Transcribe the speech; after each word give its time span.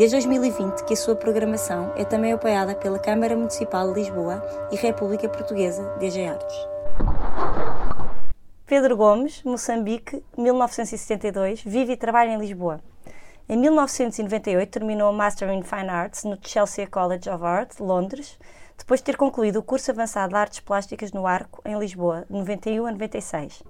Desde 0.00 0.16
2020 0.16 0.84
que 0.86 0.94
a 0.94 0.96
sua 0.96 1.14
programação 1.14 1.92
é 1.94 2.06
também 2.06 2.32
apoiada 2.32 2.74
pela 2.74 2.98
Câmara 2.98 3.36
Municipal 3.36 3.92
de 3.92 4.00
Lisboa 4.00 4.42
e 4.72 4.76
República 4.76 5.28
Portuguesa 5.28 5.94
DG 5.98 6.24
Artes. 6.24 6.56
Pedro 8.64 8.96
Gomes, 8.96 9.42
Moçambique, 9.42 10.24
1972, 10.38 11.62
vive 11.62 11.92
e 11.92 11.96
trabalha 11.98 12.30
em 12.30 12.38
Lisboa. 12.38 12.80
Em 13.46 13.58
1998 13.58 14.70
terminou 14.70 15.10
o 15.10 15.14
Master 15.14 15.50
in 15.50 15.62
Fine 15.62 15.90
Arts 15.90 16.24
no 16.24 16.38
Chelsea 16.40 16.86
College 16.86 17.28
of 17.28 17.44
Art, 17.44 17.78
Londres, 17.78 18.38
depois 18.78 19.00
de 19.00 19.04
ter 19.04 19.18
concluído 19.18 19.56
o 19.56 19.62
curso 19.62 19.90
avançado 19.90 20.30
de 20.30 20.38
Artes 20.38 20.60
Plásticas 20.60 21.12
no 21.12 21.26
Arco, 21.26 21.60
em 21.62 21.78
Lisboa, 21.78 22.24
de 22.26 22.38
91 22.38 22.86
a 22.86 22.92
96. 22.92 23.62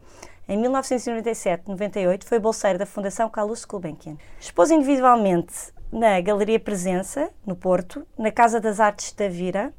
Em 0.49 0.63
1997-98 0.63 2.23
foi 2.23 2.39
bolseiro 2.39 2.79
da 2.79 2.87
Fundação 2.87 3.29
Carlos 3.29 3.65
Gulbenkian. 3.65 4.17
Expôs 4.39 4.71
individualmente 4.71 5.73
na 5.93 6.21
Galeria 6.21 6.61
Presença, 6.61 7.31
no 7.45 7.57
Porto, 7.57 8.07
na 8.17 8.31
Casa 8.31 8.61
das 8.61 8.79
Artes 8.79 9.13
da 9.13 9.29
Vira, 9.29 9.73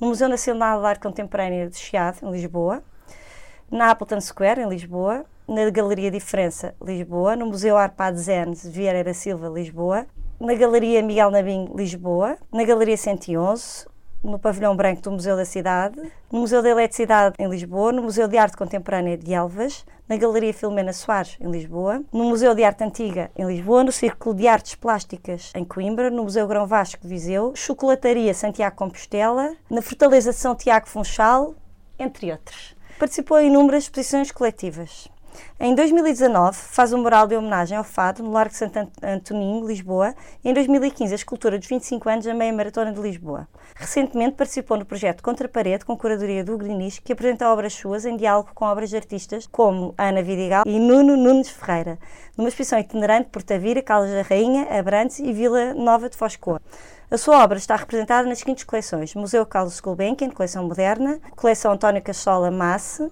no 0.00 0.08
Museu 0.08 0.28
Nacional 0.28 0.80
de 0.80 0.86
Arte 0.86 1.02
Contemporânea 1.02 1.68
de 1.68 1.76
Chiado, 1.76 2.18
em 2.22 2.30
Lisboa, 2.30 2.82
na 3.70 3.90
Appleton 3.90 4.20
Square, 4.20 4.62
em 4.62 4.68
Lisboa, 4.68 5.26
na 5.46 5.68
Galeria 5.70 6.10
Diferença, 6.10 6.74
Lisboa, 6.82 7.36
no 7.36 7.46
Museu 7.46 7.76
Arpad 7.76 8.16
Zenes, 8.18 8.66
Vieira 8.66 9.04
da 9.04 9.12
Silva, 9.12 9.48
Lisboa, 9.48 10.06
na 10.40 10.54
Galeria 10.54 11.02
Miguel 11.02 11.30
Nabim, 11.30 11.68
Lisboa, 11.74 12.38
na 12.52 12.64
Galeria 12.64 12.96
111, 12.96 13.86
no 14.22 14.38
Pavilhão 14.38 14.76
Branco 14.76 15.02
do 15.02 15.10
Museu 15.10 15.36
da 15.36 15.44
Cidade, 15.44 16.00
no 16.30 16.40
Museu 16.40 16.62
da 16.62 16.68
Eletricidade 16.70 17.34
em 17.38 17.48
Lisboa, 17.48 17.92
no 17.92 18.02
Museu 18.02 18.26
de 18.26 18.36
Arte 18.36 18.56
Contemporânea 18.56 19.16
de 19.16 19.32
Elvas, 19.32 19.84
na 20.08 20.16
Galeria 20.16 20.54
Filomena 20.54 20.92
Soares 20.92 21.36
em 21.40 21.50
Lisboa, 21.50 22.02
no 22.12 22.24
Museu 22.24 22.54
de 22.54 22.64
Arte 22.64 22.82
Antiga 22.82 23.30
em 23.36 23.46
Lisboa, 23.46 23.84
no 23.84 23.92
Círculo 23.92 24.34
de 24.34 24.48
Artes 24.48 24.74
Plásticas 24.74 25.52
em 25.54 25.64
Coimbra, 25.64 26.10
no 26.10 26.24
Museu 26.24 26.46
Grão 26.46 26.66
Vasco 26.66 27.06
Viseu, 27.06 27.52
Chocolataria 27.54 28.32
Santiago 28.34 28.76
Compostela, 28.76 29.54
na 29.70 29.82
Fortaleza 29.82 30.32
São 30.32 30.54
Tiago 30.54 30.88
Funchal, 30.88 31.54
entre 31.98 32.32
outros. 32.32 32.74
Participou 32.98 33.38
em 33.38 33.48
inúmeras 33.48 33.84
exposições 33.84 34.32
coletivas. 34.32 35.08
Em 35.60 35.74
2019, 35.74 36.56
faz 36.56 36.92
um 36.92 37.02
mural 37.02 37.26
de 37.26 37.36
homenagem 37.36 37.76
ao 37.76 37.82
Fado 37.82 38.22
no 38.22 38.30
Largo 38.30 38.54
Santo 38.54 38.88
Antoninho, 39.02 39.66
Lisboa, 39.66 40.14
e 40.44 40.50
em 40.50 40.54
2015 40.54 41.12
a 41.12 41.16
escultura 41.16 41.58
dos 41.58 41.66
25 41.66 42.08
anos 42.08 42.24
da 42.24 42.32
Meia 42.32 42.52
Maratona 42.52 42.92
de 42.92 43.00
Lisboa. 43.00 43.48
Recentemente 43.74 44.36
participou 44.36 44.76
no 44.76 44.84
projeto 44.84 45.22
Contra 45.22 45.48
Parede, 45.48 45.84
com 45.84 45.96
curadoria 45.96 46.44
do 46.44 46.56
Grinis, 46.56 46.98
que 46.98 47.12
apresenta 47.12 47.48
obras 47.48 47.72
suas 47.72 48.04
em 48.04 48.16
diálogo 48.16 48.50
com 48.54 48.64
obras 48.64 48.90
de 48.90 48.96
artistas 48.96 49.46
como 49.46 49.94
Ana 49.98 50.22
Vidigal 50.22 50.62
e 50.66 50.78
Nuno 50.78 51.16
Nunes 51.16 51.50
Ferreira, 51.50 51.98
numa 52.36 52.48
exposição 52.48 52.78
itinerante 52.78 53.28
por 53.30 53.42
Tavira, 53.42 53.82
Caldas 53.82 54.12
da 54.12 54.22
Rainha, 54.22 54.68
Abrantes 54.78 55.18
e 55.18 55.32
Vila 55.32 55.74
Nova 55.74 56.08
de 56.08 56.16
Foscoa. 56.16 56.60
A 57.10 57.16
sua 57.16 57.42
obra 57.42 57.56
está 57.56 57.74
representada 57.74 58.28
nas 58.28 58.40
seguintes 58.40 58.64
coleções: 58.64 59.14
Museu 59.14 59.46
Carlos 59.46 59.80
Gulbenkian, 59.80 60.28
coleção 60.28 60.68
moderna, 60.68 61.18
coleção 61.34 61.72
António 61.72 62.02
Cachola 62.02 62.50
Masse, 62.50 63.10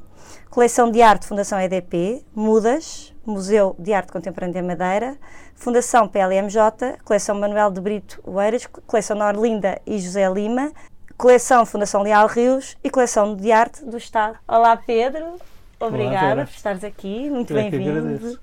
coleção 0.50 0.90
de 0.90 1.00
arte 1.00 1.26
Fundação 1.26 1.58
EDP, 1.58 2.22
Mudas, 2.34 3.14
Museu 3.24 3.74
de 3.78 3.94
Arte 3.94 4.12
Contemporânea 4.12 4.60
de 4.60 4.68
Madeira, 4.68 5.16
Fundação 5.54 6.06
PLMJ, 6.06 6.98
coleção 7.06 7.40
Manuel 7.40 7.70
de 7.70 7.80
Brito 7.80 8.20
Oeiras, 8.24 8.66
coleção 8.66 9.16
Norlinda 9.16 9.80
e 9.86 9.98
José 9.98 10.28
Lima, 10.28 10.72
coleção 11.16 11.64
Fundação 11.64 12.02
Leal 12.02 12.26
Rios 12.26 12.76
e 12.84 12.90
coleção 12.90 13.34
de 13.34 13.50
arte 13.50 13.82
do 13.82 13.96
Estado. 13.96 14.36
Olá 14.46 14.76
Pedro, 14.76 15.36
obrigada 15.80 16.34
Olá, 16.34 16.44
por 16.44 16.52
estares 16.52 16.84
aqui, 16.84 17.30
muito 17.30 17.54
bem-vindo 17.54 18.38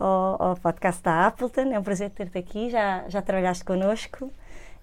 ao, 0.00 0.42
ao, 0.42 0.56
podcast 0.56 1.00
da 1.00 1.28
Appleton, 1.28 1.72
é 1.72 1.78
um 1.78 1.82
prazer 1.84 2.10
ter-te 2.10 2.38
aqui, 2.38 2.70
já, 2.70 3.04
já 3.06 3.22
trabalhaste 3.22 3.64
connosco. 3.64 4.32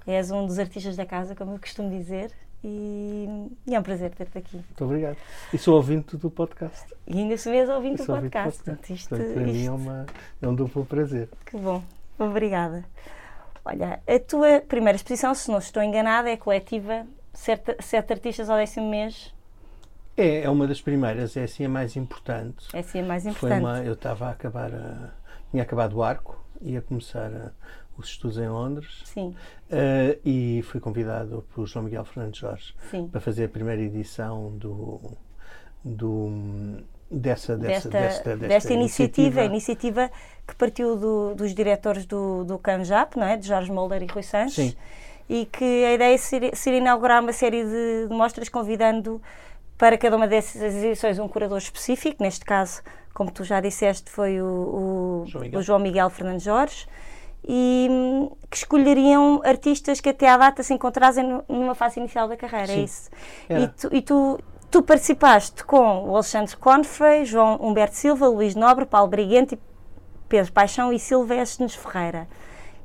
És 0.06 0.32
um 0.32 0.46
dos 0.46 0.60
artistas 0.60 0.96
da 0.96 1.06
casa, 1.06 1.36
como 1.36 1.54
eu 1.54 1.60
costumo 1.60 1.90
dizer, 1.90 2.32
e, 2.64 3.50
e 3.68 3.76
é 3.76 3.80
um 3.80 3.84
prazer 3.84 4.12
ter-te 4.12 4.38
aqui. 4.38 4.56
Muito 4.56 4.86
obrigado. 4.86 5.18
E 5.54 5.58
sou 5.58 5.76
ouvinte 5.76 6.18
do 6.18 6.30
podcast. 6.30 6.94
E 7.08 7.18
ainda 7.18 7.38
sou 7.38 7.52
mesmo 7.52 7.74
ouvinte 7.76 8.02
do 8.02 8.06
podcast. 8.06 8.64
Podcast. 8.64 8.94
Isto, 8.94 9.10
Portanto, 9.10 9.34
para 9.34 9.44
isto... 9.44 9.54
mim 9.54 9.66
é, 9.66 9.72
uma, 9.72 10.06
é 10.42 10.48
um 10.48 10.56
duplo 10.56 10.86
prazer. 10.86 11.30
Que 11.46 11.58
bom. 11.58 11.84
Obrigada. 12.18 12.86
Olha, 13.66 14.02
a 14.08 14.20
tua 14.20 14.62
primeira 14.62 14.96
exposição, 14.96 15.34
se 15.34 15.50
não 15.50 15.60
estou 15.60 15.82
enganada, 15.82 16.30
é 16.30 16.38
coletiva 16.38 17.06
Sete, 17.34 17.76
sete 17.82 18.14
Artistas 18.14 18.50
ao 18.50 18.58
décimo 18.58 18.90
mês. 18.90 19.34
É, 20.16 20.42
é 20.44 20.50
uma 20.50 20.68
das 20.68 20.80
primeiras, 20.80 21.36
é 21.36 21.44
assim 21.44 21.66
a 21.66 21.70
mais 21.70 21.96
importante. 21.96 22.68
É 22.72 22.80
assim 22.80 23.00
a 23.00 23.04
mais 23.04 23.26
importante. 23.26 23.62
Foi 23.62 23.72
uma, 23.72 23.80
eu 23.80 23.94
estava 23.94 24.28
a 24.28 24.30
acabar, 24.30 24.72
a, 24.74 25.10
tinha 25.50 25.64
acabado 25.64 25.98
o 25.98 26.04
arco, 26.04 26.40
ia 26.62 26.82
começar 26.82 27.34
a, 27.34 27.52
os 27.98 28.08
estudos 28.08 28.38
em 28.38 28.48
Londres. 28.48 29.02
Sim. 29.06 29.36
Uh, 29.70 30.20
e 30.26 30.62
fui 30.64 30.80
convidado 30.80 31.46
por 31.54 31.66
João 31.68 31.86
Miguel 31.86 32.06
Fernandes 32.06 32.40
Jorge 32.40 32.76
Sim. 32.90 33.08
para 33.08 33.22
fazer 33.22 33.46
a 33.46 33.50
primeira 33.50 33.82
edição 33.82 34.52
do, 34.58 35.00
do 35.84 36.84
dessa, 37.10 37.56
dessa, 37.58 37.90
desta, 37.90 37.90
desta, 37.90 38.30
desta, 38.32 38.48
desta 38.48 38.74
iniciativa, 38.74 39.44
iniciativa, 39.44 40.06
iniciativa 40.06 40.12
que 40.48 40.56
partiu 40.56 40.98
do, 40.98 41.36
dos 41.36 41.54
diretores 41.54 42.06
do, 42.06 42.44
do 42.44 42.58
CANJAP, 42.58 43.18
não 43.18 43.28
é? 43.28 43.38
de 43.38 43.48
Jorge 43.48 43.72
Molder 43.72 44.02
e 44.02 44.08
Rui 44.08 44.24
Sanches, 44.24 44.72
Sim. 44.72 44.76
e 45.30 45.46
que 45.46 45.86
a 45.86 45.94
ideia 45.94 46.18
seria, 46.18 46.56
seria 46.56 46.80
inaugurar 46.80 47.22
uma 47.22 47.34
série 47.34 47.64
de, 47.64 48.08
de 48.08 48.14
mostras 48.14 48.50
convidando 48.50 49.22
para 49.78 49.98
cada 49.98 50.16
uma 50.16 50.28
dessas 50.28 50.76
edições 50.84 51.20
um 51.20 51.28
curador 51.28 51.58
específico, 51.58 52.22
neste 52.22 52.46
caso, 52.46 52.82
como 53.14 53.32
tu 53.32 53.44
já 53.44 53.60
disseste, 53.60 54.10
foi 54.10 54.42
o, 54.42 54.46
o, 54.46 55.26
João, 55.28 55.44
Miguel. 55.44 55.60
o 55.60 55.64
João 55.64 55.80
Miguel 55.80 56.10
Fernandes 56.10 56.44
Jorge, 56.44 56.88
e 57.48 57.88
hum, 57.90 58.32
que 58.50 58.58
escolheriam 58.58 59.42
artistas 59.44 60.00
que 60.00 60.10
até 60.10 60.30
à 60.30 60.38
data 60.38 60.64
se 60.64 60.74
encontrassem 60.74 61.42
numa 61.48 61.76
fase 61.76 62.00
inicial 62.00 62.28
da 62.28 62.38
carreira, 62.38 62.72
é 62.72 62.76
Sim. 62.76 62.82
é 62.82 62.84
isso. 62.84 63.10
E, 63.50 63.68
tu, 63.68 63.96
e 63.96 64.02
tu, 64.02 64.40
tu, 64.72 64.84
participaste 64.84 65.64
com 65.64 66.10
o 66.10 66.16
Alexandre 66.16 66.56
Confrey, 66.56 67.26
João 67.26 67.58
Humberto 67.62 67.96
Silva, 67.96 68.28
Luís 68.28 68.56
Nobre, 68.56 68.86
Paulo 68.86 69.10
Briguente, 69.10 69.60
Pedro 70.30 70.52
Paixão 70.54 70.94
e 70.94 71.00
Silvestres 71.00 71.76
Ferreira. 71.76 72.28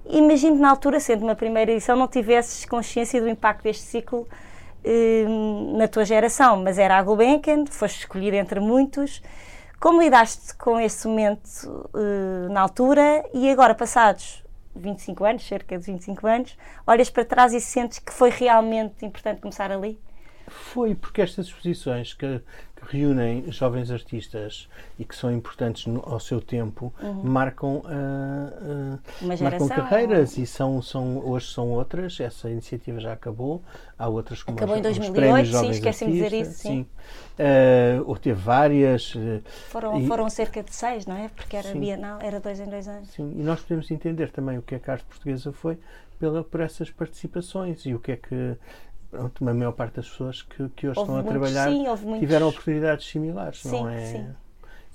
Imagino 0.06 0.56
que 0.56 0.62
na 0.62 0.70
altura, 0.70 0.98
sendo 1.00 1.22
uma 1.22 1.34
primeira 1.34 1.70
edição, 1.70 1.94
não 1.94 2.08
tivesses 2.08 2.64
consciência 2.64 3.20
do 3.20 3.28
impacto 3.28 3.62
deste 3.62 3.84
ciclo 3.84 4.26
hum, 4.84 5.76
na 5.76 5.86
tua 5.86 6.04
geração, 6.04 6.62
mas 6.62 6.78
era 6.78 6.98
a 6.98 7.02
Gulbenkian, 7.02 7.64
foste 7.66 8.00
escolhido 8.00 8.36
entre 8.36 8.58
muitos. 8.58 9.22
Como 9.78 10.02
lidaste 10.02 10.56
com 10.56 10.80
esse 10.80 11.06
momento 11.06 11.46
uh, 11.94 12.52
na 12.52 12.62
altura 12.62 13.24
e 13.32 13.48
agora, 13.48 13.76
passados 13.76 14.42
25 14.78 15.24
anos, 15.24 15.46
cerca 15.46 15.78
de 15.78 15.84
25 15.84 16.26
anos, 16.26 16.56
olhas 16.86 17.10
para 17.10 17.24
trás 17.24 17.52
e 17.52 17.60
sentes 17.60 17.98
que 17.98 18.12
foi 18.12 18.30
realmente 18.30 19.04
importante 19.04 19.40
começar 19.40 19.70
ali? 19.70 20.00
Foi, 20.48 20.94
porque 20.94 21.22
estas 21.22 21.46
exposições 21.46 22.14
que, 22.14 22.40
que 22.76 22.96
reúnem 22.96 23.50
jovens 23.50 23.90
artistas 23.90 24.68
e 24.98 25.04
que 25.04 25.14
são 25.14 25.32
importantes 25.32 25.86
no, 25.86 26.02
ao 26.04 26.18
seu 26.18 26.40
tempo 26.40 26.92
uhum. 27.02 27.22
marcam, 27.22 27.76
uh, 27.78 28.98
uh, 29.24 29.42
marcam 29.42 29.68
carreiras 29.68 30.36
ou... 30.36 30.42
e 30.42 30.46
são, 30.46 30.82
são, 30.82 31.18
hoje 31.18 31.48
são 31.52 31.70
outras. 31.70 32.18
Essa 32.20 32.50
iniciativa 32.50 33.00
já 33.00 33.12
acabou. 33.12 33.62
Há 33.98 34.08
outras 34.08 34.42
como 34.42 34.56
Acabou 34.56 34.74
os, 34.74 34.80
em 34.80 34.82
2008, 34.82 35.56
sim, 35.56 35.70
esqueci-me 35.70 36.12
de 36.12 36.22
dizer 36.22 36.36
isso. 36.40 36.52
Sim. 36.54 36.68
sim. 36.68 36.86
Uh, 38.08 38.18
teve 38.18 38.40
várias. 38.40 39.14
Foram, 39.68 40.00
e, 40.00 40.06
foram 40.06 40.28
cerca 40.28 40.62
de 40.62 40.74
seis, 40.74 41.06
não 41.06 41.16
é? 41.16 41.28
Porque 41.28 41.56
era 41.56 41.72
sim. 41.72 41.80
bienal, 41.80 42.18
era 42.20 42.40
dois 42.40 42.60
em 42.60 42.66
dois 42.68 42.88
anos. 42.88 43.10
Sim, 43.10 43.32
e 43.36 43.42
nós 43.42 43.60
podemos 43.60 43.90
entender 43.90 44.30
também 44.30 44.58
o 44.58 44.62
que 44.62 44.74
é 44.74 44.78
que 44.78 44.90
a 44.90 44.94
arte 44.94 45.04
portuguesa 45.04 45.52
foi 45.52 45.78
pela, 46.18 46.42
por 46.42 46.60
essas 46.60 46.90
participações 46.90 47.86
e 47.86 47.94
o 47.94 47.98
que 47.98 48.12
é 48.12 48.16
que 48.16 48.56
pronto, 49.10 49.48
a 49.48 49.54
maior 49.54 49.72
parte 49.72 49.96
das 49.96 50.08
pessoas 50.08 50.42
que, 50.42 50.68
que 50.70 50.88
hoje 50.88 50.98
houve 50.98 51.12
estão 51.12 51.16
a 51.16 51.22
trabalhar 51.22 51.70
sim, 51.70 52.18
tiveram 52.18 52.48
oportunidades 52.48 53.06
similares, 53.06 53.60
sim, 53.60 53.70
não 53.70 53.88
é? 53.88 54.06
Sim. 54.06 54.28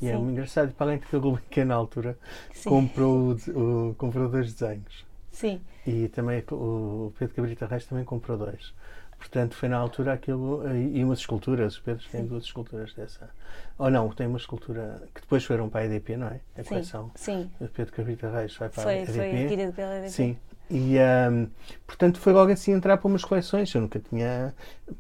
E 0.02 0.10
é 0.10 0.16
engraçado, 0.16 0.70
e 0.70 0.74
para 0.74 0.88
além 0.88 0.98
de 1.00 1.06
que 1.06 1.16
a 1.16 1.20
Gulbenkian 1.20 1.66
na 1.66 1.76
altura 1.76 2.18
comprou, 2.66 3.38
o, 3.48 3.90
o, 3.90 3.96
comprou 3.96 4.28
dois 4.28 4.54
desenhos. 4.54 5.06
Sim. 5.32 5.62
E 5.88 6.08
também 6.10 6.44
o 6.52 7.14
Pedro 7.18 7.36
Cabrita 7.36 7.66
Reis 7.66 7.86
também 7.86 8.04
comprou 8.04 8.38
dois. 8.38 8.74
Portanto, 9.18 9.56
foi 9.56 9.70
na 9.70 9.78
altura 9.78 10.14
aquilo. 10.14 10.62
E 10.76 11.02
umas 11.04 11.20
esculturas, 11.20 11.76
os 11.76 11.80
Pedros 11.80 12.08
têm 12.08 12.26
duas 12.26 12.44
esculturas 12.44 12.94
dessa. 12.94 13.30
Ou 13.78 13.90
não, 13.90 14.10
tem 14.10 14.28
uma 14.28 14.38
escultura 14.38 15.02
que 15.16 15.22
depois 15.22 15.46
foram 15.46 15.70
para 15.70 15.82
a 15.82 15.86
EDP, 15.86 16.18
não 16.18 16.28
é? 16.28 16.42
A 16.58 16.64
coleção. 16.64 17.10
Sim. 17.16 17.50
O 17.60 17.68
Pedro 17.68 17.94
Cabrita 17.94 18.30
Reis 18.30 18.56
vai 18.58 18.70
para 18.70 18.84
foi, 18.84 18.94
a 18.94 18.98
EDP. 19.04 19.14
Foi 19.14 19.42
adquirido 19.42 19.74
pela 19.74 19.96
EDP. 19.98 20.10
Sim. 20.10 20.38
E, 20.70 20.96
um, 21.32 21.48
portanto, 21.86 22.20
foi 22.20 22.34
logo 22.34 22.52
assim 22.52 22.72
entrar 22.72 22.98
para 22.98 23.08
umas 23.08 23.24
coleções. 23.24 23.74
Eu 23.74 23.82
nunca 23.82 24.00
tinha. 24.00 24.54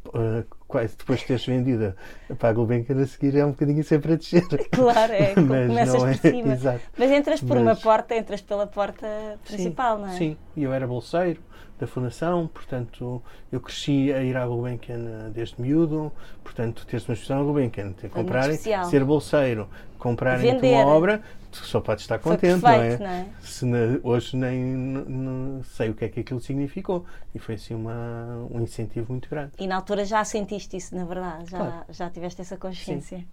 Uh, 0.07 0.45
depois 0.97 1.19
de 1.19 1.27
teres 1.27 1.45
vendido 1.45 1.93
para 2.39 2.49
a 2.49 2.53
Gulbenkian 2.53 2.99
a 2.99 3.05
seguir, 3.05 3.37
é 3.37 3.45
um 3.45 3.51
bocadinho 3.51 3.83
sempre 3.83 4.13
a 4.13 4.15
descer. 4.15 4.43
Claro, 4.71 5.13
é. 5.13 5.33
Mas 5.39 5.67
começas 5.67 5.93
não 5.93 6.07
é, 6.07 6.13
por 6.13 6.31
cima. 6.31 6.53
Exato. 6.53 6.81
Mas 6.97 7.11
entras 7.11 7.41
por 7.41 7.59
Mas, 7.59 7.61
uma 7.61 7.75
porta, 7.75 8.15
entras 8.15 8.41
pela 8.41 8.65
porta 8.65 9.07
principal, 9.45 9.97
sim, 9.97 10.01
não 10.01 10.09
é? 10.09 10.17
Sim, 10.17 10.37
e 10.55 10.63
eu 10.63 10.73
era 10.73 10.87
bolseiro 10.87 11.39
da 11.79 11.87
Fundação, 11.87 12.47
portanto, 12.47 13.21
eu 13.51 13.59
cresci 13.59 14.11
a 14.13 14.23
ir 14.23 14.37
à 14.37 14.45
Gulbenkian 14.45 15.31
desde 15.33 15.61
miúdo, 15.61 16.11
portanto, 16.43 16.85
teres 16.85 17.07
uma 17.07 17.13
exposição 17.13 17.41
à 17.41 17.43
Gulbenkian, 17.43 17.91
ter 17.93 18.09
comprarem, 18.09 18.55
ser 18.57 19.03
bolseiro, 19.03 19.67
comprarem 19.97 20.51
a 20.51 20.59
tua 20.59 20.85
obra, 20.85 21.21
só 21.57 21.79
podes 21.81 22.03
estar 22.03 22.19
contente, 22.19 22.61
perfeito, 22.61 22.63
não 22.63 22.79
é? 22.79 22.97
Não 22.97 23.07
é? 23.07 23.25
Se 23.41 23.65
na, 23.65 23.77
hoje 24.03 24.35
nem 24.35 24.59
não 24.59 25.63
sei 25.63 25.89
o 25.89 25.93
que 25.93 26.05
é 26.05 26.09
que 26.09 26.19
aquilo 26.19 26.39
significou 26.39 27.05
e 27.33 27.39
foi 27.39 27.55
assim 27.55 27.73
uma, 27.73 28.47
um 28.51 28.61
incentivo 28.61 29.11
muito 29.11 29.29
grande. 29.29 29.51
E 29.59 29.67
na 29.67 29.75
altura 29.75 30.05
já 30.05 30.23
sentiste 30.23 30.77
isso, 30.77 30.95
na 30.95 31.05
verdade, 31.05 31.49
já, 31.49 31.57
claro. 31.57 31.85
já 31.89 32.09
tiveste 32.09 32.41
essa 32.41 32.57
consciência. 32.57 33.19
Sim. 33.19 33.27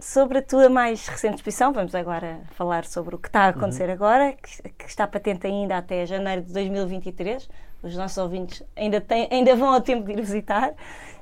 Sobre 0.00 0.38
a 0.38 0.42
tua 0.42 0.70
mais 0.70 1.06
recente 1.06 1.36
exposição, 1.36 1.74
vamos 1.74 1.94
agora 1.94 2.40
falar 2.52 2.86
sobre 2.86 3.14
o 3.14 3.18
que 3.18 3.28
está 3.28 3.42
a 3.42 3.48
acontecer 3.48 3.88
uhum. 3.88 3.94
agora, 3.94 4.32
que, 4.32 4.70
que, 4.70 4.84
está 4.86 5.06
patente 5.06 5.46
ainda 5.46 5.76
até 5.76 6.06
janeiro 6.06 6.40
de 6.40 6.52
2023. 6.54 7.48
Os 7.82 7.94
nossos 7.96 8.16
ouvintes 8.16 8.62
ainda, 8.74 8.98
têm, 9.00 9.28
ainda 9.30 9.54
vão 9.54 9.68
ao 9.68 9.80
tempo 9.80 10.06
de 10.06 10.12
ir 10.12 10.20
visitar, 10.20 10.72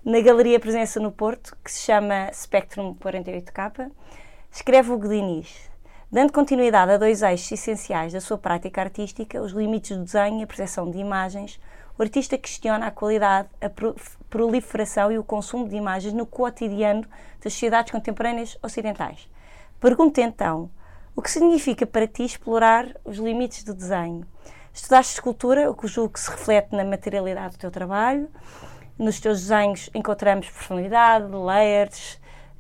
na 0.05 0.21
Galeria 0.21 0.61
Presença 0.61 1.01
no 1.01 1.11
Porto, 1.11 1.57
que 1.63 1.73
se 1.73 1.83
chama 1.83 2.31
Spectrum 2.33 2.95
48K. 2.95 3.91
Escreve 4.51 4.91
o 4.91 4.99
Diniz. 4.99 5.71
Dando 6.11 6.33
continuidade 6.33 6.93
a 6.93 6.97
dois 6.97 7.23
eixos 7.23 7.53
essenciais 7.53 8.13
da 8.13 8.21
sua 8.21 8.39
prática 8.39 8.81
artística, 8.81 9.41
os 9.41 9.53
limites 9.53 9.97
do 9.97 10.05
desenho 10.05 10.41
e 10.41 10.43
a 10.43 10.47
percepção 10.47 10.91
de 10.91 10.99
imagens, 10.99 11.61
o 11.99 12.03
artista 12.03 12.39
questiona 12.39 12.87
a 12.87 12.91
qualidade, 12.91 13.49
a 13.61 13.71
proliferação 14.31 15.13
e 15.13 15.19
o 15.19 15.23
consumo 15.23 15.69
de 15.69 15.77
imagens 15.77 16.15
no 16.15 16.25
cotidiano 16.25 17.03
das 17.43 17.53
sociedades 17.53 17.93
contemporâneas 17.93 18.57
ocidentais. 18.63 19.29
Pergunta 19.79 20.23
então, 20.23 20.71
o 21.15 21.21
que 21.21 21.31
significa 21.31 21.87
para 21.87 22.07
ti 22.07 22.25
explorar 22.25 22.89
os 23.05 23.19
limites 23.19 23.63
do 23.63 23.75
desenho? 23.75 24.27
Estudaste 24.73 25.15
escultura, 25.15 25.71
o 25.71 25.75
que 25.75 25.87
julgo 25.87 26.15
que 26.15 26.21
se 26.21 26.31
reflete 26.31 26.75
na 26.75 26.85
materialidade 26.85 27.57
do 27.57 27.61
teu 27.61 27.71
trabalho. 27.71 28.31
Nos 28.99 29.21
teus 29.21 29.41
desenhos 29.43 29.91
encontramos 29.95 30.49
profundidade, 30.49 31.31
layers, 31.31 32.19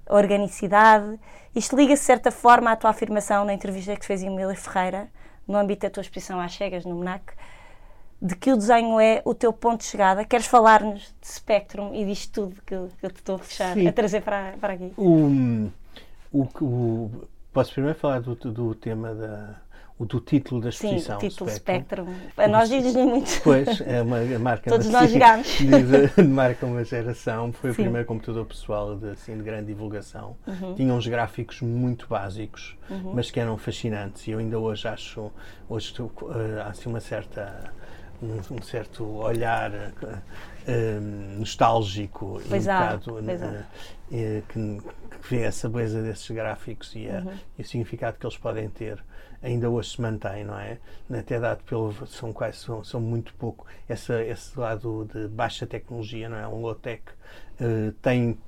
organicidade. 0.08 1.18
Isto 1.58 1.74
liga-se 1.74 2.02
de 2.02 2.06
certa 2.06 2.30
forma 2.30 2.70
à 2.70 2.76
tua 2.76 2.90
afirmação 2.90 3.44
na 3.44 3.52
entrevista 3.52 3.96
que 3.96 4.06
fez 4.06 4.22
em 4.22 4.28
Emília 4.28 4.54
Ferreira, 4.54 5.08
no 5.44 5.56
âmbito 5.56 5.80
da 5.82 5.90
tua 5.90 6.02
exposição 6.02 6.38
às 6.38 6.54
cegas 6.54 6.84
no 6.84 6.94
MNAC, 6.94 7.32
de 8.22 8.36
que 8.36 8.52
o 8.52 8.56
desenho 8.56 9.00
é 9.00 9.20
o 9.24 9.34
teu 9.34 9.52
ponto 9.52 9.80
de 9.80 9.86
chegada. 9.86 10.24
Queres 10.24 10.46
falar-nos 10.46 11.12
de 11.20 11.26
Spectrum 11.26 11.92
e 11.92 12.04
disto 12.04 12.32
tudo 12.32 12.62
que, 12.64 12.76
que 13.00 13.06
eu 13.06 13.10
te 13.10 13.16
estou 13.16 13.34
a 13.34 13.38
fechar, 13.40 13.74
Sim. 13.74 13.88
a 13.88 13.92
trazer 13.92 14.22
para, 14.22 14.54
para 14.60 14.74
aqui? 14.74 14.92
O, 14.96 15.68
o, 16.32 16.42
o, 16.60 17.10
posso 17.52 17.72
primeiro 17.72 17.98
falar 17.98 18.20
do, 18.20 18.36
do 18.36 18.72
tema 18.76 19.12
da, 19.12 19.56
o 19.98 20.04
do 20.04 20.20
título 20.20 20.60
da 20.60 20.68
exposição. 20.68 21.18
Sim, 21.18 21.26
o 21.26 21.30
título 21.30 21.50
Spectrum. 21.50 22.04
Spectrum. 22.04 22.44
A 22.44 22.48
nós 22.48 22.68
diz-lhe 22.68 23.04
muito. 23.04 23.40
Pois, 23.42 23.80
é 23.80 24.00
uma 24.00 24.20
marca. 24.38 24.70
Todos 24.70 24.88
nós 24.88 25.10
jogámos. 25.10 25.58
marca 26.28 26.66
uma 26.66 26.84
geração. 26.84 27.52
Foi 27.52 27.70
Sim. 27.70 27.80
o 27.80 27.84
primeiro 27.84 28.06
computador 28.06 28.46
pessoal 28.46 28.96
de, 28.96 29.10
assim, 29.10 29.36
de 29.36 29.42
grande 29.42 29.66
divulgação. 29.66 30.36
Uhum. 30.46 30.74
Tinha 30.74 30.94
uns 30.94 31.06
gráficos 31.06 31.60
muito 31.60 32.06
básicos, 32.08 32.76
uhum. 32.88 33.12
mas 33.14 33.30
que 33.30 33.40
eram 33.40 33.58
fascinantes. 33.58 34.26
E 34.28 34.30
eu 34.30 34.38
ainda 34.38 34.58
hoje 34.58 34.86
acho, 34.86 35.32
hoje 35.68 35.86
estou, 35.86 36.12
uh, 36.22 36.60
há 36.64 36.68
assim 36.68 36.88
uma 36.88 37.00
certa 37.00 37.72
um, 38.22 38.56
um 38.56 38.62
certo 38.62 39.04
olhar 39.04 39.70
uh, 39.72 41.38
nostálgico 41.38 42.40
pois 42.48 42.66
e 42.66 42.68
um 42.68 42.72
há, 42.72 42.96
bocado 42.96 43.14
uh, 43.14 43.64
que, 44.10 44.42
que, 44.48 44.78
vê 45.28 45.42
essa 45.42 45.68
beleza 45.68 46.02
desses 46.02 46.28
gráficos 46.30 46.94
e, 46.94 47.08
a, 47.08 47.20
uhum. 47.20 47.32
e, 47.58 47.62
o 47.62 47.64
significado 47.64 48.16
que 48.18 48.26
eles 48.26 48.36
podem 48.36 48.68
ter 48.68 49.02
ainda 49.42 49.70
hoje 49.70 49.90
se 49.90 50.00
mantém, 50.00 50.44
não 50.44 50.58
é? 50.58 50.78
Até 51.12 51.38
dado 51.38 51.62
pelo 51.64 52.06
são 52.06 52.32
quase 52.32 52.58
são, 52.58 52.82
são 52.84 53.00
muito 53.00 53.32
pouco 53.34 53.66
essa 53.88 54.22
esse 54.22 54.58
lado 54.58 55.08
de 55.12 55.28
baixa 55.28 55.66
tecnologia, 55.66 56.28
não 56.28 56.36
é? 56.36 56.46
Um 56.48 56.60
low 56.60 56.74
tech 56.74 57.02
uh, 57.60 57.92
tem 58.02 58.38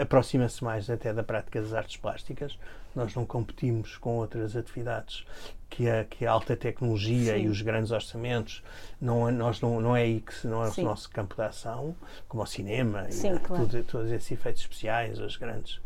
aproxima-se 0.00 0.62
mais 0.64 0.90
até 0.90 1.12
da 1.12 1.22
prática 1.22 1.60
das 1.60 1.72
artes 1.72 1.96
plásticas. 1.96 2.58
Nós 2.94 3.14
não 3.14 3.26
competimos 3.26 3.96
com 3.96 4.18
outras 4.18 4.56
atividades 4.56 5.24
que 5.68 5.88
a, 5.88 6.04
que 6.04 6.24
a 6.24 6.30
alta 6.30 6.56
tecnologia 6.56 7.34
Sim. 7.34 7.42
e 7.42 7.48
os 7.48 7.60
grandes 7.60 7.90
orçamentos 7.90 8.62
não, 9.00 9.28
é, 9.28 9.32
nós 9.32 9.60
não, 9.60 9.80
não 9.80 9.96
é 9.96 10.02
aí 10.02 10.20
que 10.20 10.46
não 10.46 10.62
é 10.64 10.70
Sim. 10.70 10.82
o 10.82 10.84
nosso 10.84 11.10
campo 11.10 11.34
de 11.34 11.42
ação, 11.42 11.96
como 12.28 12.42
o 12.42 12.46
cinema 12.46 13.10
Sim, 13.10 13.34
e 13.34 13.38
claro. 13.40 13.66
tudo, 13.66 13.82
todos 13.82 14.12
esses 14.12 14.30
efeitos 14.30 14.62
especiais, 14.62 15.18
as 15.18 15.36
grandes 15.36 15.80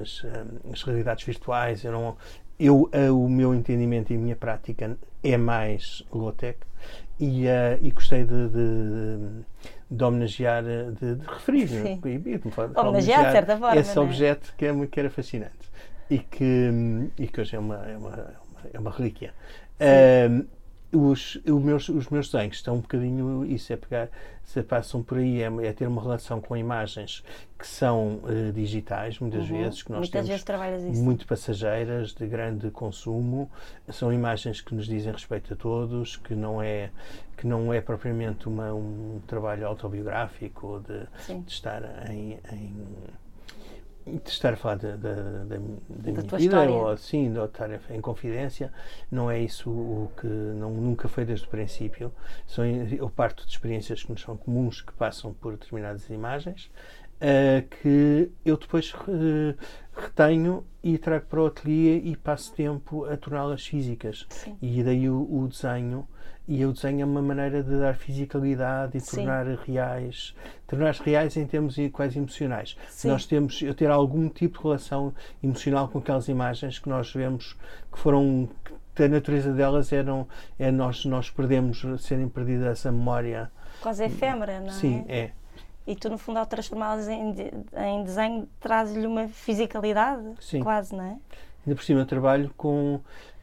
as, 0.00 0.24
um, 0.24 0.72
as 0.72 0.82
realidades 0.82 1.24
virtuais. 1.24 1.84
Eu 1.84 1.92
não, 1.92 2.16
eu, 2.64 2.82
uh, 2.94 3.24
o 3.24 3.28
meu 3.28 3.52
entendimento 3.54 4.12
e 4.12 4.16
a 4.16 4.18
minha 4.18 4.36
prática 4.36 4.96
é 5.22 5.36
mais 5.36 6.04
low-tech 6.12 6.58
e, 7.18 7.46
uh, 7.46 7.78
e 7.80 7.90
gostei 7.90 8.24
de, 8.24 8.48
de, 8.48 9.18
de 9.90 10.04
homenagear, 10.04 10.62
de, 10.62 11.16
de 11.16 11.26
referir, 11.26 11.68
Sim. 11.68 12.00
E, 12.04 12.18
de, 12.18 12.38
de 12.38 12.50
homenagear, 12.76 13.26
de 13.26 13.32
certa 13.32 13.56
forma, 13.58 13.80
esse 13.80 13.98
é? 13.98 14.00
objeto 14.00 14.54
que, 14.56 14.66
é, 14.66 14.86
que 14.86 15.00
era 15.00 15.10
fascinante 15.10 15.70
e 16.08 16.18
que, 16.18 16.70
e 17.18 17.26
que 17.26 17.40
hoje 17.40 17.56
é 17.56 17.58
uma, 17.58 17.84
é 17.84 17.96
uma, 17.96 18.34
é 18.72 18.78
uma 18.78 18.90
relíquia. 18.90 19.34
Uh, 19.80 20.46
os, 20.92 21.36
os, 21.36 21.62
meus, 21.62 21.88
os 21.88 22.08
meus 22.08 22.30
desenhos 22.30 22.56
estão 22.56 22.76
um 22.76 22.80
bocadinho 22.80 23.44
isso, 23.46 23.72
é 23.72 23.76
pegar, 23.76 24.08
se 24.44 24.62
passam 24.62 25.02
por 25.02 25.18
aí, 25.18 25.42
é, 25.42 25.46
é 25.64 25.72
ter 25.72 25.86
uma 25.86 26.02
relação 26.02 26.40
com 26.40 26.56
imagens 26.56 27.24
que 27.58 27.66
são 27.66 28.20
uh, 28.24 28.52
digitais, 28.52 29.18
muitas 29.18 29.48
uhum. 29.48 29.58
vezes, 29.58 29.82
que 29.82 29.90
nós 29.90 30.00
muitas 30.00 30.12
temos 30.12 30.28
muito 31.00 31.26
passageiras, 31.26 32.12
de 32.12 32.26
grande 32.26 32.70
consumo, 32.70 33.50
são 33.88 34.12
imagens 34.12 34.60
que 34.60 34.74
nos 34.74 34.86
dizem 34.86 35.12
respeito 35.12 35.54
a 35.54 35.56
todos, 35.56 36.16
que 36.16 36.34
não 36.34 36.60
é, 36.60 36.90
que 37.36 37.46
não 37.46 37.72
é 37.72 37.80
propriamente 37.80 38.48
uma, 38.48 38.74
um 38.74 39.20
trabalho 39.26 39.66
autobiográfico 39.66 40.82
de, 40.86 41.34
de 41.40 41.50
estar 41.50 41.82
em, 42.10 42.38
em 42.52 42.74
de 44.06 44.30
estar 44.30 44.54
a 44.54 44.56
falar 44.56 44.76
da, 44.76 44.96
da, 44.96 45.14
da, 45.14 45.44
da 45.44 45.58
minha 45.58 45.78
vida 45.88 46.38
história. 46.38 46.70
ou 46.70 46.88
assim, 46.88 47.32
de 47.32 47.38
estar 47.38 47.70
em 47.90 48.00
confidência, 48.00 48.72
não 49.10 49.30
é 49.30 49.38
isso 49.40 49.70
o 49.70 50.10
que 50.20 50.26
não, 50.26 50.70
nunca 50.70 51.08
foi 51.08 51.24
desde 51.24 51.46
o 51.46 51.48
princípio. 51.48 52.12
São, 52.46 52.64
eu 52.64 53.08
parto 53.08 53.46
de 53.46 53.52
experiências 53.52 54.02
que 54.02 54.10
nos 54.10 54.20
são 54.20 54.36
comuns, 54.36 54.80
que 54.80 54.92
passam 54.92 55.32
por 55.32 55.52
determinadas 55.52 56.08
imagens, 56.10 56.70
uh, 57.22 57.66
que 57.82 58.30
eu 58.44 58.56
depois 58.56 58.92
uh, 58.92 59.56
retenho 59.94 60.64
e 60.82 60.98
trago 60.98 61.26
para 61.26 61.42
o 61.42 61.46
ateliê 61.46 61.98
e 61.98 62.16
passo 62.16 62.52
tempo 62.54 63.04
a 63.04 63.16
torná-las 63.16 63.66
físicas. 63.66 64.26
Sim. 64.28 64.56
E 64.60 64.82
daí 64.82 65.08
o, 65.08 65.20
o 65.20 65.48
desenho 65.48 66.06
e 66.46 66.64
o 66.64 66.72
desenho 66.72 67.02
é 67.02 67.04
uma 67.04 67.22
maneira 67.22 67.62
de 67.62 67.78
dar 67.78 67.94
fisicalidade 67.94 68.96
e 68.96 69.00
Sim. 69.00 69.16
tornar 69.16 69.46
reais, 69.46 70.34
tornar 70.66 70.92
reais 70.94 71.36
em 71.36 71.46
termos 71.46 71.76
quase 71.92 72.18
emocionais. 72.18 72.76
Sim. 72.88 73.08
Nós 73.08 73.26
temos, 73.26 73.62
eu 73.62 73.74
ter 73.74 73.90
algum 73.90 74.28
tipo 74.28 74.58
de 74.58 74.64
relação 74.64 75.14
emocional 75.42 75.88
com 75.88 75.98
aquelas 75.98 76.28
imagens 76.28 76.78
que 76.78 76.88
nós 76.88 77.12
vemos 77.12 77.56
que 77.92 77.98
foram 77.98 78.48
que 78.94 79.04
a 79.04 79.08
natureza 79.08 79.52
delas 79.52 79.92
eram 79.92 80.28
é 80.58 80.70
nós 80.70 81.06
nós 81.06 81.30
perdemos 81.30 81.82
serem 82.00 82.28
perdida 82.28 82.66
essa 82.66 82.92
memória 82.92 83.50
quase 83.80 84.04
efêmera, 84.04 84.60
não 84.60 84.68
é? 84.68 84.72
Sim, 84.72 85.04
é. 85.08 85.30
E 85.86 85.96
tu, 85.96 86.08
no 86.08 86.18
fundo, 86.18 86.38
ao 86.38 86.46
transformá-las 86.46 87.08
em, 87.08 87.34
em 87.76 88.04
desenho, 88.04 88.48
trazes-lhe 88.60 89.06
uma 89.06 89.28
fisicalidade, 89.28 90.22
Sim. 90.40 90.60
quase, 90.60 90.94
não 90.94 91.04
é? 91.04 91.16
Ainda 91.66 91.76
por 91.76 91.82
cima, 91.82 92.00
eu 92.00 92.06
trabalho 92.06 92.52
com 92.56 93.00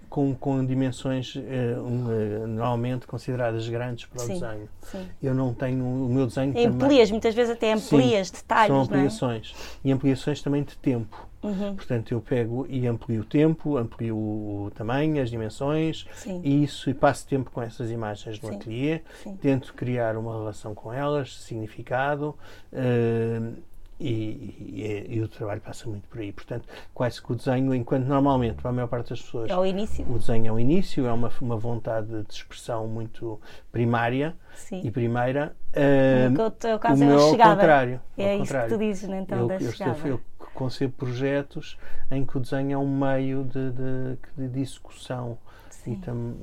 com, 0.09 0.33
com 0.33 0.65
dimensões 0.65 1.35
uh, 1.35 1.39
um, 1.79 2.05
uh, 2.05 2.47
normalmente 2.47 3.05
consideradas 3.05 3.69
grandes 3.69 4.05
para 4.07 4.19
sim, 4.19 4.31
o 4.31 4.39
desenho. 4.39 4.69
Sim. 4.81 5.07
Eu 5.21 5.35
não 5.35 5.53
tenho 5.53 5.85
o 5.85 6.09
meu 6.09 6.25
desenho 6.25 6.53
amplias, 6.67 7.11
muitas 7.11 7.35
vezes 7.35 7.53
até 7.53 7.71
amplias 7.73 8.29
sim, 8.29 8.33
detalhes. 8.33 8.67
São 8.67 8.79
é? 8.79 8.83
ampliações. 8.83 9.53
É? 9.55 9.87
E 9.87 9.91
ampliações 9.91 10.41
também 10.41 10.63
de 10.63 10.75
tempo. 10.77 11.28
Uhum. 11.41 11.75
Portanto, 11.75 12.11
eu 12.11 12.19
pego 12.19 12.65
e 12.69 12.85
amplio 12.85 13.21
o 13.21 13.25
tempo, 13.25 13.77
amplio 13.77 14.15
o 14.15 14.71
tamanho, 14.75 15.21
as 15.21 15.29
dimensões, 15.29 16.05
e 16.43 16.63
isso 16.63 16.89
e 16.89 16.93
passo 16.93 17.27
tempo 17.27 17.49
com 17.49 17.61
essas 17.61 17.89
imagens 17.91 18.41
no 18.41 18.49
ateliê, 18.49 19.01
tento 19.41 19.73
criar 19.73 20.17
uma 20.17 20.33
relação 20.33 20.75
com 20.75 20.91
elas, 20.91 21.37
significado. 21.37 22.35
Uh, 22.73 23.69
e, 23.99 24.05
e, 24.07 25.17
e, 25.17 25.21
o 25.21 25.27
trabalho 25.27 25.59
passa 25.59 25.89
muito 25.89 26.07
por 26.07 26.21
aí. 26.21 26.31
Portanto, 26.31 26.63
quase 26.93 27.21
que 27.21 27.31
o 27.31 27.35
desenho, 27.35 27.75
enquanto 27.75 28.05
normalmente 28.05 28.55
para 28.55 28.69
a 28.69 28.73
maior 28.73 28.87
parte 28.87 29.09
das 29.09 29.21
pessoas 29.21 29.49
é 29.49 29.57
o 29.57 29.65
início, 29.65 30.05
o 30.09 30.17
desenho 30.17 30.47
é 30.47 30.51
o 30.53 30.59
início, 30.59 31.05
é 31.05 31.11
uma, 31.11 31.29
uma 31.41 31.57
vontade 31.57 32.07
de 32.07 32.33
expressão 32.33 32.87
muito 32.87 33.39
primária 33.73 34.35
Sim. 34.55 34.81
e 34.85 34.89
primeira. 34.89 35.53
Uh, 35.75 36.29
no 36.29 36.49
teu 36.49 36.79
caso 36.79 37.01
o 37.01 37.03
é 37.03 37.07
meu 37.07 37.19
ao 37.19 37.37
contrário. 37.37 38.01
É 38.17 38.27
ao 38.27 38.35
isso 38.35 38.43
contrário. 38.45 38.69
que 38.69 38.75
tu 38.75 38.79
dizes, 38.79 39.09
né, 39.09 39.19
então, 39.19 39.39
eu, 39.39 39.47
da 39.47 39.55
eu, 39.55 39.71
chegada. 39.73 39.99
Eu, 40.05 40.07
eu 40.07 40.21
concebo 40.59 40.93
projetos 40.93 41.77
em 42.11 42.25
que 42.25 42.37
o 42.37 42.41
desenho 42.41 42.73
é 42.73 42.77
um 42.77 42.99
meio 42.99 43.45
de, 43.45 43.71
de, 43.71 44.17
de 44.37 44.59
discussão. 44.59 45.37
Sim. 45.69 45.93
E 45.93 45.97
tam, 45.97 46.35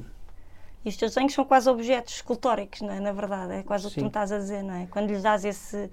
E 0.83 0.89
os 0.89 0.97
teus 0.97 1.13
desenhos 1.13 1.35
são 1.35 1.45
quase 1.45 1.69
objetos 1.69 2.15
escultóricos, 2.15 2.81
não 2.81 2.95
é? 2.95 2.99
Na 2.99 3.13
verdade, 3.13 3.53
é 3.53 3.63
quase 3.63 3.83
Sim. 3.83 3.89
o 3.89 3.91
que 3.91 3.97
tu 3.99 4.03
me 4.05 4.09
estás 4.09 4.33
a 4.33 4.39
dizer, 4.39 4.63
não 4.63 4.75
é? 4.75 4.87
Quando 4.87 5.09
lhes 5.11 5.23
dás 5.23 5.45
esse, 5.45 5.91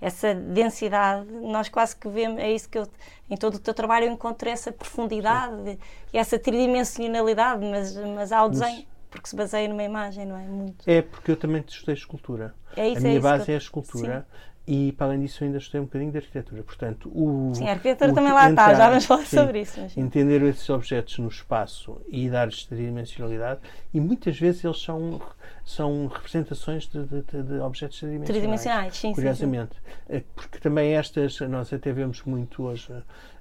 essa 0.00 0.32
densidade, 0.32 1.28
nós 1.32 1.68
quase 1.68 1.96
que 1.96 2.08
vemos, 2.08 2.38
é 2.40 2.52
isso 2.52 2.68
que 2.68 2.78
eu, 2.78 2.86
em 3.28 3.36
todo 3.36 3.56
o 3.56 3.58
teu 3.58 3.74
trabalho 3.74 4.06
eu 4.06 4.12
encontro 4.12 4.48
essa 4.48 4.70
profundidade 4.70 5.56
Sim. 5.64 5.78
e 6.12 6.18
essa 6.18 6.38
tridimensionalidade, 6.38 7.64
mas, 7.66 7.96
mas 7.96 8.30
há 8.30 8.44
o 8.44 8.50
desenho, 8.50 8.86
porque 9.10 9.28
se 9.28 9.34
baseia 9.34 9.66
numa 9.66 9.82
imagem, 9.82 10.26
não 10.26 10.36
é? 10.36 10.46
Muito. 10.46 10.88
É, 10.88 11.02
porque 11.02 11.32
eu 11.32 11.36
também 11.36 11.64
estudei 11.66 11.96
escultura. 11.96 12.54
É 12.76 12.88
isso, 12.88 12.98
a 12.98 13.00
minha 13.00 13.16
é 13.16 13.20
base 13.20 13.50
é 13.50 13.54
a 13.56 13.58
escultura. 13.58 14.26
Sim 14.30 14.53
e 14.66 14.92
para 14.92 15.08
além 15.08 15.20
disso 15.20 15.44
ainda 15.44 15.58
estudei 15.58 15.80
um 15.80 15.84
bocadinho 15.84 16.10
de 16.10 16.18
arquitetura. 16.18 16.62
Portanto, 16.62 17.10
o, 17.14 17.52
sim, 17.54 17.68
a 17.68 17.72
arquitetura 17.72 18.12
o, 18.12 18.14
também 18.14 18.32
lá 18.32 18.50
entrar, 18.50 18.72
está, 18.72 18.84
já 18.84 18.88
vamos 18.88 19.04
falar 19.04 19.26
sim, 19.26 19.36
sobre 19.36 19.60
isso. 19.60 19.80
Mas... 19.80 19.96
Entender 19.96 20.42
esses 20.42 20.68
objetos 20.70 21.18
no 21.18 21.28
espaço 21.28 22.00
e 22.08 22.30
dar-lhes 22.30 22.64
tridimensionalidade 22.64 23.60
e 23.92 24.00
muitas 24.00 24.38
vezes 24.38 24.64
eles 24.64 24.80
são, 24.80 25.20
são 25.64 26.06
representações 26.06 26.86
de, 26.86 27.04
de, 27.04 27.42
de 27.42 27.54
objetos 27.60 27.98
tridimensionais. 27.98 28.26
Tridimensionais, 28.26 28.96
sim, 28.96 29.12
Curiosamente. 29.12 29.74
Sim, 29.74 29.80
sim. 30.06 30.16
Eh, 30.16 30.22
porque 30.34 30.58
também 30.58 30.94
estas, 30.96 31.40
nós 31.40 31.72
até 31.72 31.92
vemos 31.92 32.22
muito 32.22 32.62
hoje, 32.62 32.90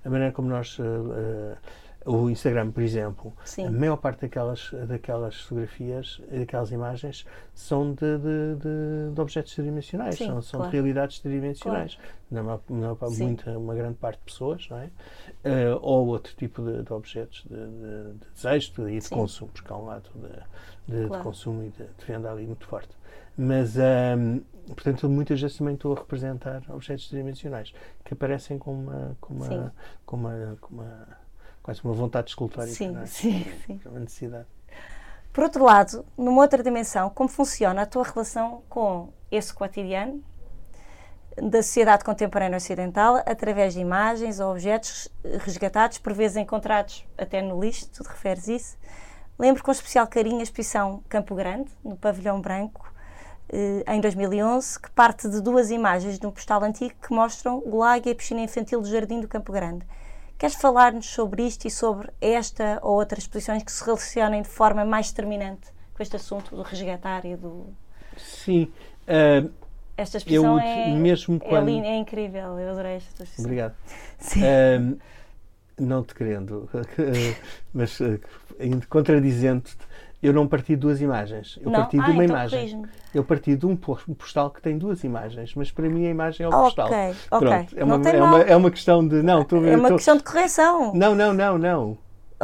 a 0.04 0.10
maneira 0.10 0.34
como 0.34 0.50
nós 0.50 0.78
uh, 0.80 0.84
uh, 0.84 1.58
o 2.06 2.30
Instagram, 2.30 2.72
por 2.72 2.84
exemplo, 2.84 3.34
Sim. 3.46 3.68
a 3.68 3.72
maior 3.72 3.98
parte 3.98 4.22
daquelas, 4.22 4.72
daquelas 4.88 5.42
fotografias, 5.42 6.22
daquelas 6.30 6.72
imagens, 6.72 7.26
são 7.54 7.94
de, 7.94 8.18
de, 8.18 8.56
de, 8.56 9.14
de 9.14 9.22
objetos 9.22 9.54
tridimensionais, 9.54 10.16
Sim, 10.16 10.28
são, 10.28 10.42
são 10.42 10.60
claro. 10.60 10.72
de 10.72 10.78
realidades 10.78 11.20
tridimensionais. 11.20 11.96
Claro. 11.96 12.14
Não, 12.30 12.62
não, 12.70 12.98
muita, 13.18 13.58
uma 13.58 13.76
grande 13.76 13.96
parte 13.96 14.18
de 14.18 14.26
pessoas, 14.26 14.68
não 14.70 14.80
é? 14.80 14.86
Uh, 15.46 15.80
ou 15.82 16.08
outro 16.08 16.36
tipo 16.36 16.62
de, 16.62 16.92
objetos 16.92 17.46
de 17.50 18.14
desejo 18.34 18.90
e 18.90 18.98
de 18.98 19.06
Sim. 19.06 19.16
consumo, 19.16 19.52
porque 19.54 19.72
há 19.72 19.78
um 19.78 19.86
lado 19.86 20.10
de, 20.88 21.08
claro. 21.08 21.24
consumo 21.24 21.64
e 21.64 21.70
de, 21.70 21.86
venda 22.06 22.32
ali 22.32 22.46
muito 22.46 22.66
forte. 22.66 22.96
Mas, 23.38 23.78
um, 23.78 23.82
ehm, 23.82 24.42
portanto, 24.68 25.10
muitas 25.10 25.42
vezes 25.42 25.58
também 25.58 25.76
estou 25.76 25.94
a 25.94 26.00
representar 26.00 26.64
objetos 26.70 27.08
tridimensionais 27.08 27.74
que 28.04 28.14
aparecem 28.14 28.58
com 28.58 28.74
uma, 28.74 29.18
com 29.22 29.34
uma, 29.34 29.74
com 30.06 30.16
uma, 30.18 30.58
com 30.60 30.76
uma 30.76 31.23
quase 31.64 31.82
uma 31.84 31.94
vontade 31.94 32.30
escultórica. 32.30 32.76
Sim, 32.76 32.96
é? 33.02 33.06
sim, 33.06 33.46
sim. 33.66 33.82
Uma 33.86 34.02
necessidade. 34.02 34.46
Por 35.32 35.46
outro 35.46 35.64
lado, 35.64 36.06
numa 36.16 36.44
outra 36.44 36.62
dimensão, 36.62 37.10
como 37.10 37.28
funciona 37.28 37.82
a 37.82 37.86
tua 37.88 38.04
relação 38.04 38.62
com 38.70 39.12
esse 39.32 39.52
cotidiano 39.52 40.24
da 41.36 41.64
sociedade 41.64 42.04
contemporânea 42.04 42.58
ocidental 42.58 43.16
através 43.26 43.74
de 43.74 43.80
imagens 43.80 44.40
ou 44.40 44.52
objetos 44.52 45.10
resgatados, 45.40 45.98
por 45.98 46.14
vezes 46.14 46.38
encontrados 46.38 47.04
até 47.18 47.42
no 47.42 47.60
lixo, 47.60 47.90
tu 47.90 48.04
te 48.04 48.10
referes 48.10 48.48
isso. 48.48 48.78
Lembro 49.40 49.64
com 49.64 49.72
especial 49.72 50.06
carinho 50.06 50.40
a 50.40 50.44
exposição 50.44 51.02
Campo 51.10 51.34
Grande, 51.34 51.72
no 51.84 51.98
Pavilhão 51.98 52.40
Branco, 52.40 52.94
eh, 53.50 53.84
em 53.88 54.00
2011, 54.00 54.80
que 54.80 54.92
parte 54.92 55.28
de 55.28 55.42
duas 55.42 55.72
imagens 55.72 56.20
de 56.20 56.28
um 56.28 56.32
postal 56.32 56.64
antigo 56.64 56.94
que 57.02 57.12
mostram 57.12 57.64
o 57.66 57.80
lago 57.80 58.08
e 58.08 58.12
a 58.12 58.16
piscina 58.16 58.42
infantil 58.42 58.80
do 58.80 58.88
Jardim 58.88 59.20
do 59.20 59.28
Campo 59.28 59.52
Grande. 59.52 59.84
Queres 60.38 60.56
falar-nos 60.56 61.06
sobre 61.06 61.46
isto 61.46 61.66
e 61.66 61.72
sobre 61.72 62.10
esta 62.20 62.80
ou 62.82 62.96
outras 62.96 63.24
exposições 63.24 63.64
que 63.64 63.72
se 63.72 63.84
relacionem 63.84 64.42
de 64.42 64.50
forma 64.50 64.84
mais 64.84 65.10
determinante 65.10 65.72
com 65.94 66.02
este 66.02 66.16
assunto 66.16 66.56
do 66.56 66.62
resgatar 66.62 67.26
e 67.26 67.36
do. 67.36 67.68
Sim. 68.18 68.72
Uh, 69.04 69.52
esta 69.96 70.18
exposição 70.18 70.60
eu, 70.60 70.60
é, 70.60 70.90
mesmo 70.90 71.36
é 71.36 71.40
quando... 71.40 71.70
é, 71.70 71.98
incrível, 71.98 72.60
eu 72.60 72.72
adorei 72.72 72.96
esta 72.96 73.24
exposição. 73.24 73.46
Obrigado. 73.46 73.76
Sim. 74.18 74.42
Uh, 74.42 75.00
não 75.80 76.04
te 76.04 76.14
querendo, 76.14 76.70
mas 77.74 78.00
uh, 78.00 78.20
contradizendo-te, 78.90 79.78
eu 80.24 80.32
não 80.32 80.48
parti 80.48 80.70
de 80.70 80.78
duas 80.78 81.02
imagens. 81.02 81.60
Eu 81.62 81.70
não? 81.70 81.82
parti 81.82 82.00
ah, 82.00 82.06
de 82.06 82.12
uma 82.12 82.24
então 82.24 82.36
imagem. 82.36 82.86
Eu 83.14 83.24
parti 83.26 83.56
de 83.58 83.66
um 83.66 83.76
postal 83.76 84.50
que 84.50 84.62
tem 84.62 84.78
duas 84.78 85.04
imagens, 85.04 85.54
mas 85.54 85.70
para 85.70 85.90
mim 85.90 86.08
a 86.08 86.10
imagem 86.10 86.46
é 86.46 86.48
o 86.48 86.52
postal. 86.52 86.88
Ok, 86.88 87.16
ok. 87.30 87.48
Pronto, 87.48 87.76
é, 87.76 87.84
uma, 87.84 88.10
é, 88.10 88.24
uma, 88.24 88.42
é 88.42 88.56
uma 88.56 88.72
questão 88.72 89.06
de. 89.06 89.22
Não, 89.22 89.44
tô, 89.44 89.58
é 89.66 89.76
uma 89.76 89.90
tô, 89.90 89.96
questão 89.96 90.16
de 90.16 90.24
correção. 90.24 90.94
Não, 90.96 91.14
não, 91.14 91.34
não, 91.34 91.58
não. 91.58 91.98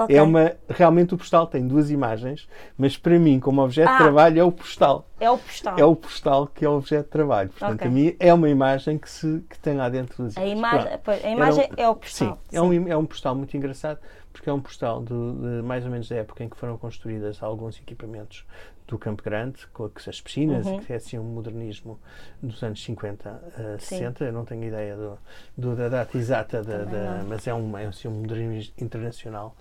Okay. 0.03 0.15
É 0.15 0.21
uma, 0.21 0.53
realmente 0.69 1.13
o 1.13 1.17
postal 1.17 1.45
tem 1.45 1.67
duas 1.67 1.91
imagens, 1.91 2.48
mas 2.77 2.95
para 2.95 3.19
mim, 3.19 3.38
como 3.39 3.62
objeto 3.62 3.89
ah, 3.89 3.98
de 3.98 4.03
trabalho, 4.03 4.39
é 4.39 4.43
o 4.43 4.51
postal. 4.51 5.05
É 5.19 5.29
o 5.29 5.38
postal. 5.38 5.75
É 5.77 5.83
o 5.83 5.95
postal 5.95 6.48
que 6.48 6.63
é 6.63 6.69
o 6.69 6.77
objeto 6.77 7.05
de 7.05 7.09
trabalho. 7.09 7.50
Portanto, 7.50 7.75
okay. 7.75 7.88
a 7.88 7.91
mim 7.91 8.15
é 8.17 8.33
uma 8.33 8.50
imagem 8.50 8.98
que, 8.98 9.09
se, 9.09 9.43
que 9.50 9.59
tem 9.59 9.75
lá 9.75 9.89
dentro 9.89 10.15
duas 10.17 10.38
a 10.38 10.45
imagem. 10.45 10.88
A 11.24 11.29
imagem 11.29 11.69
um, 11.69 11.74
é 11.75 11.89
o 11.89 11.95
postal. 11.95 12.36
Sim, 12.36 12.41
sim, 12.50 12.57
É, 12.57 12.62
um, 12.62 12.88
é 12.88 12.95
um 12.95 13.05
postal 13.05 13.36
muito 13.36 13.57
engraçado, 13.57 14.00
porque 14.31 14.50
é 14.50 14.53
um 14.53 14.62
postal 14.62 15.01
de, 15.01 15.07
de, 15.09 15.62
mais 15.63 15.86
ou 15.86 15.91
menos 15.91 16.07
da 16.07 16.17
época 16.17 16.43
em 16.43 16.50
que 16.50 16.57
foram 16.57 16.77
construídas 16.77 17.41
alguns 17.41 17.77
equipamentos 17.77 18.45
do 18.89 18.98
Campo 18.98 19.24
Grande, 19.24 19.67
com 19.67 19.86
as 19.86 20.21
piscinas, 20.21 20.65
uhum. 20.65 20.79
que 20.79 20.91
é 20.91 20.95
assim 20.95 21.19
um 21.19 21.24
modernismo 21.24 22.00
dos 22.41 22.62
anos 22.63 22.83
50 22.83 23.29
a 23.29 23.79
60. 23.79 24.25
Eu 24.25 24.33
não 24.33 24.45
tenho 24.45 24.63
ideia 24.63 24.95
do, 24.95 25.17
do 25.55 25.75
da 25.75 25.89
data 25.89 26.17
exata, 26.17 26.63
da, 26.63 26.83
da, 26.83 27.24
mas 27.27 27.48
é 27.48 27.53
um, 27.53 27.77
é 27.77 27.86
assim, 27.86 28.07
um 28.07 28.21
modernismo 28.21 28.74
internacional, 28.79 29.55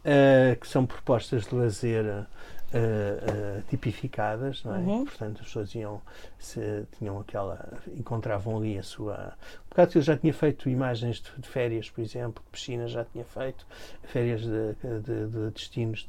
uh, 0.00 0.58
que 0.58 0.66
são 0.66 0.84
propostas 0.84 1.46
de 1.46 1.54
lazer 1.54 2.04
uh, 2.04 2.22
uh, 2.22 3.62
tipificadas, 3.68 4.64
não 4.64 4.74
é? 4.74 4.78
Uhum. 4.78 5.04
Portanto, 5.04 5.40
as 5.40 5.46
pessoas 5.46 5.74
iam, 5.76 6.02
se, 6.42 6.84
tinham 6.98 7.18
aquela, 7.20 7.78
encontravam 7.96 8.56
ali 8.56 8.78
a 8.78 8.82
sua. 8.82 9.32
Por 9.68 9.76
causa 9.76 9.92
que 9.92 9.98
eu 9.98 10.02
já 10.02 10.16
tinha 10.16 10.34
feito 10.34 10.68
imagens 10.68 11.20
de, 11.20 11.30
de 11.40 11.48
férias, 11.48 11.88
por 11.88 12.02
exemplo, 12.02 12.42
de 12.44 12.50
piscinas 12.50 12.90
já 12.90 13.04
tinha 13.04 13.24
feito, 13.24 13.66
férias 14.02 14.42
de, 14.42 14.74
de, 15.00 15.26
de 15.28 15.50
destinos 15.50 16.06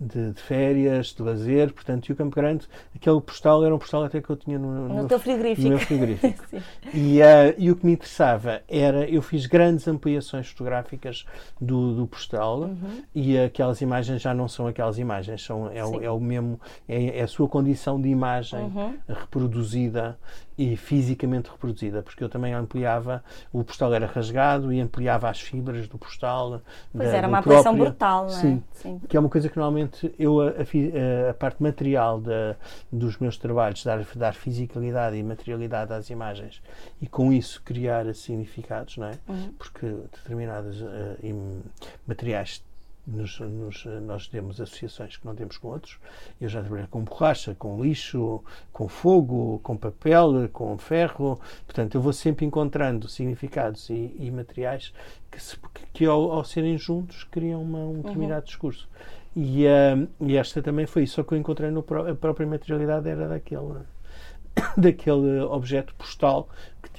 de, 0.00 0.32
férias, 0.40 1.08
de 1.08 1.22
lazer, 1.22 1.72
portanto, 1.72 2.08
e 2.08 2.12
o 2.12 2.16
Campo 2.16 2.34
Grande, 2.34 2.66
aquele 2.94 3.20
postal 3.20 3.64
era 3.64 3.74
um 3.74 3.78
postal 3.78 4.04
até 4.04 4.20
que 4.20 4.30
eu 4.30 4.36
tinha 4.36 4.58
no, 4.58 4.88
no, 4.88 5.02
no 5.02 5.08
teu 5.08 5.18
frigorífico. 5.18 5.62
No 5.62 5.68
meu 5.70 5.78
frigorífico. 5.78 6.44
e, 6.94 7.20
uh, 7.20 7.54
e 7.56 7.70
o 7.70 7.76
que 7.76 7.84
me 7.84 7.92
interessava 7.92 8.62
era, 8.68 9.08
eu 9.08 9.20
fiz 9.22 9.46
grandes 9.46 9.86
ampliações 9.88 10.48
fotográficas 10.48 11.26
do, 11.60 11.94
do 11.94 12.06
postal 12.06 12.60
uhum. 12.60 13.02
e 13.14 13.38
aquelas 13.38 13.80
imagens 13.80 14.22
já 14.22 14.32
não 14.32 14.48
são 14.48 14.66
aquelas 14.66 14.98
imagens, 14.98 15.42
são, 15.42 15.70
é, 15.72 15.84
o, 15.84 16.02
é 16.02 16.10
o 16.10 16.20
mesmo, 16.20 16.60
é, 16.88 17.18
é, 17.18 17.22
a 17.22 17.26
sua 17.28 17.48
condição 17.48 18.00
de 18.00 18.08
imagem 18.08 18.60
uhum. 18.60 18.94
Reproduzida 19.18 20.18
e 20.56 20.76
fisicamente 20.76 21.48
reproduzida, 21.50 22.02
porque 22.02 22.22
eu 22.22 22.28
também 22.28 22.52
ampliava, 22.52 23.22
o 23.52 23.62
postal 23.62 23.94
era 23.94 24.06
rasgado 24.06 24.72
e 24.72 24.80
ampliava 24.80 25.28
as 25.28 25.40
fibras 25.40 25.86
do 25.86 25.96
postal. 25.96 26.60
Pois 26.92 27.10
da, 27.10 27.16
era 27.16 27.28
uma 27.28 27.38
ampliação 27.38 27.76
brutal, 27.76 28.26
não 28.26 28.30
é? 28.30 28.40
Sim, 28.40 28.64
Sim, 28.72 29.00
que 29.08 29.16
é 29.16 29.20
uma 29.20 29.28
coisa 29.28 29.48
que 29.48 29.56
normalmente 29.56 30.12
eu, 30.18 30.40
a, 30.40 30.48
a, 30.48 31.30
a 31.30 31.34
parte 31.34 31.62
material 31.62 32.20
da, 32.20 32.56
dos 32.90 33.18
meus 33.18 33.36
trabalhos, 33.36 33.84
dar, 33.84 34.04
dar 34.16 34.34
fisicalidade 34.34 35.16
e 35.16 35.22
materialidade 35.22 35.92
às 35.92 36.10
imagens 36.10 36.60
e 37.00 37.06
com 37.06 37.32
isso 37.32 37.62
criar 37.64 38.12
significados, 38.14 38.96
não 38.96 39.06
é? 39.06 39.12
Uhum. 39.28 39.52
Porque 39.56 39.86
determinados 39.86 40.80
uh, 40.80 41.62
materiais 42.06 42.62
nos, 43.08 43.40
nos, 43.40 43.84
nós 44.02 44.28
temos 44.28 44.60
associações 44.60 45.16
que 45.16 45.26
não 45.26 45.34
temos 45.34 45.56
com 45.56 45.68
outros. 45.68 45.98
Eu 46.40 46.48
já 46.48 46.60
trabalhei 46.60 46.86
com 46.86 47.02
borracha, 47.02 47.54
com 47.54 47.82
lixo, 47.82 48.42
com 48.72 48.88
fogo, 48.88 49.58
com 49.62 49.76
papel, 49.76 50.48
com 50.52 50.76
ferro. 50.76 51.40
Portanto, 51.64 51.94
eu 51.94 52.00
vou 52.00 52.12
sempre 52.12 52.44
encontrando 52.44 53.08
significados 53.08 53.88
e, 53.90 54.14
e 54.18 54.30
materiais 54.30 54.92
que, 55.30 55.42
se, 55.42 55.56
que 55.92 56.04
ao, 56.04 56.32
ao, 56.32 56.44
serem 56.44 56.76
juntos, 56.76 57.24
criam 57.24 57.62
uma, 57.62 57.80
um 57.80 58.00
determinado 58.02 58.40
uhum. 58.40 58.46
discurso. 58.46 58.88
E, 59.34 59.66
uh, 59.66 60.08
e, 60.20 60.36
esta 60.36 60.62
também 60.62 60.86
foi 60.86 61.04
isso, 61.04 61.14
só 61.14 61.22
que 61.22 61.32
eu 61.32 61.38
encontrei 61.38 61.70
no, 61.70 61.80
a 61.80 62.14
própria 62.14 62.46
materialidade 62.46 63.08
era 63.08 63.28
daquele, 63.28 63.84
daquele 64.76 65.40
objeto 65.40 65.94
postal 65.94 66.48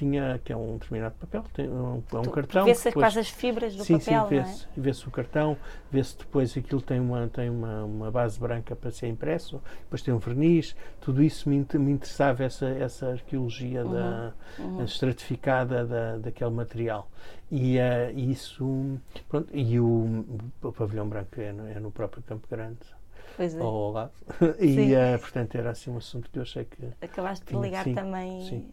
tinha, 0.00 0.40
que 0.42 0.50
é 0.50 0.56
um 0.56 0.78
determinado 0.78 1.14
papel, 1.16 1.44
tem 1.52 1.68
um, 1.68 2.02
é 2.12 2.16
um 2.18 2.22
tu, 2.22 2.30
cartão. 2.30 2.64
Vê-se 2.64 2.84
depois, 2.84 3.04
quase 3.04 3.18
as 3.18 3.28
fibras 3.28 3.76
do 3.76 3.84
sim, 3.84 3.98
papel, 3.98 4.22
sim, 4.22 4.28
vê-se, 4.30 4.64
é? 4.64 4.68
vê-se 4.80 5.08
o 5.08 5.10
cartão, 5.10 5.56
vê-se 5.90 6.16
depois 6.16 6.56
aquilo 6.56 6.80
tem 6.80 6.98
uma, 6.98 7.28
tem 7.28 7.50
uma, 7.50 7.84
uma 7.84 8.10
base 8.10 8.40
branca 8.40 8.74
para 8.74 8.90
ser 8.90 9.08
impresso, 9.08 9.60
depois 9.82 10.00
tem 10.00 10.14
um 10.14 10.18
verniz, 10.18 10.74
tudo 11.02 11.22
isso 11.22 11.50
me, 11.50 11.66
me 11.74 11.92
interessava, 11.92 12.42
essa, 12.44 12.66
essa 12.66 13.10
arqueologia 13.10 13.84
uhum, 13.84 13.92
da, 13.92 14.32
uhum. 14.58 14.84
estratificada 14.84 15.84
da, 15.84 16.16
daquele 16.16 16.50
material. 16.50 17.10
E 17.50 17.76
uh, 17.78 18.18
isso, 18.18 18.98
pronto, 19.28 19.50
e 19.52 19.78
o, 19.78 20.24
o 20.62 20.72
pavilhão 20.72 21.06
branco 21.08 21.38
é 21.40 21.52
no, 21.52 21.68
é 21.68 21.78
no 21.78 21.90
próprio 21.90 22.22
Campo 22.22 22.46
Grande 22.48 22.78
pois 23.36 23.54
é. 23.54 23.60
ao 23.60 23.92
lado. 23.92 24.12
e, 24.60 24.94
uh, 24.94 25.18
portanto, 25.18 25.54
era 25.56 25.70
assim 25.70 25.90
um 25.90 25.98
assunto 25.98 26.30
que 26.30 26.38
eu 26.38 26.42
achei 26.42 26.64
que. 26.64 26.88
Acabaste 27.00 27.44
por 27.44 27.62
ligar 27.62 27.84
sim, 27.84 27.94
também 27.94 28.44
sim. 28.44 28.68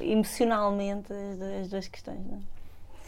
emocionalmente 0.00 1.12
as, 1.12 1.40
as 1.40 1.68
duas 1.68 1.88
questões, 1.88 2.24
não 2.26 2.38
é? 2.38 2.40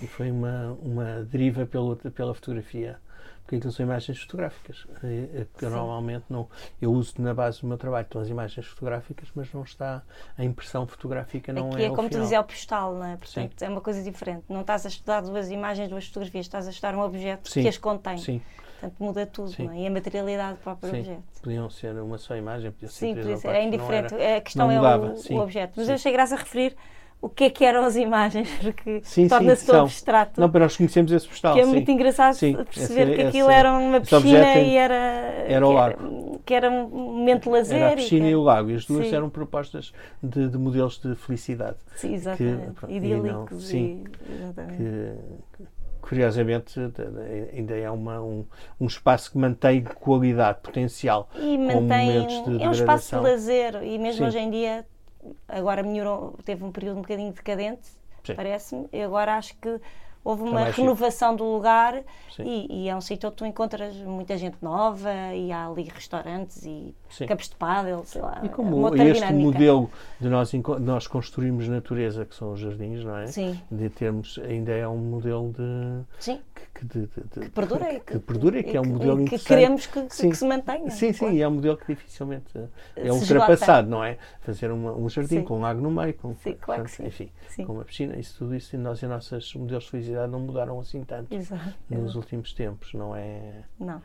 E 0.01 0.07
foi 0.07 0.31
uma, 0.31 0.79
uma 0.81 1.23
deriva 1.25 1.67
pelo, 1.67 1.97
pela 1.97 2.33
fotografia 2.33 3.01
porque 3.49 3.57
aquilo 3.57 3.73
são 3.73 3.87
imagens 3.87 4.21
fotográficas. 4.21 4.87
Eh, 5.03 5.47
que 5.57 5.65
eu 5.65 5.71
normalmente 5.71 6.27
não. 6.29 6.47
Eu 6.83 6.93
uso 6.93 7.15
na 7.17 7.33
base 7.33 7.63
do 7.63 7.67
meu 7.67 7.79
trabalho 7.79 8.05
estão 8.05 8.21
as 8.21 8.29
imagens 8.29 8.67
fotográficas, 8.67 9.31
mas 9.35 9.51
não 9.55 9.63
está. 9.63 10.03
A 10.37 10.45
impressão 10.45 10.87
fotográfica 10.87 11.51
não 11.51 11.71
Aqui 11.71 11.81
é. 11.81 11.87
é 11.87 11.89
como 11.89 12.11
tu 12.11 12.19
dizes, 12.19 12.33
é 12.33 12.39
o 12.39 12.45
postal, 12.45 12.95
não 12.95 13.07
é? 13.07 13.17
Portanto, 13.17 13.55
Sim. 13.59 13.65
é 13.65 13.69
uma 13.71 13.81
coisa 13.81 14.03
diferente. 14.03 14.45
Não 14.51 14.61
estás 14.61 14.85
a 14.85 14.91
estudar 14.91 15.23
duas 15.23 15.51
imagens, 15.51 15.89
duas 15.89 16.07
fotografias, 16.07 16.45
estás 16.45 16.67
a 16.67 16.71
estudar 16.71 16.95
um 16.95 17.01
objeto 17.01 17.49
Sim. 17.49 17.63
que 17.63 17.69
as 17.69 17.79
contém. 17.79 18.19
Sim. 18.19 18.43
Portanto, 18.81 18.95
muda 19.01 19.27
tudo, 19.27 19.53
não 19.59 19.73
é? 19.73 19.79
E 19.81 19.87
a 19.87 19.91
materialidade 19.91 20.53
do 20.59 20.63
próprio 20.63 20.91
Sim. 20.91 20.99
objeto. 21.01 21.23
Podiam 21.43 21.71
ser 21.71 21.95
uma 22.01 22.19
só 22.19 22.37
imagem, 22.37 22.71
podia 22.71 22.89
ser 22.89 22.95
Sim, 22.99 23.13
três 23.13 23.27
podia 23.27 23.37
ser. 23.39 23.49
É 23.49 23.61
não 23.61 23.67
indiferente. 23.69 24.15
era- 24.15 24.37
a 24.37 24.41
questão 24.41 24.69
não 24.69 24.87
é 24.87 24.97
o, 24.99 25.17
sim, 25.17 25.35
o 25.37 25.41
objeto. 25.43 25.73
Mas 25.77 25.87
sim. 25.87 25.93
eu 25.93 25.95
achei 25.97 26.13
graça 26.13 26.35
a 26.35 26.39
referir 26.39 26.77
o 27.21 27.29
que 27.29 27.45
é 27.45 27.51
que 27.51 27.65
eram 27.65 27.85
as 27.85 27.97
imagens, 27.97 28.49
porque 28.63 29.01
Sim, 29.03 29.23
sim, 29.25 29.29
torna-se 29.29 29.67
tão 29.67 29.83
abstrato. 29.83 30.41
Não, 30.41 30.49
para 30.49 30.61
nós 30.61 30.77
conhecemos 30.77 31.11
esse 31.11 31.27
postal. 31.27 31.55
que 31.55 31.61
é 31.61 31.65
sim. 31.65 31.71
muito 31.73 31.91
engraçado 31.91 32.35
Sim, 32.35 32.55
perceber 32.55 33.09
esse- 33.09 33.15
que 33.17 33.23
aquilo 33.23 33.51
esse- 33.51 33.59
era 33.59 33.73
uma 33.73 34.01
piscina 34.01 34.21
objeto 34.21 34.59
e 34.61 34.77
era, 34.77 34.95
era 34.95 35.67
o 35.67 35.71
que 35.71 35.75
lago. 35.77 36.41
que 36.47 36.55
era 36.55 36.71
um 36.71 36.89
momento 36.89 37.43
de 37.45 37.49
lazer. 37.51 37.79
Era 37.83 37.93
a 37.95 37.97
piscina 37.97 38.25
que 38.27 38.31
e 38.31 38.37
o 38.37 38.43
lago, 38.43 38.71
e 38.71 38.75
as 38.77 38.87
duas 38.87 39.09
Sim. 39.09 39.17
eram 39.17 39.29
propostas 39.29 39.93
de, 40.23 40.49
de 40.49 40.57
modelos 40.57 40.99
de 41.01 41.17
felicidade. 41.17 41.77
Sim, 41.97 42.15
exatamente. 42.15 42.71
pronto, 42.75 42.93
e 42.93 42.97
Idílicos. 42.99 43.51
não- 43.51 43.59
e- 43.59 43.63
sim. 43.63 44.05
exatamente. 44.41 44.77
que, 44.77 45.13
que, 45.57 45.69
curiosamente 46.09 46.81
ainda 47.53 47.77
é 47.77 47.91
uma, 47.91 48.21
um, 48.23 48.47
um 48.81 48.87
espaço 48.87 49.31
que 49.31 49.37
mantém 49.37 49.83
qualidade, 49.83 50.61
potencial. 50.63 51.29
E 51.37 51.59
mantém. 51.59 52.27
de 52.27 52.63
é 52.63 52.69
um 52.69 52.73
espaço 52.73 53.15
de 53.15 53.23
lazer 53.23 53.83
e 53.83 53.99
mesmo 53.99 54.23
Sim. 54.23 54.25
hoje 54.25 54.39
em 54.39 54.51
dia, 54.51 54.87
agora 55.47 55.83
melhorou, 55.83 56.39
teve 56.45 56.65
um 56.65 56.73
período 56.73 56.99
um 56.99 57.03
bocadinho 57.03 57.33
decadente, 57.33 57.91
parece-me, 58.35 58.89
e 58.91 59.03
agora 59.03 59.35
acho 59.35 59.55
que 59.59 59.79
houve 60.29 60.45
Está 60.45 60.57
uma 60.57 60.67
chique. 60.67 60.81
renovação 60.83 61.35
do 61.35 61.45
lugar 61.45 62.03
e, 62.41 62.85
e 62.85 62.89
é 62.89 62.95
um 62.95 63.01
sítio 63.01 63.29
onde 63.29 63.37
tu 63.37 63.47
encontras 63.47 63.97
muita 63.97 64.37
gente 64.37 64.57
nova 64.63 65.11
e 65.35 65.51
há 65.51 65.67
ali 65.67 65.85
restaurantes 65.85 66.65
e 66.65 66.95
Sim. 67.09 67.27
campos 67.27 67.49
de 67.49 67.57
pádel, 67.57 68.05
sei 68.05 68.21
lá. 68.23 68.41
E 68.45 68.49
como 68.49 68.77
outra 68.77 69.03
este 69.05 69.25
dinâmica. 69.27 69.43
modelo 69.53 69.91
de 70.21 70.29
nós, 70.29 70.53
nós 70.81 71.07
construirmos 71.07 71.67
natureza, 71.67 72.25
que 72.25 72.35
são 72.35 72.53
os 72.53 72.61
jardins, 72.61 73.03
não 73.03 73.17
é? 73.17 73.27
Sim, 73.27 73.59
De 73.71 73.89
termos, 73.89 74.39
ainda 74.45 74.73
é 74.73 74.87
um 74.87 74.99
modelo 74.99 75.51
de. 75.53 76.05
sim, 76.21 76.41
Que, 76.75 76.85
de- 76.85 77.01
de- 77.07 77.07
de- 77.07 77.41
que 77.41 77.49
perdura 77.51 77.93
e 77.95 78.01
que, 78.01 78.19
perdura 78.21 78.59
e 78.61 78.63
que 78.63 78.77
é 78.77 78.81
um 78.81 78.85
modelo 78.87 79.25
que 79.25 79.39
queremos 79.39 79.87
que, 79.87 80.03
que- 80.03 80.29
que 80.29 80.35
se 80.37 80.47
mantenha. 80.47 80.91
Sim, 80.91 81.13
sim, 81.13 81.19
claro. 81.19 81.35
e 81.35 81.43
é 81.43 81.49
um 81.49 81.53
modelo 81.53 81.77
que 81.77 81.87
dificilmente 81.95 82.47
eh, 82.55 83.09
é 83.09 83.13
ultrapassado, 83.13 83.89
não 83.89 84.05
é? 84.05 84.19
Fazer 84.43 84.71
uma- 84.71 84.93
um 84.93 85.09
jardim 85.09 85.39
Sim. 85.39 85.45
com 85.45 85.57
um 85.57 85.61
lago 85.61 85.81
no 85.81 85.91
meio, 85.91 86.15
com, 86.15 86.35
Sim, 86.37 86.55
claro 86.61 86.85
que 86.85 86.89
portanto, 86.91 86.91
sim. 86.97 87.07
enfim, 87.07 87.31
Sim. 87.49 87.65
com 87.65 87.73
uma 87.73 87.85
piscina, 87.85 88.17
isso 88.17 88.37
tudo 88.39 88.55
isso, 88.55 88.77
e 88.77 88.79
nós 88.79 89.03
e 89.03 89.07
nossos 89.07 89.55
modelos 89.55 89.85
de 89.85 89.91
felicidade 89.91 90.18
não 90.27 90.41
mudaram 90.41 90.81
assim 90.81 91.05
tanto 91.05 91.33
Exato. 91.35 91.75
nos 91.89 92.15
últimos 92.17 92.53
tempos, 92.53 92.93
não 92.95 93.15
é? 93.15 93.63
Não. 93.79 94.03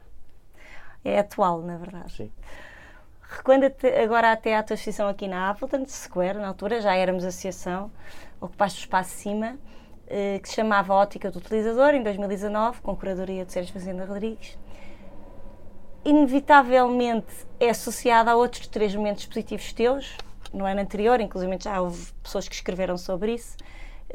É 1.03 1.19
atual, 1.19 1.61
na 1.61 1.77
verdade. 1.77 2.13
Sim. 2.13 2.31
Quando 3.43 3.63
até- 3.65 4.03
agora 4.03 4.31
até 4.31 4.55
à 4.55 4.61
tua 4.63 4.75
exposição 4.75 5.07
aqui 5.07 5.27
na 5.27 5.49
Appleton 5.49 5.85
Square, 5.87 6.37
na 6.37 6.47
altura 6.49 6.79
já 6.81 6.95
éramos 6.95 7.23
associação, 7.25 7.91
ocupaste 8.39 8.79
o 8.79 8.83
espaço 8.83 9.09
cima, 9.11 9.57
eh, 10.07 10.39
que 10.39 10.47
se 10.49 10.55
chamava 10.55 10.93
Ótica 10.93 11.31
do 11.31 11.39
Utilizador, 11.39 11.95
em 11.95 12.03
2019, 12.03 12.81
com 12.81 12.95
curadoria 12.95 13.43
de 13.43 13.51
Sérgio 13.51 13.73
Fazenda 13.73 14.05
Rodrigues. 14.05 14.57
Inevitavelmente 16.05 17.33
é 17.59 17.69
associada 17.69 18.31
a 18.31 18.35
outros 18.35 18.67
três 18.67 18.93
momentos 18.93 19.25
positivos 19.25 19.71
teus, 19.73 20.15
no 20.53 20.65
ano 20.65 20.81
anterior, 20.81 21.19
inclusive 21.19 21.57
já 21.59 21.81
houve 21.81 22.11
pessoas 22.21 22.47
que 22.47 22.53
escreveram 22.55 22.97
sobre 22.97 23.33
isso. 23.33 23.57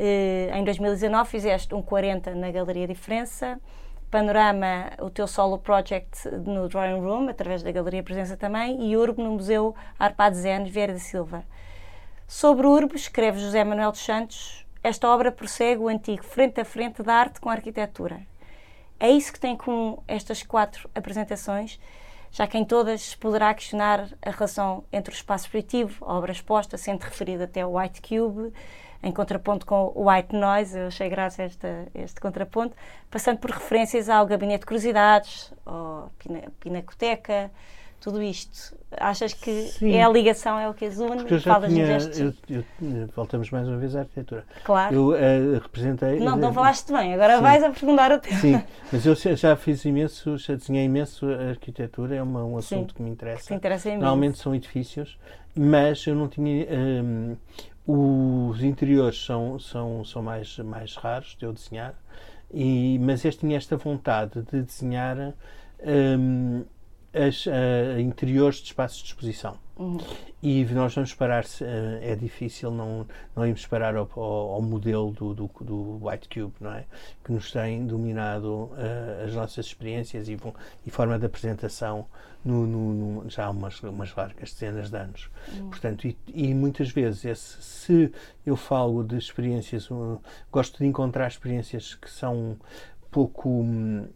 Eh, 0.00 0.48
em 0.54 0.62
2019 0.62 1.28
fizeste 1.28 1.74
um 1.74 1.82
40 1.82 2.32
na 2.36 2.52
Galeria 2.52 2.86
Diferença, 2.86 3.60
Panorama, 4.08 4.92
o 5.00 5.10
teu 5.10 5.26
solo 5.26 5.58
project 5.58 6.28
no 6.46 6.68
Drawing 6.68 7.00
Room, 7.00 7.28
através 7.28 7.64
da 7.64 7.72
Galeria 7.72 8.02
Presença 8.02 8.36
também, 8.36 8.88
e 8.88 8.96
Urbo 8.96 9.22
no 9.22 9.32
Museu 9.32 9.74
Arpad 9.98 10.36
Zen 10.36 10.64
Vieira 10.64 10.92
da 10.92 11.00
Silva. 11.00 11.44
Sobre 12.28 12.66
Urbo, 12.66 12.94
escreve 12.94 13.40
José 13.40 13.64
Manuel 13.64 13.90
dos 13.90 14.00
Santos, 14.00 14.64
esta 14.82 15.08
obra 15.08 15.32
prossegue 15.32 15.82
o 15.82 15.88
antigo 15.88 16.22
frente 16.22 16.60
a 16.60 16.64
frente 16.64 17.02
da 17.02 17.14
arte 17.14 17.40
com 17.40 17.50
a 17.50 17.52
arquitetura. 17.52 18.20
É 19.00 19.10
isso 19.10 19.32
que 19.32 19.40
tem 19.40 19.54
em 19.54 19.56
comum 19.56 19.98
estas 20.06 20.42
quatro 20.44 20.88
apresentações, 20.94 21.78
já 22.30 22.46
que 22.46 22.56
em 22.56 22.64
todas 22.64 23.14
poderá 23.16 23.52
questionar 23.52 24.08
a 24.22 24.30
relação 24.30 24.84
entre 24.92 25.12
o 25.12 25.16
espaço 25.16 25.46
expositivo, 25.46 26.04
a 26.06 26.14
obra 26.14 26.32
exposta, 26.32 26.78
sendo 26.78 27.02
referido 27.02 27.42
até 27.42 27.62
ao 27.62 27.74
White 27.74 28.00
Cube, 28.00 28.52
em 29.02 29.12
contraponto 29.12 29.64
com 29.64 29.92
o 29.94 30.10
White 30.10 30.34
Noise, 30.34 30.78
eu 30.78 30.86
achei 30.88 31.08
graça 31.08 31.42
esta, 31.42 31.86
este 31.94 32.20
contraponto, 32.20 32.74
passando 33.10 33.38
por 33.38 33.50
referências 33.50 34.08
ao 34.08 34.26
Gabinete 34.26 34.60
de 34.60 34.66
Curiosidades, 34.66 35.52
pina, 36.18 36.42
Pinacoteca, 36.60 37.50
tudo 38.00 38.22
isto. 38.22 38.76
Achas 38.96 39.34
que 39.34 39.66
Sim. 39.68 39.92
é 39.94 40.02
a 40.04 40.08
ligação, 40.08 40.58
é 40.58 40.68
o 40.68 40.72
que 40.72 40.84
as 40.86 40.98
une? 40.98 41.16
Porque 41.18 41.34
eu 41.34 41.38
já 41.38 41.54
Falas 41.54 41.70
tinha. 41.72 41.98
eu- 42.24 42.34
eu- 42.48 43.08
voltamos 43.14 43.50
mais 43.50 43.68
uma 43.68 43.76
vez 43.76 43.94
à 43.94 44.00
arquitetura. 44.00 44.44
Claro. 44.64 44.94
Eu 44.94 45.14
eh, 45.14 45.58
representei. 45.60 46.18
Não, 46.20 46.36
não 46.36 46.50
eh, 46.50 46.52
falaste 46.52 46.90
bem, 46.92 47.12
agora 47.12 47.36
Sim. 47.36 47.42
vais 47.42 47.62
aprofundar 47.64 48.12
o 48.12 48.18
tema. 48.18 48.38
Sim, 48.40 48.62
mas 48.90 49.04
eu 49.04 49.14
já- 49.36 49.56
fiz 49.56 49.84
imenso, 49.84 50.38
já 50.38 50.54
desenhei 50.54 50.84
imenso 50.84 51.26
a 51.26 51.50
arquitetura, 51.50 52.14
é 52.16 52.22
uma- 52.22 52.44
um 52.44 52.56
assunto 52.56 52.90
Sim, 52.92 52.96
que 52.96 53.02
me 53.02 53.10
interessa. 53.10 53.44
Te 53.48 53.54
interessa 53.54 53.88
imenso. 53.88 54.00
Normalmente 54.02 54.38
são 54.38 54.54
edifícios, 54.54 55.18
mas 55.54 56.06
eu 56.06 56.14
não 56.14 56.28
tinha. 56.28 56.66
hum, 56.70 57.36
os 57.90 58.62
interiores 58.62 59.24
são, 59.24 59.58
são, 59.58 60.04
são 60.04 60.22
mais, 60.22 60.58
mais 60.58 60.94
raros 60.94 61.34
de 61.38 61.46
eu 61.46 61.54
desenhar, 61.54 61.94
e, 62.52 62.98
mas 63.00 63.24
este 63.24 63.40
tinha 63.40 63.56
esta 63.56 63.78
vontade 63.78 64.42
de 64.42 64.62
desenhar 64.62 65.34
hum, 66.18 66.64
as, 67.14 67.46
ah, 67.48 67.98
interiores 67.98 68.56
de 68.56 68.66
espaços 68.66 68.98
de 68.98 69.06
exposição. 69.06 69.56
Uhum. 69.78 69.98
E 70.42 70.64
nós 70.66 70.92
vamos 70.94 71.14
parar, 71.14 71.44
eh, 71.60 72.00
é 72.12 72.16
difícil 72.16 72.70
não, 72.70 73.06
não 73.34 73.46
irmos 73.46 73.64
parar 73.66 73.94
ao, 73.96 74.08
ao- 74.16 74.60
modelo 74.62 75.12
do, 75.12 75.34
do, 75.34 75.50
do 75.60 76.04
White 76.06 76.28
Cube, 76.28 76.54
não 76.60 76.72
é? 76.72 76.84
Que 77.24 77.32
nos 77.32 77.50
tem 77.52 77.86
dominado 77.86 78.70
eh, 78.76 79.24
as 79.26 79.34
nossas 79.34 79.66
experiências 79.66 80.28
e, 80.28 80.36
e 80.86 80.90
forma 80.90 81.18
de 81.18 81.26
apresentação 81.26 82.06
no, 82.44 82.66
no- 82.66 83.22
no- 83.22 83.30
já 83.30 83.46
há 83.46 83.50
umas, 83.50 83.80
umas 83.82 84.14
largas 84.14 84.52
dezenas 84.52 84.90
de 84.90 84.96
anos. 84.96 85.30
Portanto, 85.70 86.06
e, 86.08 86.16
e 86.34 86.52
muitas 86.54 86.90
vezes, 86.90 87.24
esse- 87.24 87.62
se 87.62 88.12
eu 88.44 88.56
falo 88.56 89.04
de 89.04 89.16
experiências, 89.16 89.88
uh, 89.90 90.20
gosto 90.50 90.78
de 90.78 90.86
encontrar 90.86 91.28
experiências 91.28 91.94
que 91.94 92.10
são 92.10 92.56
pouco. 93.10 93.48
hum, 93.48 94.06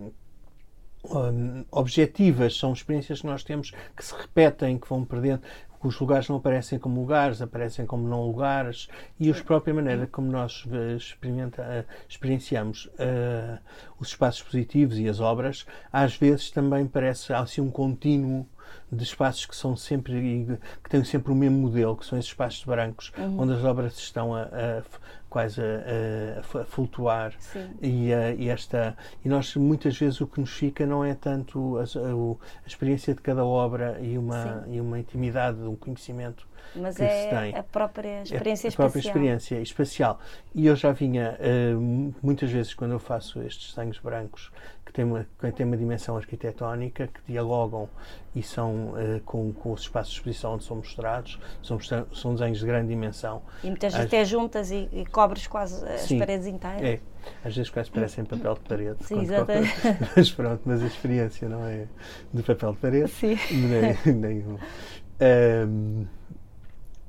hum, 1.04 1.64
objetivas, 1.70 2.56
são 2.56 2.72
experiências 2.72 3.20
que 3.20 3.26
nós 3.26 3.42
temos 3.42 3.72
que 3.96 4.04
se 4.04 4.14
repetem, 4.14 4.78
que 4.78 4.88
vão 4.88 5.04
perdendo. 5.04 5.42
Os 5.82 5.98
lugares 5.98 6.28
não 6.28 6.36
aparecem 6.36 6.78
como 6.78 7.00
lugares, 7.00 7.42
aparecem 7.42 7.84
como 7.84 8.06
não 8.06 8.24
lugares, 8.24 8.88
e 9.18 9.28
a 9.28 9.34
própria 9.34 9.74
maneira 9.74 10.06
como 10.06 10.30
nós 10.30 10.64
eh, 10.70 10.94
experimenta, 10.94 11.60
eh, 11.62 11.84
experienciamos 12.08 12.88
eh, 12.98 13.58
os 13.98 14.08
espaços 14.08 14.42
positivos 14.44 14.96
e 14.96 15.08
as 15.08 15.18
obras, 15.18 15.66
às 15.92 16.14
vezes 16.14 16.52
também 16.52 16.86
parece 16.86 17.32
assim 17.32 17.60
um 17.60 17.70
contínuo 17.70 18.46
de 18.92 19.02
espaços 19.02 19.44
que 19.44 19.56
são 19.56 19.74
sempre 19.74 20.46
que 20.84 20.88
têm 20.88 21.02
sempre 21.02 21.32
o 21.32 21.34
mesmo 21.34 21.58
modelo, 21.58 21.96
que 21.96 22.06
são 22.06 22.16
esses 22.16 22.30
espaços 22.30 22.64
brancos, 22.64 23.12
onde 23.36 23.52
as 23.52 23.64
obras 23.64 23.98
estão 23.98 24.34
a, 24.34 24.42
a 24.42 24.82
quase 25.33 25.62
a, 25.62 25.64
a- 25.64 26.61
a 26.61 26.64
flutuar 26.66 27.33
Sim. 27.38 27.71
e, 27.81 28.12
eh, 28.12 28.35
e 28.38 28.49
esta 28.51 28.95
e 29.25 29.29
nós 29.31 29.57
muitas 29.57 29.97
vezes 29.97 30.21
o 30.21 30.27
que 30.27 30.38
nos 30.38 30.51
fica 30.53 30.85
não 30.85 31.03
é 31.03 31.14
tanto 31.14 31.79
a, 31.79 31.83
a- 31.85 31.85
a 32.64 32.66
experiência 32.66 33.14
de 33.14 33.23
cada 33.23 33.42
obra 33.45 33.99
e 34.03 34.18
uma 34.18 34.64
e 34.68 34.79
uma 34.79 34.99
intimidade 34.99 35.59
um 35.62 35.75
conhecimento 35.75 36.47
Mas 36.77 36.97
que 36.97 37.09
se 37.09 37.29
tem. 37.31 37.55
é 37.55 37.59
a 37.59 37.62
própria 37.62 38.23
experiência 38.23 38.68
é 38.68 38.71
a 38.71 38.75
própria 38.75 38.99
espacial. 39.01 39.11
experiência 39.16 39.61
espacial 39.62 40.21
e 40.55 40.66
eu 40.66 40.77
já 40.77 40.92
vinha 40.92 41.38
mu- 41.81 42.14
muitas 42.23 42.51
vezes 42.51 42.75
quando 42.75 42.92
eu 42.92 42.99
faço 42.99 43.40
estes 43.42 43.75
desenhos 43.75 43.99
brancos 43.99 44.51
que 44.92 44.96
têm 44.96 45.05
uma, 45.07 45.26
que 45.40 45.52
têm 45.52 45.64
uma 45.66 45.76
dimensão 45.76 46.16
arquitetónica 46.16 47.07
que 47.09 47.20
dialogam 47.33 47.88
e 48.37 48.42
são 48.42 48.92
eh, 48.98 49.20
com, 49.24 49.50
com 49.52 49.72
os 49.72 49.81
espaços 49.81 50.12
de 50.12 50.18
exposição 50.18 50.55
onde 50.55 50.64
são 50.64 50.76
mostrados 50.76 51.38
são, 51.62 51.78
são 51.81 52.35
desenhos 52.35 52.59
de 52.59 52.66
grande 52.66 52.88
dimensão 52.88 53.42
E 53.64 53.68
muitas 53.68 53.94
vezes 53.94 54.07
até 54.07 54.24
juntas 54.24 54.70
e, 54.70 54.88
e 54.92 55.07
cobres 55.07 55.46
quase 55.46 55.83
as 55.87 56.02
Sim. 56.02 56.18
paredes 56.18 56.46
inteiras. 56.46 56.83
É, 56.83 57.00
às 57.44 57.57
vezes 57.57 57.70
quase 57.70 57.90
parecem 57.90 58.24
papel 58.24 58.55
de 58.55 58.61
parede. 58.61 59.05
Sim, 59.05 59.22
exatamente. 59.22 59.72
Mas 60.16 60.31
pronto, 60.31 60.62
mas 60.66 60.83
a 60.83 60.87
experiência 60.87 61.48
não 61.48 61.64
é 61.66 61.87
de 62.33 62.42
papel 62.42 62.72
de 62.72 62.78
parede. 62.78 63.11
Sim. 63.11 63.38
Nem, 63.50 63.96
nem 64.14 64.44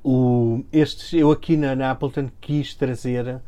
o- 0.02 0.64
estes, 0.72 1.12
eu 1.14 1.30
aqui 1.30 1.56
na, 1.56 1.74
na 1.74 1.90
Appleton 1.90 2.28
quis 2.40 2.74
trazer, 2.74 3.40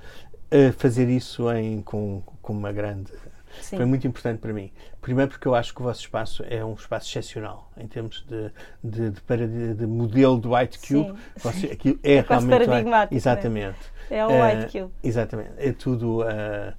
eh, 0.50 0.72
fazer 0.72 1.08
isso 1.08 1.50
em, 1.52 1.82
com, 1.82 2.22
com 2.42 2.52
uma 2.52 2.72
grande. 2.72 3.12
Sim. 3.60 3.76
Foi 3.76 3.84
muito 3.86 4.06
importante 4.06 4.38
para 4.38 4.52
mim. 4.52 4.70
Primeiro 5.00 5.30
porque 5.30 5.46
eu 5.48 5.54
acho 5.54 5.74
que 5.74 5.80
o 5.80 5.84
vosso 5.84 6.00
espaço 6.00 6.44
é 6.48 6.64
um 6.64 6.74
espaço 6.74 7.08
excepcional 7.08 7.70
em 7.76 7.86
termos 7.86 8.24
de, 8.28 8.50
de, 8.82 9.10
de, 9.10 9.74
de 9.74 9.86
modelo 9.86 10.36
do 10.38 10.54
White 10.54 10.78
Cube. 10.78 11.10
Sim. 11.10 11.16
Você, 11.38 11.66
aquilo 11.66 11.98
é, 12.02 12.16
É 12.16 12.20
realmente 12.20 12.50
paradigmático, 12.66 13.14
né? 13.14 13.16
Exatamente. 13.18 13.78
É 14.10 14.26
o 14.26 14.30
Eh, 14.30 14.56
White 14.60 14.78
Cube. 14.80 14.92
Exatamente. 15.02 15.50
É 15.58 15.72
tudo. 15.72 16.22
eh, 16.28 16.74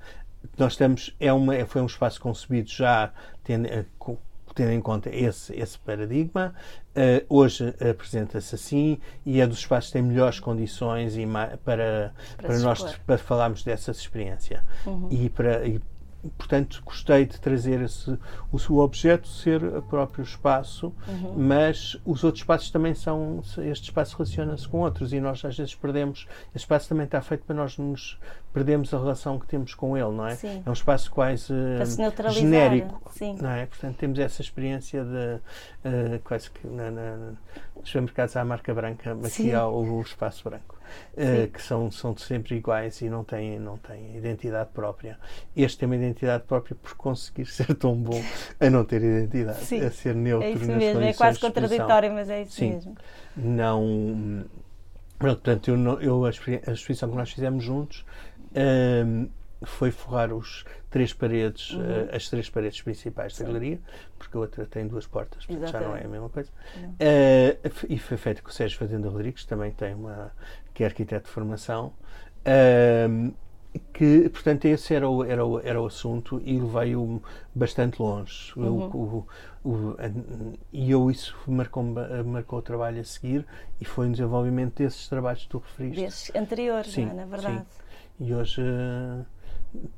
nós 0.58 0.74
estamos. 0.74 1.16
É 1.20 1.32
uma, 1.34 1.56
é- 1.56 1.66
foi 1.66 1.82
um 1.82 1.86
espaço 1.86 2.20
concebido 2.22 2.70
já 2.70 3.12
tendo, 3.44 3.66
eh, 3.68 3.86
co- 4.00 4.18
tendo 4.56 4.72
em 4.72 4.82
conta 4.82 5.10
esse, 5.13 5.54
esse 5.56 5.78
paradigma. 5.80 6.54
Eh, 6.96 7.24
hoje 7.30 7.74
apresenta-se 7.80 8.56
assim 8.56 8.98
e 9.26 9.40
é 9.40 9.46
dos 9.46 9.60
espaços 9.60 9.90
que 9.90 9.94
têm 9.94 10.02
melhores 10.02 10.40
condições 10.40 11.16
e 11.16 11.26
para, 11.28 11.58
Para 11.63 12.13
para, 12.48 12.60
nós 12.60 12.96
para 13.06 13.18
falarmos 13.20 13.63
dessa 13.63 13.92
experiência. 13.92 14.63
Uhum. 14.86 15.08
E, 15.12 15.30
para, 15.30 15.68
e 15.68 15.80
portanto, 16.38 16.82
gostei 16.84 17.25
de 17.25 17.39
trazer 17.39 17.82
esse, 17.82 18.17
o 18.51 18.60
seu 18.60 18.77
objeto 18.77 19.27
ser 19.27 19.63
o 19.63 19.82
próprio 19.82 20.23
espaço, 20.23 20.93
uhum. 21.08 21.34
mas 21.38 21.97
os 22.06 22.23
outros 22.23 22.41
espaços 22.41 22.69
também 22.71 22.93
são. 22.93 23.41
Este 23.60 23.86
espaço 23.86 24.17
relaciona-se 24.17 24.67
com 24.67 24.80
outros 24.80 25.13
e 25.13 25.19
nós 25.19 25.43
às 25.45 25.58
vezes 25.58 25.75
perdemos. 25.75 26.27
Este 26.56 26.65
espaço 26.65 26.89
também 26.89 27.06
está 27.06 27.21
feito 27.21 27.43
para 27.45 27.56
nós 27.56 27.77
nos 27.77 28.19
perdemos 28.58 28.91
a 28.91 28.98
relação 28.98 29.38
que 29.38 29.46
temos 29.46 29.76
com 29.76 29.96
ele, 29.96 30.10
não 30.12 30.26
é? 30.26 30.36
Sim. 30.36 30.63
É 30.65 30.70
um 30.70 30.74
espaço 30.74 31.12
quase 31.12 31.54
uh, 31.54 32.32
genérico, 32.32 33.00
Sim. 33.12 33.38
não 33.39 33.52
é? 33.52 33.67
Portanto, 33.67 33.98
temos 33.98 34.17
essa 34.17 34.41
experiência 34.41 35.04
de 35.04 35.36
uh, 35.88 36.20
quase 36.24 36.50
que 36.50 36.65
na, 36.65 36.89
na, 36.89 37.15
nos 37.76 37.86
supermercados 37.86 38.36
há 38.36 38.41
a 38.41 38.46
marca 38.46 38.74
branca, 38.74 39.13
mas 39.13 39.34
aqui 39.34 39.54
há 39.54 39.67
o, 39.67 39.98
o 39.98 40.02
espaço 40.02 40.43
branco. 40.43 40.76
Uh, 41.13 41.52
que 41.52 41.62
são, 41.62 41.91
são 41.91 42.15
sempre 42.17 42.56
iguais 42.56 43.02
e 43.02 43.10
não 43.10 43.24
têm, 43.24 43.60
não 43.60 43.78
têm 43.78 44.17
identidade 44.17 44.70
própria. 44.74 45.20
Este 45.56 45.80
tem 45.80 45.86
uma 45.86 45.98
identidade 45.98 46.46
própria 46.46 46.76
por 46.82 46.96
conseguir 46.96 47.46
ser 47.52 47.76
tão 47.76 47.93
bom 47.93 48.20
a 48.60 48.70
não 48.70 48.84
ter 48.84 49.04
identidade, 49.04 49.65
Sim. 49.65 49.82
a 49.82 49.91
ser 49.91 50.15
neutro 50.15 50.48
é 50.48 50.52
isso 50.52 50.65
mesmo, 50.65 51.02
é 51.02 51.13
quase 51.13 51.39
contraditório, 51.39 52.12
mas 52.12 52.30
é 52.30 52.41
isso 52.41 52.54
Sim. 52.54 52.72
mesmo. 52.72 52.96
Não. 53.36 54.46
Portanto, 55.20 55.72
eu, 55.72 56.02
eu 56.02 56.26
a, 56.26 56.30
exposição 56.30 57.10
que 57.10 57.15
nós 57.15 57.32
fizemos 57.32 57.63
juntos 57.63 58.06
um, 58.56 59.30
foi 59.64 59.90
forrar 59.92 60.32
os 60.32 60.64
três 60.90 61.14
paredes, 61.14 61.72
uhum. 61.72 61.82
uh, 61.82 62.16
as 62.16 62.30
três 62.30 62.50
paredes 62.50 62.82
principais 62.82 63.36
Sim. 63.36 63.44
da 63.44 63.48
galeria, 63.50 63.80
porque 64.18 64.38
a 64.38 64.40
outra 64.40 64.66
tem 64.66 64.88
duas 64.88 65.08
portas, 65.08 65.46
portanto 65.46 65.72
já 65.72 65.82
não 65.82 65.96
é 65.96 66.06
a 66.06 66.08
mesma 66.08 66.30
coisa. 66.30 66.52
Uh, 66.78 67.86
e 67.90 67.98
foi 67.98 68.18
feito 68.18 68.44
com 68.44 68.50
o 68.50 68.54
Sérgio 68.54 68.78
Fazenda 68.78 69.10
Rodrigues, 69.10 69.46
também 69.46 69.72
tem 69.72 69.96
uma 69.96 70.32
que 70.74 70.84
é 70.84 70.86
arquiteto 70.86 71.26
de 71.26 71.32
formação. 71.32 71.94
Uh, 72.46 73.34
que, 73.94 74.30
portanto, 74.30 74.66
esse 74.66 74.94
era 74.94 75.08
o, 75.08 75.24
era 75.24 75.46
o, 75.46 75.60
era 75.60 75.82
o 75.82 75.86
assunto 75.86 76.42
e 76.44 76.60
levei-o 76.60 77.22
bastante 77.54 78.02
longe. 78.02 78.52
Uhum. 78.56 78.90
O, 78.94 79.28
o, 79.64 79.96
e 80.72 80.90
eu, 80.90 81.12
isso 81.12 81.36
marcou, 81.48 81.84
marcou 82.26 82.60
o 82.60 82.62
trabalho 82.62 83.00
a 83.00 83.04
seguir 83.04 83.46
e 83.80 83.86
foi 83.86 84.08
um 84.08 84.12
desenvolvimento 84.12 84.78
desses 84.78 85.08
trabalhos 85.08 85.44
que 85.44 85.50
tu 85.50 85.60
referiste. 85.60 86.02
Desses 86.02 86.36
anteriores, 86.36 86.92
sim, 86.92 87.10
é, 87.10 87.14
na 87.14 87.26
verdade. 87.26 87.60
Sim. 87.60 87.87
E 88.19 88.34
hoje 88.34 88.62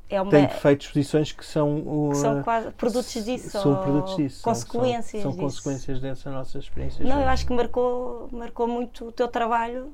é 0.10 0.22
uma... 0.22 0.32
tenho 0.32 0.50
feito 0.50 0.82
exposições 0.82 1.32
que 1.32 1.46
são, 1.46 1.78
uh, 1.80 2.10
que 2.10 2.18
são 2.18 2.44
quase 2.44 2.72
produtos 2.72 3.14
disso. 3.24 3.50
São 3.50 3.82
produtos 3.82 4.16
disso. 4.16 4.44
Consequências. 4.44 5.22
São, 5.22 5.32
são, 5.32 5.32
são 5.32 5.40
consequências 5.40 6.02
dessa 6.02 6.32
nossa 6.32 6.58
experiência. 6.58 7.06
Não, 7.06 7.22
eu 7.22 7.28
acho 7.28 7.46
que 7.46 7.54
marcou, 7.54 8.28
marcou 8.32 8.68
muito 8.68 9.08
o 9.08 9.12
teu 9.12 9.28
trabalho 9.28 9.94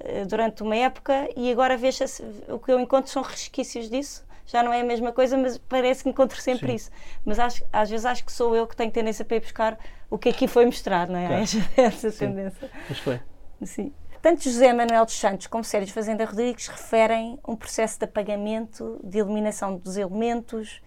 uh, 0.00 0.26
durante 0.28 0.62
uma 0.62 0.76
época 0.76 1.28
e 1.36 1.50
agora 1.50 1.76
vejo 1.76 2.04
o 2.48 2.58
que 2.58 2.72
eu 2.72 2.80
encontro 2.80 3.10
são 3.10 3.22
resquícios 3.22 3.88
disso. 3.88 4.24
Já 4.44 4.62
não 4.62 4.72
é 4.72 4.80
a 4.80 4.84
mesma 4.84 5.12
coisa, 5.12 5.38
mas 5.38 5.56
parece 5.56 6.02
que 6.02 6.10
encontro 6.10 6.38
sempre 6.40 6.70
Sim. 6.70 6.74
isso. 6.74 6.90
Mas 7.24 7.38
acho, 7.38 7.64
às 7.72 7.88
vezes 7.88 8.04
acho 8.04 8.24
que 8.24 8.32
sou 8.32 8.56
eu 8.56 8.66
que 8.66 8.76
tenho 8.76 8.90
tendência 8.90 9.24
para 9.24 9.36
ir 9.36 9.40
buscar 9.40 9.78
o 10.10 10.18
que 10.18 10.28
aqui 10.28 10.48
foi 10.48 10.66
mostrado, 10.66 11.12
não 11.12 11.18
é? 11.18 11.28
Claro. 11.28 11.44
Essa 11.76 12.10
Sim. 12.10 12.26
tendência. 12.26 12.70
Mas 12.88 12.98
foi. 12.98 13.20
Sim. 13.64 13.92
Tanto 14.22 14.44
José 14.44 14.72
Manuel 14.72 15.04
dos 15.04 15.18
Santos 15.18 15.48
como 15.48 15.64
Sérgio 15.64 15.92
Fazenda 15.92 16.24
Rodrigues 16.24 16.68
referem 16.68 17.40
um 17.44 17.56
processo 17.56 17.98
de 17.98 18.04
apagamento, 18.04 19.00
de 19.02 19.18
eliminação 19.18 19.76
dos 19.76 19.96
elementos. 19.96 20.80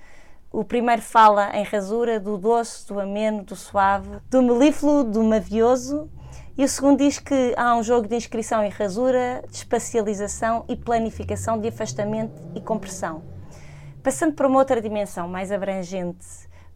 O 0.49 0.63
primeiro 0.63 1.01
fala 1.01 1.53
em 1.53 1.65
rasura 1.65 2.17
do 2.17 2.37
doce, 2.37 2.87
do 2.87 2.97
ameno, 2.97 3.43
do 3.43 3.53
suave, 3.53 4.19
do 4.29 4.41
melífluo, 4.41 5.03
do 5.03 5.21
mavioso. 5.21 6.09
E 6.57 6.63
o 6.63 6.69
segundo 6.69 6.99
diz 6.99 7.19
que 7.19 7.53
há 7.57 7.75
um 7.75 7.83
jogo 7.83 8.07
de 8.07 8.15
inscrição 8.15 8.63
e 8.63 8.69
rasura, 8.69 9.43
de 9.49 9.57
espacialização 9.57 10.63
e 10.69 10.77
planificação 10.77 11.59
de 11.59 11.67
afastamento 11.67 12.41
e 12.55 12.61
compressão. 12.61 13.21
Passando 14.01 14.33
para 14.33 14.47
uma 14.47 14.59
outra 14.59 14.81
dimensão 14.81 15.27
mais 15.27 15.51
abrangente 15.51 16.25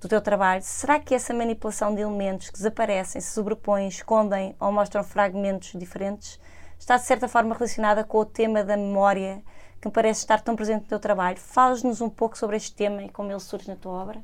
do 0.01 0.09
teu 0.09 0.19
trabalho, 0.19 0.61
será 0.61 0.99
que 0.99 1.15
essa 1.15 1.33
manipulação 1.33 1.95
de 1.95 2.01
elementos 2.01 2.49
que 2.49 2.57
desaparecem, 2.57 3.21
se 3.21 3.31
sobrepõem, 3.31 3.87
escondem 3.87 4.57
ou 4.59 4.73
mostram 4.73 5.05
fragmentos 5.05 5.71
diferentes 5.73 6.37
está 6.79 6.97
de 6.97 7.03
certa 7.03 7.27
forma 7.27 7.53
relacionada 7.53 8.03
com 8.03 8.19
o 8.19 8.25
tema 8.25 8.63
da 8.63 8.75
memória 8.77 9.43
que 9.79 9.87
me 9.87 9.93
parece 9.93 10.21
estar 10.21 10.41
tão 10.41 10.55
presente 10.55 10.83
no 10.83 10.87
teu 10.87 10.99
trabalho. 10.99 11.37
Falas-nos 11.37 12.01
um 12.01 12.09
pouco 12.09 12.37
sobre 12.37 12.57
este 12.57 12.73
tema 12.73 13.03
e 13.03 13.09
como 13.09 13.31
ele 13.31 13.39
surge 13.39 13.67
na 13.67 13.75
tua 13.75 13.91
obra? 13.91 14.21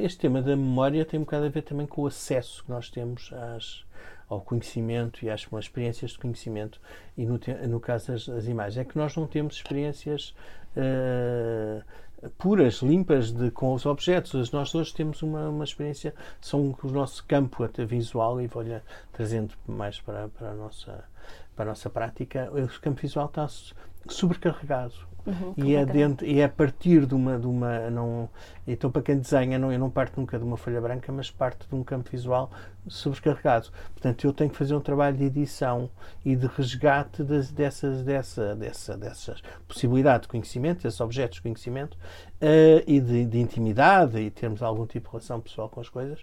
Este 0.00 0.18
tema 0.20 0.40
da 0.40 0.56
memória 0.56 1.04
tem 1.04 1.20
um 1.20 1.24
bocado 1.24 1.44
a 1.44 1.48
ver 1.48 1.62
também 1.62 1.86
com 1.86 2.02
o 2.02 2.06
acesso 2.06 2.64
que 2.64 2.70
nós 2.70 2.88
temos 2.88 3.30
às, 3.32 3.84
ao 4.28 4.40
conhecimento 4.40 5.24
e 5.24 5.30
às, 5.30 5.46
experiências 5.60 6.12
de 6.12 6.18
conhecimento 6.18 6.80
e 7.18 7.26
no, 7.26 7.38
no 7.68 7.80
caso 7.80 8.12
das, 8.12 8.26
das, 8.26 8.46
imagens. 8.46 8.78
É 8.78 8.84
que 8.84 8.96
nós 8.96 9.14
não 9.14 9.26
temos 9.26 9.56
experiências 9.56 10.34
uh, 10.74 11.84
puras, 12.38 12.76
limpas 12.76 13.30
de, 13.30 13.50
com 13.50 13.74
os 13.74 13.84
objetos. 13.84 14.50
Nós 14.50 14.74
hoje 14.74 14.94
temos 14.94 15.22
uma, 15.22 15.50
uma 15.50 15.64
experiência, 15.64 16.14
são 16.40 16.74
o 16.82 16.88
nosso 16.88 17.24
campo 17.26 17.62
até 17.62 17.84
visual 17.84 18.40
e 18.40 18.46
vou-lhe 18.46 18.80
trazendo 19.12 19.54
mais 19.66 20.00
para, 20.00 20.28
para 20.28 20.52
a 20.52 20.54
nossa 20.54 21.04
para 21.54 21.66
a 21.66 21.68
nossa 21.68 21.88
prática, 21.90 22.50
o 22.52 22.80
campo 22.80 23.00
visual 23.00 23.26
está 23.26 23.48
sobrecarregado. 24.08 25.14
Uhum, 25.26 25.54
e, 25.56 25.74
é 25.74 25.86
dentro, 25.86 26.26
e 26.26 26.40
é 26.40 26.44
a 26.44 26.48
partir 26.50 27.06
de 27.06 27.14
uma. 27.14 27.38
De 27.38 27.46
uma 27.46 27.88
não, 27.88 28.28
então, 28.66 28.90
para 28.90 29.00
quem 29.00 29.18
desenha, 29.18 29.58
não, 29.58 29.72
eu 29.72 29.78
não 29.78 29.88
parto 29.88 30.20
nunca 30.20 30.38
de 30.38 30.44
uma 30.44 30.56
folha 30.58 30.80
branca, 30.82 31.10
mas 31.10 31.30
parto 31.30 31.66
de 31.66 31.74
um 31.74 31.82
campo 31.82 32.10
visual 32.10 32.50
sobrecarregado. 32.86 33.70
Portanto, 33.94 34.26
eu 34.26 34.34
tenho 34.34 34.50
que 34.50 34.56
fazer 34.56 34.74
um 34.74 34.80
trabalho 34.80 35.16
de 35.16 35.24
edição 35.24 35.88
e 36.22 36.36
de 36.36 36.46
resgate 36.46 37.22
das, 37.22 37.50
dessas, 37.50 38.02
dessa, 38.02 38.54
dessa, 38.54 38.96
dessas 38.98 39.42
possibilidades 39.66 40.22
de 40.22 40.28
conhecimento, 40.28 40.82
desses 40.82 41.00
objetos 41.00 41.36
de 41.36 41.42
conhecimento 41.42 41.94
uh, 41.94 42.84
e 42.86 43.00
de, 43.00 43.24
de, 43.24 43.38
intimidade 43.40 44.18
e 44.18 44.30
termos 44.30 44.62
algum 44.62 44.84
tipo 44.84 45.08
de 45.08 45.12
relação 45.12 45.40
pessoal 45.40 45.70
com 45.70 45.80
as 45.80 45.88
coisas. 45.88 46.20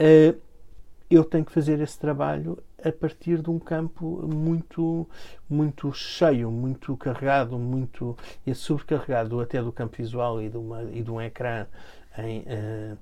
Uh, 0.00 0.47
eu 1.10 1.24
tenho 1.24 1.44
que 1.44 1.52
fazer 1.52 1.80
esse 1.80 1.98
trabalho 1.98 2.62
a 2.84 2.92
partir 2.92 3.42
de 3.42 3.50
um 3.50 3.58
campo 3.58 4.28
muito 4.32 5.08
muito 5.48 5.92
cheio, 5.92 6.50
muito 6.50 6.96
carregado, 6.96 7.58
muito 7.58 8.16
sobrecarregado 8.54 9.40
até 9.40 9.62
do 9.62 9.72
campo 9.72 9.96
visual 9.96 10.40
e 10.42 10.48
de, 10.48 10.56
uma, 10.56 10.82
e 10.84 11.02
de 11.02 11.10
um 11.10 11.20
ecrã 11.20 11.66
em, 12.18 12.40
uh, 12.40 12.98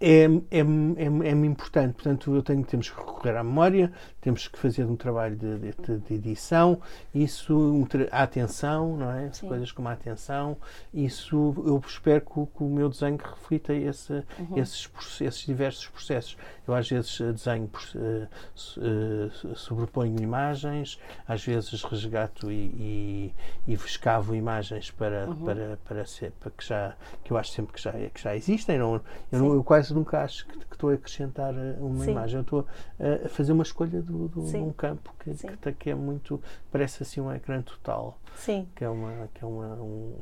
é, 0.00 0.24
é, 0.24 0.60
é, 0.60 1.28
é 1.28 1.32
importante. 1.32 1.94
Portanto, 1.94 2.34
eu 2.34 2.42
tenho, 2.42 2.64
temos 2.64 2.90
que 2.90 2.96
recorrer 2.96 3.36
à 3.36 3.44
memória, 3.44 3.92
temos 4.20 4.46
que 4.46 4.58
fazer 4.58 4.84
um 4.84 4.96
trabalho 4.96 5.36
de, 5.36 5.58
de, 5.58 5.98
de 5.98 6.14
edição, 6.14 6.80
isso, 7.14 7.56
um, 7.56 7.86
a 8.10 8.22
atenção, 8.22 8.96
não 8.96 9.10
é? 9.10 9.32
Sim. 9.32 9.48
Coisas 9.48 9.72
como 9.72 9.88
a 9.88 9.92
atenção, 9.92 10.56
isso 10.92 11.54
eu 11.66 11.82
espero 11.86 12.20
que, 12.20 12.46
que 12.56 12.62
o 12.62 12.68
meu 12.68 12.88
desenho 12.88 13.18
reflita 13.18 13.72
esse, 13.72 14.12
uhum. 14.12 14.56
esses, 14.58 14.88
esses 15.20 15.46
diversos 15.46 15.88
processos. 15.88 16.36
Eu 16.66 16.74
às 16.74 16.88
vezes 16.88 17.18
desenho, 17.18 17.70
uh, 17.94 18.28
uh, 18.80 19.56
sobreponho 19.56 20.20
imagens, 20.20 21.00
às 21.26 21.42
vezes 21.42 21.82
resgato 21.82 22.52
e, 22.52 22.54
e, 22.54 23.34
e 23.66 23.74
escavo 23.74 24.34
imagens 24.34 24.90
para, 24.90 25.26
uhum. 25.28 25.44
para, 25.44 25.78
para, 25.84 26.06
ser, 26.06 26.32
para 26.32 26.50
que, 26.50 26.66
já, 26.66 26.94
que 27.24 27.32
eu 27.32 27.38
acho 27.38 27.52
sempre 27.52 27.72
que 27.72 27.80
já, 27.80 27.92
que 27.92 28.22
já 28.22 28.36
existem. 28.36 28.78
Não, 28.78 28.94
eu, 28.96 29.02
não, 29.32 29.54
eu 29.54 29.64
quase 29.64 29.87
nunca 29.94 30.22
acho 30.22 30.46
que, 30.46 30.58
que 30.58 30.74
estou 30.74 30.90
a 30.90 30.94
acrescentar 30.94 31.54
eh, 31.54 31.76
uma 31.78 32.04
Sim. 32.04 32.10
imagem. 32.12 32.36
Eu 32.36 32.42
estou 32.42 32.66
a, 32.98 33.26
a, 33.26 33.28
fazer 33.28 33.52
uma 33.52 33.62
escolha 33.62 34.02
de 34.02 34.12
um 34.12 34.72
campo 34.72 35.14
que, 35.18 35.32
que, 35.34 35.72
que, 35.72 35.90
é 35.90 35.94
muito. 35.94 36.40
parece 36.70 37.02
assim 37.02 37.20
um 37.20 37.32
ecrã 37.32 37.62
total. 37.62 38.18
Sim. 38.36 38.68
Que 38.74 38.84
é 38.84 38.88
uma. 38.88 39.28
Que 39.34 39.44
é 39.44 39.46
uma 39.46 39.74
um, 39.74 40.14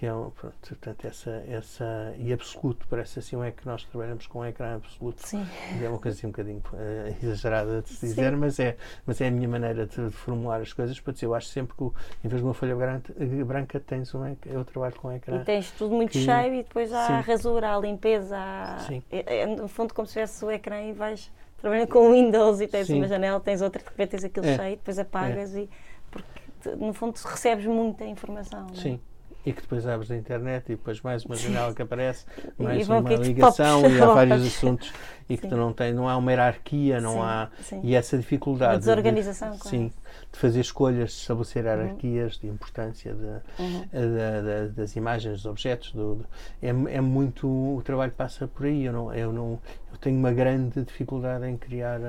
que 0.00 0.06
é 0.06 0.14
um, 0.14 0.30
pronto, 0.30 0.54
portanto, 0.66 1.06
essa, 1.06 1.44
essa, 1.46 2.14
e 2.16 2.32
absoluto, 2.32 2.86
parece 2.88 3.18
assim, 3.18 3.36
um 3.36 3.44
é 3.44 3.50
que 3.50 3.66
nós 3.66 3.84
trabalhamos 3.84 4.26
com 4.26 4.38
um 4.38 4.46
ecrã 4.46 4.76
absoluto. 4.76 5.28
Sim. 5.28 5.46
É 5.78 5.86
uma 5.90 5.98
coisa 5.98 6.16
assim 6.16 6.26
um 6.26 6.30
bocadinho 6.30 6.62
uh, 6.72 7.14
exagerada 7.22 7.82
de 7.82 7.90
se 7.90 8.06
dizer, 8.06 8.34
mas 8.34 8.58
é, 8.58 8.78
mas 9.04 9.20
é 9.20 9.28
a 9.28 9.30
minha 9.30 9.46
maneira 9.46 9.86
de, 9.86 10.02
de, 10.02 10.10
formular 10.10 10.62
as 10.62 10.72
coisas 10.72 10.98
para 10.98 11.12
dizer, 11.12 11.26
eu 11.26 11.34
acho 11.34 11.48
sempre 11.48 11.76
que 11.76 11.84
em 11.84 12.28
vez 12.28 12.40
de 12.40 12.48
uma 12.48 12.54
folha 12.54 12.74
branca, 12.74 13.12
branca 13.44 13.78
tens 13.78 14.14
um 14.14 14.34
eu 14.46 14.64
trabalho 14.64 14.94
com 14.94 15.08
um 15.08 15.12
ecrã. 15.12 15.36
E 15.36 15.44
tens 15.44 15.70
tudo 15.72 15.94
muito 15.94 16.12
que, 16.12 16.24
cheio 16.24 16.54
e 16.54 16.62
depois 16.62 16.90
há 16.94 17.06
sim. 17.06 17.12
a 17.12 17.20
rasura, 17.20 17.76
a 17.76 17.78
limpeza, 17.78 18.38
há, 18.38 18.78
sim. 18.78 19.02
É, 19.12 19.40
é, 19.40 19.46
no 19.46 19.68
fundo 19.68 19.92
como 19.92 20.06
se 20.06 20.14
tivesse 20.14 20.42
o 20.42 20.50
ecrã 20.50 20.80
e 20.80 20.94
vais 20.94 21.30
trabalhando 21.58 21.88
com 21.88 22.10
Windows 22.10 22.62
e 22.62 22.66
tens 22.66 22.86
sim. 22.86 22.96
uma 22.96 23.06
janela, 23.06 23.38
tens 23.38 23.60
outra, 23.60 23.82
de 23.82 23.90
repente 23.90 24.12
tens 24.12 24.24
aquilo 24.24 24.46
é. 24.46 24.56
cheio, 24.56 24.76
depois 24.78 24.98
apagas 24.98 25.54
é. 25.54 25.60
e 25.60 25.70
porque 26.10 26.74
no 26.78 26.94
fundo 26.94 27.14
recebes 27.22 27.66
muita 27.66 28.06
informação. 28.06 28.66
É? 28.72 28.80
Sim 28.80 29.00
e 29.44 29.52
que 29.52 29.62
depois 29.62 29.86
abres 29.86 30.10
a 30.10 30.16
internet 30.16 30.66
e 30.66 30.76
depois 30.76 31.00
mais 31.00 31.24
uma 31.24 31.34
janela 31.34 31.74
que 31.74 31.82
aparece, 31.82 32.26
mais 32.58 32.88
uma 32.88 33.00
ligação 33.00 33.88
e 33.90 34.00
há 34.00 34.06
vários 34.12 34.46
assuntos 34.46 34.92
e 35.30 35.36
que 35.36 35.46
tu 35.46 35.56
não 35.56 35.72
tem, 35.72 35.94
não 35.94 36.08
há 36.08 36.16
uma 36.16 36.32
hierarquia, 36.32 37.00
não 37.00 37.14
sim, 37.14 37.20
há 37.20 37.48
sim. 37.62 37.80
e 37.84 37.94
essa 37.94 38.18
dificuldade 38.18 38.74
a 38.74 38.78
desorganização, 38.78 39.52
de, 39.52 39.68
sim, 39.68 39.92
de 40.32 40.38
fazer 40.38 40.60
escolhas, 40.60 41.10
de 41.10 41.16
estabelecer 41.18 41.64
uhum. 41.64 41.70
hierarquias, 41.70 42.34
uhum. 42.34 42.40
de 42.40 42.46
importância 42.48 43.14
de, 43.14 43.62
uhum. 43.62 43.80
de, 43.92 44.68
de, 44.68 44.74
das 44.74 44.96
imagens, 44.96 45.34
dos 45.34 45.46
objetos, 45.46 45.92
do, 45.92 46.26
é, 46.60 46.68
é 46.68 47.00
muito 47.00 47.46
o 47.46 47.80
trabalho 47.84 48.10
passa 48.10 48.48
por 48.48 48.66
aí. 48.66 48.84
Eu 48.84 48.92
não, 48.92 49.14
eu 49.14 49.32
não, 49.32 49.58
eu 49.92 49.98
tenho 50.00 50.18
uma 50.18 50.32
grande 50.32 50.82
dificuldade 50.82 51.46
em 51.46 51.56
criar, 51.56 52.00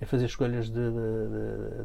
em 0.00 0.04
fazer 0.06 0.26
escolhas 0.26 0.70
de, 0.70 0.80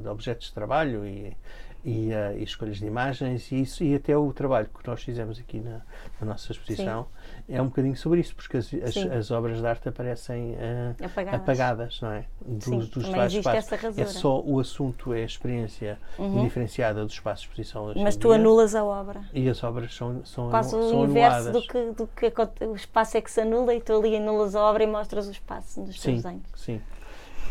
objetos 0.07 0.47
de 0.47 0.53
trabalho 0.53 1.05
e 1.05 1.35
e, 1.85 2.09
uh, 2.09 2.37
e, 2.37 2.43
escolhas 2.43 2.77
de 2.77 2.85
imagens 2.87 3.51
e 3.51 3.61
isso 3.61 3.83
e 3.83 3.93
até 3.93 4.17
o 4.17 4.33
trabalho 4.33 4.67
que 4.67 4.87
nós 4.87 5.03
fizemos 5.03 5.39
aqui 5.39 5.59
na, 5.59 5.81
na 6.19 6.27
nossa 6.27 6.51
exposição 6.51 7.05
Sim. 7.45 7.53
é 7.53 7.61
um 7.61 7.67
bocadinho 7.67 7.95
sobre 7.95 8.19
isso 8.19 8.35
porque 8.35 8.57
as, 8.57 8.73
as, 8.73 8.97
as 8.97 9.31
obras 9.31 9.61
de 9.61 9.67
arte 9.67 9.87
aparecem 9.87 10.53
uh, 10.53 11.05
apagadas. 11.05 11.39
apagadas. 11.39 12.01
não 12.01 12.11
é 12.11 12.25
dos, 12.43 12.65
Sim, 12.65 12.79
dos 12.79 13.33
espaços 13.33 13.97
é 13.97 14.05
só 14.05 14.41
o 14.41 14.59
assunto 14.59 15.13
é 15.13 15.21
a 15.21 15.25
experiência 15.25 15.99
uhum. 16.17 16.43
diferenciada 16.43 17.05
do 17.05 17.09
espaço 17.09 17.43
de 17.43 17.49
exposição 17.49 17.93
mas 17.97 18.15
tu 18.15 18.31
anulas 18.31 18.73
a 18.73 18.83
obra 18.83 19.21
e 19.31 19.47
as 19.47 19.63
obras 19.63 19.93
são 19.93 20.25
são 20.25 20.49
quase 20.49 20.75
o 20.75 21.05
inverso 21.05 21.51
do 21.51 21.61
que, 21.61 21.91
do 21.91 22.07
que 22.07 22.33
o 22.65 22.75
espaço 22.75 23.15
é 23.15 23.21
que 23.21 23.29
se 23.29 23.41
anula 23.41 23.75
e 23.75 23.79
tu 23.79 23.95
ali 23.95 24.17
anulas 24.17 24.55
a 24.55 24.61
obra 24.63 24.83
e 24.83 24.87
mostras 24.87 25.27
o 25.27 25.31
espaço 25.31 25.81
dos 25.81 26.01
teus 26.01 26.23
desenhos 26.23 26.43
sim 26.55 26.81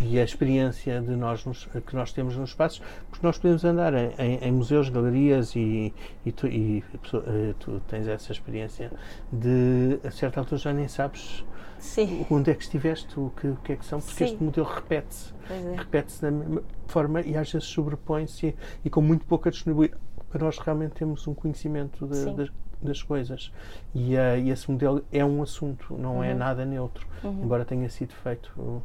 e 0.01 0.19
a 0.19 0.25
experiência 0.25 1.01
de 1.01 1.15
nós 1.15 1.45
nos, 1.45 1.69
que 1.87 1.95
nós 1.95 2.13
temos 2.13 2.37
nos 2.37 2.51
espaços, 2.51 2.83
porque 3.11 3.25
nós 3.25 3.39
podemos 3.39 3.65
andar 3.65 3.95
em, 3.95 4.39
em, 4.41 4.53
museus, 4.53 4.89
galerias 4.89 5.55
e, 5.55 5.93
e, 6.25 6.33
tu, 6.33 6.47
e 6.47 6.83
uh, 7.13 7.55
tu, 7.59 7.81
tens 7.87 8.09
essa 8.09 8.33
experiência 8.33 8.91
de 9.33 9.99
a 10.05 10.11
certa 10.11 10.41
altura 10.41 10.59
já 10.61 10.73
nem 10.73 10.89
sabes 10.89 11.45
Sim. 11.79 12.27
onde 12.31 12.51
é 12.51 12.55
que 12.55 12.63
estiveste, 12.63 13.19
o 13.19 13.31
que, 13.31 13.49
o 13.49 13.57
que 13.57 13.73
é 13.73 13.77
que 13.77 13.85
são, 13.85 14.01
porque 14.01 14.17
Sim. 14.17 14.33
este 14.33 14.43
modelo 14.43 14.67
repete-se, 14.67 15.33
é. 15.51 15.77
repete-se 15.77 16.23
da 16.23 16.31
mesma 16.31 16.63
forma 16.87 17.21
e 17.21 17.37
às 17.37 17.51
vezes 17.51 17.69
sobrepõe-se 17.69 18.49
e, 18.49 18.57
e, 18.85 18.91
com 18.91 19.01
muito 19.01 19.25
pouca 19.27 19.51
disponibilidade. 19.51 20.01
Nós 20.41 20.59
realmente 20.59 20.95
temos 20.95 21.29
um 21.29 21.35
conhecimento 21.35 22.09
de, 22.09 22.35
de, 22.35 22.53
das 22.87 23.03
coisas. 23.03 23.53
E, 23.95 24.15
uh, 24.17 24.39
e, 24.39 24.51
esse 24.51 24.71
modelo 24.71 25.05
é 25.13 25.25
um 25.25 25.43
assunto, 25.43 25.97
não 25.97 26.23
é 26.23 26.29
uhum. 26.29 26.33
é 26.33 26.35
nada 26.35 26.65
neutro. 26.65 27.07
Uhum. 27.23 27.45
Embora 27.45 27.65
tenha 27.65 27.89
sido 27.89 28.15
feito, 28.15 28.53
uh, 28.57 28.83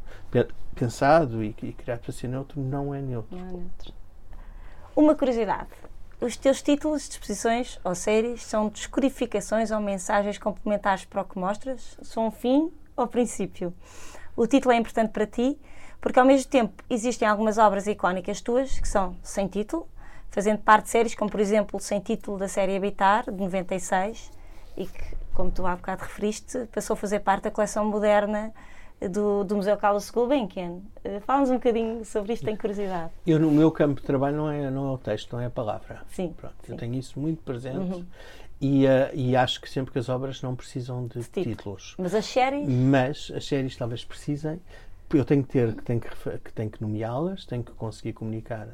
pensado 0.75 1.43
e, 1.43 1.55
e, 1.61 1.73
criado 1.73 1.99
para 1.99 2.11
ser 2.11 2.27
neutro, 2.27 2.59
não 2.61 2.93
é 2.93 3.01
neutro. 3.01 3.37
Não 3.37 3.47
é 3.47 3.51
neutro. 3.51 3.93
Uma 4.95 5.15
curiosidade. 5.15 5.69
Os 6.21 6.35
teus 6.35 6.61
títulos 6.61 7.07
de 7.07 7.13
exposições 7.13 7.79
ou 7.83 7.95
séries 7.95 8.43
são 8.43 8.67
descodificações 8.67 9.71
ou 9.71 9.79
mensagens 9.79 10.37
complementares 10.37 11.05
para 11.05 11.21
o 11.21 11.25
que 11.25 11.39
mostras? 11.39 11.97
São 12.01 12.27
um 12.27 12.31
fim 12.31 12.71
ou 12.97 13.07
princípio? 13.07 13.73
O 14.35 14.45
título 14.45 14.73
é 14.73 14.77
importante 14.77 15.11
para 15.11 15.25
ti 15.25 15.57
porque, 16.01 16.19
ao 16.19 16.25
mesmo 16.25 16.49
tempo, 16.49 16.83
existem 16.89 17.27
algumas 17.27 17.57
obras 17.57 17.87
icónicas 17.87 18.41
tuas 18.41 18.79
que 18.79 18.87
são 18.87 19.15
sem 19.21 19.47
título, 19.47 19.87
fazendo 20.29 20.59
parte 20.59 20.85
de 20.85 20.89
séries 20.91 21.15
como, 21.15 21.29
por 21.29 21.39
exemplo, 21.39 21.79
Sem 21.79 21.99
Título 21.99 22.37
da 22.37 22.47
série 22.47 22.75
Habitar, 22.75 23.25
de 23.25 23.37
96, 23.37 24.31
e 24.77 24.85
que, 24.85 25.03
como 25.33 25.51
tu 25.51 25.65
há 25.65 25.75
bocado 25.75 26.03
referiste, 26.03 26.67
passou 26.73 26.93
a 26.93 26.97
fazer 26.97 27.19
parte 27.19 27.43
da 27.43 27.51
coleção 27.51 27.85
moderna 27.85 28.53
do, 29.07 29.43
do 29.43 29.55
Museu 29.55 29.77
Carlos 29.77 30.09
Gulbenkian. 30.09 30.79
Uh, 31.03 31.21
Fala-nos 31.21 31.49
um 31.49 31.55
bocadinho 31.55 32.03
sobre 32.03 32.33
isto, 32.33 32.45
tenho 32.45 32.57
curiosidade. 32.57 33.11
Eu, 33.25 33.39
no 33.39 33.51
meu 33.51 33.71
campo 33.71 34.01
de 34.01 34.07
trabalho, 34.07 34.35
não 34.35 34.49
é, 34.49 34.69
não 34.69 34.89
é 34.89 34.91
o 34.91 34.97
texto, 34.97 35.33
não 35.33 35.41
é 35.41 35.45
a 35.45 35.49
palavra. 35.49 36.01
Sim. 36.09 36.33
Pronto, 36.35 36.55
sim. 36.63 36.73
Eu 36.73 36.77
tenho 36.77 36.95
isso 36.95 37.19
muito 37.19 37.41
presente. 37.43 37.77
Uhum. 37.77 38.05
E, 38.61 38.85
uh, 38.85 39.09
e, 39.13 39.37
acho 39.37 39.61
que 39.61 39.69
sempre 39.69 39.93
que 39.93 39.99
as 39.99 40.09
obras 40.09 40.41
não 40.41 40.53
precisam 40.53 41.07
de, 41.07 41.19
de 41.19 41.29
títulos. 41.29 41.95
Mas 41.97 42.13
as 42.13 42.25
séries? 42.25 42.67
Mas 42.67 43.31
as 43.33 43.45
séries 43.45 43.77
talvez 43.77 44.03
precisem. 44.03 44.59
Eu 45.13 45.23
tenho 45.23 45.43
que 45.43 45.49
ter, 45.49 45.73
que 45.73 45.83
tenho 45.83 46.01
que, 46.01 46.09
que, 46.39 46.53
tenho 46.53 46.69
que 46.69 46.81
nomeá-las, 46.81 47.45
tenho 47.45 47.63
que 47.63 47.71
conseguir 47.71 48.13
comunicar 48.13 48.67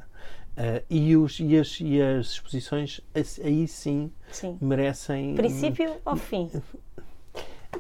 Uh, 0.58 0.82
e, 0.90 1.18
os, 1.18 1.40
e, 1.40 1.58
as, 1.58 1.80
e 1.82 2.02
as 2.02 2.28
exposições 2.28 3.02
aí 3.44 3.68
sim, 3.68 4.10
sim. 4.32 4.58
merecem. 4.62 5.36
Princípio 5.36 5.98
ou 6.06 6.16
fim? 6.16 6.50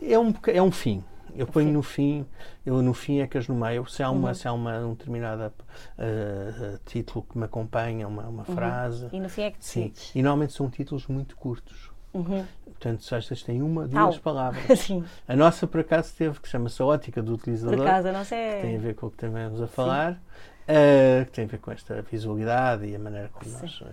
É 0.02 0.20
um, 0.20 0.34
é 0.48 0.62
um 0.62 0.72
fim. 0.72 1.02
Eu 1.34 1.48
ponho 1.48 1.72
no 1.72 1.82
fim, 1.82 2.26
eu 2.66 2.82
no 2.82 2.94
fim 2.94 3.20
é 3.20 3.28
que 3.28 3.38
as 3.38 3.48
nomeio. 3.48 3.86
Se 3.88 4.02
há, 4.02 4.10
uma, 4.10 4.30
uhum. 4.30 4.34
se 4.34 4.48
há 4.48 4.54
uma, 4.54 4.78
um 4.80 4.94
determinado 4.94 5.48
uh, 5.48 6.80
título 6.86 7.26
que 7.30 7.38
me 7.38 7.46
acompanha, 7.46 8.08
uma, 8.08 8.24
uma 8.24 8.46
uhum. 8.48 8.56
frase. 8.56 9.10
E 9.12 9.20
no 9.20 9.30
fim 9.30 9.44
é 9.44 9.52
que 9.52 9.60
decides. 9.60 10.02
Sim. 10.08 10.20
E 10.20 10.24
normalmente 10.24 10.54
são 10.54 10.70
títulos 10.70 11.08
muito 11.08 11.36
curtos. 11.36 11.92
Uhum. 12.14 12.46
Portanto, 12.64 13.04
se 13.04 13.14
estas 13.14 13.44
têm 13.44 13.62
uma, 13.62 13.86
duas 13.86 14.16
Au. 14.16 14.22
palavras. 14.22 14.80
Sim. 14.80 15.04
A 15.28 15.36
nossa, 15.36 15.68
por 15.68 15.82
acaso, 15.82 16.14
teve, 16.18 16.40
que 16.40 16.48
chama-se 16.48 16.82
a 16.82 16.86
ótica 16.86 17.22
do 17.22 17.34
utilizador. 17.34 17.78
Por 17.78 17.86
acaso, 17.86 18.08
a 18.08 18.12
nossa 18.14 18.36
é... 18.36 18.56
Que 18.56 18.68
tem 18.68 18.78
a 18.78 18.80
ver 18.80 18.96
com 18.96 19.08
o 19.08 19.10
que 19.10 19.26
estamos 19.26 19.62
a 19.62 19.68
falar. 19.68 20.14
Sim 20.14 20.20
uh, 20.68 21.26
que 21.26 21.32
tem 21.32 21.46
a 21.46 21.48
ver 21.48 21.60
com 21.60 21.72
esta 21.72 22.02
visualidade 22.02 22.86
e 22.86 22.96
a 22.96 23.00
maneira 23.00 23.30
como 23.30 23.50
Sim. 23.50 23.62
nós 23.62 23.82
uh, 23.82 23.88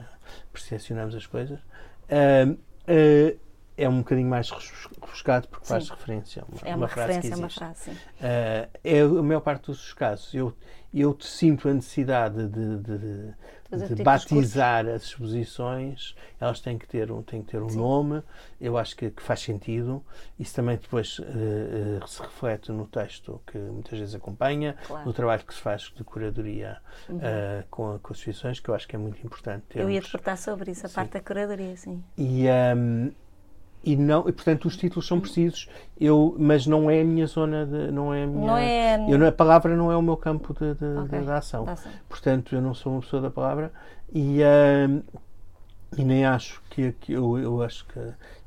percepcionamos 0.52 1.14
as 1.14 1.26
coisas. 1.26 1.60
Uh, 1.60 2.58
é 3.74 3.88
um 3.88 3.98
bocadinho 3.98 4.28
mais 4.28 4.50
rebuscado 4.50 5.48
porque 5.48 5.64
sim. 5.64 5.72
faz 5.72 5.88
referência 5.88 6.42
a 6.42 6.44
uma, 6.44 6.60
é 6.62 6.68
uma, 6.70 6.76
uma 6.76 6.88
frase 6.88 7.20
que 7.20 7.26
existe. 7.26 7.32
É 7.32 7.36
uma 7.36 7.48
frase, 7.48 7.90
é 8.84 9.00
a 9.00 9.22
maior 9.22 9.40
parte 9.40 9.66
dos 9.66 9.92
casos. 9.94 10.32
Eu, 10.34 10.54
eu 10.92 11.16
sinto 11.20 11.68
a 11.68 11.74
necessidade 11.74 12.48
de, 12.48 12.76
de, 12.78 12.98
de, 12.98 13.34
de 13.76 14.02
batizar 14.02 14.86
as 14.86 15.04
exposições, 15.04 16.14
elas 16.40 16.60
têm 16.60 16.78
que 16.78 16.86
ter 16.86 17.10
um, 17.10 17.22
têm 17.22 17.42
que 17.42 17.52
ter 17.52 17.62
um 17.62 17.72
nome, 17.74 18.22
eu 18.60 18.76
acho 18.76 18.96
que, 18.96 19.10
que, 19.10 19.22
faz 19.22 19.40
sentido. 19.40 20.02
Isso 20.38 20.54
também 20.54 20.76
depois 20.76 21.18
uh, 21.18 21.22
uh, 21.22 22.08
se 22.08 22.20
reflete 22.20 22.70
no 22.72 22.86
texto 22.86 23.40
que 23.46 23.58
muitas 23.58 23.98
vezes 23.98 24.14
acompanha, 24.14 24.76
claro. 24.86 25.06
no 25.06 25.12
trabalho 25.12 25.44
que 25.44 25.54
se 25.54 25.60
faz 25.60 25.92
de 25.94 26.04
curadoria 26.04 26.78
uhum. 27.08 27.18
com, 27.70 27.98
com, 27.98 28.12
as 28.12 28.18
exposições, 28.18 28.60
que 28.60 28.68
eu 28.68 28.74
acho 28.74 28.86
que 28.86 28.96
é 28.96 28.98
muito 28.98 29.24
importante. 29.24 29.64
Termos. 29.68 29.88
Eu 29.88 29.94
ia 29.94 30.00
te 30.00 30.10
perguntar 30.10 30.36
sobre 30.36 30.70
isso, 30.70 30.86
a 30.86 30.88
sim. 30.88 30.94
parte 30.94 31.12
da 31.12 31.20
curadoria, 31.20 31.76
sim. 31.76 32.02
E, 32.16 32.46
um, 32.76 33.10
e 33.84 33.96
não 33.96 34.28
e 34.28 34.32
portanto 34.32 34.66
os 34.66 34.76
títulos 34.76 35.06
são 35.06 35.20
precisos 35.20 35.68
eu 36.00 36.34
mas 36.38 36.66
não 36.66 36.90
é 36.90 37.00
a 37.00 37.04
minha 37.04 37.26
zona 37.26 37.66
de 37.66 37.90
não 37.90 38.14
é 38.14 38.24
a 38.24 38.26
minha 38.26 38.46
não 38.46 38.56
é... 38.56 39.06
Eu, 39.08 39.26
a 39.26 39.32
palavra 39.32 39.76
não 39.76 39.90
é 39.90 39.96
o 39.96 40.02
meu 40.02 40.16
campo 40.16 40.54
de, 40.54 40.74
de, 40.74 40.98
okay. 41.00 41.18
de, 41.18 41.24
de 41.24 41.32
ação 41.32 41.66
portanto 42.08 42.54
eu 42.54 42.62
não 42.62 42.74
sou 42.74 42.92
uma 42.92 43.00
pessoa 43.00 43.22
da 43.22 43.30
palavra 43.30 43.72
e 44.12 44.40
uh, 44.40 45.02
e 45.96 46.04
nem 46.04 46.24
acho 46.24 46.62
que, 46.70 46.92
que 46.92 47.12
eu, 47.12 47.38
eu 47.38 47.62
acho 47.62 47.86
que 47.86 47.98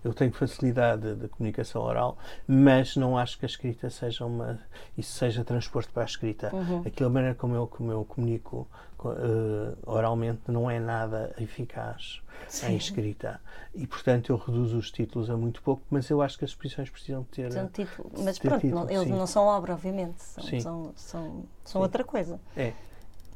eu 0.03 0.13
tenho 0.13 0.31
facilidade 0.31 1.15
de, 1.15 1.27
comunicação 1.27 1.81
oral, 1.81 2.17
mas 2.47 2.95
não 2.95 3.17
acho 3.17 3.37
que 3.37 3.45
a 3.45 3.47
escrita 3.47 3.89
seja 3.89 4.25
uma 4.25 4.59
isso 4.97 5.13
seja 5.13 5.43
transporte 5.43 5.91
para 5.91 6.03
a 6.03 6.05
escrita. 6.05 6.53
Uhum. 6.53 6.83
Aquela 6.85 7.09
maneira 7.09 7.35
como 7.35 7.55
eu, 7.55 7.67
como 7.67 7.91
eu 7.91 8.03
comunico 8.05 8.67
uh, 9.09 9.77
oralmente 9.85 10.41
não 10.47 10.69
é 10.69 10.79
nada 10.79 11.33
eficaz 11.39 12.21
Sim. 12.47 12.73
em 12.73 12.77
escrita. 12.77 13.39
E, 13.73 13.85
portanto, 13.85 14.31
eu 14.31 14.37
reduzo 14.37 14.77
os 14.77 14.91
títulos 14.91 15.29
a 15.29 15.35
muito 15.35 15.61
pouco, 15.61 15.83
mas 15.89 16.09
eu 16.09 16.21
acho 16.21 16.37
que 16.37 16.45
as 16.45 16.51
exposições 16.51 16.89
precisam 16.89 17.23
ter. 17.23 17.51
São 17.51 17.67
título. 17.67 18.11
Mas 18.23 18.37
ter 18.37 18.47
pronto, 18.47 18.61
título, 18.61 18.85
não, 18.85 18.89
eles 18.89 19.07
não 19.07 19.27
são 19.27 19.43
obra, 19.43 19.73
obviamente. 19.73 20.21
São, 20.21 20.43
sim. 20.43 20.59
são, 20.59 20.91
são, 20.95 21.43
são 21.63 21.81
outra 21.81 22.03
coisa. 22.03 22.39
É. 22.55 22.73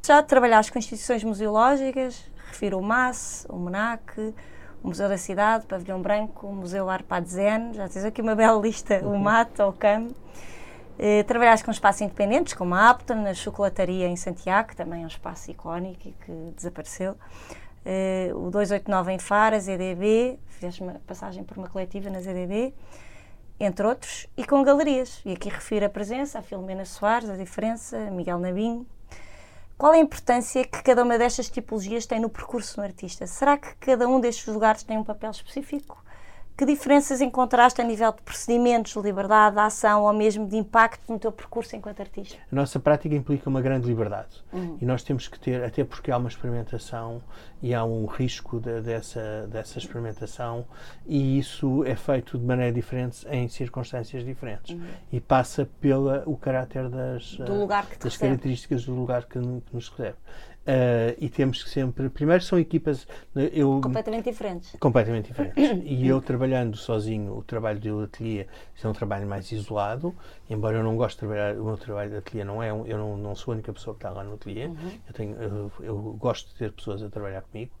Já 0.04 0.22
trabalhaste 0.22 0.72
com 0.72 0.78
instituições 0.78 1.22
museológicas, 1.22 2.24
refiro 2.48 2.78
o 2.78 2.82
MAS, 2.82 3.46
o 3.50 3.56
MONAC, 3.56 4.34
o 4.82 4.88
Museu 4.88 5.08
da 5.08 5.18
Cidade, 5.18 5.64
o 5.64 5.68
Pavilhão 5.68 6.00
Branco, 6.00 6.46
o 6.46 6.54
Museu 6.54 6.88
Arpad 6.88 7.28
Zen, 7.28 7.74
já 7.74 7.86
tens 7.88 8.04
aqui 8.04 8.22
uma 8.22 8.34
bela 8.34 8.60
lista, 8.60 9.00
uhum. 9.04 9.14
o 9.14 9.18
MAT, 9.18 9.60
o 9.60 9.72
CAM. 9.72 10.08
Eh, 11.02 11.22
trabalhaste 11.22 11.64
com 11.64 11.70
espaços 11.70 12.02
independentes, 12.02 12.52
como 12.52 12.74
a 12.74 12.90
Apton, 12.90 13.24
a 13.24 13.32
Chocolataria 13.32 14.06
em 14.06 14.16
Santiago, 14.16 14.68
que 14.68 14.76
também 14.76 15.00
é 15.00 15.04
um 15.04 15.08
espaço 15.08 15.50
icónico 15.50 16.06
e 16.06 16.12
que 16.12 16.32
desapareceu. 16.54 17.16
Eh, 17.86 18.30
o 18.34 18.50
289 18.50 19.10
em 19.10 19.18
Faro, 19.18 19.56
a 19.56 19.58
ZDB, 19.58 20.38
fizeste 20.48 20.82
uma 20.82 21.00
passagem 21.06 21.42
por 21.42 21.56
uma 21.56 21.70
coletiva 21.70 22.10
na 22.10 22.20
ZDB, 22.20 22.74
entre 23.58 23.86
outros, 23.86 24.26
e 24.36 24.44
com 24.44 24.62
galerias. 24.62 25.22
E 25.24 25.32
aqui 25.32 25.48
refiro 25.48 25.86
a 25.86 25.88
presença, 25.88 26.38
a 26.38 26.42
Filomena 26.42 26.84
Soares, 26.84 27.30
a 27.30 27.36
diferença, 27.36 27.96
a 27.96 28.10
Miguel 28.10 28.38
Nabinho. 28.38 28.86
Qual 29.78 29.94
é 29.94 29.96
a 29.96 30.00
importância 30.00 30.62
que 30.66 30.82
cada 30.82 31.02
uma 31.02 31.16
destas 31.16 31.48
tipologias 31.48 32.04
tem 32.04 32.20
no 32.20 32.28
percurso 32.28 32.76
do 32.76 32.82
artista? 32.82 33.26
Será 33.26 33.56
que 33.56 33.74
cada 33.76 34.06
um 34.06 34.20
destes 34.20 34.46
lugares 34.48 34.82
tem 34.82 34.98
um 34.98 35.04
papel 35.04 35.30
específico? 35.30 36.04
Que 36.60 36.66
diferenças 36.66 37.22
encontraste 37.22 37.80
a 37.80 37.84
nível 37.84 38.12
de 38.12 38.20
procedimentos, 38.20 38.92
de 38.92 39.00
liberdade, 39.00 39.54
de 39.56 39.62
ação 39.62 40.02
ou 40.02 40.12
mesmo 40.12 40.46
de 40.46 40.58
impacto 40.58 41.10
no 41.10 41.18
teu 41.18 41.32
percurso 41.32 41.74
enquanto 41.74 42.00
artista? 42.00 42.36
A 42.52 42.54
nossa 42.54 42.78
prática 42.78 43.14
implica 43.14 43.48
uma 43.48 43.62
grande 43.62 43.88
liberdade 43.88 44.44
uhum. 44.52 44.76
e 44.78 44.84
nós 44.84 45.02
temos 45.02 45.26
que 45.26 45.40
ter, 45.40 45.64
até 45.64 45.82
porque 45.84 46.10
há 46.10 46.18
uma 46.18 46.28
experimentação 46.28 47.22
e 47.62 47.72
há 47.72 47.82
um 47.82 48.04
risco 48.04 48.60
de, 48.60 48.82
dessa, 48.82 49.48
dessa 49.50 49.78
experimentação 49.78 50.66
e 51.06 51.38
isso 51.38 51.82
é 51.86 51.96
feito 51.96 52.36
de 52.36 52.44
maneira 52.44 52.74
diferente 52.74 53.26
em 53.30 53.48
circunstâncias 53.48 54.22
diferentes 54.22 54.74
uhum. 54.74 54.84
e 55.10 55.18
passa 55.18 55.66
pelo 55.80 56.36
caráter 56.36 56.90
das, 56.90 57.38
das 57.98 58.18
características 58.18 58.84
do 58.84 58.94
lugar 58.94 59.24
que, 59.24 59.38
que 59.38 59.74
nos 59.74 59.88
recebe. 59.88 60.18
Uh, 60.60 61.16
e 61.18 61.28
temos 61.28 61.62
que 61.62 61.70
sempre. 61.70 62.10
Primeiro, 62.10 62.42
são 62.44 62.58
equipas. 62.58 63.06
Eu, 63.34 63.80
completamente 63.82 64.30
diferentes. 64.30 64.76
Completamente 64.78 65.28
diferentes. 65.28 65.56
e 65.84 66.06
eu 66.06 66.20
trabalhando 66.20 66.76
sozinho, 66.76 67.34
o 67.36 67.42
trabalho 67.42 67.80
do 67.80 68.00
ateliê 68.02 68.46
é 68.82 68.88
um 68.88 68.92
trabalho 68.92 69.26
mais 69.26 69.50
isolado, 69.50 70.14
embora 70.50 70.76
eu 70.76 70.84
não 70.84 70.96
goste 70.96 71.16
de 71.16 71.20
trabalhar. 71.20 71.56
O 71.58 71.64
meu 71.64 71.76
trabalho 71.78 72.10
de 72.10 72.16
ateliê 72.18 72.44
não 72.44 72.62
é. 72.62 72.72
Um, 72.72 72.86
eu 72.86 72.98
não, 72.98 73.16
não 73.16 73.34
sou 73.34 73.52
a 73.52 73.54
única 73.54 73.72
pessoa 73.72 73.94
que 73.94 73.98
está 73.98 74.10
lá 74.10 74.22
no 74.22 74.34
ateliê. 74.34 74.66
Uhum. 74.66 74.90
Eu, 75.08 75.14
tenho, 75.14 75.36
eu, 75.42 75.72
eu, 75.80 75.96
gosto 76.18 76.48
de 76.50 76.54
ter 76.56 76.72
pessoas 76.72 77.02
a 77.02 77.08
trabalhar 77.08 77.40
comigo. 77.42 77.72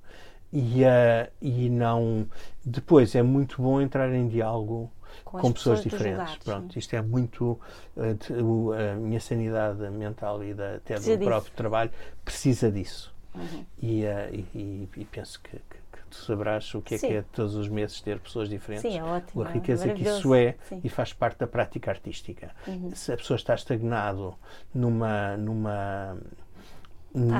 E, 0.50 0.82
uh, 0.82 1.30
e 1.40 1.68
não. 1.68 2.26
Depois, 2.64 3.14
é 3.14 3.22
muito 3.22 3.60
bom 3.60 3.80
entrar 3.80 4.12
em 4.12 4.26
diálogo 4.26 4.90
com, 5.24 5.38
com 5.38 5.52
pessoas, 5.52 5.80
pessoas 5.80 6.02
diferentes. 6.02 6.36
Pronto, 6.38 6.78
isto 6.78 6.94
é 6.94 7.02
muito 7.02 7.58
uh, 7.96 8.72
a 8.72 8.96
minha 8.96 9.20
sanidade 9.20 9.78
mental 9.90 10.42
e 10.44 10.54
da, 10.54 10.76
até 10.76 10.98
do 10.98 11.24
próprio 11.24 11.52
trabalho 11.54 11.90
precisa 12.24 12.70
disso. 12.70 13.14
Uhum. 13.34 13.64
E, 13.80 14.04
uh, 14.04 14.34
e, 14.54 14.88
e, 14.96 15.04
penso 15.04 15.40
que, 15.40 15.50
que, 15.50 15.80
tu 16.10 16.16
sabrás 16.16 16.74
o 16.74 16.82
que 16.82 16.96
é 16.96 16.98
Sim. 16.98 17.06
que 17.06 17.14
é 17.14 17.24
todos 17.32 17.54
os 17.54 17.68
meses 17.68 18.00
ter 18.00 18.18
pessoas 18.18 18.48
diferentes. 18.48 18.90
Sim, 18.90 18.98
é 18.98 19.04
ótimo. 19.04 19.44
A 19.44 19.48
riqueza 19.48 19.88
que 19.92 20.02
isso 20.02 20.34
é 20.34 20.56
Sim. 20.68 20.80
e 20.82 20.88
faz 20.88 21.12
parte 21.12 21.38
da 21.38 21.46
prática 21.46 21.90
artística. 21.90 22.50
Uhum. 22.66 22.90
Se 22.94 23.12
a 23.12 23.16
pessoa 23.16 23.36
está 23.36 23.54
estagnado 23.54 24.34
numa. 24.74 25.36
numa 25.36 26.16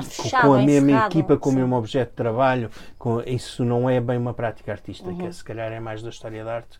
fechado, 0.03 0.47
com 0.47 0.53
a 0.53 0.61
mesma 0.61 0.91
encerrado, 0.91 1.11
equipa, 1.11 1.37
com 1.37 1.49
o 1.49 1.53
mesmo 1.53 1.75
objeto 1.75 2.09
de 2.09 2.15
trabalho, 2.15 2.69
com, 2.97 3.21
isso 3.21 3.63
não 3.63 3.89
é 3.89 4.01
bem 4.01 4.17
uma 4.17 4.33
prática 4.33 4.71
artística, 4.71 5.09
uhum. 5.09 5.31
se 5.31 5.43
calhar 5.43 5.71
é 5.71 5.79
mais 5.79 6.01
da 6.01 6.09
história 6.09 6.43
da 6.43 6.55
arte 6.55 6.79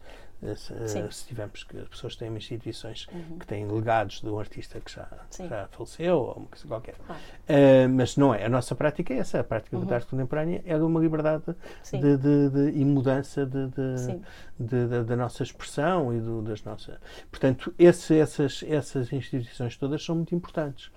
se, 0.56 1.12
se 1.12 1.28
tivermos 1.28 1.64
que 1.64 1.78
as 1.78 1.88
pessoas 1.88 2.16
têm 2.16 2.36
instituições 2.36 3.08
uhum. 3.14 3.38
que 3.38 3.46
têm 3.46 3.68
legados 3.68 4.22
de 4.22 4.30
um 4.30 4.40
artista 4.40 4.80
que 4.80 4.92
já, 4.92 5.08
já 5.38 5.68
faleceu 5.72 6.18
ou 6.18 6.34
uma 6.34 6.48
coisa 6.48 6.68
qualquer. 6.68 6.96
Claro. 7.06 7.22
Uh, 7.22 7.90
mas 7.90 8.18
não 8.18 8.34
é. 8.34 8.46
A 8.46 8.50
nossa 8.50 8.76
prática 8.76 9.14
é 9.14 9.18
essa. 9.18 9.40
A 9.40 9.44
prática 9.44 9.78
uhum. 9.78 9.86
da 9.86 9.96
arte 9.96 10.08
contemporânea 10.08 10.64
é 10.66 10.76
de 10.76 10.84
uma 10.84 11.00
liberdade 11.00 11.44
de, 11.92 12.18
de, 12.18 12.50
de, 12.50 12.80
e 12.80 12.84
mudança 12.84 13.46
da 13.46 15.16
nossa 15.16 15.44
expressão 15.44 16.14
e 16.16 16.20
do, 16.20 16.42
das 16.42 16.64
nossas. 16.64 16.98
Portanto, 17.30 17.74
esse, 17.78 18.18
essas, 18.18 18.64
essas 18.68 19.14
instituições 19.14 19.78
todas 19.78 20.04
são 20.04 20.16
muito 20.16 20.34
importantes 20.34 20.92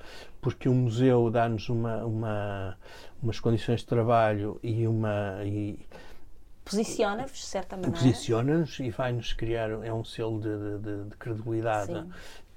porque 0.44 0.68
o 0.68 0.74
museu 0.74 1.30
dá-nos 1.30 1.70
uma, 1.70 2.04
uma, 2.04 2.76
umas 3.22 3.40
condições 3.40 3.80
de 3.80 3.87
trabalho 3.87 4.61
e 4.62 4.87
uma. 4.87 5.40
E, 5.42 5.78
Posiciona-vos, 6.64 7.38
de 7.38 7.44
certa 7.44 7.77
maneira. 7.77 7.96
Posiciona-nos 7.96 8.79
e 8.81 8.90
vai-nos 8.90 9.33
criar, 9.33 9.70
é 9.70 9.92
um 9.92 10.05
selo 10.05 10.40
de, 10.40 10.79
de, 10.79 11.05
de 11.11 11.16
credibilidade 11.16 11.92
Sim. 11.92 12.11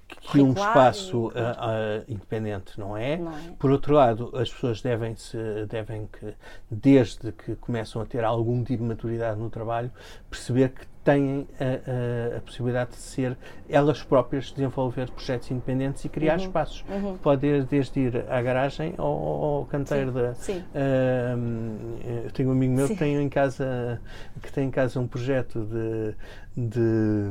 que 0.07 0.41
um 0.41 0.53
espaço 0.53 1.27
uh, 1.27 1.29
uh, 1.29 2.03
independente 2.07 2.79
não 2.79 2.95
é. 2.95 3.17
não 3.17 3.37
é. 3.37 3.51
Por 3.59 3.69
outro 3.69 3.93
lado, 3.93 4.31
as 4.35 4.49
pessoas 4.49 4.81
devem 4.81 5.15
se 5.15 5.37
devem 5.67 6.07
que 6.07 6.33
desde 6.71 7.33
que 7.33 7.55
começam 7.57 8.01
a 8.01 8.05
ter 8.05 8.23
algum 8.23 8.63
tipo 8.63 8.83
de 8.83 8.89
maturidade 8.89 9.39
no 9.39 9.49
trabalho 9.49 9.91
perceber 10.29 10.69
que 10.69 10.87
têm 11.07 11.47
a, 11.57 12.33
a, 12.33 12.37
a, 12.37 12.41
possibilidade 12.41 12.91
de 12.91 12.97
ser 12.97 13.37
elas 13.69 14.03
próprias 14.03 14.51
desenvolver 14.51 15.09
projetos 15.09 15.49
independentes 15.49 16.03
e 16.03 16.09
criar 16.09 16.37
uhum. 16.37 16.45
espaços. 16.45 16.83
Uhum. 16.89 17.17
Pode 17.17 17.63
desde 17.63 18.01
ir 18.01 18.25
à 18.29 18.41
garagem 18.41 18.93
ao, 18.97 19.05
ao 19.07 19.65
canteiro 19.65 20.11
da. 20.11 20.33
Sim. 20.33 20.61
Uh, 20.75 22.25
eu 22.25 22.31
tenho 22.31 22.49
um 22.49 22.51
amigo 22.51 22.73
meu 22.73 22.89
que 22.89 22.95
tem 22.97 23.15
em 23.15 23.29
casa 23.29 24.01
que 24.41 24.51
tem 24.51 24.67
em 24.67 24.71
casa 24.71 24.99
um 24.99 25.07
projeto 25.07 25.63
de 25.63 26.13
de, 26.57 27.29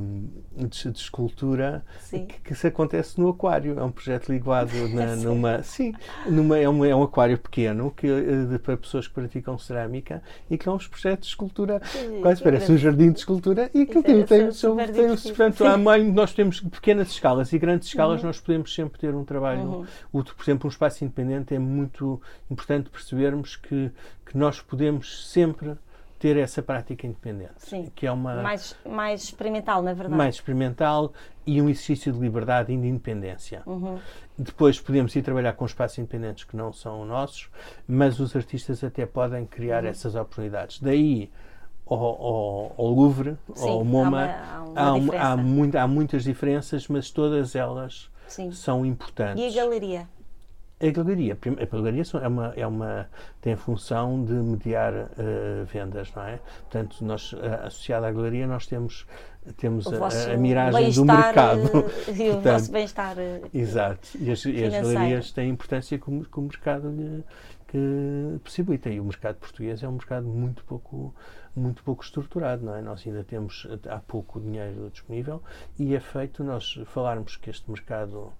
de, 0.56 0.90
de 0.92 0.98
escultura 0.98 1.84
que, 2.08 2.20
que, 2.44 2.54
se 2.54 2.68
acontece 2.68 3.20
no 3.20 3.28
aquário. 3.28 3.76
É 3.76 3.82
um 3.82 3.90
projeto 3.90 4.28
ligado 4.28 4.70
na, 4.94 5.16
numa. 5.16 5.62
Sim, 5.64 5.92
numa, 6.26 6.56
é, 6.56 6.68
um, 6.68 6.84
é 6.84 6.94
um 6.94 7.02
aquário 7.02 7.36
pequeno 7.36 7.90
que, 7.90 8.06
eh, 8.06 8.44
de, 8.48 8.58
para 8.60 8.76
pessoas 8.76 9.08
que 9.08 9.14
praticam 9.14 9.58
cerâmica 9.58 10.22
e 10.48 10.56
que 10.56 10.68
é 10.68 10.72
um 10.72 10.78
projeto 10.78 11.22
de 11.22 11.26
escultura. 11.26 11.82
Sim, 11.84 12.20
quase 12.20 12.40
parece 12.40 12.70
um 12.70 12.78
jardim 12.78 13.10
de 13.10 13.18
escultura 13.18 13.68
e 13.74 13.84
que 13.84 14.00
tem, 14.00 14.24
tem, 14.24 14.48
tem, 14.48 14.50
tem 14.92 15.10
um, 15.10 15.16
portanto, 15.16 15.64
há 15.64 15.76
mãe, 15.76 16.04
nós 16.04 16.32
temos 16.32 16.60
pequenas 16.60 17.08
escalas 17.08 17.52
e 17.52 17.58
grandes 17.58 17.88
escalas, 17.88 18.20
uhum. 18.20 18.28
nós 18.28 18.38
podemos 18.38 18.72
sempre 18.72 19.00
ter 19.00 19.12
um 19.12 19.24
trabalho. 19.24 19.62
Uhum. 19.62 19.86
O, 20.12 20.22
por 20.22 20.42
exemplo, 20.44 20.68
um 20.68 20.70
espaço 20.70 21.04
independente 21.04 21.52
é 21.52 21.58
muito 21.58 22.20
importante 22.48 22.88
percebermos 22.90 23.56
que, 23.56 23.90
que 24.24 24.38
nós 24.38 24.60
podemos 24.60 25.28
sempre 25.32 25.76
ter 26.18 26.36
essa 26.36 26.62
prática 26.62 27.06
independente. 27.06 27.54
Sim. 27.58 27.90
Que 27.94 28.06
é 28.06 28.12
uma. 28.12 28.42
Mais, 28.42 28.76
mais 28.84 29.24
experimental, 29.24 29.82
na 29.82 29.92
verdade. 29.92 30.16
Mais 30.16 30.34
experimental 30.36 31.12
e 31.46 31.60
um 31.62 31.68
exercício 31.68 32.12
de 32.12 32.18
liberdade 32.18 32.72
e 32.72 32.76
de 32.76 32.86
independência. 32.86 33.62
Uhum. 33.66 33.98
Depois 34.36 34.80
podemos 34.80 35.14
ir 35.14 35.22
trabalhar 35.22 35.52
com 35.52 35.64
espaços 35.64 35.98
independentes 35.98 36.44
que 36.44 36.56
não 36.56 36.72
são 36.72 37.04
nossos, 37.04 37.48
mas 37.86 38.18
os 38.18 38.34
artistas 38.34 38.82
até 38.82 39.06
podem 39.06 39.46
criar 39.46 39.84
uhum. 39.84 39.90
essas 39.90 40.14
oportunidades. 40.14 40.80
Daí 40.80 41.30
ao, 41.86 41.98
ao, 41.98 42.74
ao 42.76 42.86
Louvre, 42.86 43.36
Sim, 43.54 43.68
ao 43.68 43.84
MoMA, 43.84 44.24
há, 44.24 44.62
uma, 44.62 44.80
há, 44.80 44.92
uma 44.94 45.14
há, 45.14 45.32
há, 45.32 45.36
muito, 45.36 45.76
há, 45.76 45.86
muitas 45.86 46.24
diferenças, 46.24 46.88
mas 46.88 47.10
todas 47.10 47.54
elas 47.54 48.10
Sim. 48.26 48.50
são 48.50 48.84
importantes. 48.84 49.42
E 49.42 49.46
a 49.46 49.62
galeria? 49.62 50.08
A 50.78 50.90
galeria, 50.90 51.38
a 51.62 51.64
galeria 51.74 52.02
é 52.22 52.28
uma, 52.28 52.52
é 52.54 52.66
uma, 52.66 53.08
tem 53.40 53.54
a 53.54 53.56
função 53.56 54.22
de 54.22 54.34
mediar 54.34 54.92
uh, 54.92 55.64
vendas, 55.72 56.12
não 56.14 56.22
é? 56.22 56.38
Portanto, 56.60 57.02
nós, 57.02 57.32
uh, 57.32 57.38
associado 57.64 58.04
à 58.04 58.12
galeria, 58.12 58.46
nós 58.46 58.66
temos, 58.66 59.06
temos 59.56 59.86
a, 59.86 60.34
a, 60.34 60.36
miragem 60.36 60.92
do 60.92 61.06
mercado. 61.06 61.78
Uh, 61.78 62.12
e 62.14 62.28
o 62.28 62.42
nosso 62.42 62.70
bem-estar. 62.70 63.16
exato. 63.54 64.06
E 64.20 64.30
as, 64.30 64.44
e 64.44 64.64
as, 64.64 64.72
galerias 64.74 65.32
têm 65.32 65.48
importância 65.48 65.98
que 65.98 66.10
o, 66.10 66.22
que 66.24 66.38
o 66.38 66.42
mercado 66.42 66.90
lhe, 66.90 67.24
que 67.68 68.38
possibilita. 68.44 68.90
E 68.90 69.00
o 69.00 69.04
mercado 69.04 69.36
português 69.36 69.82
é 69.82 69.88
um 69.88 69.92
mercado 69.92 70.26
muito 70.26 70.62
pouco 70.64 71.14
muito 71.56 71.82
pouco 71.82 72.04
estruturado, 72.04 72.64
não 72.64 72.74
é? 72.74 72.82
Nós 72.82 73.06
ainda 73.06 73.24
temos 73.24 73.66
há 73.88 73.98
pouco 73.98 74.38
dinheiro 74.38 74.90
disponível 74.90 75.42
e 75.78 75.94
é 75.94 76.00
feito 76.00 76.44
nós 76.44 76.78
falarmos 76.86 77.36
que 77.36 77.48
este 77.48 77.70
mercado, 77.70 78.32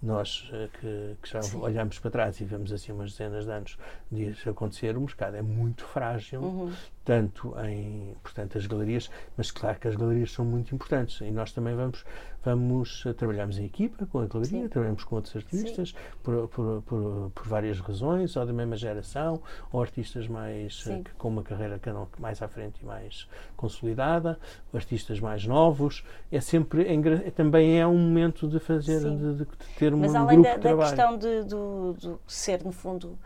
nós 0.00 0.48
eh, 0.52 0.68
que, 0.80 1.16
que 1.20 1.28
já 1.28 1.42
Sim. 1.42 1.58
olhamos 1.58 1.98
para 1.98 2.10
trás 2.10 2.40
e 2.40 2.44
vemos 2.44 2.72
assim 2.72 2.92
umas 2.92 3.10
dezenas 3.10 3.44
de 3.44 3.50
anos 3.50 3.78
de 4.10 4.48
acontecer, 4.48 4.96
o 4.96 5.00
mercado 5.00 5.36
é 5.36 5.42
muito 5.42 5.84
frágil, 5.84 6.40
uhum. 6.40 6.72
Tanto 7.04 7.54
em, 7.64 8.14
portanto, 8.22 8.58
as 8.58 8.66
galerias, 8.66 9.10
mas 9.36 9.50
claro 9.50 9.78
que 9.78 9.88
as 9.88 9.96
galerias 9.96 10.32
são 10.32 10.44
muito 10.44 10.74
importantes 10.74 11.20
e 11.20 11.30
nós 11.30 11.52
também 11.52 11.74
vamos 11.74 12.04
vamos 12.44 13.04
eh, 13.06 13.12
trabalhamos 13.12 13.58
em 13.58 13.64
equipa 13.64 14.06
com 14.06 14.20
a 14.20 14.26
galeria, 14.26 14.62
Sim. 14.62 14.68
trabalhamos 14.68 15.04
com 15.04 15.16
outros 15.16 15.36
artistas 15.36 15.94
por, 16.22 16.48
por, 16.48 16.82
por, 16.82 17.30
por, 17.34 17.46
várias 17.46 17.80
razões, 17.80 18.36
ou 18.36 18.46
da 18.46 18.52
mesma 18.52 18.76
geração, 18.76 19.42
ou 19.72 19.82
artistas 19.82 20.26
mais 20.26 20.86
uh, 20.86 21.04
com 21.18 21.28
uma 21.28 21.42
carreira 21.42 21.80
mais 22.18 22.40
à 22.42 22.48
frente 22.48 22.80
e 22.82 22.84
mais 22.84 23.28
consolidada, 23.56 24.38
artistas 24.72 25.20
mais 25.20 25.46
novos. 25.46 26.04
É 26.32 26.40
sempre 26.40 26.86
é, 26.86 27.30
também 27.30 27.78
é 27.78 27.86
um 27.86 27.98
momento 27.98 28.48
de 28.48 28.58
fazer 28.58 29.00
de, 29.00 29.34
de, 29.36 29.46
ter 29.78 29.94
Mas 29.94 30.14
um 30.14 30.18
além 30.18 30.42
da, 30.42 30.56
da 30.56 30.76
questão 30.76 31.18
de, 31.18 31.44
do, 31.44 31.92
do 31.94 32.20
ser 32.26 32.62
no 32.64 32.72
fundo 32.72 33.18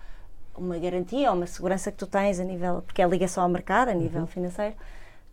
uma 0.56 0.78
garantia, 0.78 1.32
uma 1.32 1.46
segurança 1.46 1.90
que 1.90 1.98
tu 1.98 2.06
tens 2.06 2.40
a 2.40 2.44
nível, 2.44 2.82
porque 2.82 3.02
é 3.02 3.04
a 3.04 3.08
ligação 3.08 3.42
ao 3.42 3.48
mercado, 3.48 3.88
a 3.88 3.94
nível 3.94 4.22
uhum. 4.22 4.26
financeiro, 4.26 4.74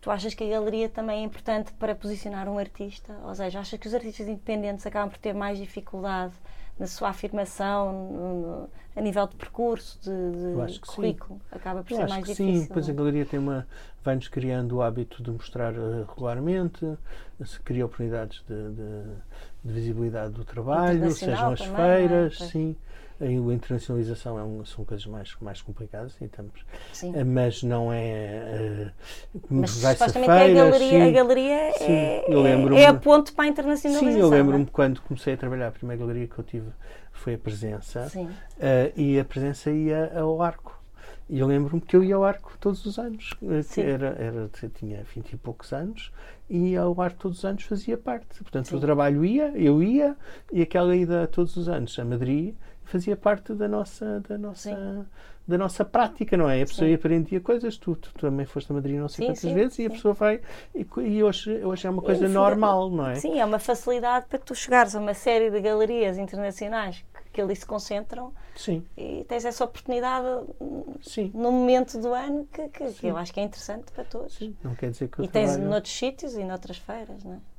Tu 0.02 0.10
achas 0.10 0.34
que 0.34 0.42
a 0.42 0.48
galeria 0.48 0.88
também 0.88 1.20
é 1.20 1.24
importante 1.24 1.72
para 1.74 1.94
posicionar 1.94 2.48
um 2.48 2.58
artista? 2.58 3.16
Ou 3.24 3.32
seja, 3.36 3.60
achas 3.60 3.78
que 3.78 3.86
os 3.86 3.94
artistas 3.94 4.26
independentes 4.26 4.84
acabam 4.84 5.08
por 5.08 5.16
ter 5.16 5.32
mais 5.32 5.56
dificuldade 5.58 6.32
na 6.76 6.88
sua 6.88 7.10
afirmação, 7.10 7.92
no, 8.10 8.68
a 8.96 9.00
nível 9.00 9.28
de 9.28 9.36
percurso, 9.36 10.00
de, 10.02 10.72
de 10.72 10.80
currículo? 10.80 11.38
Sim. 11.38 11.56
Acaba 11.56 11.84
por 11.84 11.92
Eu 11.92 11.98
ser 11.98 12.08
mais 12.08 12.24
difícil. 12.24 12.62
Sim, 12.62 12.68
pois 12.72 12.90
a 12.90 12.92
galeria 12.92 13.24
tem 13.24 13.38
uma, 13.38 13.64
vai-nos 14.02 14.26
criando 14.26 14.78
o 14.78 14.82
hábito 14.82 15.22
de 15.22 15.30
mostrar 15.30 15.72
uh, 15.72 16.04
regularmente, 16.08 16.84
se 17.44 17.60
cria 17.60 17.86
oportunidades 17.86 18.42
de, 18.48 18.70
de, 18.70 19.04
de 19.64 19.72
visibilidade 19.72 20.32
do 20.32 20.44
trabalho, 20.44 21.12
sejam 21.12 21.52
as 21.52 21.60
também, 21.60 21.74
é? 21.74 21.76
feiras, 21.76 22.40
é? 22.40 22.44
sim 22.46 22.76
a 23.22 23.54
internacionalização 23.54 24.38
é 24.38 24.42
um, 24.42 24.64
são 24.64 24.84
coisas 24.84 25.06
mais, 25.06 25.34
mais 25.40 25.62
complicadas 25.62 26.14
e 26.20 26.24
estamos, 26.24 26.64
sim. 26.92 27.12
Eh, 27.14 27.24
mas 27.24 27.62
não 27.62 27.92
é 27.92 28.90
uh, 29.34 29.40
mas 29.48 29.70
supostamente 29.70 30.30
feira, 30.30 30.44
a 30.44 30.64
galeria, 30.64 30.88
sim, 30.88 31.02
a 31.02 31.10
galeria 31.10 31.54
é, 31.80 32.82
é 32.82 32.86
a 32.86 32.94
ponte 32.94 33.32
para 33.32 33.44
a 33.44 33.48
internacionalização. 33.48 34.12
Sim, 34.14 34.20
eu 34.20 34.28
lembro-me 34.28 34.66
quando 34.66 35.00
comecei 35.02 35.34
a 35.34 35.36
trabalhar, 35.36 35.68
a 35.68 35.72
primeira 35.72 36.00
galeria 36.00 36.26
que 36.26 36.38
eu 36.38 36.44
tive 36.44 36.70
foi 37.12 37.34
a 37.34 37.38
Presença 37.38 38.10
uh, 38.16 39.00
e 39.00 39.18
a 39.18 39.24
Presença 39.24 39.70
ia 39.70 40.12
ao 40.18 40.42
Arco. 40.42 40.82
E 41.28 41.38
eu 41.38 41.46
lembro-me 41.46 41.80
que 41.80 41.96
eu 41.96 42.04
ia 42.04 42.16
ao 42.16 42.24
arco 42.24 42.52
todos 42.60 42.84
os 42.84 42.98
anos. 42.98 43.34
Era, 43.78 44.08
era, 44.18 44.50
tinha 44.74 45.02
20 45.14 45.32
e 45.32 45.36
poucos 45.38 45.72
anos 45.72 46.12
e 46.50 46.76
ao 46.76 47.00
arco 47.00 47.18
todos 47.20 47.38
os 47.38 47.44
anos 47.46 47.62
fazia 47.64 47.96
parte. 47.96 48.42
Portanto, 48.42 48.68
Sim. 48.68 48.76
o 48.76 48.80
trabalho 48.80 49.24
ia, 49.24 49.48
eu 49.56 49.82
ia, 49.82 50.14
e 50.52 50.60
aquela 50.60 50.94
ida 50.94 51.26
todos 51.26 51.56
os 51.56 51.68
anos 51.70 51.98
a 51.98 52.04
Madrid 52.04 52.54
fazia 52.92 53.16
parte 53.16 53.54
da 53.54 53.66
nossa, 53.66 54.20
da 54.28 54.36
nossa, 54.36 55.06
da 55.48 55.56
nossa 55.56 55.82
prática, 55.82 56.36
não 56.36 56.48
é? 56.48 56.60
A 56.60 56.66
pessoa 56.66 56.86
sim. 56.86 56.94
aprendia 56.94 57.40
coisas, 57.40 57.78
tu, 57.78 57.96
tu, 57.96 58.12
também 58.12 58.44
foste 58.44 58.70
a 58.70 58.74
Madrid 58.74 58.98
não 58.98 59.08
sei 59.08 59.24
sim, 59.24 59.30
quantas 59.30 59.40
sim, 59.40 59.54
vezes 59.54 59.78
e 59.78 59.86
a 59.86 59.90
pessoa 59.90 60.12
vai 60.12 60.42
e, 60.74 60.86
e, 61.00 61.24
hoje, 61.24 61.64
hoje 61.64 61.86
é 61.86 61.90
uma 61.90 62.02
coisa 62.02 62.28
normal, 62.28 62.90
não 62.90 63.08
é? 63.08 63.14
Sim, 63.14 63.40
é 63.40 63.44
uma 63.44 63.58
facilidade 63.58 64.26
para 64.26 64.38
tu 64.38 64.54
chegares 64.54 64.94
a 64.94 65.00
uma 65.00 65.14
série 65.14 65.50
de 65.50 65.58
galerias 65.62 66.18
internacionais 66.18 67.02
que, 67.14 67.30
que 67.32 67.40
ali 67.40 67.56
se 67.56 67.64
concentram 67.64 68.30
sim. 68.54 68.84
e 68.94 69.24
tens 69.26 69.46
essa 69.46 69.64
oportunidade 69.64 70.26
sim. 71.00 71.30
no 71.34 71.50
momento 71.50 71.98
do 71.98 72.12
ano 72.12 72.46
que, 72.52 72.68
que, 72.68 72.92
que 72.92 73.06
eu 73.06 73.16
acho 73.16 73.32
que 73.32 73.40
é 73.40 73.44
interessante 73.44 73.90
para 73.90 74.04
todos. 74.04 74.34
Sim. 74.34 74.54
Não 74.62 74.74
quer 74.74 74.90
dizer 74.90 75.08
que 75.08 75.22
E 75.22 75.28
tens 75.28 75.52
trabalho... 75.52 75.70
noutros 75.70 75.94
sítios 75.94 76.34
e 76.34 76.44
noutras 76.44 76.76
feiras, 76.76 77.24
não 77.24 77.32
é? 77.32 77.51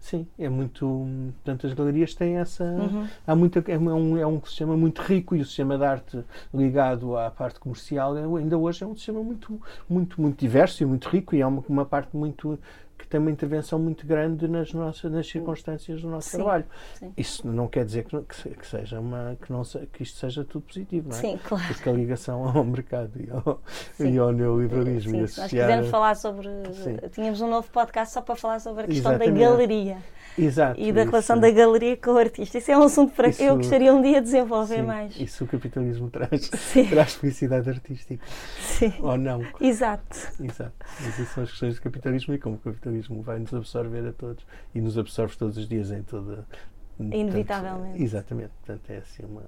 Sim, 0.00 0.26
é 0.38 0.48
muito. 0.48 1.06
Portanto, 1.34 1.66
as 1.66 1.74
galerias 1.74 2.14
têm 2.14 2.38
essa. 2.38 2.64
Uhum. 2.64 3.06
Há 3.26 3.36
muita, 3.36 3.62
é, 3.70 3.78
um, 3.78 4.16
é 4.16 4.26
um 4.26 4.42
sistema 4.42 4.74
muito 4.74 5.02
rico 5.02 5.36
e 5.36 5.40
o 5.42 5.44
sistema 5.44 5.76
de 5.76 5.84
arte 5.84 6.24
ligado 6.54 7.16
à 7.18 7.30
parte 7.30 7.60
comercial 7.60 8.16
é, 8.16 8.24
ainda 8.24 8.56
hoje 8.56 8.82
é 8.82 8.86
um 8.86 8.96
sistema 8.96 9.22
muito, 9.22 9.60
muito, 9.88 10.20
muito 10.20 10.40
diverso 10.40 10.82
e 10.82 10.86
muito 10.86 11.08
rico 11.08 11.34
e 11.36 11.42
é 11.42 11.46
uma, 11.46 11.62
uma 11.68 11.84
parte 11.84 12.16
muito 12.16 12.58
tem 13.10 13.18
uma 13.18 13.30
intervenção 13.30 13.76
muito 13.76 14.06
grande 14.06 14.46
nas 14.46 14.72
nossas 14.72 15.10
nas 15.10 15.26
circunstâncias 15.26 16.00
do 16.00 16.08
nosso 16.08 16.30
sim, 16.30 16.36
trabalho. 16.36 16.64
Sim. 16.94 17.12
Isso 17.16 17.46
não 17.46 17.66
quer 17.66 17.84
dizer 17.84 18.04
que, 18.04 18.54
que, 18.54 18.66
seja 18.66 19.00
uma 19.00 19.36
que 19.42 19.52
não 19.52 19.62
que 19.92 20.04
isto 20.04 20.16
seja 20.16 20.44
tudo 20.44 20.64
positivo, 20.64 21.08
não 21.08 21.16
é? 21.16 21.20
Sim, 21.20 21.40
claro. 21.42 21.66
Porque 21.66 21.88
a 21.88 21.92
ligação 21.92 22.44
ao 22.44 22.62
mercado 22.64 23.10
e 23.20 23.28
ao, 23.28 23.60
e 23.98 24.16
ao 24.16 24.30
neoliberalismo. 24.30 25.10
Sim, 25.10 25.20
e 25.20 25.24
associar... 25.24 25.50
Nós 25.50 25.50
quisemos 25.50 25.90
falar 25.90 26.14
sobre. 26.14 26.48
Tínhamos 27.10 27.40
um 27.40 27.50
novo 27.50 27.68
podcast 27.70 28.14
só 28.14 28.22
para 28.22 28.36
falar 28.36 28.60
sobre 28.60 28.84
a 28.84 28.86
questão 28.86 29.10
Exatamente. 29.12 29.40
da 29.40 29.50
galeria. 29.50 29.98
Exato, 30.38 30.80
e 30.80 30.92
da 30.92 31.04
relação 31.04 31.36
isso. 31.36 31.42
da 31.42 31.50
galeria 31.50 31.96
com 31.96 32.12
o 32.12 32.18
artista. 32.18 32.58
Isso 32.58 32.70
é 32.70 32.78
um 32.78 32.84
assunto 32.84 33.12
para 33.14 33.32
que 33.32 33.42
eu 33.42 33.56
gostaria 33.56 33.92
um 33.92 34.00
dia 34.00 34.20
de 34.20 34.26
desenvolver 34.26 34.76
sim, 34.76 34.82
mais. 34.82 35.20
Isso 35.20 35.44
o 35.44 35.46
capitalismo 35.46 36.10
traz, 36.10 36.48
traz 36.88 37.14
felicidade 37.14 37.68
artística. 37.68 38.24
Sim. 38.60 38.92
Ou 39.00 39.16
não. 39.16 39.44
Exato. 39.60 40.16
Exato. 40.40 40.72
Mas 41.00 41.18
isso 41.18 41.34
são 41.34 41.42
as 41.42 41.50
questões 41.50 41.74
do 41.74 41.82
capitalismo 41.82 42.34
e 42.34 42.38
como 42.38 42.56
o 42.56 42.58
capitalismo 42.58 43.22
vai 43.22 43.38
nos 43.38 43.52
absorver 43.52 44.06
a 44.08 44.12
todos 44.12 44.46
e 44.74 44.80
nos 44.80 44.96
absorve 44.96 45.36
todos 45.36 45.56
os 45.56 45.68
dias 45.68 45.90
em 45.90 46.02
toda. 46.02 46.46
Inevitavelmente. 46.98 47.82
Portanto, 47.82 48.02
exatamente. 48.02 48.50
Portanto, 48.64 48.90
é 48.90 48.96
assim 48.98 49.24
uma. 49.24 49.42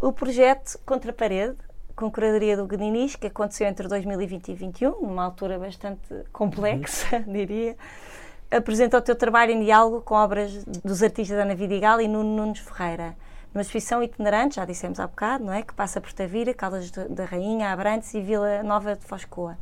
O 0.00 0.12
projeto 0.12 0.78
Contra 0.84 1.10
a 1.10 1.14
Parede 1.14 1.56
com 1.94 2.10
curadoria 2.10 2.56
do 2.56 2.66
Gninis, 2.66 3.14
que 3.16 3.28
aconteceu 3.28 3.68
entre 3.68 3.86
2020 3.86 4.42
e 4.42 4.46
2021, 4.54 5.06
numa 5.06 5.24
altura 5.24 5.58
bastante 5.58 6.24
complexa, 6.32 7.18
uhum. 7.18 7.32
diria 7.32 7.76
apresenta 8.50 8.98
o 8.98 9.02
teu 9.02 9.16
trabalho 9.16 9.52
em 9.52 9.64
diálogo 9.64 10.00
com 10.00 10.14
obras 10.14 10.64
dos 10.64 11.02
artistas 11.02 11.38
Ana 11.38 11.54
Vidigal 11.54 12.00
e 12.00 12.08
Nuno 12.08 12.36
Nunes 12.36 12.60
Ferreira. 12.60 13.16
Numa 13.52 13.62
exposição 13.62 14.02
itinerante, 14.02 14.56
já 14.56 14.64
dissemos 14.64 14.98
há 14.98 15.06
bocado, 15.06 15.44
não 15.44 15.52
é? 15.52 15.62
que 15.62 15.72
passa 15.72 16.00
por 16.00 16.12
Tavira, 16.12 16.52
Caldas 16.52 16.90
da 16.90 17.24
Rainha, 17.24 17.72
Abrantes 17.72 18.12
e 18.14 18.20
Vila 18.20 18.62
Nova 18.62 18.96
de 18.96 19.04
Foscoa. 19.04 19.56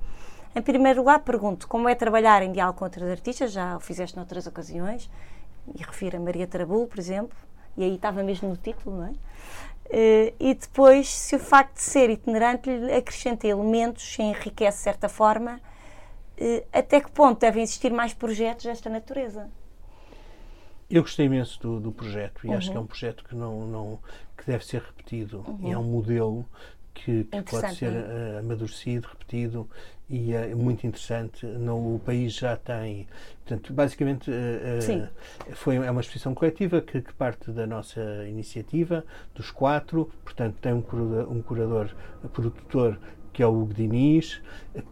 Em 0.55 0.63
primeiro 0.63 1.01
lugar, 1.01 1.21
pergunto 1.21 1.69
como 1.69 1.89
é 1.89 1.95
trabalhar 1.95 2.43
em 2.43 2.53
diálogo 2.53 2.79
com 2.79 2.85
outros 2.85 3.09
artistas, 3.09 3.53
já 3.53 3.77
o 3.77 3.81
fizeste 3.81 4.17
noutras 4.17 4.47
ocasiões, 4.47 5.11
e 5.75 5.83
refiro 5.83 6.17
a 6.17 6.21
Maria 6.21 6.47
Tarabulo, 6.47 6.87
por 6.87 6.99
exemplo, 6.99 7.37
e 7.77 7.85
aí 7.85 7.95
estava 7.95 8.23
mesmo 8.23 8.49
no 8.49 8.57
título, 8.57 8.97
não 8.97 9.07
é? 9.07 9.11
Uh, 9.11 10.35
e 10.41 10.55
depois, 10.55 11.09
se 11.09 11.37
o 11.37 11.39
facto 11.39 11.75
de 11.75 11.83
ser 11.83 12.09
itinerante 12.09 12.71
lhe 12.71 12.95
acrescenta 12.95 13.47
elementos, 13.47 14.03
se 14.15 14.23
enriquece 14.23 14.79
de 14.79 14.85
certa 14.85 15.09
forma, 15.09 15.53
eh, 15.53 15.72
até 16.73 17.01
que 17.01 17.11
ponto 17.11 17.41
devem 17.41 17.63
existir 17.63 17.93
mais 17.93 18.13
projetos 18.13 18.65
desta 18.65 18.89
natureza? 18.91 19.49
Eu 20.91 21.03
gostei 21.03 21.27
imenso 21.27 21.61
do, 21.61 21.81
do 21.81 21.93
projeto 21.93 22.45
e 22.45 22.49
uhum. 22.49 22.57
acho 22.57 22.71
que 22.71 22.77
é 22.77 22.81
um 22.81 22.87
projeto 22.87 23.25
que 23.25 23.35
não, 23.35 23.67
não 23.67 23.99
que 24.37 24.47
deve 24.47 24.65
ser 24.65 24.83
repetido 24.83 25.45
uhum. 25.47 25.69
e 25.69 25.73
é 25.73 25.79
um 25.79 25.85
modelo 25.85 26.45
que, 26.93 27.25
que 27.25 27.43
pode 27.43 27.75
ser 27.75 27.91
uh, 27.91 28.39
amadurecido, 28.39 29.09
repetido 29.09 29.69
e 30.09 30.35
é 30.35 30.55
muito 30.55 30.87
interessante. 30.87 31.47
No, 31.47 31.95
o 31.95 31.99
país 31.99 32.35
já 32.35 32.57
tem, 32.57 33.09
portanto, 33.45 33.73
basicamente 33.73 34.31
uh, 34.31 35.09
foi 35.55 35.77
é 35.77 35.91
uma 35.91 36.03
exposição 36.03 36.35
coletiva 36.35 36.83
que, 36.83 37.01
que, 37.01 37.13
parte 37.15 37.51
da 37.51 37.67
nossa 37.67 38.01
iniciativa 38.29 39.05
dos 39.35 39.51
quatro, 39.51 40.11
portanto 40.23 40.57
tem 40.61 40.75
um 40.75 40.83
curador, 40.83 41.33
um 41.33 41.41
curador 41.41 41.91
produtor 42.33 43.01
que 43.33 43.43
é 43.43 43.47
o 43.47 43.63
Hugo 43.63 43.75
Diniz, 43.75 44.41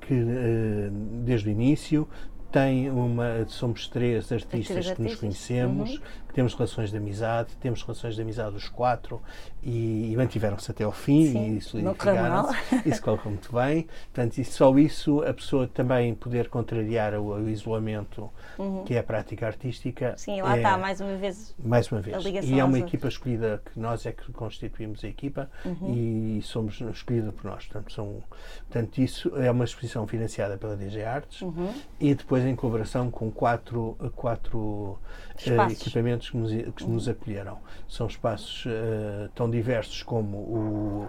que 0.00 0.14
eh, 0.14 0.90
desde 1.24 1.48
o 1.48 1.50
início 1.50 2.08
tem 2.50 2.90
uma. 2.90 3.44
Somos 3.46 3.88
três 3.88 4.30
artistas 4.32 4.90
que 4.90 5.02
nos 5.02 5.14
conhecemos, 5.16 5.94
uhum 5.94 6.00
temos 6.32 6.54
relações 6.54 6.90
de 6.90 6.96
amizade, 6.96 7.56
temos 7.60 7.82
relações 7.82 8.14
de 8.14 8.22
amizade 8.22 8.56
os 8.56 8.68
quatro 8.68 9.20
e, 9.62 10.12
e 10.12 10.16
mantiveram-se 10.16 10.70
até 10.70 10.84
ao 10.84 10.92
fim 10.92 11.32
Sim, 11.32 11.56
e 11.56 11.60
solidificaram-se. 11.60 12.56
Isso 12.88 13.02
correu 13.02 13.20
muito 13.26 13.52
bem. 13.52 13.88
Portanto, 14.12 14.38
e 14.38 14.44
só 14.44 14.76
isso, 14.78 15.22
a 15.22 15.32
pessoa 15.32 15.66
também 15.66 16.14
poder 16.14 16.48
contrariar 16.48 17.14
o, 17.14 17.34
o 17.34 17.48
isolamento 17.48 18.30
uhum. 18.58 18.84
que 18.84 18.94
é 18.94 18.98
a 18.98 19.02
prática 19.02 19.46
artística. 19.46 20.14
Sim, 20.16 20.42
lá 20.42 20.54
é, 20.54 20.58
está, 20.58 20.78
mais 20.78 21.00
uma 21.00 21.16
vez. 21.16 21.54
Mais 21.58 21.90
uma 21.90 22.00
vez. 22.00 22.24
E 22.44 22.58
é 22.58 22.64
uma 22.64 22.78
equipa 22.78 23.08
escolhida 23.08 23.62
que 23.64 23.78
nós 23.78 24.06
é 24.06 24.12
que 24.12 24.30
constituímos 24.32 25.04
a 25.04 25.08
equipa 25.08 25.50
uhum. 25.64 25.94
e 26.38 26.42
somos 26.42 26.80
escolhida 26.80 27.32
por 27.32 27.44
nós. 27.44 27.66
Portanto, 27.66 27.92
são, 27.92 28.22
portanto, 28.68 28.98
isso 28.98 29.34
é 29.36 29.50
uma 29.50 29.64
exposição 29.64 30.06
financiada 30.06 30.56
pela 30.56 30.76
DG 30.76 31.02
Artes 31.02 31.42
uhum. 31.42 31.72
e 31.98 32.14
depois 32.14 32.44
em 32.44 32.54
colaboração 32.54 33.10
com 33.10 33.30
quatro, 33.30 33.96
quatro 34.14 34.58
uh, 34.58 35.70
equipamentos 35.70 36.19
que 36.28 36.36
nos, 36.36 36.52
que 36.74 36.84
nos 36.84 37.08
acolheram. 37.08 37.58
São 37.88 38.06
espaços 38.06 38.66
uh, 38.66 39.28
tão 39.34 39.48
diversos 39.48 40.02
como 40.02 40.36
o, 40.36 41.08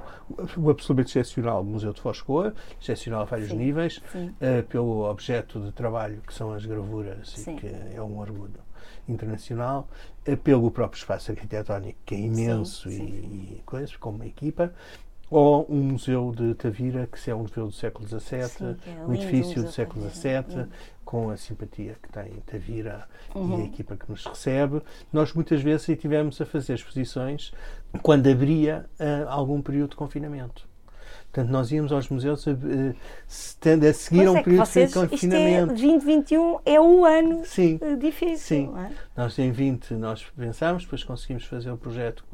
o 0.58 0.70
absolutamente 0.70 1.10
excepcional 1.10 1.64
Museu 1.64 1.92
de 1.92 2.00
Foscoa, 2.00 2.54
excepcional 2.80 3.22
a 3.22 3.26
vários 3.26 3.50
sim, 3.50 3.58
níveis, 3.58 4.02
sim. 4.12 4.28
Uh, 4.28 4.64
pelo 4.70 5.10
objeto 5.10 5.60
de 5.60 5.72
trabalho 5.72 6.22
que 6.26 6.34
são 6.34 6.54
as 6.54 6.66
gravuras, 6.66 7.30
sim. 7.30 7.56
e 7.56 7.60
que 7.60 7.68
é 7.68 8.02
um 8.02 8.20
orgulho 8.20 8.62
internacional, 9.10 9.90
uh, 10.28 10.38
pelo 10.38 10.72
próprio 10.72 11.00
espaço 11.00 11.32
arquitetónico, 11.32 12.00
que 12.06 12.16
é 12.16 12.20
imenso 12.20 12.90
e, 12.90 13.58
e 13.58 13.64
coisas, 13.66 13.96
como 13.98 14.18
uma 14.18 14.28
equipa, 14.28 14.74
ou 15.32 15.66
um 15.70 15.82
museu 15.82 16.34
de 16.36 16.54
Tavira, 16.56 17.08
que 17.08 17.32
é 17.32 17.34
um 17.34 17.44
museu 17.44 17.68
do 17.68 17.72
século 17.72 18.06
XVII, 18.06 18.20
Sim, 18.50 18.76
é 18.86 19.06
um 19.08 19.14
edifício 19.14 19.64
do 19.64 19.72
século 19.72 20.10
XVII, 20.10 20.68
com 21.12 21.30
a 21.30 21.36
simpatia 21.36 21.98
que 22.02 22.10
tem 22.10 22.40
Tavira 22.46 23.06
uhum. 23.36 23.60
e 23.60 23.64
a 23.64 23.66
equipa 23.66 23.98
que 23.98 24.10
nos 24.10 24.26
recebe. 24.26 24.82
Nós 25.12 25.34
muitas 25.34 25.62
vezes 25.62 26.00
tivemos 26.00 26.40
a 26.40 26.46
fazer 26.46 26.74
exposições 26.74 27.52
quando 28.02 28.30
abria 28.30 28.86
uh, 28.98 29.28
algum 29.28 29.62
período 29.62 29.90
de 29.90 29.96
confinamento. 29.98 30.71
Portanto, 31.32 31.50
nós 31.50 31.72
íamos 31.72 31.94
aos 31.94 32.10
museus 32.10 32.46
a, 32.46 32.52
a, 32.52 33.90
a 33.90 33.94
seguir 33.94 34.30
um 34.30 34.36
é 34.36 34.44
período 34.44 34.66
vocês, 34.66 34.90
de 34.90 35.00
confinamento. 35.00 35.74
Isto 35.74 35.86
é 35.86 35.88
2021 35.88 36.60
é 36.66 36.82
um 36.82 37.06
ano 37.06 37.46
sim, 37.46 37.80
difícil. 37.98 38.38
Sim. 38.38 38.74
É? 38.78 38.92
Nós 39.16 39.40
em 39.40 39.50
20 39.50 39.94
nós 39.94 40.26
pensámos, 40.38 40.84
depois 40.84 41.06
conseguimos 41.06 41.46
fazer 41.46 41.72
o 41.72 41.78
projeto 41.78 42.26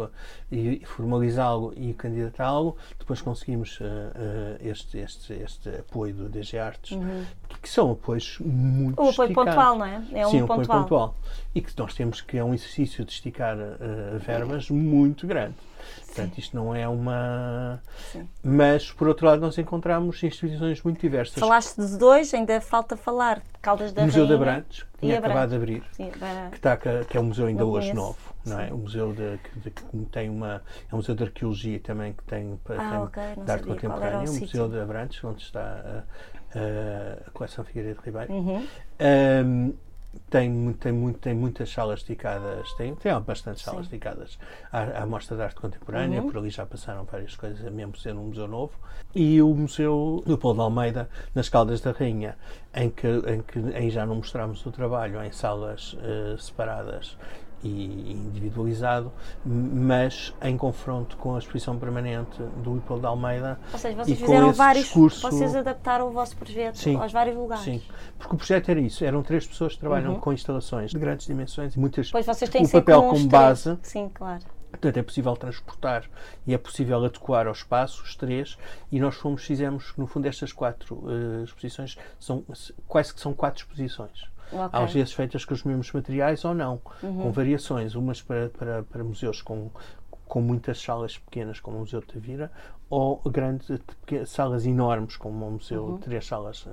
e 0.52 0.82
formalizá-lo 0.84 1.74
e 1.78 1.94
candidatá-lo, 1.94 2.76
depois 2.98 3.22
conseguimos 3.22 3.80
uh, 3.80 3.84
uh, 3.84 4.68
este, 4.68 4.98
este, 4.98 5.34
este 5.34 5.70
apoio 5.70 6.16
do 6.16 6.30
DG 6.30 6.58
Artes, 6.58 6.92
uhum. 6.92 7.24
que, 7.48 7.60
que, 7.60 7.70
são 7.70 7.92
apoios 7.92 8.40
muito 8.40 9.00
O 9.00 9.10
apoio 9.10 9.28
esticados. 9.28 9.54
pontual, 9.54 9.78
não 9.78 9.86
é? 9.86 10.04
É 10.12 10.26
um 10.26 10.32
sim, 10.32 10.40
pontual. 10.40 10.62
apoio 10.62 10.82
pontual. 10.82 11.16
E 11.54 11.62
que 11.62 11.72
nós 11.78 11.94
temos 11.94 12.22
que 12.22 12.36
é 12.36 12.44
um 12.44 12.54
exercício 12.54 13.06
de 13.06 13.12
esticar 13.12 13.56
uh, 13.58 14.18
verbas 14.18 14.72
muito 14.72 15.28
grande. 15.28 15.56
Portanto, 16.18 16.38
isto 16.40 16.56
não 16.56 16.76
é 16.76 16.88
uma. 16.88 17.80
Sim. 18.12 18.28
Mas, 18.44 18.92
por 18.92 19.08
outro 19.08 19.28
lado, 19.28 19.40
nós 19.40 19.58
encontramos 19.58 20.22
instituições 20.24 20.82
muito 20.82 21.00
diversas. 21.00 21.40
Falaste 21.40 21.80
de 21.80 21.98
dois, 21.98 22.34
ainda 22.34 22.60
falta 22.60 22.98
falar. 22.98 23.42
Caldas 23.62 23.92
da 23.92 24.04
Museu 24.04 24.26
Rainha. 24.26 24.38
de 24.38 24.44
Abrantes, 24.44 24.84
que 24.84 25.00
tinha 25.00 25.20
acabado 25.20 25.50
de 25.50 25.56
abrir, 25.56 25.84
Sim, 25.92 26.10
que, 26.10 26.56
está, 26.56 26.78
que 26.78 27.18
é 27.18 27.20
um 27.20 27.26
museu 27.26 27.48
ainda 27.48 27.66
hoje 27.66 27.94
novo. 27.94 28.18
Não 28.46 28.60
é? 28.60 28.74
Um 28.74 28.78
museu 28.78 29.14
de, 29.14 29.38
que, 29.38 29.70
que, 29.72 30.06
tem 30.06 30.30
uma. 30.30 30.62
É 30.90 30.94
um 30.94 30.98
museu 30.98 31.14
de 31.14 31.24
arqueologia 31.24 31.80
também 31.80 32.14
que 32.14 32.24
tem, 32.24 32.58
ah, 32.70 32.90
tem 32.90 33.00
okay, 33.00 33.44
de 33.44 33.52
arte 33.52 33.68
contemporânea. 33.68 34.32
Um 34.32 34.40
museu 34.40 34.70
de 34.70 34.80
Abrantes, 34.80 35.24
onde 35.24 35.42
está 35.42 35.60
a, 35.62 36.58
a, 36.58 37.28
a 37.28 37.32
coleção 37.32 37.64
Figueiredo 37.66 38.02
Ribeiro. 38.02 38.34
Uhum. 38.34 38.66
Um, 39.00 39.74
tem, 40.30 40.74
tem, 40.74 40.92
muito, 40.92 41.20
tem 41.20 41.34
muitas 41.34 41.70
salas 41.70 42.04
dedicadas, 42.04 42.72
tem, 42.74 42.96
tem 42.96 43.20
bastante 43.22 43.62
salas 43.62 43.86
Sim. 43.86 43.92
dedicadas 43.92 44.40
à, 44.72 45.04
à 45.04 45.06
Mostra 45.06 45.36
de 45.36 45.44
Arte 45.44 45.56
Contemporânea, 45.56 46.22
uhum. 46.22 46.32
por 46.32 46.38
ali 46.38 46.50
já 46.50 46.66
passaram 46.66 47.04
várias 47.06 47.36
coisas, 47.36 47.60
mesmo 47.72 47.98
sendo 47.98 48.22
um 48.22 48.26
museu 48.26 48.48
novo, 48.48 48.74
e 49.16 49.42
o 49.42 49.54
Museu 49.54 50.24
Leopoldo 50.26 50.60
de 50.60 50.64
Almeida, 50.64 51.10
nas 51.34 51.50
Caldas 51.50 51.82
da 51.82 51.92
Rainha, 51.92 52.36
em 52.74 52.90
que, 52.90 53.08
em 53.08 53.42
que 53.42 53.60
aí 53.76 53.90
já 53.90 54.06
não 54.06 54.16
mostramos 54.16 54.66
o 54.66 54.72
trabalho 54.72 55.24
em 55.24 55.32
salas 55.32 55.94
uh, 55.94 56.38
separadas 56.38 57.18
e 57.64 58.14
individualizado, 58.14 59.12
mas 59.46 60.34
em 60.42 60.58
confronto 60.58 61.18
com 61.18 61.36
a 61.36 61.40
exposição 61.40 61.78
permanente 61.78 62.42
do 62.64 62.74
Leopoldo 62.74 63.02
de 63.02 63.08
Almeida. 63.08 63.60
Ou 63.72 63.80
seja, 63.80 63.96
vocês 63.96 64.20
fizeram 64.20 64.54
vários. 64.54 64.86
Discurso... 64.86 65.22
Vocês 65.22 65.56
adaptaram 65.56 66.08
o 66.08 66.12
vosso 66.12 66.36
projeto 66.36 66.78
sim, 66.78 66.96
aos 66.96 67.12
vários 67.12 67.36
lugares. 67.36 67.64
Sim, 67.64 67.82
porque 68.18 68.36
o 68.36 68.38
projeto 68.38 68.70
era 68.70 68.80
isso: 68.80 69.04
eram 69.04 69.24
três 69.24 69.46
pessoas 69.46 69.74
que 69.74 69.80
trabalham 69.80 70.14
uhum. 70.14 70.20
com 70.20 70.34
instalações 70.34 70.92
de 70.92 71.00
grandes 71.00 71.26
dimensões 71.26 71.76
e 71.76 71.80
muitas. 71.80 72.12
Pois 72.12 72.26
vocês 72.26 72.50
têm 72.50 72.66
o 72.66 72.70
papel 72.70 73.02
como 73.04 73.28
base. 73.28 73.78
Sim, 73.82 74.10
claro. 74.14 74.57
Portanto, 74.78 74.98
é 74.98 75.04
possível 75.04 75.36
transportar 75.36 76.06
e 76.46 76.54
é 76.54 76.58
possível 76.58 77.04
adequar 77.04 77.48
ao 77.48 77.54
espaço 77.54 78.04
os 78.04 78.16
três, 78.16 78.58
e 78.92 79.00
nós 79.00 79.16
fomos, 79.16 79.44
fizemos, 79.44 79.94
no 79.98 80.08
fundo, 80.08 80.28
estas 80.28 80.54
quatro 80.54 80.96
uh, 80.96 81.44
exposições, 81.44 81.98
são, 82.20 82.44
quase 82.88 83.14
que 83.14 83.20
são 83.20 83.34
quatro 83.34 83.64
exposições. 83.64 84.26
Okay. 84.52 84.70
Às 84.72 84.94
vezes 84.94 85.14
feitas 85.14 85.44
com 85.44 85.54
os 85.54 85.64
mesmos 85.64 85.92
materiais 85.92 86.46
ou 86.46 86.54
não, 86.54 86.82
uhum. 87.04 87.24
com 87.24 87.32
variações, 87.32 87.96
umas 87.96 88.22
para, 88.22 88.50
para, 88.50 88.84
para 88.84 89.04
museus 89.04 89.42
com, 89.42 89.70
com 90.28 90.42
muitas 90.42 90.82
salas 90.82 91.18
pequenas, 91.18 91.60
como 91.60 91.78
o 91.78 91.80
Museu 91.82 92.02
de 92.02 92.08
Tavira, 92.08 92.52
ou 92.90 93.22
grandes 93.26 93.68
salas 94.26 94.66
enormes, 94.66 95.18
como 95.18 95.46
o 95.46 95.52
museu, 95.52 95.84
uhum. 95.84 95.98
três 95.98 96.26
salas 96.26 96.66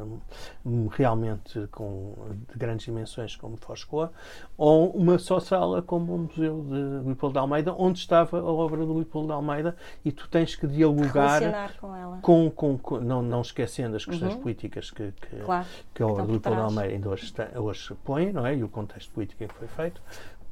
um, 0.64 0.86
realmente 0.86 1.66
com, 1.72 2.14
de 2.48 2.57
grandes 2.57 2.86
dimensões, 2.86 3.34
como 3.34 3.57
Foscoa, 3.57 4.12
ou 4.57 4.90
uma 4.90 5.18
só 5.18 5.40
sala, 5.40 5.82
como 5.82 6.14
o 6.14 6.18
Museu 6.18 6.62
de 6.62 7.07
Leopoldo 7.07 7.32
de 7.32 7.38
Almeida, 7.40 7.74
onde 7.76 7.98
estava 7.98 8.38
a 8.38 8.44
obra 8.44 8.86
do 8.86 8.94
Leopoldo 8.94 9.28
de 9.28 9.32
Almeida, 9.32 9.76
e 10.05 10.12
tu 10.12 10.28
tens 10.28 10.55
que 10.55 10.68
dialogar 10.68 11.72
com 11.80 11.94
ela. 11.96 12.18
Com, 12.22 12.48
com, 12.48 12.78
com, 12.78 13.00
não, 13.00 13.20
não 13.20 13.40
esquecendo 13.40 13.96
as 13.96 14.05
questões 14.05 14.34
uhum. 14.34 14.40
políticas 14.40 14.92
que, 14.92 15.11
que, 15.12 15.36
claro, 15.44 15.66
que 15.92 16.02
a 16.02 16.07
obra 16.07 16.24
do 16.24 16.30
Leopoldo 16.30 16.59
de 16.59 16.64
Almeida 16.64 16.94
ainda 16.94 17.09
hoje, 17.09 17.34
hoje 17.57 17.96
põe, 18.05 18.32
não 18.32 18.46
é? 18.46 18.55
e 18.55 18.62
o 18.62 18.68
contexto 18.68 19.12
político 19.12 19.42
em 19.42 19.48
que 19.48 19.55
foi 19.55 19.66
feito, 19.66 20.00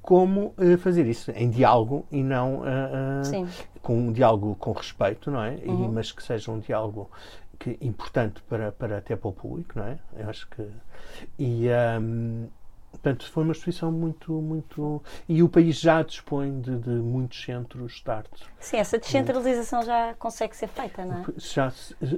como 0.03 0.53
uh, 0.59 0.77
fazer 0.79 1.07
isso 1.07 1.31
em 1.31 1.49
diálogo 1.49 2.05
e 2.11 2.23
não 2.23 2.57
uh, 2.57 2.63
uh, 2.63 3.49
com 3.81 3.97
um 3.97 4.13
diálogo 4.13 4.57
com 4.57 4.73
respeito, 4.73 5.31
não 5.31 5.43
é? 5.43 5.53
Uhum. 5.65 5.85
E, 5.85 5.89
mas 5.89 6.11
que 6.11 6.23
seja 6.23 6.51
um 6.51 6.59
diálogo 6.59 7.09
que, 7.59 7.79
importante 7.81 8.43
para, 8.43 8.73
para 8.73 8.99
até 8.99 9.15
para 9.15 9.29
o 9.29 9.33
público, 9.33 9.79
não 9.79 9.87
é? 9.87 9.99
Eu 10.17 10.29
acho 10.29 10.49
que 10.49 10.67
e 11.39 11.67
um, 12.01 12.49
Portanto, 13.03 13.29
foi 13.33 13.43
uma 13.43 13.51
instituição 13.51 13.91
muito, 13.91 14.33
muito. 14.33 15.03
E 15.29 15.43
o 15.43 15.49
país 15.49 15.81
já 15.81 16.03
dispõe 16.03 16.61
de, 16.61 16.77
de 16.77 16.91
muitos 16.91 17.43
centros 17.43 18.01
de 18.05 18.11
arte. 18.11 18.45
Sim, 18.61 18.77
essa 18.77 18.97
descentralização 18.97 19.83
já 19.83 20.15
consegue 20.15 20.57
ser 20.57 20.69
feita, 20.69 21.05
não 21.05 21.19
é? 21.19 21.25
Já, 21.37 21.73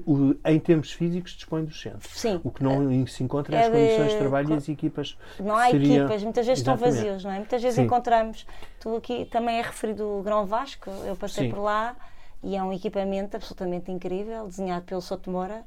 o, 0.07 0.35
em 0.45 0.61
termos 0.61 0.93
físicos, 0.93 1.33
dispõe 1.33 1.65
dos 1.65 1.81
centros. 1.81 2.13
Sim. 2.13 2.39
O 2.45 2.51
que 2.51 2.63
não 2.63 3.03
é, 3.03 3.07
se 3.07 3.25
encontra 3.25 3.57
é 3.57 3.65
as 3.65 3.73
condições 3.73 4.13
de 4.13 4.19
trabalho 4.19 4.51
e 4.51 4.53
as 4.53 4.69
equipas. 4.69 5.17
Não 5.41 5.57
há 5.57 5.71
seria... 5.71 6.01
equipas, 6.01 6.23
muitas 6.23 6.47
vezes 6.47 6.63
Exatamente. 6.63 6.89
estão 6.91 7.07
vazios, 7.07 7.25
não 7.25 7.31
é? 7.31 7.39
Muitas 7.39 7.63
vezes 7.63 7.77
Sim. 7.77 7.85
encontramos. 7.85 8.47
Tu 8.79 8.97
aqui 8.97 9.25
também 9.25 9.59
é 9.59 9.63
referido 9.63 10.05
o 10.05 10.23
Grão 10.23 10.45
Vasco, 10.45 10.91
eu 11.07 11.17
passei 11.17 11.47
Sim. 11.47 11.51
por 11.51 11.63
lá 11.63 11.97
e 12.43 12.55
é 12.55 12.63
um 12.63 12.75
equipamento 12.75 13.35
absolutamente 13.35 13.91
incrível, 13.91 14.47
desenhado 14.47 14.85
pelo 14.85 15.01
Sotomora 15.01 15.65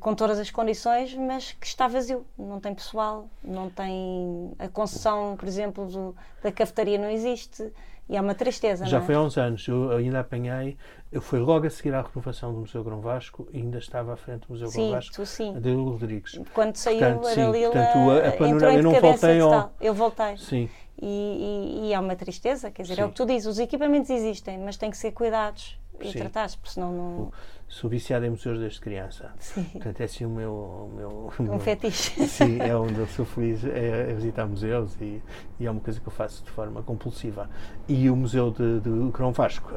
com 0.00 0.14
todas 0.14 0.38
as 0.38 0.50
condições, 0.50 1.14
mas 1.14 1.52
que 1.52 1.66
está 1.66 1.88
vazio, 1.88 2.24
não 2.38 2.60
tem 2.60 2.74
pessoal, 2.74 3.28
não 3.42 3.68
tem 3.68 4.52
a 4.58 4.68
concessão, 4.68 5.36
por 5.36 5.46
exemplo, 5.46 5.86
do, 5.86 6.16
da 6.42 6.52
cafetaria 6.52 6.98
não 6.98 7.10
existe 7.10 7.72
e 8.08 8.16
é 8.16 8.20
uma 8.20 8.34
tristeza. 8.34 8.86
Já 8.86 8.98
é? 8.98 9.00
foi 9.00 9.14
há 9.14 9.20
uns 9.20 9.36
anos, 9.36 9.66
eu 9.66 9.90
ainda 9.90 10.20
apanhei, 10.20 10.76
eu 11.10 11.20
fui 11.20 11.40
logo 11.40 11.66
a 11.66 11.70
seguir 11.70 11.92
à 11.94 12.02
renovação 12.02 12.52
do 12.52 12.60
Museu 12.60 12.84
Grão 12.84 13.00
Vasco 13.00 13.48
e 13.52 13.58
ainda 13.58 13.78
estava 13.78 14.14
à 14.14 14.16
frente 14.16 14.46
do 14.46 14.52
Museu 14.52 14.68
sim, 14.68 14.82
Grão 14.82 14.90
Vasco, 14.92 15.14
tu, 15.14 15.26
sim. 15.26 15.56
Adelo 15.56 15.90
Rodrigues. 15.90 16.40
Quando 16.54 16.76
saiu 16.76 17.00
portanto, 17.00 17.26
a 17.26 17.34
Dalila, 17.34 17.72
portanto, 17.72 18.10
a, 18.10 18.28
a 18.28 18.32
panorama, 18.32 18.78
eu 18.78 18.82
não 18.82 19.00
voltei 19.00 19.40
ao... 19.40 19.72
Eu 19.80 19.94
voltei. 19.94 20.36
Sim. 20.36 20.70
E, 21.02 21.06
e, 21.06 21.88
e, 21.88 21.92
é 21.92 22.00
uma 22.00 22.16
tristeza, 22.16 22.70
quer 22.70 22.82
dizer, 22.82 22.94
sim. 22.94 23.00
é 23.02 23.04
o 23.04 23.08
que 23.10 23.16
tu 23.16 23.26
dizes, 23.26 23.46
os 23.46 23.58
equipamentos 23.58 24.08
existem, 24.08 24.56
mas 24.58 24.76
têm 24.76 24.90
que 24.90 24.96
ser 24.96 25.10
cuidados 25.10 25.78
e 26.00 26.12
sim. 26.12 26.18
tratados, 26.18 26.56
porque 26.56 26.72
senão 26.72 26.92
não 26.92 27.32
sou 27.68 27.90
viciado 27.90 28.24
em 28.24 28.30
museus 28.30 28.58
desde 28.58 28.80
criança. 28.80 29.32
Sim. 29.38 29.64
Portanto, 29.64 30.00
é 30.00 30.04
assim 30.04 30.24
o 30.24 30.30
meu. 30.30 30.52
O 30.52 30.92
meu 30.94 31.32
um 31.40 31.42
meu, 31.42 31.58
fetiche. 31.58 32.26
Sim, 32.26 32.60
é 32.60 32.76
onde 32.76 32.98
eu 32.98 33.06
sou 33.08 33.24
feliz, 33.24 33.64
é, 33.64 34.10
é, 34.10 34.14
visitar 34.14 34.46
museus 34.46 34.96
e, 35.00 35.20
e, 35.58 35.66
é 35.66 35.70
uma 35.70 35.80
coisa 35.80 36.00
que 36.00 36.06
eu 36.06 36.12
faço 36.12 36.44
de 36.44 36.50
forma 36.50 36.82
compulsiva. 36.82 37.50
E 37.88 38.08
o 38.08 38.16
Museu 38.16 38.50
de, 38.50 38.80
de 38.80 39.10
Grão 39.10 39.32
Vasco, 39.32 39.72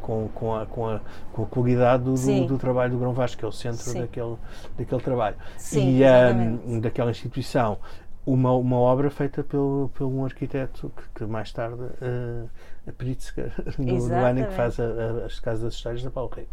com, 0.00 0.28
com, 0.28 0.54
a, 0.54 0.66
com, 0.66 0.88
a, 0.88 1.00
com 1.32 1.42
a 1.42 1.46
qualidade 1.46 2.04
do, 2.04 2.14
do, 2.14 2.46
do, 2.46 2.58
trabalho 2.58 2.92
do 2.92 2.98
Grão 2.98 3.12
Vasco, 3.12 3.38
que 3.38 3.44
é 3.44 3.48
o 3.48 3.52
centro 3.52 3.92
daquele, 3.94 4.36
daquele 4.76 5.02
trabalho. 5.02 5.36
Sim, 5.58 6.00
e 6.00 6.04
um, 6.66 6.80
daquela 6.80 7.10
instituição. 7.10 7.78
Uma, 8.24 8.52
uma 8.52 8.76
obra 8.76 9.08
feita 9.08 9.44
pelo, 9.44 9.88
pelo 9.96 10.12
um 10.12 10.24
arquiteto 10.24 10.90
que, 10.96 11.20
que 11.20 11.24
mais 11.26 11.52
tarde. 11.52 11.80
Uh, 11.80 12.48
a 12.86 12.92
Pritzker, 12.92 13.52
no, 13.78 14.08
no, 14.08 14.14
ano 14.14 14.40
em 14.40 14.44
que 14.44 14.54
faz 14.54 14.78
a, 14.78 14.84
a, 14.84 15.26
as 15.26 15.40
casas 15.40 15.64
das 15.64 15.74
histórias 15.74 16.02
da 16.02 16.10
Paulo 16.10 16.30
Rei. 16.34 16.48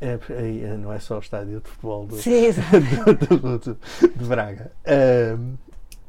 É, 0.00 0.18
é, 0.30 0.76
não 0.76 0.92
é 0.92 0.98
só 0.98 1.16
o 1.16 1.20
estádio 1.20 1.60
de 1.60 1.68
futebol 1.68 2.06
do, 2.06 2.16
Sim, 2.16 2.50
do, 3.28 3.58
do, 3.58 3.74
de 3.74 4.24
Braga. 4.24 4.70
Um, 5.38 5.56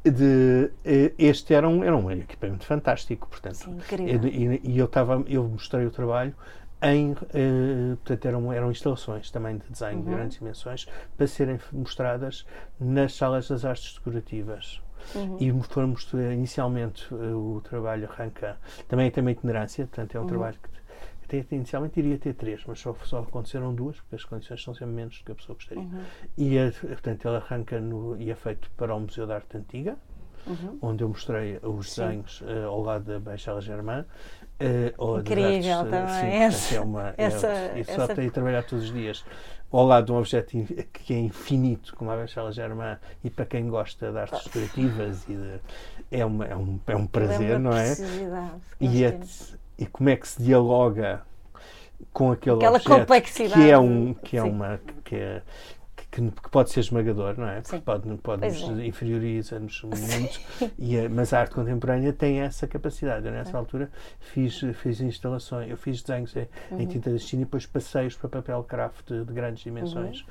de, 0.02 0.70
este 1.18 1.52
era 1.52 1.68
um, 1.68 1.84
era 1.84 1.96
um 1.96 2.10
equipamento 2.10 2.64
fantástico, 2.64 3.28
portanto. 3.28 3.56
Sim, 3.56 3.78
e, 4.06 4.72
e, 4.72 4.78
eu, 4.78 4.88
tava, 4.88 5.22
eu 5.26 5.44
mostrei 5.44 5.84
o 5.84 5.90
trabalho 5.90 6.34
em, 6.82 7.12
uh, 7.12 7.96
portanto, 7.96 8.26
eram, 8.26 8.52
eram 8.52 8.70
instalações 8.70 9.30
também 9.30 9.58
de 9.58 9.68
design 9.68 9.98
uhum. 10.00 10.04
de 10.04 10.10
grandes 10.10 10.38
dimensões 10.38 10.88
para 11.16 11.26
serem 11.26 11.60
mostradas 11.72 12.46
nas 12.78 13.14
salas 13.14 13.48
das 13.48 13.64
artes 13.64 13.94
decorativas. 13.94 14.80
Uhum. 15.14 15.36
E 15.40 15.62
fomos 15.62 16.10
inicialmente 16.12 17.06
eh, 17.12 17.34
o 17.34 17.60
trabalho 17.62 18.08
arranca 18.10 18.58
também 18.88 19.10
tem 19.10 19.22
uma 19.22 19.32
itinerância, 19.32 19.86
portanto 19.86 20.14
é 20.14 20.18
um 20.18 20.22
uhum. 20.22 20.28
trabalho 20.28 20.56
que 20.62 20.70
até, 21.38 21.54
inicialmente 21.54 22.00
iria 22.00 22.18
ter 22.18 22.34
três, 22.34 22.62
mas 22.66 22.80
só, 22.80 22.94
só 23.04 23.20
aconteceram 23.20 23.72
duas, 23.72 23.96
porque 24.00 24.16
as 24.16 24.24
condições 24.24 24.62
são 24.62 24.74
sempre 24.74 24.94
menos 24.94 25.18
do 25.18 25.24
que 25.24 25.32
a 25.32 25.34
pessoa 25.34 25.54
gostaria. 25.54 25.82
Uhum. 25.82 26.02
E 26.36 26.56
portanto 26.88 27.28
ele 27.28 27.36
arranca 27.36 27.80
no, 27.80 28.20
e 28.20 28.30
é 28.30 28.34
feito 28.34 28.70
para 28.76 28.94
o 28.94 29.00
Museu 29.00 29.26
da 29.26 29.36
Arte 29.36 29.56
Antiga, 29.56 29.96
uhum. 30.46 30.78
onde 30.82 31.04
eu 31.04 31.08
mostrei 31.08 31.58
os 31.62 31.94
desenhos 31.94 32.40
uh, 32.40 32.66
ao 32.66 32.82
lado 32.82 33.04
da 33.04 33.20
Baixela 33.20 33.60
Germain. 33.60 34.04
Uh, 34.60 35.20
Incrível 35.20 35.78
artes, 35.78 35.90
também. 35.90 36.50
sim, 36.50 36.76
é 36.76 36.80
uma, 36.80 37.14
essa, 37.16 37.46
é, 37.46 37.80
essa... 37.80 37.94
só 37.94 38.14
tem 38.14 38.28
trabalhar 38.28 38.62
todos 38.62 38.86
os 38.86 38.92
dias 38.92 39.24
ao 39.72 39.86
lado 39.86 40.06
de 40.06 40.12
um 40.12 40.18
objeto 40.18 40.56
que 40.92 41.14
é 41.14 41.18
infinito, 41.18 41.94
como 41.94 42.10
a 42.10 42.16
Bechela 42.16 42.52
Germain, 42.52 42.96
e 43.22 43.30
para 43.30 43.46
quem 43.46 43.68
gosta 43.68 44.10
de 44.10 44.18
artes 44.18 44.44
decorativas 44.44 45.22
e 45.28 45.34
de, 45.34 45.60
é, 46.10 46.24
uma, 46.24 46.46
é, 46.46 46.56
um, 46.56 46.80
é 46.86 46.96
um 46.96 47.06
prazer, 47.06 47.58
não 47.58 47.72
é? 47.72 47.94
E, 48.80 49.04
é, 49.04 49.20
e 49.78 49.86
como 49.86 50.08
é 50.08 50.16
que 50.16 50.26
se 50.26 50.42
dialoga 50.42 51.22
com 52.12 52.32
aquele 52.32 52.56
Aquela 52.56 52.76
objeto 52.76 52.98
complexidade. 53.00 53.62
que 53.62 53.70
é 53.70 53.78
um 53.78 54.14
que 54.14 54.36
é 54.36 54.42
uma 54.42 54.80
que 55.04 55.14
é, 55.14 55.42
que, 56.10 56.30
que, 56.30 56.50
pode 56.50 56.70
ser 56.70 56.80
esmagador, 56.80 57.38
não 57.38 57.48
é? 57.48 57.62
Sim. 57.62 57.80
Pode, 57.80 58.08
pode 58.18 58.46
nos 58.46 58.78
é. 58.78 58.86
inferioriza-nos 58.86 59.82
muito, 59.82 60.40
e, 60.78 61.08
mas 61.08 61.32
a 61.32 61.40
arte 61.40 61.54
contemporânea 61.54 62.12
tem 62.12 62.40
essa 62.40 62.66
capacidade. 62.66 63.26
Eu, 63.26 63.32
nessa 63.32 63.52
é. 63.52 63.56
altura, 63.56 63.90
fiz, 64.18 64.60
fiz 64.74 65.00
instalações, 65.00 65.70
eu 65.70 65.76
fiz 65.76 66.02
desenhos 66.02 66.34
em, 66.34 66.48
uhum. 66.70 66.80
em 66.80 66.86
tinta 66.86 67.10
de 67.12 67.18
China 67.18 67.42
e 67.42 67.44
depois 67.44 67.64
passei-os 67.64 68.16
para 68.16 68.28
papel 68.28 68.62
craft 68.64 69.06
de, 69.06 69.24
de 69.24 69.32
grandes 69.32 69.62
dimensões. 69.62 70.20
Uhum. 70.20 70.26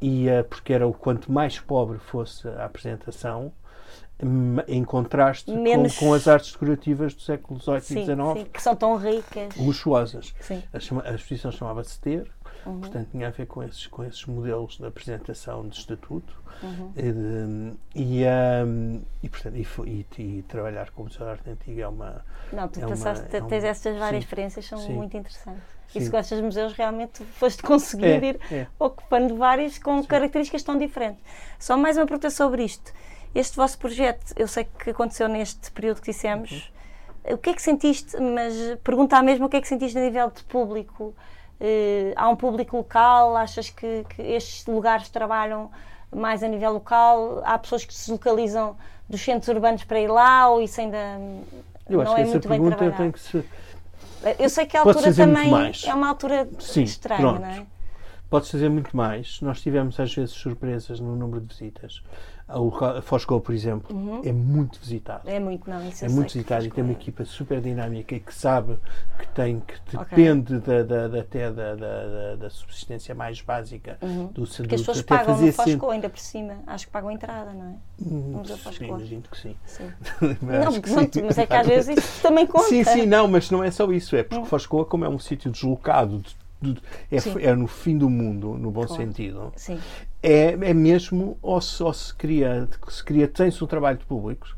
E 0.00 0.28
uh, 0.28 0.44
porque 0.44 0.72
era 0.72 0.86
o 0.86 0.92
quanto 0.92 1.32
mais 1.32 1.58
pobre 1.58 1.98
fosse 1.98 2.46
a 2.48 2.64
apresentação, 2.64 3.52
em 4.68 4.84
contraste 4.84 5.50
Menos... 5.50 5.98
com, 5.98 6.06
com, 6.06 6.14
as 6.14 6.28
artes 6.28 6.52
decorativas 6.52 7.14
do 7.14 7.20
século 7.20 7.60
XVIII 7.60 7.78
e 7.78 8.04
XIX, 8.04 8.48
que 8.52 8.62
são 8.62 8.76
tão 8.76 8.96
ricas, 8.96 9.56
luxuosas. 9.56 10.32
Sim. 10.40 10.62
A, 10.72 11.10
a 11.10 11.14
exposição 11.14 11.50
chamava-se 11.50 12.00
Ter 12.00 12.30
Uhum. 12.66 12.80
Portanto, 12.80 13.08
tinha 13.10 13.28
a 13.28 13.30
ver 13.30 13.46
com 13.46 13.62
esses, 13.62 13.86
com 13.86 14.04
esses 14.04 14.24
modelos 14.26 14.78
de 14.78 14.86
apresentação 14.86 15.68
de 15.68 15.76
estatuto 15.76 16.42
uhum. 16.62 16.92
e, 16.96 17.12
de, 17.12 17.74
e, 17.94 18.24
um, 18.66 19.02
e, 19.22 19.28
portanto, 19.28 19.56
e, 19.56 20.06
e, 20.18 20.42
trabalhar 20.42 20.90
com 20.90 21.02
o 21.02 21.04
Museu 21.04 21.26
da 21.26 21.32
Arte 21.32 21.50
Antiga 21.50 21.82
é 21.82 21.88
uma. 21.88 22.24
Não, 22.52 22.68
tu 22.68 22.80
é 22.80 22.86
passaste, 22.86 23.26
uma, 23.28 23.46
é 23.46 23.48
tens 23.48 23.64
essas 23.64 23.98
várias 23.98 24.22
sim, 24.22 24.26
experiências, 24.26 24.66
são 24.66 24.78
sim, 24.78 24.94
muito 24.94 25.16
interessantes. 25.16 25.62
Sim. 25.88 25.98
E 25.98 26.02
se 26.02 26.10
gostas 26.10 26.38
de 26.38 26.44
museus, 26.44 26.72
realmente 26.72 27.22
foste 27.24 27.62
conseguir 27.62 28.06
é, 28.06 28.26
ir 28.26 28.40
é. 28.50 28.66
ocupando 28.78 29.36
vários 29.36 29.78
com 29.78 30.02
características 30.04 30.62
tão 30.62 30.78
diferentes. 30.78 31.22
Só 31.58 31.76
mais 31.76 31.96
uma 31.96 32.06
pergunta 32.06 32.30
sobre 32.30 32.64
isto. 32.64 32.92
Este 33.34 33.56
vosso 33.56 33.78
projeto, 33.78 34.32
eu 34.36 34.48
sei 34.48 34.64
que 34.64 34.90
aconteceu 34.90 35.28
neste 35.28 35.70
período 35.70 36.00
que 36.00 36.10
dissemos. 36.10 36.50
Uhum. 37.26 37.34
O 37.34 37.38
que 37.38 37.50
é 37.50 37.54
que 37.54 37.62
sentiste, 37.62 38.16
mas 38.20 38.54
perguntar 38.82 39.22
mesmo 39.22 39.46
o 39.46 39.48
que 39.48 39.56
é 39.56 39.60
que 39.60 39.66
sentiste 39.66 39.98
a 39.98 40.00
nível 40.00 40.30
de 40.30 40.44
público? 40.44 41.14
Uh, 41.64 42.12
há 42.14 42.28
um 42.28 42.36
público 42.36 42.76
local? 42.76 43.34
Achas 43.36 43.70
que, 43.70 44.04
que, 44.10 44.20
estes 44.20 44.66
lugares 44.66 45.08
trabalham 45.08 45.70
mais 46.14 46.42
a 46.42 46.48
nível 46.48 46.74
local? 46.74 47.40
Há 47.42 47.58
pessoas 47.58 47.86
que 47.86 47.94
se 47.94 48.10
localizam 48.10 48.76
dos 49.08 49.22
centros 49.22 49.48
urbanos 49.48 49.82
para 49.84 49.98
ir 49.98 50.08
lá 50.08 50.50
ou 50.50 50.60
isso 50.60 50.78
ainda 50.78 51.18
Eu 51.88 52.04
não 52.04 52.18
é 52.18 52.24
muito 52.24 52.48
bem 52.48 52.62
trabalhado? 52.62 52.96
Tem 52.98 53.10
que 53.10 53.20
se... 53.20 53.42
Eu 54.38 54.50
sei 54.50 54.66
que 54.66 54.76
a 54.76 54.80
altura 54.80 55.14
também 55.14 55.50
é 55.86 55.94
uma 55.94 56.08
altura 56.08 56.48
Sim, 56.58 56.82
estranha, 56.82 57.20
pronto. 57.20 57.40
não 57.40 57.48
é? 57.48 57.66
Pode-se 58.34 58.50
fazer 58.50 58.68
muito 58.68 58.96
mais. 58.96 59.40
Nós 59.40 59.60
tivemos 59.60 60.00
às 60.00 60.12
vezes 60.12 60.32
surpresas 60.32 60.98
no 60.98 61.14
número 61.14 61.40
de 61.40 61.46
visitas. 61.46 62.02
A 62.48 63.00
Fosco, 63.00 63.40
por 63.40 63.54
exemplo, 63.54 63.96
uhum. 63.96 64.22
é 64.24 64.32
muito 64.32 64.80
visitado. 64.80 65.30
É 65.30 65.38
muito, 65.38 65.70
não, 65.70 65.88
isso 65.88 66.04
É 66.04 66.08
muito 66.08 66.32
visitado 66.32 66.66
e 66.66 66.70
tem 66.70 66.82
uma 66.82 66.92
é. 66.92 66.96
equipa 66.96 67.24
super 67.24 67.60
dinâmica 67.60 68.12
e 68.16 68.18
que 68.18 68.34
sabe 68.34 68.76
que 69.20 69.28
tem, 69.28 69.60
que 69.60 69.96
depende 69.96 70.56
okay. 70.56 70.82
da, 70.82 71.06
da, 71.06 71.20
até 71.20 71.52
da, 71.52 71.76
da, 71.76 72.34
da, 72.34 72.50
subsistência 72.50 73.14
mais 73.14 73.40
básica 73.40 73.98
uhum. 74.02 74.26
do 74.26 74.44
Porque 74.48 74.74
as 74.74 74.80
pessoas 74.80 75.02
pagam 75.02 75.40
no 75.40 75.52
Fosco 75.52 75.90
ainda 75.90 76.10
por 76.10 76.18
cima, 76.18 76.56
acho 76.66 76.86
que 76.86 76.92
pagam 76.92 77.12
entrada, 77.12 77.52
não 77.52 77.66
é? 77.66 77.74
Hum, 78.04 78.42
sim, 78.44 78.84
imagino 78.86 79.22
que 79.30 79.38
sim. 79.38 79.56
sim. 79.64 79.92
mas, 80.42 80.42
não, 80.66 80.80
pronto, 80.80 81.24
mas 81.24 81.38
é 81.38 81.46
que 81.46 81.54
às 81.54 81.66
vezes 81.68 81.96
isso 81.96 82.20
também 82.20 82.48
conta. 82.48 82.68
Sim, 82.68 82.82
sim, 82.82 83.06
não, 83.06 83.28
mas 83.28 83.48
não 83.48 83.62
é 83.62 83.70
só 83.70 83.90
isso, 83.92 84.16
é 84.16 84.24
porque 84.24 84.42
hum. 84.42 84.44
Foscoa, 84.44 84.84
como 84.84 85.04
é 85.04 85.08
um 85.08 85.20
sítio 85.20 85.52
deslocado 85.52 86.18
de 86.18 86.43
é, 87.10 87.48
é, 87.48 87.54
no 87.54 87.66
fim 87.66 87.96
do 87.96 88.08
mundo, 88.08 88.54
no 88.54 88.70
bom 88.70 88.86
claro. 88.86 89.02
sentido. 89.02 89.52
Sim. 89.56 89.78
É, 90.22 90.52
é 90.52 90.74
mesmo, 90.74 91.36
ou 91.42 91.60
se, 91.60 91.82
ou 91.82 91.92
se 91.92 92.14
cria, 92.14 92.68
se 92.88 93.04
cria 93.04 93.28
tem-se 93.28 93.62
um 93.62 93.66
trabalho 93.66 93.98
de 93.98 94.04
públicos, 94.04 94.56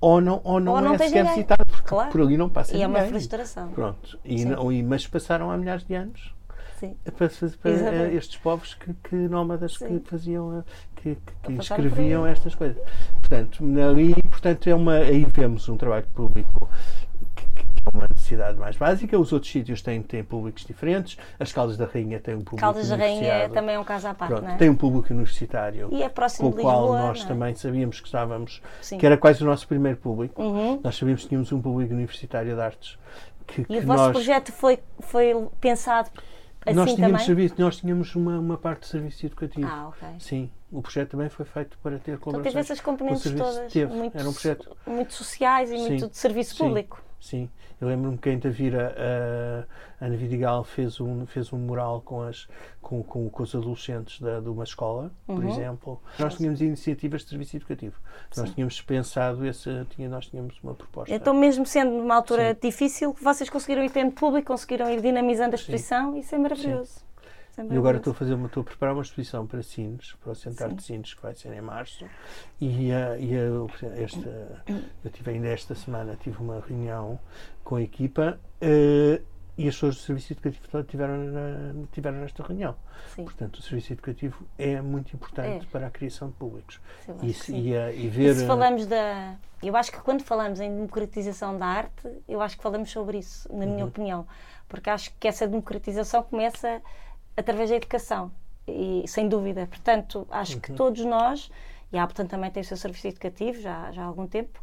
ou 0.00 0.20
não, 0.20 0.40
ou 0.44 0.60
não, 0.60 0.72
ou 0.74 0.80
não 0.80 0.94
é 0.94 0.98
sequer 0.98 1.26
visitado, 1.26 1.66
porque 1.66 1.88
claro. 1.88 2.10
por 2.10 2.20
ali 2.22 2.36
não 2.36 2.48
passa 2.48 2.72
e 2.72 2.78
ninguém. 2.78 2.90
E 2.90 2.96
é 2.96 3.02
uma 3.02 3.08
frustração. 3.08 3.68
Pronto. 3.68 4.18
E 4.24 4.44
não, 4.44 4.72
e, 4.72 4.82
mas 4.82 5.06
passaram 5.06 5.50
há 5.50 5.56
milhares 5.58 5.84
de 5.84 5.94
anos 5.94 6.34
Sim. 6.78 6.96
para, 7.16 7.28
para 7.60 8.12
estes 8.12 8.36
povos 8.38 8.74
que, 8.74 8.94
que 8.94 9.14
nómadas 9.14 9.74
Sim. 9.74 9.98
que 9.98 10.08
faziam, 10.08 10.64
que, 10.96 11.16
que, 11.16 11.52
que 11.54 11.60
escreviam 11.60 12.26
estas 12.26 12.54
coisas. 12.54 12.82
Portanto, 13.20 13.62
ali, 13.86 14.14
portanto, 14.22 14.68
é 14.68 14.74
uma, 14.74 14.94
aí 14.94 15.26
vemos 15.34 15.68
um 15.68 15.76
trabalho 15.76 16.06
público 16.14 16.60
é 16.60 16.99
uma 17.92 18.06
necessidade 18.08 18.58
mais 18.58 18.76
básica. 18.76 19.18
Os 19.18 19.32
outros 19.32 19.50
sítios 19.50 19.82
têm, 19.82 20.02
têm 20.02 20.22
públicos 20.22 20.64
diferentes. 20.64 21.16
As 21.38 21.52
Caldas 21.52 21.76
da 21.76 21.86
Rainha 21.86 22.20
têm 22.20 22.34
um 22.34 22.38
público 22.38 22.60
Caldas 22.60 22.88
da 22.88 22.96
Rainha 22.96 23.32
é, 23.32 23.48
também 23.48 23.74
é 23.74 23.78
um 23.78 23.84
caso 23.84 24.08
à 24.08 24.14
parte, 24.14 24.32
Pronto, 24.32 24.44
não 24.44 24.54
é? 24.54 24.56
Tem 24.56 24.68
um 24.68 24.76
público 24.76 25.12
universitário. 25.12 25.88
E 25.92 26.02
é 26.02 26.08
próximo 26.08 26.52
com 26.52 26.58
o 26.58 26.62
qual 26.62 26.80
Lisboa, 26.82 26.98
nós 27.00 27.24
é? 27.24 27.26
também 27.26 27.54
sabíamos 27.54 28.00
que 28.00 28.06
estávamos, 28.06 28.62
Sim. 28.80 28.98
que 28.98 29.06
era 29.06 29.16
quase 29.16 29.42
o 29.42 29.46
nosso 29.46 29.66
primeiro 29.66 29.98
público. 29.98 30.42
Uhum. 30.42 30.80
Nós 30.82 30.96
sabíamos 30.96 31.22
que 31.22 31.28
tínhamos 31.28 31.52
um 31.52 31.60
público 31.60 31.92
universitário 31.92 32.54
de 32.54 32.60
artes. 32.60 32.98
Que, 33.46 33.62
e 33.62 33.64
que 33.64 33.78
o 33.78 33.82
vosso 33.86 34.04
nós... 34.04 34.12
projeto 34.12 34.52
foi, 34.52 34.78
foi 35.00 35.48
pensado 35.60 36.10
assim 36.64 36.76
nós 36.76 36.94
tínhamos? 36.94 37.22
Serviço, 37.22 37.54
nós 37.58 37.76
tínhamos 37.76 38.14
uma, 38.14 38.38
uma 38.38 38.58
parte 38.58 38.82
de 38.82 38.86
serviço 38.88 39.26
educativo. 39.26 39.66
Ah, 39.66 39.88
ok. 39.88 40.08
Sim, 40.18 40.50
o 40.70 40.82
projeto 40.82 41.10
também 41.10 41.28
foi 41.28 41.44
feito 41.46 41.78
para 41.82 41.98
ter 41.98 42.18
colaborações. 42.18 42.40
Então 42.40 42.42
teve 42.42 42.58
essas 42.58 42.80
componentes 42.80 43.32
todas, 43.32 43.72
teve. 43.72 43.92
Muito, 43.92 44.16
Era 44.16 44.28
um 44.28 44.32
projeto 44.32 44.76
muito 44.86 45.14
sociais 45.14 45.70
e 45.70 45.76
sim, 45.76 45.88
muito 45.88 46.08
de 46.08 46.16
serviço 46.16 46.54
sim, 46.54 46.64
público. 46.64 47.02
Sim, 47.20 47.50
eu 47.80 47.88
lembro-me 47.88 48.18
que 48.18 48.30
em 48.30 48.38
Tavira 48.38 48.94
a 50.00 50.04
Ana 50.04 50.16
Vidigal 50.16 50.64
fez 50.64 51.00
um, 51.00 51.26
fez 51.26 51.52
um 51.52 51.58
mural 51.58 52.00
com, 52.02 52.22
as, 52.22 52.46
com, 52.80 53.02
com, 53.02 53.28
com 53.30 53.42
os 53.42 53.54
adolescentes 53.54 54.20
da, 54.20 54.40
de 54.40 54.48
uma 54.48 54.64
escola, 54.64 55.10
por 55.26 55.42
Uhum. 55.44 55.50
exemplo. 55.50 56.00
Nós 56.18 56.34
tínhamos 56.36 56.60
iniciativas 56.60 57.22
de 57.22 57.30
serviço 57.30 57.56
educativo. 57.56 57.96
Nós 58.36 58.48
Sim. 58.48 58.54
tínhamos 58.54 58.80
pensado, 58.82 59.46
esse, 59.46 59.68
tinha, 59.90 60.08
nós 60.08 60.26
tínhamos 60.26 60.58
uma 60.62 60.74
proposta. 60.74 61.14
Então, 61.14 61.34
mesmo 61.34 61.64
sendo 61.66 61.90
numa 61.90 62.14
altura 62.16 62.54
difícil, 62.54 63.14
vocês 63.20 63.48
conseguiram 63.48 63.84
ir 63.84 63.90
tendo 63.90 64.12
público, 64.12 64.48
conseguiram 64.48 64.90
ir 64.90 65.00
dinamizando 65.00 65.52
a 65.52 65.56
exposição, 65.56 66.16
isso 66.16 66.34
é 66.34 66.38
maravilhoso. 66.38 67.09
Isso 67.62 67.72
é 67.72 67.74
E 67.74 67.78
agora 67.78 67.96
estou 67.98 68.12
a, 68.12 68.14
fazer 68.14 68.34
uma, 68.34 68.46
estou 68.46 68.60
a 68.62 68.64
preparar 68.64 68.94
uma 68.94 69.02
exposição 69.02 69.46
para 69.46 69.62
Sines, 69.62 70.12
para 70.14 70.32
o 70.32 70.34
Centro 70.34 70.68
Sim. 70.70 70.74
de 70.76 70.82
Sines, 70.82 71.14
que 71.14 71.22
vai 71.22 71.34
ser 71.34 71.52
em 71.52 71.60
março. 71.60 72.04
E, 72.60 72.92
ah, 72.92 73.16
e 73.18 73.32
ah, 73.34 74.02
esta, 74.02 74.62
eu 75.04 75.10
tive 75.10 75.30
ainda 75.32 75.48
esta 75.48 75.74
semana 75.74 76.16
tive 76.20 76.38
uma 76.42 76.60
reunião 76.60 77.18
com 77.64 77.76
a 77.76 77.82
equipa 77.82 78.38
ah, 78.62 79.20
e 79.58 79.68
as 79.68 79.74
pessoas 79.74 79.96
do 79.96 80.00
Serviço 80.02 80.32
Educativo 80.32 80.82
tiveram, 80.84 81.16
na- 81.18 81.74
tiveram 81.92 82.18
nesta 82.18 82.42
reunião. 82.42 82.74
Sim, 83.14 83.24
Portanto, 83.24 83.56
o 83.56 83.62
Serviço 83.62 83.92
Educativo 83.92 84.42
é 84.58 84.80
muito 84.80 85.14
importante 85.14 85.66
É. 85.66 85.68
para 85.70 85.86
a 85.86 85.90
criação 85.90 86.28
de 86.28 86.34
públicos. 86.34 86.80
eu 87.06 87.14
acho 87.16 87.26
E, 87.26 87.34
se- 87.34 87.44
sim. 87.46 87.68
e, 87.68 87.76
ah, 87.76 87.92
e 87.92 88.06
E 88.06 88.08
ver. 88.08 88.34
se 88.36 88.44
ah, 88.44 88.46
falamos 88.46 88.86
da. 88.86 89.36
Eu 89.62 89.76
acho 89.76 89.92
que 89.92 89.98
quando 90.00 90.22
falamos 90.22 90.58
em 90.60 90.74
democratização 90.74 91.58
da 91.58 91.66
arte, 91.66 92.08
eu 92.26 92.40
acho 92.40 92.56
que 92.56 92.62
falamos 92.62 92.90
sobre 92.90 93.18
isso, 93.18 93.46
na 93.52 93.66
Uhum. 93.66 93.72
minha 93.74 93.84
opinião. 93.84 94.26
Porque 94.66 94.88
acho 94.88 95.12
que 95.20 95.28
essa 95.28 95.46
democratização 95.46 96.22
começa 96.22 96.80
através 97.40 97.70
da 97.70 97.76
educação, 97.76 98.30
e, 98.66 99.04
sem 99.06 99.28
dúvida. 99.28 99.66
Portanto, 99.66 100.26
acho 100.30 100.54
Uhum. 100.54 100.60
que 100.60 100.72
todos 100.72 101.04
nós, 101.04 101.50
e 101.92 101.98
a 101.98 102.02
Aptan 102.04 102.26
também 102.26 102.50
tem 102.50 102.62
o 102.62 102.64
seu 102.64 102.76
serviço 102.76 103.08
educativo 103.08 103.60
já, 103.60 103.90
já 103.92 104.02
há 104.02 104.06
algum 104.06 104.26
tempo, 104.26 104.60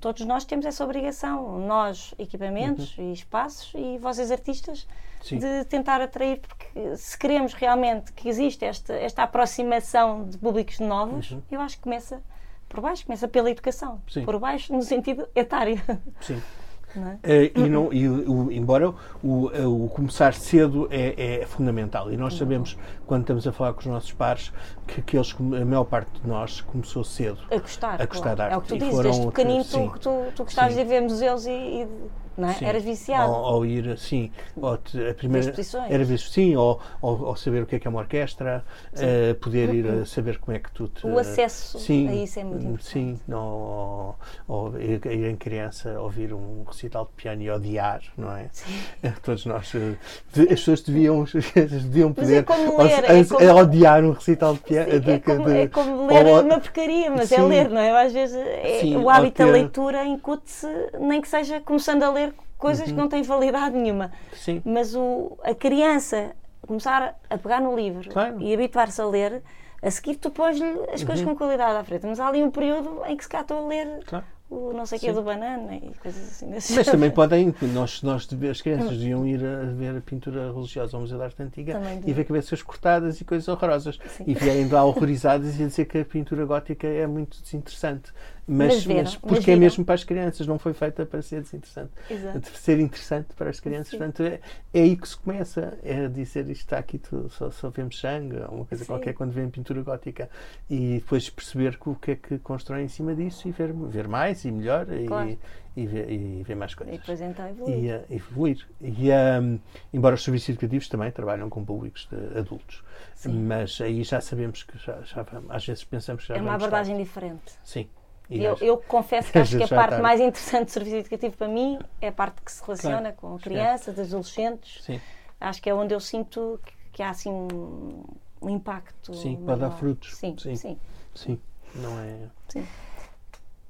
todos 0.00 0.24
nós 0.26 0.44
temos 0.44 0.66
essa 0.66 0.84
obrigação, 0.84 1.58
nós, 1.60 2.14
equipamentos 2.18 2.94
e 2.98 3.12
espaços, 3.12 3.72
e 3.74 3.98
vocês, 3.98 4.30
artistas, 4.30 4.86
Uhum. 5.22 5.22
Sim. 5.22 5.38
de 5.38 5.64
tentar 5.64 6.00
atrair, 6.02 6.40
porque 6.40 6.96
se 6.98 7.18
queremos 7.18 7.54
realmente 7.54 8.12
que 8.12 8.28
exista 8.28 8.66
esta, 8.66 8.92
esta 8.92 9.22
aproximação 9.22 10.28
de 10.28 10.36
públicos 10.38 10.78
novos, 10.78 11.30
Uhum. 11.32 11.42
eu 11.50 11.60
acho 11.60 11.76
que 11.78 11.82
começa 11.82 12.22
por 12.68 12.80
baixo, 12.80 13.06
começa 13.06 13.26
pela 13.26 13.50
educação. 13.50 14.00
Sim. 14.08 14.24
Por 14.24 14.38
baixo, 14.38 14.72
no 14.72 14.82
sentido 14.82 15.26
etário. 15.34 15.80
Sim. 16.20 16.40
Não 16.96 17.08
é? 17.08 17.18
Eh, 17.22 17.52
e 17.54 17.68
não, 17.68 17.92
e 17.92 18.08
o- 18.08 18.50
embora 18.50 18.92
o, 19.22 19.50
eh, 19.52 19.66
o 19.66 19.88
começar 19.88 20.32
cedo 20.34 20.88
é, 20.90 21.40
é 21.42 21.46
fundamental 21.46 22.10
e 22.10 22.16
nós 22.16 22.34
sabemos 22.34 22.76
quando 23.06 23.20
estamos 23.22 23.46
a 23.46 23.52
falar 23.52 23.72
com 23.74 23.80
os 23.80 23.86
nossos 23.86 24.12
pares 24.12 24.52
que, 24.86 25.02
que 25.02 25.16
eles, 25.16 25.34
a 25.38 25.64
maior 25.64 25.84
parte 25.84 26.20
de 26.20 26.26
nós 26.28 26.60
começou 26.62 27.04
cedo 27.04 27.38
A 27.50 27.58
gostar. 27.58 28.00
A 28.00 28.06
gostar 28.06 28.34
claro. 28.36 28.50
de 28.50 28.54
É 28.54 28.56
o 28.56 28.60
que 28.62 28.68
tu 28.68 28.74
arte. 28.74 28.84
Dizes, 28.86 29.02
desde 29.02 29.26
pequenino 29.26 29.64
tu, 29.64 29.98
tu, 29.98 30.10
tu 30.34 30.44
gostavas 30.44 30.72
Sim. 30.74 30.82
de 30.82 30.88
ver 30.88 31.00
museus 31.02 31.46
e, 31.46 31.50
e 31.50 31.88
não 32.36 32.48
é? 32.48 32.54
Sim. 32.54 32.64
eras 32.66 32.82
viciado. 32.84 33.30
Ou, 33.32 33.54
ou 33.54 33.66
ir 33.66 33.88
assim, 33.90 34.30
ou 34.56 34.76
te- 34.78 35.08
a 35.08 35.14
primeira 35.14 35.54
era 35.88 36.04
ver 36.04 36.18
sim, 36.18 36.56
ou, 36.56 36.80
ou, 37.00 37.22
ou 37.26 37.36
saber 37.36 37.62
o 37.62 37.66
que 37.66 37.76
é 37.76 37.78
que 37.78 37.86
é 37.86 37.90
uma 37.90 38.00
orquestra, 38.00 38.64
eh, 38.96 39.34
poder 39.34 39.72
ir 39.74 39.86
a 39.88 40.04
saber 40.06 40.38
como 40.38 40.56
é 40.56 40.60
que 40.60 40.70
tu 40.72 40.88
te, 40.88 41.06
O 41.06 41.18
acesso 41.18 41.78
sim, 41.78 42.08
a 42.08 42.14
isso 42.14 42.38
é 42.38 42.44
muito 42.44 42.62
hum, 42.64 42.68
importante. 42.70 42.84
Sim, 42.90 43.20
não, 43.26 44.14
ou, 44.48 44.78
ir, 44.78 45.04
ir 45.06 45.30
em 45.30 45.36
criança 45.36 46.00
ouvir 46.00 46.32
um 46.32 46.64
recital 46.66 47.04
de 47.04 47.10
piano 47.22 47.42
e 47.42 47.50
odiar, 47.50 48.00
não 48.16 48.36
é? 48.36 48.48
Todos 49.22 49.46
nós, 49.46 49.72
eh, 49.74 49.94
de- 50.32 50.42
as 50.42 50.48
pessoas 50.60 50.80
deviam, 50.82 51.24
deviam 51.54 52.12
Mas 52.16 52.30
é 52.30 52.42
poder 52.42 52.44
como 52.44 52.82
ler, 52.82 53.04
é 53.04 53.24
como- 53.24 53.50
a 53.50 53.54
odiar 53.54 54.04
um 54.04 54.12
recital 54.12 54.54
de 54.54 54.60
piano. 54.60 54.90
Sim, 54.92 55.00
de- 55.00 55.10
é, 55.10 55.18
como, 55.20 55.44
de- 55.44 55.56
é 55.56 55.68
como 55.68 56.06
ler 56.06 56.26
ou- 56.26 56.40
uma 56.42 56.60
porcaria, 56.60 57.10
mas 57.10 57.32
é 57.32 57.36
Sim. 57.36 57.48
ler, 57.48 57.68
não 57.70 57.80
é? 57.80 58.04
Às 58.06 58.12
vezes 58.12 58.36
é- 58.36 58.78
Sim, 58.80 58.96
o 58.96 59.08
hábito 59.10 59.38
da 59.38 59.44
ter- 59.46 59.52
leitura 59.52 60.04
incute-se, 60.04 60.66
nem 61.00 61.20
que 61.20 61.28
seja 61.28 61.60
começando 61.60 62.02
a 62.02 62.10
ler 62.10 62.25
coisas 62.58 62.86
que 62.86 62.92
não 62.92 63.08
têm 63.08 63.22
validade 63.22 63.76
nenhuma. 63.76 64.10
Sim. 64.32 64.62
Mas 64.64 64.94
o, 64.94 65.36
a 65.42 65.54
criança 65.54 66.32
começar 66.66 67.16
a 67.30 67.38
pegar 67.38 67.60
no 67.60 67.74
livro 67.76 68.08
Claro. 68.10 68.40
e 68.40 68.52
habituar-se 68.52 69.00
a 69.00 69.06
ler, 69.06 69.42
a 69.82 69.90
seguir 69.90 70.16
tu 70.16 70.30
pões-lhe 70.30 70.66
as 70.92 71.04
coisas 71.04 71.24
com 71.24 71.36
qualidade 71.36 71.76
à 71.78 71.84
frente. 71.84 72.06
Mas 72.06 72.18
há 72.18 72.26
ali 72.28 72.42
um 72.42 72.50
período 72.50 73.02
em 73.06 73.16
que 73.16 73.22
se 73.22 73.28
cá 73.30 73.42
estou 73.42 73.64
a 73.64 73.68
ler 73.68 74.02
Claro. 74.04 74.24
o 74.50 74.72
não 74.72 74.84
sei 74.84 74.98
o 74.98 75.00
que 75.00 75.12
do 75.12 75.22
banana 75.22 75.76
e 75.76 75.92
coisas 76.02 76.28
assim. 76.28 76.46
Mas 76.50 76.66
género. 76.66 76.90
também 76.90 77.10
podem, 77.10 77.54
nós, 77.72 78.02
nós 78.02 78.28
as 78.50 78.60
crianças 78.60 78.98
deviam 78.98 79.24
ir 79.28 79.44
a 79.44 79.64
ver 79.72 79.96
a 79.96 80.00
pintura 80.00 80.52
religiosa 80.52 80.96
ao 80.96 81.02
Museu 81.02 81.18
da 81.18 81.24
Arte 81.24 81.40
Antiga 81.42 81.80
e 82.04 82.12
ver 82.12 82.24
cabeças 82.24 82.62
cortadas 82.62 83.20
e 83.20 83.24
coisas 83.24 83.46
horrorosas. 83.46 83.98
Sim. 84.08 84.24
E 84.26 84.34
vierem 84.34 84.68
lá 84.68 84.82
horrorizadas 84.84 85.54
e 85.54 85.64
dizer 85.66 85.84
que 85.84 85.98
a 85.98 86.04
pintura 86.04 86.44
gótica 86.44 86.86
é 86.86 87.06
muito 87.06 87.40
desinteressante. 87.42 88.12
Mas, 88.48 88.74
Mas 88.74 88.84
viram, 88.84 89.02
mas 89.02 89.16
porque 89.16 89.50
é 89.50 89.56
mesmo 89.56 89.84
para 89.84 89.96
as 89.96 90.04
crianças, 90.04 90.46
não 90.46 90.56
foi 90.56 90.72
feita 90.72 91.04
para 91.04 91.20
ser 91.20 91.40
desinteressante. 91.42 91.90
Exato. 92.08 92.48
Ser 92.56 92.78
interessante 92.78 93.34
para 93.34 93.50
as 93.50 93.58
crianças. 93.58 93.88
Sim. 93.88 93.98
Portanto, 93.98 94.22
é, 94.22 94.40
é 94.72 94.82
aí 94.82 94.96
que 94.96 95.08
se 95.08 95.16
começa. 95.16 95.76
É 95.82 96.06
dizer 96.06 96.48
isto 96.48 96.60
está 96.62 96.78
aqui, 96.78 96.96
tu, 96.98 97.28
só, 97.30 97.50
só 97.50 97.70
vemos 97.70 97.98
sangue, 97.98 98.36
ou 98.36 98.58
uma 98.58 98.64
coisa 98.64 98.84
Sim. 98.84 98.92
qualquer 98.92 99.14
quando 99.14 99.32
vêem 99.32 99.50
pintura 99.50 99.82
gótica. 99.82 100.30
E 100.70 100.94
depois 101.00 101.28
perceber 101.28 101.76
que 101.76 101.88
o 101.88 101.96
que 101.96 102.12
é 102.12 102.16
que 102.16 102.38
constrói 102.38 102.82
em 102.82 102.88
cima 102.88 103.16
disso 103.16 103.48
e 103.48 103.50
ver, 103.50 103.72
ver 103.72 104.06
mais 104.06 104.44
e 104.44 104.52
melhor 104.52 104.86
e, 104.92 105.06
Claro. 105.06 105.36
e, 105.76 105.86
ver, 105.86 106.08
e 106.08 106.42
ver 106.44 106.54
mais 106.54 106.72
coisas 106.72 106.94
E 106.94 106.98
depois 106.98 107.20
então 107.20 107.48
evolui. 107.48 107.86
e, 107.86 107.92
uh, 107.92 108.04
evoluir. 108.10 108.64
E, 108.80 109.10
um, 109.42 109.58
embora 109.92 110.14
os 110.14 110.22
serviços 110.22 110.50
educativos 110.50 110.88
também 110.88 111.10
trabalham 111.10 111.50
com 111.50 111.64
públicos 111.64 112.08
adultos, 112.38 112.84
Sim. 113.16 113.32
mas 113.42 113.80
aí 113.80 114.04
já 114.04 114.20
sabemos 114.20 114.62
que 114.62 114.78
já, 114.78 115.00
já 115.02 115.26
às 115.48 115.66
vezes 115.66 115.82
pensamos 115.82 116.22
que 116.22 116.28
já 116.28 116.36
É 116.36 116.40
uma 116.40 116.54
abordagem 116.54 116.96
diferente. 116.96 117.52
Sim. 117.64 117.88
E 118.28 118.42
Eu, 118.42 118.56
eu 118.60 118.76
confesso 118.78 119.30
que 119.30 119.38
acho 119.38 119.56
que 119.56 119.62
a 119.62 119.68
parte 119.68 119.90
tarde. 119.90 120.02
mais 120.02 120.20
interessante 120.20 120.66
do 120.66 120.70
serviço 120.72 120.96
educativo 120.96 121.36
para 121.36 121.48
mim 121.48 121.78
é 122.00 122.08
a 122.08 122.12
parte 122.12 122.42
que 122.42 122.50
se 122.50 122.60
relaciona 122.62 123.12
Claro. 123.12 123.16
com 123.16 123.38
Sim. 123.38 123.44
crianças, 123.44 123.98
adolescentes. 123.98 124.82
Sim, 124.84 125.00
Acho 125.40 125.62
que 125.62 125.70
é 125.70 125.74
onde 125.74 125.94
eu 125.94 126.00
sinto 126.00 126.58
que, 126.64 126.72
que 126.92 127.02
há 127.02 127.10
assim 127.10 127.30
um, 127.30 128.02
um 128.42 128.48
impacto. 128.48 129.14
Sim, 129.14 129.36
pode 129.44 129.60
dar 129.60 129.70
frutos. 129.70 130.16
Sim, 130.16 130.34
Sim. 130.38 130.56
sim. 130.56 130.78
sim. 131.14 131.40
Não 131.74 131.98
é. 132.00 132.16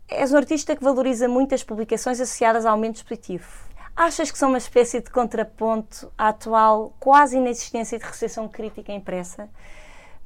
És 0.08 0.32
um 0.32 0.36
artista 0.36 0.76
que 0.76 0.84
valoriza 0.84 1.28
muitas 1.28 1.64
publicações 1.64 2.20
associadas 2.20 2.64
ao 2.64 2.72
aumento 2.72 2.94
dispositivo. 2.94 3.66
Achas 3.96 4.30
que 4.30 4.38
são 4.38 4.50
uma 4.50 4.58
espécie 4.58 5.00
de 5.00 5.10
contraponto 5.10 6.12
à 6.16 6.28
atual 6.28 6.94
quase 7.00 7.36
inexistência 7.36 7.98
de 7.98 8.04
recepção 8.04 8.46
crítica 8.48 8.92
impressa? 8.92 9.48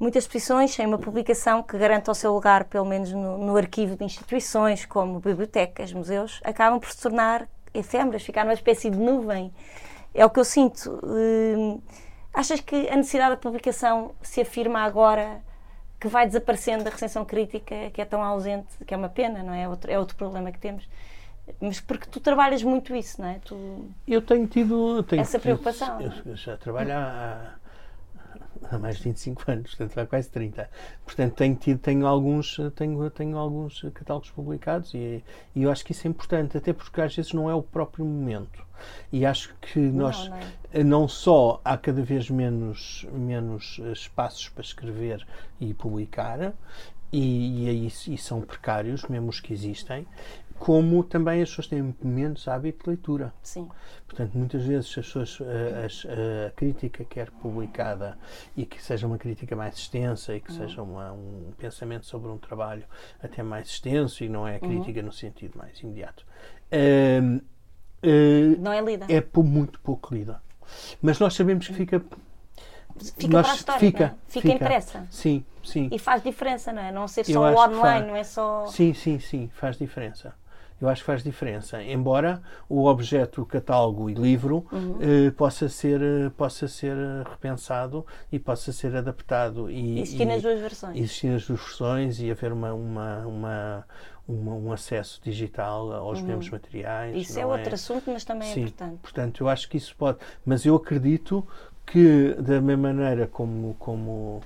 Muitas 0.01 0.23
exposições 0.23 0.71
sem 0.71 0.87
uma 0.87 0.97
publicação 0.97 1.61
que 1.61 1.77
garanta 1.77 2.09
o 2.11 2.15
seu 2.15 2.33
lugar, 2.33 2.63
pelo 2.63 2.83
menos 2.83 3.11
no, 3.11 3.37
no 3.37 3.55
arquivo 3.55 3.95
de 3.95 4.03
instituições 4.03 4.83
como 4.83 5.19
bibliotecas, 5.19 5.93
museus, 5.93 6.41
acabam 6.43 6.79
por 6.79 6.89
se 6.89 6.99
tornar 6.99 7.47
efêmeras, 7.71 8.23
ficar 8.23 8.43
numa 8.43 8.55
espécie 8.55 8.89
de 8.89 8.97
nuvem. 8.97 9.53
É 10.11 10.25
o 10.25 10.29
que 10.31 10.39
eu 10.39 10.43
sinto. 10.43 10.99
Hum, 11.03 11.79
achas 12.33 12.59
que 12.61 12.89
a 12.89 12.95
necessidade 12.95 13.35
da 13.35 13.37
publicação 13.37 14.15
se 14.23 14.41
afirma 14.41 14.79
agora 14.79 15.39
que 15.99 16.07
vai 16.07 16.25
desaparecendo 16.25 16.83
da 16.83 16.89
recensão 16.89 17.23
crítica, 17.23 17.91
que 17.91 18.01
é 18.01 18.05
tão 18.05 18.23
ausente, 18.23 18.69
que 18.87 18.95
é 18.95 18.97
uma 18.97 19.09
pena, 19.09 19.43
não 19.43 19.53
é? 19.53 19.61
É 19.61 19.69
outro, 19.69 19.91
é 19.91 19.99
outro 19.99 20.17
problema 20.17 20.51
que 20.51 20.57
temos. 20.57 20.89
Mas 21.61 21.79
porque 21.79 22.07
tu 22.09 22.19
trabalhas 22.19 22.63
muito 22.63 22.95
isso, 22.95 23.21
não 23.21 23.29
é? 23.29 23.39
Tu, 23.45 23.85
Eu 24.07 24.23
tenho 24.23 24.47
tido. 24.47 25.03
Tenho 25.03 25.21
Essa 25.21 25.37
preocupação. 25.37 26.01
Eu, 26.01 26.11
eu 26.25 26.35
já 26.35 26.57
trabalho 26.57 26.91
há, 26.91 27.53
há 28.69 28.77
mais 28.77 28.97
de 28.97 29.03
25 29.03 29.43
anos, 29.51 29.75
portanto 29.75 29.97
há 29.99 30.05
quase 30.05 30.29
30. 30.29 30.69
Portanto 31.05 31.33
tenho 31.35 31.55
tido, 31.55 31.79
tenho 31.79 32.05
alguns, 32.05 32.57
tenho, 32.75 33.09
tenho 33.09 33.37
alguns 33.37 33.81
catálogos 33.93 34.29
publicados 34.31 34.93
e, 34.93 35.23
e 35.55 35.63
eu 35.63 35.71
acho 35.71 35.83
que 35.85 35.91
isso 35.91 36.07
é 36.07 36.09
importante, 36.09 36.57
até 36.57 36.73
porque 36.73 37.01
às 37.01 37.15
vezes 37.15 37.33
não 37.33 37.49
é 37.49 37.53
o 37.53 37.63
próprio 37.63 38.05
momento. 38.05 38.63
E 39.11 39.25
acho 39.25 39.53
que 39.61 39.79
nós 39.79 40.27
não 40.73 40.83
não, 40.83 41.05
é? 41.05 41.07
só 41.07 41.61
há 41.63 41.77
cada 41.77 42.01
vez 42.01 42.29
menos, 42.29 43.05
menos 43.11 43.79
espaços 43.93 44.49
para 44.49 44.61
escrever 44.63 45.25
e 45.59 45.73
publicar, 45.73 46.53
e, 47.11 47.65
e, 47.65 47.69
aí- 47.69 47.87
e 48.07 48.17
são 48.17 48.41
precários, 48.41 49.03
mesmo 49.03 49.29
os 49.29 49.39
que 49.39 49.53
existem, 49.53 50.07
como 50.61 51.03
também 51.03 51.41
as 51.41 51.49
pessoas 51.49 51.65
têm 51.65 51.95
menos 52.03 52.47
hábito 52.47 52.83
de 52.83 52.89
leitura. 52.91 53.33
Sim. 53.41 53.67
Portanto, 54.05 54.37
muitas 54.37 54.63
vezes 54.63 54.95
as 54.95 55.07
pessoas, 55.07 55.39
a, 55.41 55.45
a, 55.47 56.47
a, 56.47 56.51
crítica 56.51 57.03
que 57.03 57.19
é 57.19 57.25
publicada 57.25 58.15
e 58.55 58.63
que 58.63 58.79
seja 58.79 59.07
uma 59.07 59.17
crítica 59.17 59.55
mais 59.55 59.75
extensa 59.75 60.35
e 60.35 60.39
que 60.39 60.51
uhum. 60.51 60.57
seja 60.59 60.83
uma, 60.83 61.13
um 61.13 61.51
pensamento 61.57 62.05
sobre 62.05 62.29
um 62.29 62.37
trabalho 62.37 62.83
até 63.23 63.41
mais 63.41 63.69
extenso 63.69 64.23
e 64.23 64.29
não 64.29 64.47
é 64.47 64.53
uhum. 64.53 64.59
crítica 64.59 64.99
uhum. 64.99 65.07
no 65.07 65.11
sentido 65.11 65.57
mais 65.57 65.79
imediato. 65.79 66.23
Uh, 66.71 67.37
uh, 67.37 68.61
não 68.61 68.71
é 68.71 68.81
lida. 68.81 69.07
É 69.09 69.23
muito 69.41 69.79
pouco 69.79 70.13
lida. 70.13 70.43
Mas 71.01 71.17
nós 71.17 71.33
sabemos 71.33 71.67
que 71.67 71.73
fica 71.73 72.03
fica 72.99 73.27
nós, 73.29 73.47
para 73.47 73.51
a 73.51 73.55
história, 73.55 73.79
fica, 73.79 74.03
é? 74.03 74.07
fica, 74.27 74.41
fica 74.41 74.53
impressa. 74.53 75.07
Sim, 75.09 75.43
sim. 75.63 75.89
E 75.91 75.97
faz 75.97 76.21
diferença, 76.21 76.71
não 76.71 76.83
é? 76.83 76.91
Não 76.91 77.07
ser 77.07 77.25
só 77.25 77.51
online, 77.51 78.05
não 78.05 78.15
é 78.15 78.23
só. 78.23 78.67
Sim, 78.67 78.93
sim, 78.93 79.19
sim, 79.19 79.49
faz 79.55 79.75
diferença. 79.75 80.39
Eu 80.81 80.89
acho 80.89 81.01
que 81.01 81.05
faz 81.05 81.23
diferença. 81.23 81.81
Embora 81.83 82.41
o 82.67 82.85
objeto, 82.85 83.45
catálogo 83.45 84.09
e 84.09 84.13
livro 84.13 84.65
uhum. 84.71 84.97
eh, 84.99 85.31
possa, 85.31 85.69
ser, 85.69 86.01
eh, 86.01 86.31
possa 86.35 86.67
ser 86.67 86.95
repensado 87.29 88.05
e 88.31 88.39
possa 88.39 88.73
ser 88.73 88.95
adaptado. 88.95 89.69
E, 89.69 89.99
existir 89.99 90.25
nas 90.25 90.41
duas 90.41 90.59
versões. 90.59 90.97
Existir 90.97 91.27
nas 91.27 91.45
duas 91.45 91.59
versões 91.59 92.19
e 92.19 92.31
haver 92.31 92.51
uma, 92.51 92.73
uma, 92.73 93.17
uma, 93.27 93.85
uma 94.27 94.55
um 94.55 94.71
acesso 94.71 95.21
digital 95.23 95.93
aos 95.93 96.19
uhum. 96.19 96.25
mesmos 96.25 96.49
materiais. 96.49 97.15
Isso 97.15 97.39
é 97.39 97.45
outro 97.45 97.69
é? 97.69 97.73
assunto, 97.73 98.09
mas 98.09 98.23
também 98.23 98.49
é 98.49 98.53
Sim, 98.53 98.61
é 98.61 98.63
importante. 98.63 98.97
Portanto, 99.03 99.43
eu 99.43 99.49
acho 99.49 99.69
que 99.69 99.77
isso 99.77 99.95
pode. 99.95 100.17
Mas 100.43 100.65
eu 100.65 100.75
acredito 100.75 101.45
que, 101.85 102.35
da 102.39 102.61
mesma 102.61 102.93
maneira 102.93 103.27
como, 103.27 103.75
como, 103.77 104.41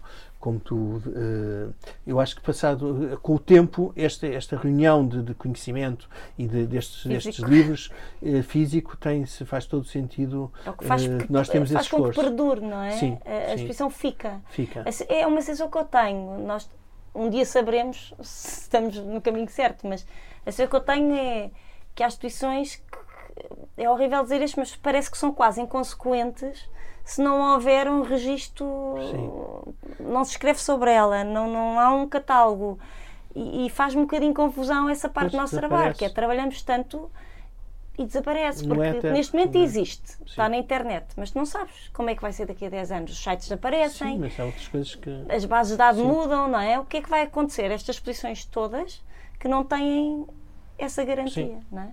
como 0.45 0.59
tu. 0.59 0.75
Uh, 0.75 1.73
eu 2.05 2.19
acho 2.19 2.35
que, 2.35 2.41
passado. 2.43 3.19
com 3.23 3.33
o 3.33 3.39
tempo, 3.39 3.91
esta, 3.95 4.27
esta 4.27 4.55
reunião 4.55 5.07
de, 5.07 5.23
de 5.23 5.33
conhecimento 5.33 6.07
e 6.37 6.45
de, 6.45 6.67
destes, 6.67 7.03
destes 7.03 7.39
livros 7.39 7.91
uh, 8.21 8.43
físico 8.43 8.95
tem, 8.95 9.25
se 9.25 9.43
faz 9.43 9.65
todo 9.65 9.83
sentido. 9.85 10.53
É 10.63 10.71
que 10.71 10.85
faz 10.85 11.03
uh, 11.03 11.09
nós 11.31 11.49
temos 11.49 11.71
faz 11.71 11.81
esse 11.81 11.89
com 11.89 11.97
esforço. 11.97 12.19
que 12.19 12.25
perdure, 12.27 12.61
não 12.61 12.79
é? 12.79 12.91
Sim, 12.91 13.17
a, 13.25 13.53
a 13.53 13.55
expressão 13.55 13.89
fica. 13.89 14.39
Fica. 14.49 14.85
É 15.09 15.25
uma 15.25 15.41
sensação 15.41 15.67
que 15.67 15.79
eu 15.79 15.85
tenho. 15.85 16.37
Nós 16.45 16.69
um 17.15 17.27
dia 17.27 17.45
saberemos 17.45 18.13
se 18.21 18.61
estamos 18.61 18.97
no 18.97 19.19
caminho 19.21 19.49
certo, 19.49 19.87
mas 19.87 20.05
a 20.45 20.51
sensação 20.51 20.67
que 20.67 20.75
eu 20.75 20.81
tenho 20.81 21.15
é 21.15 21.49
que 21.95 22.03
há 22.03 22.07
instituições 22.07 22.75
que, 22.75 22.97
é 23.77 23.89
horrível 23.89 24.21
dizer 24.21 24.43
isto, 24.43 24.59
mas 24.59 24.75
parece 24.75 25.09
que 25.09 25.17
são 25.17 25.33
quase 25.33 25.59
inconsequentes 25.59 26.69
se 27.05 27.21
não 27.21 27.53
houver 27.53 27.87
um 27.87 28.01
registro, 28.01 28.65
Sim. 29.11 30.03
não 30.03 30.25
se 30.25 30.31
escreve 30.31 30.59
sobre 30.59 30.91
ela, 30.91 31.23
não, 31.23 31.47
não 31.47 31.79
há 31.79 31.93
um 31.93 32.09
catálogo. 32.09 32.79
E, 33.35 33.67
e 33.67 33.69
faz-me 33.69 34.01
um 34.01 34.05
bocadinho 34.05 34.33
confusão 34.33 34.89
essa 34.89 35.07
parte 35.07 35.31
do 35.31 35.37
nosso 35.37 35.55
trabalho, 35.55 35.93
que 35.93 36.03
é 36.03 36.09
trabalhamos 36.09 36.63
tanto 36.63 37.11
e 37.97 38.05
desaparece, 38.05 38.67
porque 38.67 39.07
é 39.07 39.11
neste 39.11 39.35
momento 39.35 39.55
é? 39.55 39.59
existe, 39.59 40.13
Sim. 40.13 40.23
está 40.25 40.49
na 40.49 40.57
internet, 40.57 41.05
mas 41.15 41.29
tu 41.31 41.37
não 41.37 41.45
sabes 41.45 41.89
como 41.93 42.09
é 42.09 42.15
que 42.15 42.21
vai 42.21 42.33
ser 42.33 42.47
daqui 42.47 42.65
a 42.65 42.69
10 42.69 42.91
anos. 42.91 43.11
Os 43.11 43.23
sites 43.23 43.51
aparecem, 43.51 44.13
Sim, 44.13 44.19
mas 44.19 44.39
há 44.39 44.45
outras 44.45 44.67
coisas 44.67 44.95
que... 44.95 45.25
as 45.29 45.45
bases 45.45 45.73
de 45.73 45.77
dados 45.77 46.01
Sim. 46.01 46.07
mudam, 46.07 46.47
não 46.47 46.59
é? 46.59 46.79
O 46.79 46.85
que 46.85 46.97
é 46.97 47.01
que 47.01 47.09
vai 47.09 47.21
acontecer? 47.21 47.69
Estas 47.71 47.97
exposições 47.97 48.45
todas 48.45 49.01
que 49.39 49.47
não 49.47 49.63
têm 49.63 50.25
essa 50.77 51.05
garantia, 51.05 51.59
não 51.71 51.83
é? 51.83 51.91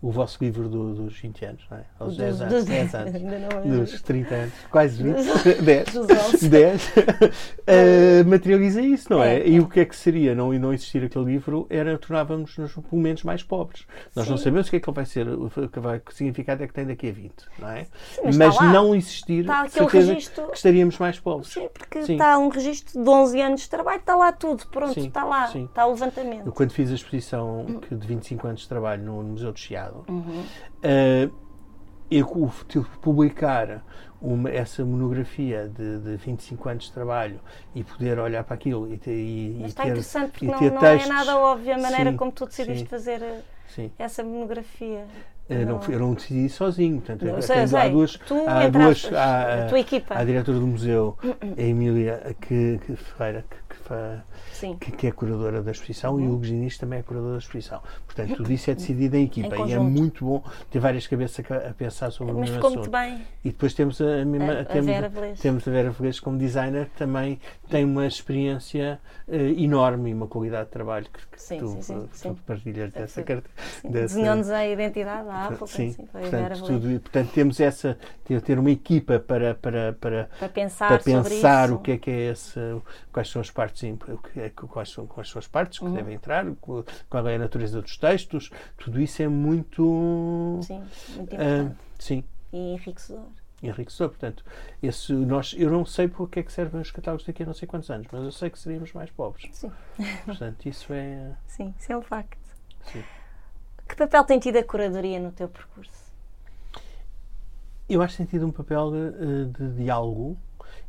O 0.00 0.12
vosso 0.12 0.38
livro 0.40 0.68
do, 0.68 0.94
dos 0.94 1.18
20 1.18 1.44
anos, 1.44 1.66
não 1.68 1.78
é? 1.78 1.84
Aos 1.98 2.10
dos, 2.10 2.18
10 2.18 2.40
anos, 2.40 2.54
dos 2.54 2.64
10 2.66 2.94
anos, 2.94 3.90
dos 3.90 4.02
30 4.02 4.34
anos, 4.34 4.54
quase 4.70 5.02
20, 5.02 5.62
10, 5.62 6.48
10 6.48 6.92
uh, 6.96 8.28
materializa 8.28 8.80
isso, 8.80 9.12
não 9.12 9.22
é? 9.22 9.38
é? 9.40 9.48
E 9.48 9.58
o 9.58 9.68
que 9.68 9.80
é 9.80 9.84
que 9.84 9.96
seria 9.96 10.36
não, 10.36 10.52
não 10.52 10.72
existir 10.72 11.02
aquele 11.02 11.24
livro 11.24 11.66
era 11.68 11.98
tornávamos-nos 11.98 12.72
pelo 12.74 13.02
menos 13.02 13.24
mais 13.24 13.42
pobres. 13.42 13.86
Nós 14.14 14.26
Sim. 14.26 14.30
não 14.30 14.38
sabemos 14.38 14.68
o 14.68 14.70
que 14.70 14.76
é 14.76 14.80
que 14.80 14.88
ele 14.88 14.94
vai 14.94 15.04
ser, 15.04 15.28
o 15.28 15.50
que, 15.50 15.80
vai, 15.80 15.98
que 15.98 16.14
significado 16.14 16.62
é 16.62 16.68
que 16.68 16.72
tem 16.72 16.86
daqui 16.86 17.08
a 17.08 17.12
20, 17.12 17.32
não 17.58 17.68
é? 17.68 17.84
Sim, 17.84 18.20
mas, 18.24 18.36
mas 18.36 18.60
não 18.72 18.94
existir, 18.94 19.40
está 19.40 19.68
certeza 19.68 20.12
registro... 20.12 20.46
que 20.46 20.56
estaríamos 20.56 20.96
mais 20.98 21.18
pobres. 21.18 21.52
Sim, 21.52 21.68
porque 21.74 22.04
Sim. 22.04 22.12
está 22.12 22.38
um 22.38 22.48
registro 22.48 23.02
de 23.02 23.08
11 23.08 23.40
anos 23.40 23.60
de 23.62 23.70
trabalho, 23.70 23.98
está 23.98 24.14
lá 24.14 24.30
tudo, 24.30 24.64
pronto, 24.68 24.96
está 25.00 25.24
lá, 25.24 25.50
está 25.52 25.86
o 25.86 25.90
levantamento. 25.90 26.46
Eu, 26.46 26.52
quando 26.52 26.70
fiz 26.70 26.88
a 26.92 26.94
exposição 26.94 27.66
de 27.90 28.06
25 28.06 28.46
anos 28.46 28.60
de 28.60 28.68
trabalho 28.68 29.02
no 29.02 29.22
Museu 29.24 29.52
do 29.52 29.58
Chiado, 29.58 29.87
Uhum. 30.08 30.44
Uh, 30.84 31.32
eu 32.10 32.26
publicar 33.02 33.82
uma, 34.20 34.50
essa 34.50 34.84
monografia 34.84 35.68
de, 35.68 35.98
de 35.98 36.16
25 36.16 36.68
anos 36.68 36.84
de 36.84 36.92
trabalho 36.92 37.40
e 37.74 37.84
poder 37.84 38.18
olhar 38.18 38.42
para 38.44 38.54
aquilo 38.54 38.92
e 38.92 38.98
ter, 38.98 39.12
e, 39.12 39.58
Mas 39.60 39.70
está 39.70 39.84
ter, 39.84 39.90
interessante 39.90 40.46
porque 40.46 40.70
não, 40.70 40.80
não 40.80 40.86
é 40.86 41.06
nada 41.06 41.36
óbvio 41.38 41.74
a 41.74 41.78
maneira 41.78 42.10
sim, 42.10 42.16
como 42.16 42.32
tu 42.32 42.46
decidiste 42.46 42.80
sim, 42.80 42.86
fazer 42.86 43.22
eh, 43.22 43.40
sim. 43.68 43.90
essa 43.98 44.24
monografia. 44.24 45.06
Eu 45.48 45.64
não, 45.64 45.80
eu 45.88 45.98
não 45.98 46.12
decidi 46.12 46.46
sozinho, 46.50 46.98
portanto, 47.00 47.24
não, 47.24 47.40
sei, 47.40 47.66
sei. 47.66 47.78
há 47.78 47.88
duas, 47.88 48.16
tu 48.16 48.44
há, 48.46 48.68
duas 48.68 49.10
há, 49.12 49.64
a 49.64 49.68
tua 49.68 49.80
equipa. 49.80 50.14
Há 50.14 50.18
a 50.18 50.24
diretora 50.24 50.58
do 50.58 50.66
museu, 50.66 51.16
uh 51.24 51.26
-uh. 51.26 51.58
a 51.58 51.62
Emília 51.62 52.36
que, 52.38 52.78
que 52.84 52.96
Ferreira, 52.96 53.46
que, 53.48 53.67
que, 53.88 54.74
que, 54.76 54.92
que, 54.92 55.06
é 55.06 55.12
curadora 55.12 55.62
da 55.62 55.70
exposição, 55.70 56.14
uhum. 56.14 56.20
e 56.20 56.28
o 56.28 56.34
Hugo 56.34 56.44
Ginis 56.44 56.76
também 56.78 56.98
é 56.98 57.02
curador 57.02 57.32
da 57.32 57.38
exposição. 57.38 57.80
Portanto, 58.06 58.36
tudo 58.36 58.52
isso 58.52 58.70
é 58.70 58.74
decidido 58.74 59.16
em 59.16 59.24
equipa 59.24 59.56
em 59.56 59.68
e 59.68 59.72
é 59.72 59.78
muito 59.78 60.24
bom 60.24 60.42
ter 60.70 60.78
várias 60.78 61.06
cabeças 61.06 61.44
a, 61.50 61.70
a 61.70 61.74
pensar 61.74 62.10
sobre 62.10 62.32
Mas 62.34 62.50
o 62.50 62.52
mesmo 62.52 62.66
assunto. 62.66 62.90
bem. 62.90 63.26
E 63.44 63.50
depois 63.50 63.74
temos 63.74 64.00
a, 64.00 64.24
mesma, 64.24 64.52
a, 64.52 64.60
a 64.60 64.64
temos, 64.64 64.86
Vera 64.86 65.08
Velez. 65.08 65.40
temos 65.40 65.68
a 65.68 65.70
Vera 65.70 65.90
Velez 65.90 66.20
como 66.20 66.38
designer, 66.38 66.86
que 66.86 66.96
também 66.98 67.40
tem 67.68 67.84
uma 67.84 68.06
experiência 68.06 69.00
uh, 69.26 69.34
enorme 69.34 70.10
e 70.10 70.14
uma 70.14 70.26
qualidade 70.26 70.66
de 70.66 70.72
trabalho 70.72 71.06
que, 71.06 71.26
que 71.26 71.42
sim, 71.42 71.58
tu, 71.58 71.68
sim, 71.68 71.82
sim, 71.82 72.08
sim. 72.12 72.34
tu 72.34 72.42
partilhas 72.42 72.92
dessa 72.92 73.22
carta. 73.22 73.48
Desenhou-nos 73.84 74.50
a 74.50 74.66
identidade 74.66 75.26
da 75.26 75.46
Apple. 75.46 75.68
Sim, 75.68 75.92
sim 75.92 76.06
portanto, 76.06 76.62
tudo, 76.64 77.00
portanto, 77.00 77.30
temos 77.32 77.60
essa, 77.60 77.98
ter, 78.24 78.40
ter 78.42 78.58
uma 78.58 78.70
equipa 78.70 79.18
para, 79.18 79.54
para, 79.54 79.92
para, 79.94 80.30
para 80.38 80.48
pensar, 80.48 80.88
para 80.88 80.98
pensar 80.98 81.70
o 81.70 81.78
que 81.78 81.92
é 81.92 81.98
que 81.98 82.10
é 82.10 82.30
esse, 82.30 82.58
quais 83.12 83.28
são 83.28 83.40
as 83.40 83.50
partes, 83.50 83.77
quais 84.68 84.90
são, 84.90 85.06
quais 85.06 85.28
são 85.28 85.38
as 85.38 85.46
partes 85.46 85.78
que 85.78 85.84
uhum. 85.84 85.94
devem 85.94 86.14
entrar, 86.14 86.44
qual 87.08 87.28
é 87.28 87.36
a 87.36 87.38
natureza 87.38 87.80
dos 87.80 87.96
textos, 87.96 88.50
tudo 88.76 89.00
isso 89.00 89.22
é 89.22 89.28
muito. 89.28 90.60
Sim, 90.62 90.78
muito 91.14 91.34
importante. 91.34 91.72
Uh, 91.72 91.76
sim. 91.98 92.24
E 92.52 92.74
enriquecedor. 92.74 93.26
Enriquecedor, 93.62 94.10
portanto, 94.10 94.44
esse, 94.80 95.12
nós, 95.12 95.54
eu 95.58 95.70
não 95.70 95.84
sei 95.84 96.06
para 96.06 96.26
que 96.28 96.38
é 96.38 96.42
que 96.44 96.52
servem 96.52 96.80
os 96.80 96.90
catálogos 96.92 97.26
daqui 97.26 97.42
a 97.42 97.46
não 97.46 97.54
sei 97.54 97.66
quantos 97.66 97.90
anos, 97.90 98.06
mas 98.10 98.22
eu 98.22 98.30
sei 98.30 98.50
que 98.50 98.58
seríamos 98.58 98.92
mais 98.92 99.10
pobres. 99.10 99.48
Sim. 99.52 99.72
Portanto, 100.24 100.66
isso 100.66 100.92
é. 100.92 101.34
Sim, 101.48 101.74
isso 101.76 101.92
é 101.92 101.96
um 101.96 102.02
facto. 102.02 102.38
Sim. 102.84 103.02
Que 103.88 103.96
papel 103.96 104.24
tem 104.24 104.38
tido 104.38 104.56
a 104.58 104.62
curadoria 104.62 105.18
no 105.18 105.32
teu 105.32 105.48
percurso? 105.48 106.08
Eu 107.88 108.02
acho 108.02 108.12
que 108.12 108.18
tem 108.18 108.26
tido 108.26 108.46
um 108.46 108.52
papel 108.52 108.92
de, 108.92 109.46
de 109.46 109.74
diálogo 109.82 110.36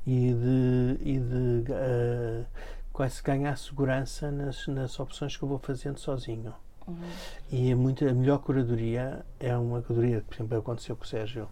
e 0.06 0.34
de, 0.34 0.98
e 1.02 1.20
de 1.20 1.72
uh, 1.72 2.46
quase 3.00 3.24
ganhar 3.24 3.58
segurança 3.58 4.30
nas, 4.30 4.68
nas 4.68 5.00
opções 5.00 5.38
que 5.38 5.42
eu 5.42 5.48
vou 5.48 5.58
fazendo 5.58 5.98
sozinho. 5.98 6.54
Uhum. 6.86 7.00
E 7.52 7.72
é 7.72 7.76
muito, 7.76 8.08
a 8.08 8.14
melhor 8.14 8.38
curadoria 8.40 9.26
é 9.40 9.58
uma 9.58 9.82
curadoria, 9.82 10.24
por 10.28 10.36
exemplo, 10.36 10.58
aconteceu 10.58 10.96
com 10.96 11.04
o 11.04 11.08
Sérgio 11.08 11.48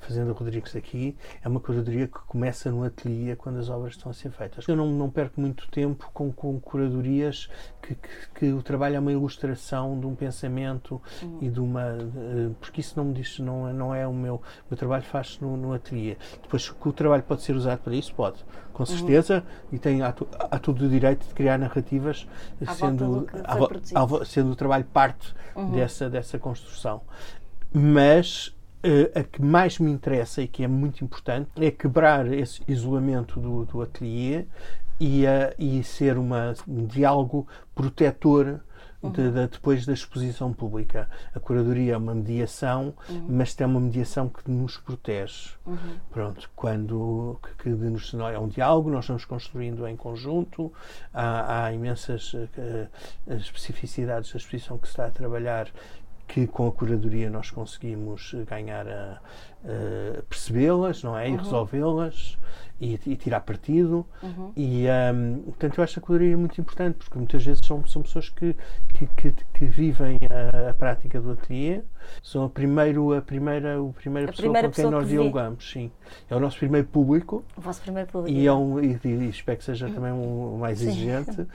Fazenda 0.00 0.32
Rodrigues 0.32 0.74
aqui, 0.74 1.16
é 1.42 1.48
uma 1.48 1.60
curadoria 1.60 2.06
que 2.06 2.18
começa 2.26 2.70
no 2.70 2.82
ateliê 2.84 3.36
quando 3.36 3.58
as 3.58 3.68
obras 3.68 3.94
estão 3.94 4.10
a 4.10 4.14
ser 4.14 4.30
feitas. 4.30 4.66
Eu 4.66 4.76
não, 4.76 4.90
não 4.90 5.10
perco 5.10 5.40
muito 5.40 5.68
tempo 5.68 6.08
com, 6.14 6.32
com 6.32 6.58
curadorias 6.58 7.50
que, 7.82 7.94
que, 7.94 8.08
que, 8.34 8.52
o 8.52 8.62
trabalho 8.62 8.96
é 8.96 8.98
uma 8.98 9.12
ilustração 9.12 9.98
de 10.00 10.06
um 10.06 10.14
pensamento 10.14 11.00
uhum. 11.22 11.38
e 11.42 11.48
de 11.50 11.60
uma. 11.60 11.98
Porque 12.60 12.80
isso 12.80 12.94
não 12.96 13.04
me 13.04 13.14
diz, 13.14 13.38
não, 13.38 13.72
não 13.72 13.94
é 13.94 14.06
o 14.06 14.12
meu. 14.12 14.36
O 14.36 14.70
meu 14.70 14.78
trabalho 14.78 15.04
faz-se 15.04 15.42
no, 15.42 15.56
no 15.56 15.72
ateliê. 15.72 16.16
Depois, 16.42 16.70
que 16.70 16.88
o 16.88 16.92
trabalho 16.92 17.22
pode 17.24 17.42
ser 17.42 17.54
usado 17.54 17.80
para 17.80 17.94
isso, 17.94 18.14
pode, 18.14 18.44
com 18.72 18.82
uhum. 18.82 18.86
certeza, 18.86 19.44
uhum. 19.44 19.68
e 19.72 19.78
tem, 19.78 20.02
há, 20.02 20.14
há, 20.50 20.58
todo 20.58 20.84
o 20.84 20.88
direito 20.88 21.26
de 21.26 21.34
criar 21.34 21.58
narrativas 21.58 22.26
à 22.66 22.74
sendo, 22.74 23.28
à, 23.44 24.24
sendo 24.24 24.52
o 24.52 24.56
trabalho 24.56 24.84
parte 24.84 25.34
uhum. 25.54 25.72
dessa, 25.72 26.08
dessa 26.08 26.38
construção. 26.38 27.00
Mas 27.72 28.54
Uh, 28.84 29.16
a 29.16 29.22
que 29.22 29.40
mais 29.40 29.78
me 29.78 29.92
interessa 29.92 30.42
e 30.42 30.48
que 30.48 30.64
é 30.64 30.66
muito 30.66 31.04
importante 31.04 31.48
é 31.60 31.70
quebrar 31.70 32.26
esse 32.32 32.60
isolamento 32.66 33.38
do, 33.38 33.64
do 33.64 33.80
ateliê 33.80 34.44
e, 34.98 35.24
uh, 35.24 35.54
e 35.56 35.84
ser 35.84 36.18
uma, 36.18 36.52
um 36.66 36.84
diálogo 36.86 37.46
protetor 37.76 38.58
de, 39.10 39.30
de, 39.30 39.46
depois 39.48 39.84
da 39.84 39.92
exposição 39.92 40.52
pública. 40.52 41.08
A 41.34 41.40
curadoria 41.40 41.94
é 41.94 41.96
uma 41.96 42.14
mediação, 42.14 42.94
uhum. 43.08 43.26
mas 43.28 43.54
tem 43.54 43.66
uma 43.66 43.80
mediação 43.80 44.28
que 44.28 44.48
nos 44.50 44.76
protege. 44.76 45.50
Uhum. 45.66 45.76
Pronto, 46.10 46.50
quando 46.54 47.38
que, 47.42 47.64
que 47.64 47.68
nos, 47.70 48.14
é 48.14 48.38
um 48.38 48.48
diálogo, 48.48 48.90
nós 48.90 49.06
vamos 49.06 49.24
construindo 49.24 49.86
em 49.86 49.96
conjunto, 49.96 50.72
há, 51.12 51.64
há 51.64 51.72
imensas 51.72 52.32
uh, 52.34 52.48
especificidades 53.28 54.32
da 54.32 54.38
exposição 54.38 54.78
que 54.78 54.86
se 54.86 54.92
está 54.92 55.06
a 55.06 55.10
trabalhar 55.10 55.68
que 56.28 56.46
com 56.46 56.66
a 56.66 56.72
curadoria 56.72 57.28
nós 57.28 57.50
conseguimos 57.50 58.34
ganhar 58.48 58.88
a, 58.88 59.20
uh, 59.64 60.22
percebê-las, 60.24 61.02
não 61.02 61.16
é? 61.16 61.28
E 61.28 61.32
uhum. 61.32 61.38
resolvê-las 61.38 62.38
e, 62.82 62.98
e, 63.06 63.16
tirar 63.16 63.40
partido. 63.40 64.04
Uhum. 64.22 64.52
E, 64.56 64.86
um, 65.14 65.42
portanto, 65.42 65.78
eu 65.78 65.84
acho 65.84 65.94
que 65.94 65.98
a 66.00 66.02
curadoria 66.02 66.34
é 66.34 66.36
muito 66.36 66.60
importante, 66.60 66.96
porque 66.98 67.16
muitas 67.16 67.44
vezes 67.44 67.64
são, 67.64 67.86
são 67.86 68.02
pessoas 68.02 68.28
que, 68.28 68.56
que, 68.94 69.06
que, 69.16 69.32
que 69.54 69.64
vivem 69.66 70.18
a, 70.28 70.70
a, 70.70 70.74
prática 70.74 71.20
do 71.20 71.32
ateliê, 71.32 71.80
são 72.22 72.44
a, 72.44 72.50
primeiro, 72.50 73.14
a, 73.14 73.22
primeira, 73.22 73.80
a 73.80 73.92
primeira 73.92 74.28
a 74.28 74.32
pessoa 74.32 74.52
primeira 74.52 74.68
com 74.68 74.74
quem 74.74 74.90
nós 74.90 75.08
dialogamos. 75.08 75.70
Sim. 75.70 75.92
É 76.28 76.34
o 76.34 76.40
nosso 76.40 76.58
primeiro 76.58 76.88
público. 76.88 77.44
O 77.56 77.60
vosso 77.60 77.80
primeiro 77.80 78.10
público. 78.10 78.36
E, 78.36 78.46
é 78.46 78.52
um, 78.52 78.80
e, 78.80 78.98
e 79.04 79.28
espero 79.28 79.58
que 79.58 79.64
seja 79.64 79.88
também 79.88 80.12
um, 80.12 80.58
mais 80.58 80.82
exigente. 80.82 81.46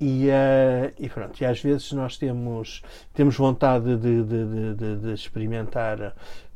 E, 0.00 0.26
uh, 0.26 0.92
e, 0.98 1.08
pronto, 1.08 1.40
e 1.40 1.44
às 1.44 1.62
vezes 1.62 1.92
nós 1.92 2.16
temos, 2.16 2.82
temos 3.14 3.36
vontade 3.36 3.96
de, 3.96 4.24
de, 4.24 4.74
de, 4.74 4.96
de 4.96 5.12
experimentar 5.12 6.12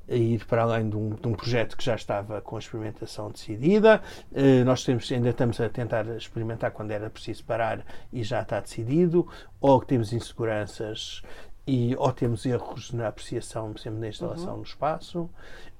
a 0.09 0.14
ir 0.14 0.44
para 0.46 0.62
além 0.62 0.88
de 0.88 0.96
um, 0.96 1.11
de 1.11 1.28
um, 1.28 1.32
projeto 1.32 1.76
que 1.76 1.84
já 1.84 1.94
estava 1.94 2.40
com 2.40 2.57
a 2.57 2.59
experimentação 2.59 3.30
decidida. 3.30 4.00
Uh, 4.30 4.64
nós 4.64 4.84
temos, 4.84 5.11
ainda 5.11 5.30
estamos 5.30 5.61
a 5.61 5.68
tentar 5.68 6.07
experimentar 6.16 6.70
quando 6.70 6.90
era 6.90 7.11
preciso 7.11 7.44
parar 7.44 7.84
e 8.12 8.22
já 8.22 8.42
está 8.42 8.61
decidido, 8.61 9.26
ou 9.61 9.80
que 9.80 9.86
temos 9.86 10.12
inseguranças 10.12 11.22
e 11.66 11.96
ou 11.96 12.12
temos 12.12 12.46
erros 12.46 12.92
na 12.92 13.09
apreciação 13.09 13.76
sempre 13.76 13.98
na 13.98 14.09
instalação 14.09 14.52
uhum. 14.52 14.59
no 14.59 14.62
espasso 14.62 15.28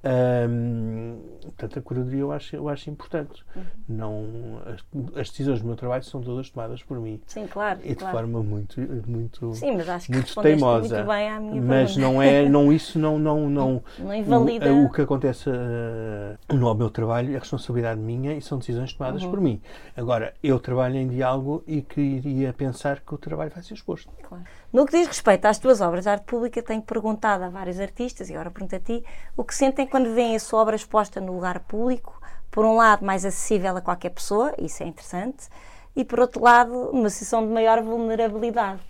um, 0.03 1.19
portanto, 1.41 1.79
a 1.79 1.81
curadoria 1.81 2.19
eu 2.19 2.31
acho, 2.31 2.55
eu 2.55 2.69
acho 2.69 2.89
importante. 2.89 3.43
Uhum. 3.55 3.63
Não, 3.89 4.25
as, 4.65 5.19
as, 5.19 5.29
decisões 5.29 5.61
do 5.61 5.67
meu 5.67 5.75
trabalho 5.75 6.03
são 6.03 6.21
todas 6.21 6.49
tomadas 6.49 6.83
por 6.83 6.99
mim. 6.99 7.19
Sim, 7.25 7.47
claro. 7.47 7.79
E 7.83 7.89
de 7.89 7.95
claro. 7.95 8.15
forma 8.15 8.43
muito, 8.43 8.79
muito, 9.07 9.53
Sim, 9.55 9.77
mas 9.77 9.89
acho 9.89 10.05
que 10.05 10.13
muito 10.13 10.41
teimosa. 10.41 10.95
Muito 10.95 11.07
bem 11.07 11.29
à 11.29 11.39
minha 11.39 11.61
mas 11.61 11.95
pergunta. 11.95 12.13
não 12.13 12.21
é, 12.21 12.47
não, 12.47 12.71
isso 12.71 12.99
não, 12.99 13.17
não, 13.17 13.49
não, 13.49 13.83
não 13.97 14.13
invalida. 14.13 14.71
O, 14.71 14.85
o 14.85 14.91
que 14.91 15.01
acontece 15.01 15.49
uh, 15.49 16.55
no 16.55 16.73
meu 16.75 16.89
trabalho 16.89 17.35
é 17.35 17.39
responsabilidade 17.39 17.99
minha 17.99 18.35
e 18.35 18.41
são 18.41 18.59
decisões 18.59 18.93
tomadas 18.93 19.23
uhum. 19.23 19.31
por 19.31 19.41
mim. 19.41 19.59
Agora, 19.95 20.33
eu 20.43 20.59
trabalho 20.59 20.95
em 20.95 21.07
diálogo 21.07 21.63
e 21.65 21.81
queria 21.81 22.53
pensar 22.53 22.99
que 22.99 23.15
o 23.15 23.17
trabalho 23.17 23.51
vai 23.51 23.63
ser 23.63 23.73
exposto. 23.73 24.11
Claro. 24.21 24.43
No 24.71 24.85
que 24.85 24.91
diz 24.91 25.07
respeito 25.07 25.45
às 25.45 25.57
tuas 25.57 25.79
obras 25.79 26.03
de 26.03 26.09
arte 26.09 26.25
pública, 26.25 26.61
tenho 26.61 26.81
perguntado 26.81 27.43
a 27.43 27.49
vários 27.49 27.79
artistas, 27.79 28.29
e 28.29 28.33
agora 28.33 28.51
pergunto 28.51 28.75
a 28.75 28.79
ti, 28.79 29.03
o 29.35 29.43
que 29.43 29.55
sentem 29.55 29.86
quando 29.87 30.13
veem 30.13 30.35
a 30.35 30.39
sua 30.39 30.61
obra 30.61 30.75
exposta 30.75 31.19
no 31.19 31.33
lugar 31.33 31.59
público, 31.61 32.21
por 32.51 32.65
um 32.65 32.75
lado 32.75 33.05
mais 33.05 33.25
acessível 33.25 33.77
a 33.77 33.81
qualquer 33.81 34.09
pessoa, 34.09 34.53
isso 34.57 34.83
é 34.83 34.85
interessante, 34.85 35.47
e 35.95 36.05
por 36.05 36.19
outro 36.19 36.43
lado 36.43 36.89
uma 36.91 37.09
situação 37.09 37.45
de 37.45 37.53
maior 37.53 37.81
vulnerabilidade. 37.81 38.81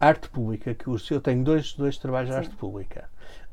Arte 0.00 0.28
pública, 0.28 0.74
que 0.74 0.88
eu 0.88 1.20
tenho 1.20 1.44
dois, 1.44 1.74
dois 1.74 1.96
trabalhos 1.96 2.30
de 2.30 2.36
arte 2.36 2.56
pública. 2.56 3.08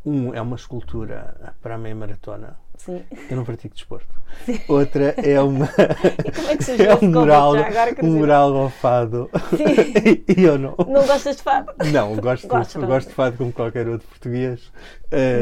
Um 0.06 0.34
é 0.34 0.42
uma 0.42 0.56
escultura 0.56 1.54
para 1.62 1.76
a 1.76 1.78
meia 1.78 1.94
maratona, 1.94 2.58
Sim. 2.80 3.04
Eu 3.30 3.36
não 3.36 3.44
pratico 3.44 3.76
desporto. 3.76 4.08
Sim. 4.46 4.62
Outra 4.70 5.14
é 5.18 5.40
uma. 5.42 5.70
E 6.26 6.32
como 6.32 6.48
é 6.50 6.58
que 6.58 6.64
surgiu 6.64 6.86
é 6.92 6.96
um 6.96 7.10
mural, 7.10 7.54
um 8.02 8.08
mural 8.08 8.56
ao 8.56 8.70
fado. 8.70 9.30
Sim. 9.50 10.24
e 10.38 10.44
eu 10.44 10.58
não. 10.58 10.76
Não 10.88 11.06
gostas 11.06 11.36
de 11.36 11.44
fado? 11.44 11.74
Não, 11.92 12.16
gosto, 12.16 12.48
gosto, 12.48 12.80
gosto 12.80 13.10
de 13.10 13.14
fado 13.14 13.38
como 13.38 13.52
qualquer 13.52 13.88
outro 13.88 14.08
português. 14.08 14.72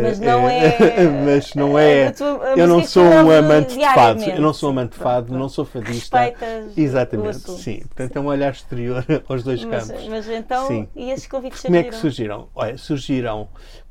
Mas 0.02 0.20
não 0.20 0.50
é. 0.50 0.66
é 0.66 1.08
mas 1.26 1.54
não 1.54 1.78
é. 1.78 2.00
é 2.00 2.12
tua, 2.12 2.54
eu 2.56 2.68
não 2.68 2.84
sou 2.84 3.04
um 3.04 3.30
amante 3.30 3.78
de 3.78 3.86
fado. 3.86 4.24
Eu 4.24 4.42
não 4.42 4.54
sou 4.54 4.70
amante 4.70 4.94
de 4.94 4.98
fado, 4.98 5.38
não 5.38 5.50
sou 5.50 5.64
fadista. 5.64 6.20
Respeitas 6.20 6.78
Exatamente, 6.78 7.52
sim. 7.52 7.82
Portanto, 7.82 8.14
sim. 8.14 8.20
é 8.20 8.22
um 8.22 8.26
olhar 8.26 8.52
exterior 8.52 9.06
aos 9.30 9.44
dois 9.44 9.64
mas, 9.64 9.88
campos. 9.88 10.08
Mas 10.08 10.28
então, 10.28 10.68
sim. 10.68 10.88
e 10.96 11.12
esses 11.12 11.28
convites 11.28 11.62
Como 11.62 11.76
é 11.76 11.84
que 11.84 11.96
surgiram? 11.96 12.50
Olha, 12.56 12.78
surgiram 12.78 13.48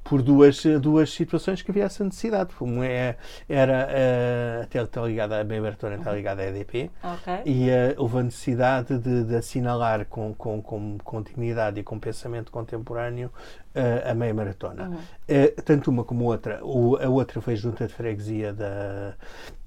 por 0.09 0.23
duas, 0.23 0.63
duas 0.81 1.13
situações 1.13 1.63
que 1.63 1.71
havia 1.71 1.85
essa 1.85 2.05
necessidade. 2.05 2.51
Uma 2.61 2.87
é, 2.87 3.17
era 3.49 3.89
uh, 3.89 4.63
até 4.63 4.83
está 4.83 5.03
ligada 5.03 5.41
a 5.41 5.45
bem 5.45 5.61
Bertone, 5.61 5.97
está 5.97 6.13
ligada 6.13 6.43
à 6.43 6.47
EDP 6.47 6.91
okay. 7.03 7.43
e 7.45 7.69
uh, 7.69 7.95
houve 7.97 8.19
a 8.19 8.23
necessidade 8.23 8.99
de, 8.99 9.25
de 9.25 9.37
assinalar 9.37 10.07
com, 10.07 10.35
com, 10.35 10.63
com, 10.63 11.23
dignidade 11.23 11.81
e 11.81 11.83
com 11.83 11.99
pensamento 11.99 12.51
contemporâneo 12.53 13.31
uh, 13.75 14.11
a 14.11 14.15
meia 14.15 14.35
maratona. 14.35 14.89
Uhum. 14.89 14.95
Uh, 14.95 15.63
tanto 15.63 15.91
uma 15.91 16.05
como 16.05 16.25
outra. 16.25 16.65
O, 16.65 16.97
a 16.97 17.09
outra 17.09 17.41
foi 17.41 17.55
a 17.55 17.57
Junta 17.57 17.87
de 17.87 17.95
Freguesia 17.95 18.53
da, 18.53 19.15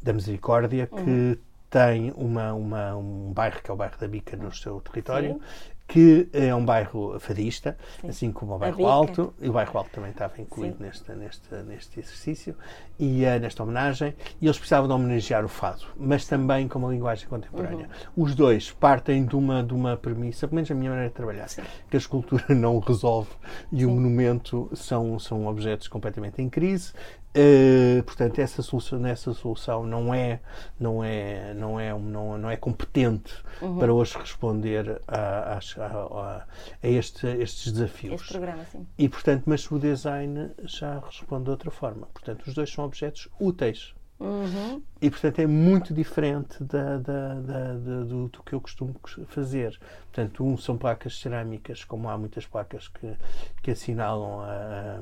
da 0.01 0.13
Misericórdia, 0.13 0.87
que 0.87 0.95
uhum. 0.95 1.37
tem 1.69 2.13
uma, 2.15 2.53
uma, 2.53 2.95
um 2.95 3.33
bairro 3.33 3.61
que 3.61 3.69
é 3.69 3.73
o 3.73 3.77
bairro 3.77 3.97
da 3.99 4.07
Bica 4.07 4.37
no 4.37 4.53
seu 4.53 4.79
território 4.81 5.33
Sim 5.33 5.78
que 5.89 6.29
é 6.31 6.53
um 6.53 6.63
bairro 6.63 7.19
fadista, 7.19 7.75
Sim. 7.99 8.07
assim 8.09 8.31
como 8.31 8.53
o 8.53 8.59
bairro 8.59 8.85
Alto, 8.85 9.33
e 9.41 9.49
o 9.49 9.53
bairro 9.53 9.75
Alto 9.75 9.89
também 9.89 10.11
estava 10.11 10.39
incluído 10.39 10.77
neste, 10.79 11.11
neste, 11.13 11.55
neste 11.65 11.99
exercício, 11.99 12.55
e 12.99 13.25
uh, 13.25 13.39
nesta 13.39 13.63
homenagem, 13.63 14.13
e 14.39 14.45
eles 14.45 14.57
precisavam 14.57 14.87
de 14.87 14.93
homenagear 14.93 15.43
o 15.43 15.47
fado, 15.47 15.85
mas 15.97 16.27
também 16.27 16.67
com 16.67 16.77
uma 16.77 16.91
linguagem 16.91 17.27
contemporânea. 17.27 17.89
Uhum. 18.15 18.23
Os 18.23 18.35
dois 18.35 18.69
partem 18.71 19.25
de 19.25 19.35
uma, 19.35 19.63
de 19.63 19.73
uma 19.73 19.97
premissa, 19.97 20.47
pelo 20.47 20.57
menos 20.57 20.69
a 20.69 20.75
minha 20.75 20.91
maneira 20.91 21.09
de 21.09 21.15
trabalhar, 21.15 21.47
Sim. 21.49 21.63
que 21.89 21.97
a 21.97 21.99
escultura 21.99 22.45
não 22.53 22.77
resolve 22.77 23.31
e 23.71 23.83
o 23.83 23.89
monumento 23.89 24.69
são, 24.75 25.17
são 25.17 25.47
objetos 25.47 25.87
completamente 25.87 26.39
em 26.39 26.47
crise, 26.47 26.93
Uh, 27.39 28.03
portanto, 28.03 28.39
essa 28.39 28.61
solução, 28.61 29.05
essa 29.05 29.33
solução 29.33 29.85
não 29.85 30.13
é, 30.13 30.41
não 30.77 31.03
é, 31.03 31.53
não 31.53 31.79
é, 31.79 31.93
não, 31.97 32.37
não 32.37 32.49
é 32.49 32.57
competente 32.57 33.33
uhum. 33.61 33.77
para 33.77 33.93
hoje 33.93 34.17
responder 34.17 35.01
a, 35.07 35.53
a, 35.53 35.57
a, 35.57 36.45
a 36.83 36.87
este, 36.87 37.27
estes 37.27 37.71
desafios. 37.71 38.21
Este 38.21 38.33
programa, 38.33 38.65
sim. 38.65 38.85
E, 38.97 39.07
portanto, 39.07 39.43
mas 39.45 39.69
o 39.71 39.79
design 39.79 40.51
já 40.65 40.99
responde 40.99 41.45
de 41.45 41.51
outra 41.51 41.71
forma. 41.71 42.07
Portanto, 42.13 42.45
os 42.45 42.53
dois 42.53 42.69
são 42.69 42.83
objetos 42.83 43.29
úteis. 43.39 43.93
Uhum. 44.19 44.83
E, 45.01 45.09
portanto, 45.09 45.39
é 45.39 45.47
muito 45.47 45.93
diferente 45.93 46.61
da, 46.61 46.97
da, 46.97 47.35
da, 47.35 47.73
do, 47.73 48.27
do, 48.27 48.43
que 48.43 48.51
eu 48.51 48.59
costumo 48.59 48.93
fazer. 49.27 49.79
Portanto, 50.11 50.43
um 50.43 50.57
são 50.57 50.77
placas 50.77 51.17
cerâmicas, 51.19 51.85
como 51.85 52.09
há 52.09 52.17
muitas 52.17 52.45
placas 52.45 52.89
que, 52.89 53.15
que 53.63 53.71
assinalam 53.71 54.41
a 54.41 54.47
eh, 54.51 55.01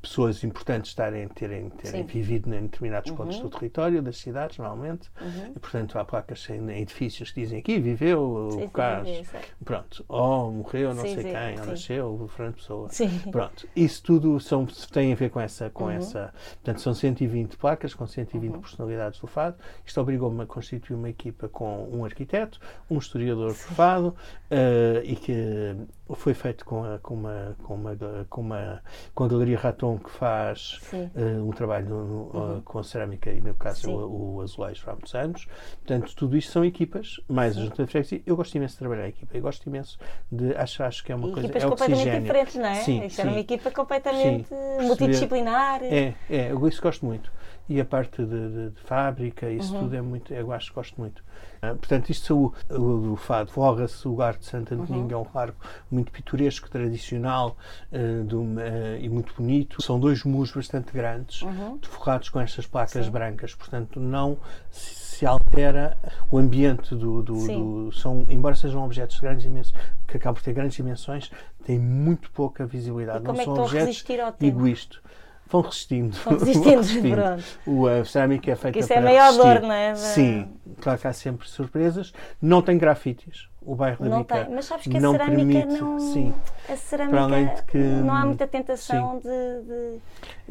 pessoas 0.00 0.42
importantes 0.42 0.90
estarem, 0.90 1.28
terem, 1.28 1.70
terem 1.70 2.04
vivido 2.04 2.52
em 2.52 2.62
determinados 2.62 3.10
uhum. 3.10 3.16
pontos 3.16 3.38
do 3.38 3.48
território, 3.48 4.02
das 4.02 4.16
cidades, 4.16 4.58
normalmente. 4.58 5.08
Uhum. 5.20 5.52
E, 5.54 5.58
portanto, 5.58 5.98
há 5.98 6.04
placas 6.04 6.48
em, 6.50 6.80
edifícios 6.80 7.30
que 7.30 7.40
dizem 7.40 7.60
aqui 7.60 7.78
viveu 7.78 8.48
sim, 8.50 8.64
o 8.64 8.70
Carlos. 8.70 9.22
Pronto. 9.64 10.04
Ou 10.08 10.50
morreu 10.52 10.92
não 10.92 11.02
sim, 11.02 11.14
sei 11.14 11.22
sim, 11.22 11.30
quem, 11.30 11.60
ou 11.60 11.66
nasceu 11.66 12.22
o 12.22 12.28
Fernando 12.28 12.54
Pessoa. 12.56 12.88
Pronto. 13.30 13.68
Isso 13.76 14.02
tudo 14.02 14.40
são, 14.40 14.66
tem 14.92 15.12
a 15.12 15.16
ver 15.16 15.30
com 15.30 15.40
essa. 15.40 15.70
Com 15.70 15.84
uhum. 15.84 15.90
essa 15.90 16.34
portanto, 16.54 16.80
são 16.80 16.92
120 16.92 17.56
placas 17.56 17.94
com 17.94 18.06
120 18.06 18.52
uhum. 18.52 18.60
personalidades 18.60 19.20
do 19.20 19.26
fado. 19.28 19.56
Isto 19.86 20.00
obrigou-me 20.00 20.42
a 20.42 20.46
constituir 20.46 20.96
uma 20.96 21.08
equipa 21.08 21.48
com 21.48 21.88
um 21.92 22.04
arquiteto, 22.04 22.60
um 22.90 22.98
historiador 22.98 23.48
do 23.48 23.54
fado 23.54 24.08
uh, 24.50 25.04
e 25.04 25.14
que 25.14 25.76
foi 26.14 26.34
feito 26.34 26.64
com, 26.64 26.84
a, 26.84 26.98
com, 26.98 27.14
uma, 27.14 27.56
com, 27.62 27.74
uma, 27.74 27.96
com, 28.28 28.40
uma, 28.40 28.82
com 29.14 29.24
a 29.24 29.28
Galeria 29.28 29.58
Raton, 29.58 29.98
que 29.98 30.10
faz 30.10 30.80
uh, 30.92 31.44
um 31.44 31.50
trabalho 31.50 31.88
no, 31.88 32.04
no, 32.04 32.14
uhum. 32.14 32.58
uh, 32.58 32.62
com 32.62 32.82
cerâmica 32.82 33.30
e, 33.30 33.40
no 33.40 33.54
caso, 33.54 33.90
o, 33.90 34.36
o, 34.36 34.40
azulejo 34.40 34.82
há 34.88 34.92
muitos 34.92 35.14
anos. 35.14 35.46
Portanto, 35.78 36.14
tudo 36.14 36.36
isto 36.36 36.52
são 36.52 36.64
equipas, 36.64 37.20
mais 37.28 37.54
Sim. 37.54 37.60
a 37.60 37.64
Junta 37.64 37.84
de 37.84 37.90
Freguesia. 37.90 38.22
Eu 38.26 38.36
gosto 38.36 38.54
imenso 38.54 38.74
de 38.74 38.78
trabalhar 38.78 39.04
a 39.04 39.08
equipa. 39.08 39.36
Eu 39.36 39.42
gosto 39.42 39.66
imenso 39.66 39.98
de. 40.30 40.54
Acho, 40.56 40.82
acho 40.82 41.04
que 41.04 41.12
é 41.12 41.14
uma 41.14 41.28
e 41.28 41.32
coisa. 41.32 41.46
Equipas 41.46 41.64
é 41.64 41.68
completamente 41.68 42.00
oxigênio. 42.00 42.22
diferentes, 42.22 42.54
não 42.56 42.66
é? 42.66 42.74
Sim, 42.74 43.04
Isto 43.04 43.20
era 43.20 43.30
uma 43.30 43.40
equipa 43.40 43.70
completamente 43.70 44.48
sim. 44.48 44.86
multidisciplinar. 44.86 45.82
É, 45.82 46.14
é, 46.28 46.52
eu 46.52 46.68
isso 46.68 46.82
gosto 46.82 47.04
muito. 47.04 47.30
E 47.70 47.80
a 47.80 47.84
parte 47.84 48.24
de, 48.24 48.48
de, 48.48 48.70
de 48.70 48.80
fábrica, 48.80 49.48
isso 49.48 49.72
uhum. 49.72 49.82
tudo 49.82 49.94
é 49.94 50.02
muito. 50.02 50.34
Eu 50.34 50.52
acho 50.52 50.70
que 50.70 50.74
gosto 50.74 51.00
muito. 51.00 51.22
Uh, 51.62 51.76
portanto, 51.76 52.10
isto 52.10 52.52
o, 52.68 52.76
o, 52.76 53.12
o 53.12 53.16
fado 53.16 53.52
Forra-se, 53.52 54.08
o 54.08 54.16
Largo 54.16 54.40
de 54.40 54.46
Santo 54.46 54.74
António 54.74 55.04
uhum. 55.04 55.10
é 55.12 55.16
um 55.16 55.26
largo 55.32 55.56
muito 55.88 56.10
pitoresco, 56.10 56.68
tradicional 56.68 57.56
uh, 57.92 58.98
e 59.00 59.08
muito 59.08 59.32
bonito. 59.36 59.80
São 59.80 60.00
dois 60.00 60.24
muros 60.24 60.50
bastante 60.50 60.92
grandes, 60.92 61.42
uhum. 61.42 61.78
forrados 61.82 62.28
com 62.28 62.40
estas 62.40 62.66
placas 62.66 63.06
Sim. 63.06 63.12
brancas, 63.12 63.54
portanto, 63.54 64.00
não 64.00 64.36
se, 64.68 65.24
altera 65.24 65.96
o 66.30 66.38
ambiente 66.38 66.94
do, 66.94 67.22
do, 67.22 67.46
do, 67.46 67.92
são 67.92 68.24
embora 68.26 68.54
sejam 68.54 68.82
objetos 68.82 69.16
de 69.16 69.20
grandes 69.20 69.42
dimensões 69.42 69.84
que 70.08 70.16
acabam 70.16 70.34
por 70.34 70.42
ter 70.42 70.54
grandes 70.54 70.76
dimensões 70.76 71.30
têm 71.62 71.78
muito 71.78 72.30
pouca 72.30 72.64
visibilidade 72.64 73.22
não 73.22 73.34
é 73.34 73.44
são 73.44 73.52
objetos 73.52 74.02
digo 74.38 74.66
isto 74.66 75.02
vão 75.50 75.60
resistindo. 75.62 76.16
Vão 76.24 76.34
resistindo, 76.38 76.76
resistindo. 76.76 77.44
O, 77.66 77.86
a 77.86 78.04
cerâmica 78.04 78.50
é 78.50 78.56
feita 78.56 78.78
Isso 78.78 78.88
para 78.88 78.96
é 78.96 79.00
a 79.00 79.02
maior 79.02 79.26
resistir. 79.26 79.46
dor, 79.46 79.62
não 79.62 79.72
é? 79.72 79.94
Sim, 79.96 80.48
claro 80.80 80.98
que 80.98 81.06
há 81.06 81.12
sempre 81.12 81.48
surpresas. 81.48 82.12
Não 82.40 82.62
tem 82.62 82.78
grafites. 82.78 83.48
O 83.62 83.74
bairro 83.74 84.02
não 84.02 84.10
da 84.10 84.18
Bica 84.18 84.44
tem, 84.46 84.54
mas 84.54 84.64
sabes 84.64 84.86
que 84.86 84.96
a 84.96 85.00
cerâmica 85.00 85.26
permite, 85.26 85.66
não. 85.66 86.00
Sim, 86.00 86.34
a 86.66 86.76
cerâmica 86.76 87.20
além 87.20 87.46
de 87.54 87.62
que, 87.64 87.76
não 87.76 88.14
há 88.14 88.24
muita 88.24 88.46
tentação 88.46 89.18
de, 89.18 89.98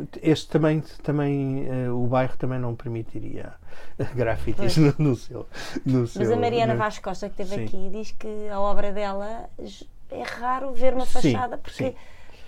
de, 0.06 0.20
Este 0.22 0.48
também, 0.48 0.84
também 1.02 1.68
uh, 1.68 2.04
o 2.04 2.06
bairro 2.06 2.38
também 2.38 2.60
não 2.60 2.76
permitiria 2.76 3.54
grafites 4.16 4.78
no, 4.78 4.94
no, 5.00 5.16
seu, 5.16 5.48
no 5.84 6.02
mas 6.02 6.12
seu. 6.12 6.32
A 6.32 6.38
Mariana 6.38 6.74
no... 6.74 6.80
Vaz 6.80 7.00
Costa 7.00 7.28
que 7.30 7.42
esteve 7.42 7.62
sim. 7.62 7.66
aqui 7.66 7.90
diz 7.92 8.12
que 8.12 8.48
a 8.48 8.60
obra 8.60 8.92
dela 8.92 9.50
é 10.12 10.22
raro 10.22 10.72
ver 10.72 10.94
uma 10.94 11.08
fachada 11.08 11.56
sim, 11.56 11.62
porque 11.64 11.84
sim 11.84 11.96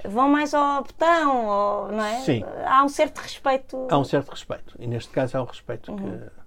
vão 0.05 0.29
mais 0.29 0.53
ao 0.53 0.83
botão, 0.83 1.47
ou, 1.47 1.91
não 1.91 2.03
é? 2.03 2.19
Sim. 2.21 2.43
Há 2.65 2.83
um 2.83 2.89
certo 2.89 3.19
respeito. 3.19 3.87
Há 3.89 3.97
um 3.97 4.03
certo 4.03 4.29
respeito. 4.29 4.75
E 4.79 4.87
neste 4.87 5.11
caso 5.11 5.37
há 5.37 5.41
o 5.41 5.45
respeito 5.45 5.91
uhum. 5.91 5.97
que 5.97 6.40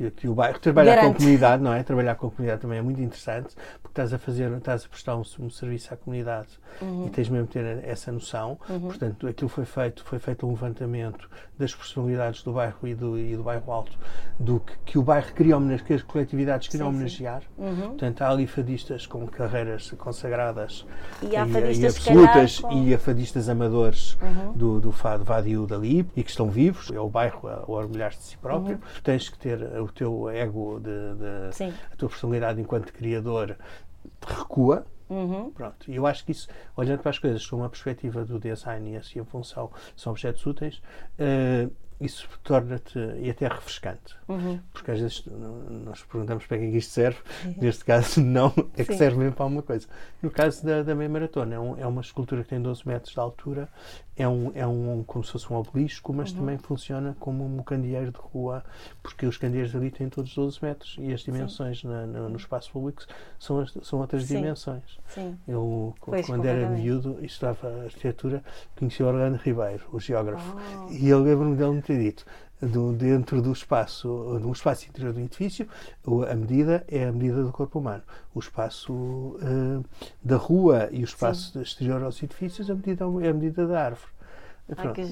que, 0.00 0.10
que 0.10 0.28
o 0.28 0.34
bairro. 0.34 0.58
Trabalhar 0.58 0.96
Garante. 0.96 1.08
com 1.08 1.12
a 1.12 1.18
comunidade, 1.18 1.62
não 1.62 1.74
é? 1.74 1.82
Trabalhar 1.82 2.14
com 2.14 2.26
a 2.28 2.30
comunidade 2.30 2.62
também 2.62 2.78
é 2.78 2.82
muito 2.82 3.00
interessante, 3.00 3.54
porque 3.82 3.92
estás 3.92 4.14
a 4.14 4.18
fazer, 4.18 4.50
estás 4.56 4.84
a 4.84 4.88
prestar 4.88 5.16
um, 5.16 5.22
um 5.40 5.50
serviço 5.50 5.92
à 5.92 5.96
comunidade 5.96 6.48
uhum. 6.80 7.06
e 7.06 7.10
tens 7.10 7.28
mesmo 7.28 7.46
de 7.46 7.52
ter 7.52 7.84
essa 7.84 8.10
noção. 8.10 8.58
Uhum. 8.68 8.80
Portanto, 8.80 9.26
aquilo 9.26 9.48
foi 9.48 9.64
feito, 9.64 10.02
foi 10.04 10.18
feito 10.18 10.46
um 10.46 10.50
levantamento 10.50 11.28
das 11.58 11.74
personalidades 11.74 12.42
do 12.42 12.52
bairro 12.52 12.88
e 12.88 12.94
do, 12.94 13.18
e 13.18 13.36
do 13.36 13.42
bairro 13.42 13.70
alto, 13.70 13.98
do 14.38 14.60
que, 14.60 14.72
que 14.86 14.98
o 14.98 15.02
bairro 15.02 15.32
queria 15.34 15.56
homenagear, 15.56 15.86
que 15.86 15.94
as 15.94 16.02
coletividades 16.02 16.68
queriam 16.68 16.88
sim, 16.88 16.96
homenagear. 16.96 17.42
Uhum. 17.58 17.88
Portanto, 17.88 18.22
há 18.22 18.30
ali 18.30 18.46
fadistas 18.46 19.06
com 19.06 19.26
carreiras 19.26 19.90
consagradas 19.98 20.86
e, 21.22 21.36
há 21.36 21.46
e, 21.46 21.80
e 21.80 21.86
absolutas 21.86 22.60
com... 22.60 22.72
e 22.72 22.96
fadistas 22.96 23.48
amadores 23.48 24.16
uhum. 24.22 24.52
do, 24.52 24.80
do 24.80 24.92
fado 24.92 25.24
Vadiu 25.24 25.66
dali 25.66 26.06
e 26.16 26.22
que 26.22 26.30
estão 26.30 26.48
vivos. 26.48 26.90
É 26.90 27.00
o 27.00 27.08
bairro 27.08 27.46
a, 27.48 27.64
a 27.66 27.70
orgulhar-se 27.70 28.18
de 28.18 28.24
si 28.24 28.38
próprio. 28.38 28.76
Uhum. 28.76 29.02
Tens 29.02 29.28
que 29.28 29.38
ter 29.38 29.60
teu 29.92 30.28
ego, 30.28 30.80
de, 30.80 30.90
de 30.90 31.72
a 31.92 31.96
tua 31.96 32.08
personalidade 32.08 32.60
enquanto 32.60 32.92
criador 32.92 33.56
recua. 34.26 34.86
Uhum. 35.08 35.50
Pronto. 35.50 35.90
E 35.90 35.96
eu 35.96 36.06
acho 36.06 36.24
que 36.24 36.30
isso, 36.30 36.48
olhando 36.76 37.00
para 37.00 37.10
as 37.10 37.18
coisas 37.18 37.44
com 37.44 37.56
uma 37.56 37.68
perspectiva 37.68 38.24
do 38.24 38.38
design 38.38 38.92
e 38.92 38.96
assim 38.96 39.18
a 39.18 39.24
função 39.24 39.70
são 39.96 40.12
objetos 40.12 40.46
úteis, 40.46 40.80
uh, 41.18 41.70
isso 42.00 42.26
torna-te 42.42 42.98
e 43.20 43.28
até 43.28 43.46
refrescante. 43.46 44.16
Uhum. 44.26 44.58
Porque 44.72 44.90
às 44.90 45.00
vezes 45.00 45.24
nós 45.84 46.02
perguntamos 46.02 46.46
para 46.46 46.58
que 46.58 46.64
é 46.64 46.70
que 46.70 46.78
isto 46.78 46.92
serve, 46.92 47.18
neste 47.58 47.84
caso 47.84 48.20
não, 48.24 48.54
é 48.76 48.84
que 48.84 48.92
Sim. 48.92 48.98
serve 48.98 49.18
mesmo 49.18 49.34
para 49.34 49.44
alguma 49.44 49.62
coisa. 49.62 49.86
No 50.22 50.30
caso 50.30 50.64
da, 50.64 50.82
da 50.82 50.94
meia 50.94 51.10
maratona, 51.10 51.56
é, 51.56 51.58
um, 51.58 51.76
é, 51.76 51.86
uma 51.86 52.00
escultura 52.00 52.42
que 52.42 52.48
tem 52.48 52.62
12 52.62 52.88
metros 52.88 53.12
de 53.12 53.20
altura, 53.20 53.68
é 54.16 54.28
um, 54.28 54.52
é 54.54 54.66
um 54.66 55.02
como 55.06 55.24
se 55.24 55.32
fosse 55.32 55.52
um 55.52 55.56
obelisco, 55.56 56.12
mas 56.12 56.30
uhum. 56.30 56.38
também 56.38 56.58
funciona 56.58 57.16
como 57.18 57.44
um 57.44 57.62
candeeiro 57.62 58.10
de 58.10 58.18
rua, 58.18 58.62
porque 59.02 59.24
os 59.26 59.36
candeeiros 59.36 59.74
ali 59.74 59.90
têm 59.90 60.08
todos 60.08 60.34
12 60.34 60.58
metros 60.62 60.96
e 60.98 61.12
as 61.12 61.20
dimensões 61.20 61.82
na, 61.84 62.06
na, 62.06 62.28
no 62.28 62.36
espaço 62.36 62.70
público 62.72 63.02
são, 63.38 63.66
são 63.66 64.00
outras 64.00 64.24
Sim. 64.24 64.36
dimensões. 64.36 64.98
Sim. 65.08 65.38
Eu, 65.48 65.94
pois, 66.00 66.26
quando 66.26 66.44
era 66.44 66.68
miúdo 66.68 67.18
estudava 67.24 67.84
arquitetura, 67.84 68.42
conheci 68.76 69.02
o 69.02 69.06
Orlando 69.06 69.38
Ribeiro, 69.38 69.84
o 69.92 69.98
geógrafo, 69.98 70.56
oh. 70.56 70.92
e 70.92 71.08
eu 71.08 71.20
lembro-me 71.20 71.56
dele 71.56 71.80
ter 71.82 71.98
dito 71.98 72.24
do, 72.60 72.92
dentro 72.92 73.40
do 73.40 73.52
espaço, 73.52 74.08
no 74.40 74.52
espaço 74.52 74.86
interior 74.88 75.12
do 75.12 75.20
edifício, 75.20 75.66
a 76.30 76.34
medida 76.34 76.84
é 76.88 77.04
a 77.04 77.12
medida 77.12 77.42
do 77.42 77.52
corpo 77.52 77.78
humano. 77.78 78.02
O 78.34 78.38
espaço 78.38 78.92
uh, 78.92 79.84
da 80.22 80.36
rua 80.36 80.88
e 80.92 81.00
o 81.00 81.04
espaço 81.04 81.52
Sim. 81.52 81.62
exterior 81.62 82.02
aos 82.02 82.22
edifícios, 82.22 82.70
a 82.70 82.74
medida 82.74 83.04
é 83.22 83.28
a 83.28 83.34
medida 83.34 83.66
da 83.66 83.84
árvore. 83.84 84.10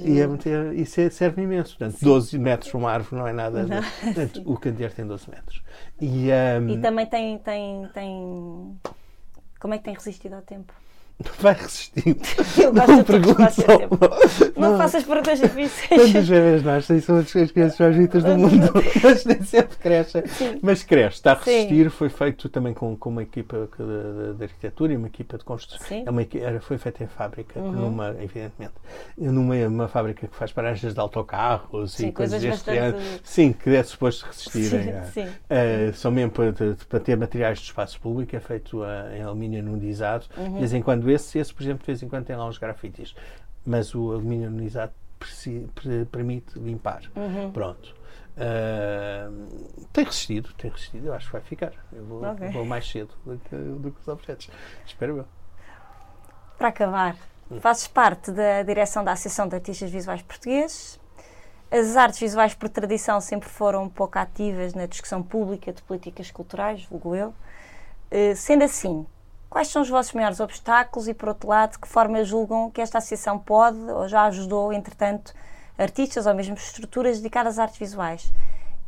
e 0.04 0.20
é, 0.20 0.74
isso 0.74 1.00
é, 1.00 1.10
serve 1.10 1.42
imenso. 1.42 1.76
Portanto, 1.76 1.98
Sim. 1.98 2.04
12 2.06 2.38
metros 2.38 2.70
para 2.70 2.78
uma 2.78 2.92
árvore 2.92 3.16
não 3.16 3.26
é 3.26 3.32
nada. 3.32 3.66
Não. 3.66 3.82
Portanto, 3.82 4.42
o 4.44 4.56
candeeiro 4.56 4.94
tem 4.94 5.06
12 5.06 5.30
metros. 5.30 5.62
E, 6.00 6.28
um, 6.60 6.68
e 6.68 6.80
também 6.80 7.06
tem, 7.06 7.38
tem, 7.38 7.88
tem. 7.92 8.78
Como 9.58 9.74
é 9.74 9.78
que 9.78 9.84
tem 9.84 9.94
resistido 9.94 10.34
ao 10.34 10.42
tempo? 10.42 10.72
Vai 11.40 11.54
resistindo. 11.54 12.20
Eu 12.62 12.72
gosto 12.72 12.92
não 12.92 13.04
pergunto 13.04 13.52
só. 13.52 14.56
Não, 14.56 14.70
não 14.70 14.78
faças 14.78 15.02
perguntas 15.02 15.40
difíceis. 15.40 15.88
Tantas 15.88 16.28
bebês 16.28 16.62
nascem 16.62 17.00
são 17.00 17.18
as 17.18 17.32
crianças 17.32 17.78
mais 17.78 17.96
bonitas 17.96 18.24
do 18.24 18.38
mundo. 18.38 18.72
Mas 19.02 19.24
nem 19.24 19.42
sempre 19.42 19.76
crescem. 19.78 20.26
Sim. 20.26 20.58
Mas 20.62 20.82
cresce, 20.84 21.16
está 21.16 21.32
a 21.32 21.34
resistir. 21.34 21.84
Sim. 21.84 21.90
Foi 21.90 22.08
feito 22.08 22.48
também 22.48 22.72
com, 22.72 22.96
com 22.96 23.10
uma 23.10 23.22
equipa 23.22 23.68
de, 23.76 24.34
de, 24.34 24.44
arquitetura 24.44 24.92
e 24.92 24.96
uma 24.96 25.08
equipa 25.08 25.36
de 25.36 25.44
construção. 25.44 26.04
É 26.06 26.10
uma, 26.10 26.22
era, 26.22 26.60
foi 26.60 26.78
feita 26.78 27.02
em 27.02 27.08
fábrica, 27.08 27.58
uhum. 27.58 27.72
numa, 27.72 28.10
evidentemente, 28.20 28.74
numa 29.16 29.56
uma 29.66 29.88
fábrica 29.88 30.26
que 30.26 30.36
faz 30.36 30.52
paragens 30.52 30.94
de 30.94 31.00
autocarros 31.00 31.94
sim, 31.94 32.08
e 32.08 32.12
coisas 32.12 32.40
deste 32.40 32.70
bastante... 32.70 33.20
Sim, 33.24 33.52
que 33.52 33.70
é 33.70 33.82
suposto 33.82 34.26
resistirem. 34.26 34.94
Sim, 35.12 35.24
uh, 35.24 35.92
são 35.94 36.12
mesmo 36.12 36.30
para, 36.30 36.52
para, 36.88 37.00
ter 37.00 37.16
materiais 37.16 37.58
de 37.58 37.64
espaço 37.64 38.00
público, 38.00 38.36
é 38.36 38.40
feito 38.40 38.82
uh, 38.82 38.86
em 39.16 39.22
alumínio 39.22 39.60
anodizado. 39.60 40.26
Uhum. 40.36 40.52
De 40.52 40.58
vez 40.58 40.72
em 40.72 40.82
quando 40.82 41.07
esse, 41.10 41.38
esse, 41.38 41.52
por 41.52 41.62
exemplo, 41.62 41.80
de 41.80 41.86
vez 41.86 42.02
em 42.02 42.08
quando 42.08 42.24
tem 42.24 42.36
lá 42.36 42.46
uns 42.46 42.58
grafites. 42.58 43.14
Mas 43.64 43.94
o 43.94 44.12
alumínio 44.12 44.48
anodizado 44.48 44.92
permite 46.10 46.58
limpar. 46.58 47.02
Uhum. 47.16 47.50
Pronto. 47.50 47.96
Uh, 48.38 49.86
tem 49.92 50.04
resistido, 50.04 50.52
tem 50.54 50.70
resistido, 50.70 51.08
eu 51.08 51.14
acho 51.14 51.26
que 51.26 51.32
vai 51.32 51.42
ficar. 51.42 51.72
Eu 51.92 52.04
vou, 52.04 52.24
okay. 52.24 52.50
vou 52.50 52.64
mais 52.64 52.88
cedo 52.88 53.12
do 53.26 53.36
que, 53.38 53.56
do 53.56 53.90
que, 53.90 54.00
os 54.00 54.08
objetos. 54.08 54.48
Espero 54.86 55.18
eu. 55.18 55.26
Para 56.56 56.68
acabar, 56.68 57.16
hum. 57.50 57.60
fazes 57.60 57.88
parte 57.88 58.30
da 58.30 58.62
direção 58.62 59.02
da 59.02 59.12
Associação 59.12 59.48
de 59.48 59.56
Artistas 59.56 59.90
Visuais 59.90 60.22
Portugueses. 60.22 61.00
As 61.70 61.96
artes 61.96 62.20
visuais, 62.20 62.54
por 62.54 62.68
tradição, 62.68 63.20
sempre 63.20 63.48
foram 63.48 63.82
um 63.82 63.88
pouco 63.90 64.18
ativas 64.18 64.72
na 64.72 64.86
discussão 64.86 65.22
pública 65.22 65.72
de 65.72 65.82
políticas 65.82 66.30
culturais, 66.30 66.84
vulgo 66.84 67.14
eu. 67.14 67.34
Uh, 68.10 68.34
sendo 68.36 68.64
assim, 68.64 69.04
Quais 69.50 69.68
são 69.68 69.82
os 69.82 69.88
vossos 69.88 70.12
maiores 70.12 70.40
obstáculos 70.40 71.08
e, 71.08 71.14
por 71.14 71.30
outro 71.30 71.48
lado, 71.48 71.72
de 71.72 71.78
que 71.78 71.88
forma 71.88 72.22
julgam 72.22 72.70
que 72.70 72.80
esta 72.80 72.98
associação 72.98 73.38
pode 73.38 73.78
ou 73.78 74.06
já 74.06 74.24
ajudou, 74.24 74.72
entretanto, 74.72 75.32
artistas 75.78 76.26
ou 76.26 76.34
mesmo 76.34 76.54
estruturas 76.54 77.18
dedicadas 77.18 77.54
às 77.54 77.58
artes 77.60 77.78
visuais? 77.78 78.32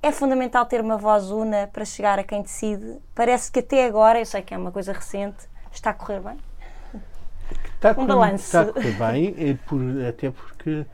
É 0.02 0.12
fundamental 0.12 0.64
ter 0.66 0.80
uma 0.80 0.96
voz 0.96 1.30
una 1.30 1.66
para 1.66 1.84
chegar 1.84 2.18
a 2.18 2.24
quem 2.24 2.42
decide. 2.42 2.98
Parece 3.14 3.50
que 3.50 3.60
até 3.60 3.86
agora, 3.86 4.18
eu 4.18 4.26
sei 4.26 4.42
que 4.42 4.52
é 4.52 4.58
uma 4.58 4.70
coisa 4.70 4.92
recente, 4.92 5.48
está 5.72 5.90
a 5.90 5.94
correr 5.94 6.20
bem. 6.20 6.38
Está 7.74 7.90
a 7.90 7.94
correr, 7.94 8.04
um 8.04 8.06
balanço. 8.06 8.44
Está 8.44 8.60
a 8.62 8.72
correr 8.72 8.92
bem, 8.92 9.34
é 9.38 9.54
por, 9.66 9.80
até 10.06 10.30
porque 10.30 10.86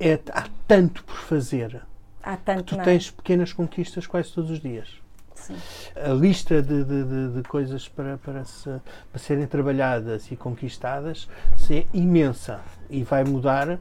é, 0.00 0.18
há 0.32 0.46
tanto 0.66 1.04
por 1.04 1.16
fazer. 1.16 1.82
Há 2.22 2.36
tanto, 2.36 2.74
tu 2.76 2.80
é? 2.80 2.84
tens 2.84 3.10
pequenas 3.10 3.52
conquistas 3.52 4.06
quase 4.06 4.32
todos 4.32 4.50
os 4.50 4.60
dias. 4.60 5.00
Sim. 5.38 5.56
A 5.96 6.10
lista 6.10 6.60
de, 6.60 6.84
de, 6.84 7.32
de, 7.34 7.42
coisas 7.48 7.88
para, 7.88 8.18
para, 8.18 8.44
se, 8.44 8.68
para 9.10 9.18
serem 9.18 9.46
trabalhadas 9.46 10.30
e 10.30 10.36
conquistadas 10.36 11.28
é 11.70 11.86
imensa 11.92 12.60
e 12.90 13.02
vai 13.02 13.24
mudar 13.24 13.78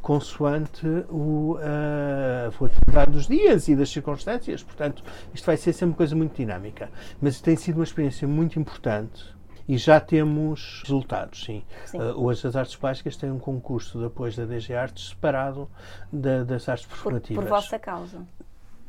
consoante 0.00 0.86
o, 1.08 1.58
a 1.60 2.50
volatilidade 2.50 3.10
dos 3.10 3.26
dias 3.26 3.68
e 3.68 3.74
das 3.74 3.90
circunstâncias. 3.90 4.62
Portanto, 4.62 5.02
isto 5.34 5.44
vai 5.44 5.56
ser 5.56 5.72
sempre 5.72 5.92
uma 5.92 5.96
coisa 5.96 6.14
muito 6.14 6.36
dinâmica. 6.36 6.88
Mas 7.20 7.40
tem 7.40 7.56
sido 7.56 7.76
uma 7.76 7.84
experiência 7.84 8.26
muito 8.26 8.58
importante 8.58 9.24
e 9.68 9.76
já 9.76 9.98
temos 9.98 10.82
resultados, 10.84 11.44
sim. 11.44 11.64
sim. 11.86 11.98
Uh, 11.98 12.24
hoje 12.24 12.46
as 12.46 12.54
artes 12.54 12.76
plásticas 12.76 13.16
têm 13.16 13.30
um 13.30 13.38
concurso 13.38 13.98
de 13.98 14.06
apoio 14.06 14.32
da 14.36 14.44
DG 14.44 14.74
Artes 14.74 15.08
separado 15.08 15.68
da, 16.12 16.44
das 16.44 16.68
artes 16.68 16.86
performativas. 16.86 17.44
Por, 17.44 17.50
por 17.50 17.56
vossa 17.56 17.78
causa 17.78 18.24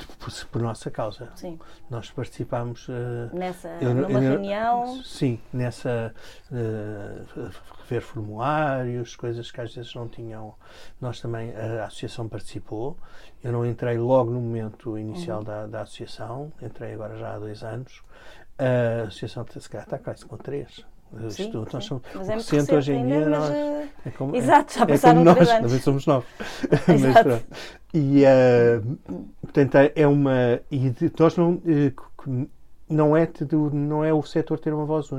por, 0.05 0.45
por, 0.51 0.61
nossa 0.61 0.91
causa. 0.91 1.31
Sim. 1.35 1.59
Nós 1.89 2.11
participámos 2.11 2.87
uh, 2.87 2.93
nessa 3.33 3.69
eu, 3.81 3.93
numa 3.93 4.21
eu, 4.23 4.31
reunião. 4.31 5.03
Sim, 5.03 5.39
nessa 5.51 6.13
uh, 6.51 7.51
rever 7.81 8.01
formulários, 8.01 9.15
coisas 9.15 9.49
que 9.51 9.61
às 9.61 9.73
vezes 9.73 9.93
não 9.95 10.07
tinham. 10.07 10.53
Nós 10.99 11.19
também 11.19 11.55
a 11.55 11.85
associação 11.85 12.27
participou. 12.27 12.97
Eu 13.43 13.51
não 13.51 13.65
entrei 13.65 13.97
logo 13.97 14.31
no 14.31 14.41
momento 14.41 14.97
inicial 14.97 15.39
uhum. 15.39 15.45
da, 15.45 15.67
da 15.67 15.81
associação, 15.81 16.51
entrei 16.61 16.93
agora 16.93 17.17
já 17.17 17.35
há 17.35 17.39
dois 17.39 17.63
anos. 17.63 18.03
A 18.57 19.03
associação 19.07 19.45
se 19.47 19.69
calhar 19.69 19.85
está 19.85 19.97
quase 19.97 20.25
com 20.25 20.35
três. 20.37 20.85
Sim, 21.29 21.43
Isto. 21.43 21.67
Nós 21.71 21.85
somos, 21.85 22.03
mas 22.13 22.29
é 22.29 22.35
muito 22.35 22.49
recente 22.49 22.75
hoje 22.75 22.93
em 22.93 23.05
dia. 23.05 23.29
Nós, 23.29 23.49
eh, 23.49 23.87
é 24.05 24.09
como, 24.11 24.35
Exato, 24.35 24.73
já 24.73 24.85
passaram 24.85 25.21
é 25.21 25.23
como 25.23 25.39
nós, 25.39 25.49
anos. 25.49 25.83
somos 25.83 26.05
novos. 26.05 26.29
mas, 26.87 27.43
e, 27.93 28.23
uh, 28.23 28.97
portanto, 29.41 29.75
é 29.95 30.07
uma. 30.07 30.59
E 30.69 30.93
nós 31.17 31.37
não. 31.37 31.53
Uh, 31.53 32.47
não 32.89 33.15
é, 33.17 33.29
não 33.73 34.03
é 34.03 34.13
o 34.13 34.23
setor 34.23 34.59
ter 34.59 34.73
uma 34.73 34.85
voz 34.85 35.11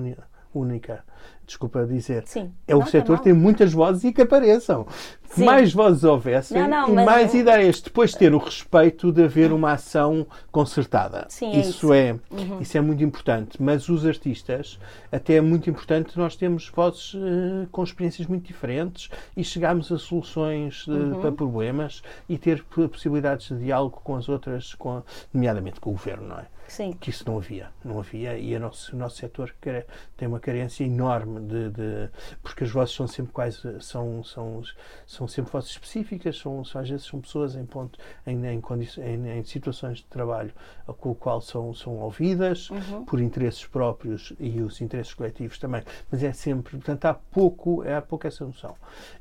única. 0.55 1.05
Desculpa 1.49 1.85
dizer, 1.87 2.23
Sim. 2.27 2.53
é 2.67 2.77
o 2.77 2.81
não, 2.81 2.87
setor 2.87 3.19
ter 3.19 3.33
muitas 3.33 3.73
vozes 3.73 4.05
e 4.05 4.13
que 4.13 4.23
apareçam. 4.23 4.87
Sim. 5.31 5.45
Mais 5.45 5.75
vozes 5.75 6.05
houvessem 6.05 6.67
não, 6.67 6.89
não, 6.89 7.03
e 7.03 7.05
mais 7.05 7.35
ideias. 7.35 7.81
Depois 7.81 8.15
ter 8.15 8.35
o 8.35 8.39
respeito 8.39 9.13
de 9.13 9.25
haver 9.25 9.53
uma 9.53 9.73
ação 9.73 10.27
concertada. 10.51 11.27
Sim, 11.29 11.53
é 11.53 11.61
isso, 11.61 11.71
isso. 11.71 11.93
É, 11.93 12.13
uhum. 12.31 12.61
isso 12.61 12.79
é 12.79 12.81
muito 12.81 13.03
importante. 13.05 13.63
Mas 13.63 13.89
os 13.89 14.07
artistas, 14.07 14.79
até 15.13 15.35
é 15.35 15.41
muito 15.41 15.69
importante, 15.69 16.17
nós 16.17 16.35
temos 16.35 16.69
vozes 16.69 17.15
uh, 17.15 17.69
com 17.71 17.85
experiências 17.85 18.27
muito 18.27 18.47
diferentes 18.47 19.11
e 19.37 19.45
chegarmos 19.45 19.93
a 19.93 19.99
soluções 19.99 20.85
de, 20.87 20.93
uhum. 20.93 21.21
para 21.21 21.33
problemas 21.33 22.03
e 22.29 22.39
ter 22.39 22.65
possibilidades 22.65 23.49
de 23.49 23.59
diálogo 23.59 24.01
com 24.03 24.17
as 24.17 24.29
outras, 24.29 24.75
com, 24.75 25.03
nomeadamente 25.33 25.79
com 25.79 25.91
o 25.91 25.93
governo, 25.93 26.29
não 26.29 26.39
é? 26.39 26.47
Sim. 26.69 26.93
Que 26.93 27.11
isso 27.11 27.25
não 27.27 27.39
havia. 27.39 27.71
Não 27.83 27.99
havia 27.99 28.39
e 28.39 28.55
o 28.55 28.61
nosso, 28.61 28.95
o 28.95 28.99
nosso 28.99 29.17
setor 29.17 29.55
tem 30.17 30.29
uma 30.29 30.39
carência 30.39 30.85
enorme 30.85 31.38
de, 31.39 31.71
de, 31.71 32.09
porque 32.43 32.65
as 32.65 32.71
vozes 32.71 32.95
são 32.95 33.07
sempre 33.07 33.33
quase 33.33 33.59
são, 33.81 34.23
são, 34.25 34.63
são 35.07 35.19
são 35.19 35.27
sempre 35.27 35.51
vozes 35.51 35.71
específicas, 35.71 36.39
são, 36.39 36.63
às 36.63 36.89
vezes 36.89 37.07
são 37.07 37.21
pessoas 37.21 37.57
em, 37.57 37.67
ponto, 37.67 37.99
em, 38.27 38.47
em, 38.47 38.61
em, 38.99 39.39
em 39.39 39.45
situações 39.45 39.99
de 39.99 40.05
trabalho 40.05 40.53
com 40.99 41.11
o 41.11 41.15
qual 41.15 41.41
são, 41.41 41.75
são 41.75 41.97
ouvidas 41.99 42.71
uhum. 42.71 43.05
por 43.05 43.21
interesses 43.21 43.67
próprios 43.67 44.33
e 44.39 44.61
os 44.61 44.81
interesses 44.81 45.13
coletivos 45.13 45.59
também, 45.59 45.83
mas 46.11 46.23
é 46.23 46.33
sempre, 46.33 46.77
portanto, 46.77 47.05
há 47.07 47.15
pouco, 47.15 47.83
é, 47.85 47.97
há 47.97 48.03
pouco 48.03 48.27
essa 48.27 48.45
noção. 48.45 48.77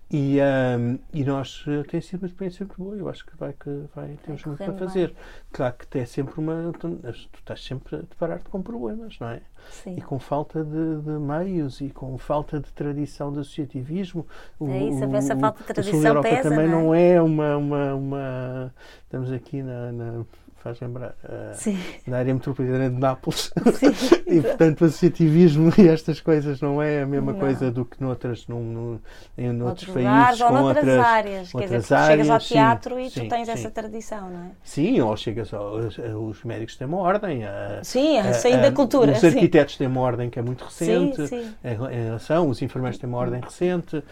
E, 0.10 0.38
um, 0.39 0.97
e 1.14 1.26
nós 1.26 1.66
uh, 1.68 1.84
tem 1.84 1.99
sido 1.99 2.22
uma 2.22 2.28
experiência 2.28 2.66
muito 2.66 2.82
boa. 2.82 2.95
Eu 2.95 3.10
acho 3.10 3.26
que 3.26 3.36
vai 3.36 3.51
que 3.51 3.70
vai 3.93 4.18
temos 4.24 4.43
muito 4.45 4.64
para 4.64 4.74
fazer. 4.74 5.08
Bem. 5.08 5.18
Claro 5.51 5.76
que 5.78 5.97
é 5.97 6.05
sempre 6.05 6.39
uma. 6.39 6.72
Tu, 6.80 6.95
tu 6.95 7.39
estás 7.39 7.62
sempre 7.62 7.97
a 7.97 7.99
deparar-te 7.99 8.49
com 8.49 8.62
problemas, 8.62 9.20
não 9.20 9.28
é? 9.28 9.41
Sim. 9.70 9.95
E 9.97 10.01
com 10.01 10.18
falta 10.18 10.64
de, 10.64 11.01
de, 11.01 11.12
meios 11.20 11.82
e 11.82 11.89
com 11.89 12.18
falta 12.18 12.58
de 12.58 12.72
tradição 12.72 13.34
de 13.34 13.39
associativismo. 13.39 14.26
é 14.62 14.84
isso, 14.86 15.05
o, 15.05 15.16
essa 15.16 15.36
falta 15.36 15.60
de 15.60 15.66
tradição 15.66 15.99
a 15.99 16.08
Europa 16.08 16.30
pesa, 16.30 16.49
também 16.49 16.70
não 16.70 16.95
é, 16.95 17.16
não 17.16 17.18
é 17.18 17.22
uma, 17.22 17.58
uma, 17.58 17.93
uma, 17.95 18.74
Estamos 19.03 19.30
aqui 19.30 19.62
na, 19.62 19.91
na 19.91 20.26
faz 20.68 20.80
lembrar 20.82 21.15
uh, 21.24 21.78
na 22.05 22.18
área 22.18 22.34
metropolitana 22.34 22.89
de 22.89 22.99
Nápoles. 22.99 23.51
Sim, 23.95 24.18
e 24.28 24.41
portanto 24.41 24.82
o 24.82 24.86
associativismo 24.86 25.72
e 25.78 25.88
estas 25.88 26.20
coisas 26.20 26.59
não 26.59 26.82
é 26.82 27.03
a 27.03 27.05
mesma 27.05 27.32
não. 27.32 27.39
coisa 27.39 27.72
do 27.72 27.86
que 27.86 28.01
noutras, 28.01 28.47
num, 28.47 28.61
num, 28.61 28.99
em 29.38 29.51
noutros 29.51 29.89
países. 29.89 30.41
ou 30.41 30.51
noutras 30.51 30.88
outras, 30.88 31.05
áreas. 31.05 31.55
Outras 31.55 31.72
Quer 31.72 31.80
dizer, 31.80 31.93
áreas, 31.95 32.07
chegas 32.07 32.30
ao 32.30 32.39
teatro 32.39 32.95
sim, 32.95 33.01
e 33.01 33.09
tu 33.09 33.20
sim, 33.22 33.30
tens 33.30 33.49
essa 33.49 33.70
tradição, 33.72 34.30
não 34.30 34.43
é? 34.45 34.51
Sim, 34.63 34.99
ou 35.01 35.15
chegas 35.15 35.53
ao, 35.53 35.76
os 35.76 36.43
médicos 36.43 36.76
têm 36.76 36.88
uma 36.88 36.99
ordem. 36.99 37.45
A, 37.45 37.80
sim, 37.84 38.18
a 38.18 38.34
sair 38.34 38.61
da 38.61 38.72
cultura. 38.72 39.11
Os 39.11 39.24
arquitetos 39.24 39.78
têm 39.78 39.88
uma 39.88 40.01
ordem 40.01 40.30
que 40.30 40.39
é 40.39 40.41
muito 40.41 40.65
recente 40.65 41.22
em 41.63 42.03
relação, 42.05 42.49
os 42.49 42.61
enfermeiros 42.61 42.99
têm 42.99 43.09
uma 43.09 43.18
ordem 43.18 43.39
recente. 43.39 44.03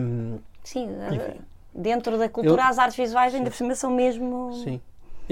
Um, 0.00 0.38
sim, 0.62 0.88
enfim. 1.10 1.40
dentro 1.74 2.18
da 2.18 2.28
cultura, 2.28 2.62
eu, 2.62 2.68
as 2.68 2.78
artes 2.78 2.96
visuais 2.96 3.34
ainda 3.34 3.50
por 3.50 3.56
cima 3.56 3.74
são 3.74 3.90
mesmo. 3.90 4.52
Sim. 4.64 4.80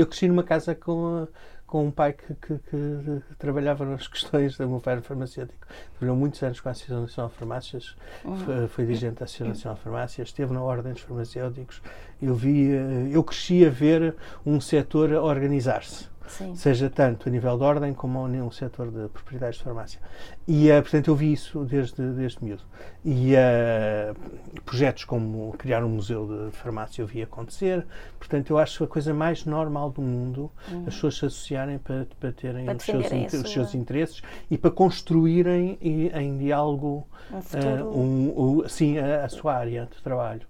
Eu 0.00 0.06
cresci 0.06 0.26
numa 0.28 0.42
casa 0.42 0.74
com, 0.74 1.28
com 1.66 1.86
um 1.86 1.90
pai 1.90 2.14
que, 2.14 2.34
que, 2.34 2.58
que, 2.58 3.22
trabalhava 3.38 3.84
nas 3.84 4.08
questões 4.08 4.56
do 4.56 4.66
meu 4.66 4.80
pai 4.80 4.94
era 4.94 5.02
farmacêutico. 5.02 5.66
Trabalhou 5.98 6.16
muitos 6.16 6.42
anos 6.42 6.58
com 6.58 6.70
a 6.70 6.72
Associação 6.72 7.02
Nacional 7.02 7.30
de 7.30 7.36
Farmácias, 7.36 7.96
foi, 8.22 8.68
foi, 8.68 8.86
dirigente 8.86 9.16
da 9.16 9.24
Associação 9.26 9.48
Nacional 9.48 9.76
de 9.76 9.82
Farmácias, 9.82 10.28
esteve 10.28 10.54
na 10.54 10.62
Ordem 10.62 10.94
dos 10.94 11.02
Farmacêuticos. 11.02 11.82
Eu, 12.20 12.34
vi, 12.34 12.70
eu 13.12 13.22
cresci 13.22 13.66
a 13.66 13.68
ver 13.68 14.16
um 14.46 14.58
setor 14.58 15.12
organizar-se. 15.12 16.09
Sim. 16.30 16.54
seja 16.54 16.88
tanto 16.88 17.28
a 17.28 17.32
nível 17.32 17.56
de 17.58 17.64
ordem 17.64 17.92
como 17.92 18.26
no 18.28 18.52
setor 18.52 18.90
de 18.90 19.08
propriedades 19.08 19.58
de 19.58 19.64
farmácia. 19.64 20.00
E, 20.46 20.70
uh, 20.70 20.82
portanto, 20.82 21.08
eu 21.08 21.16
vi 21.16 21.32
isso 21.32 21.64
desde, 21.64 22.02
desde 22.12 22.42
miúdo. 22.42 22.62
E 23.04 23.34
uh, 23.34 24.60
projetos 24.64 25.04
como 25.04 25.52
criar 25.58 25.84
um 25.84 25.88
museu 25.88 26.26
de 26.26 26.56
farmácia 26.56 27.02
eu 27.02 27.06
vi 27.06 27.22
acontecer. 27.22 27.84
Portanto, 28.18 28.50
eu 28.50 28.58
acho 28.58 28.84
a 28.84 28.86
coisa 28.88 29.12
mais 29.12 29.44
normal 29.44 29.90
do 29.90 30.02
mundo 30.02 30.50
uhum. 30.70 30.84
as 30.86 30.94
pessoas 30.94 31.18
se 31.18 31.26
associarem 31.26 31.78
para, 31.78 32.06
para 32.18 32.32
terem 32.32 32.64
para 32.64 32.76
os, 32.76 32.84
seus, 32.84 33.32
os 33.32 33.52
seus 33.52 33.74
interesses 33.74 34.22
e 34.50 34.56
para 34.56 34.70
construírem 34.70 35.78
em 35.80 36.38
diálogo 36.38 37.06
um 37.32 37.36
uh, 37.36 37.98
um, 37.98 38.60
um, 38.62 38.68
sim, 38.68 38.98
a, 38.98 39.24
a 39.24 39.28
sua 39.28 39.54
área 39.54 39.86
de 39.86 40.02
trabalho. 40.02 40.46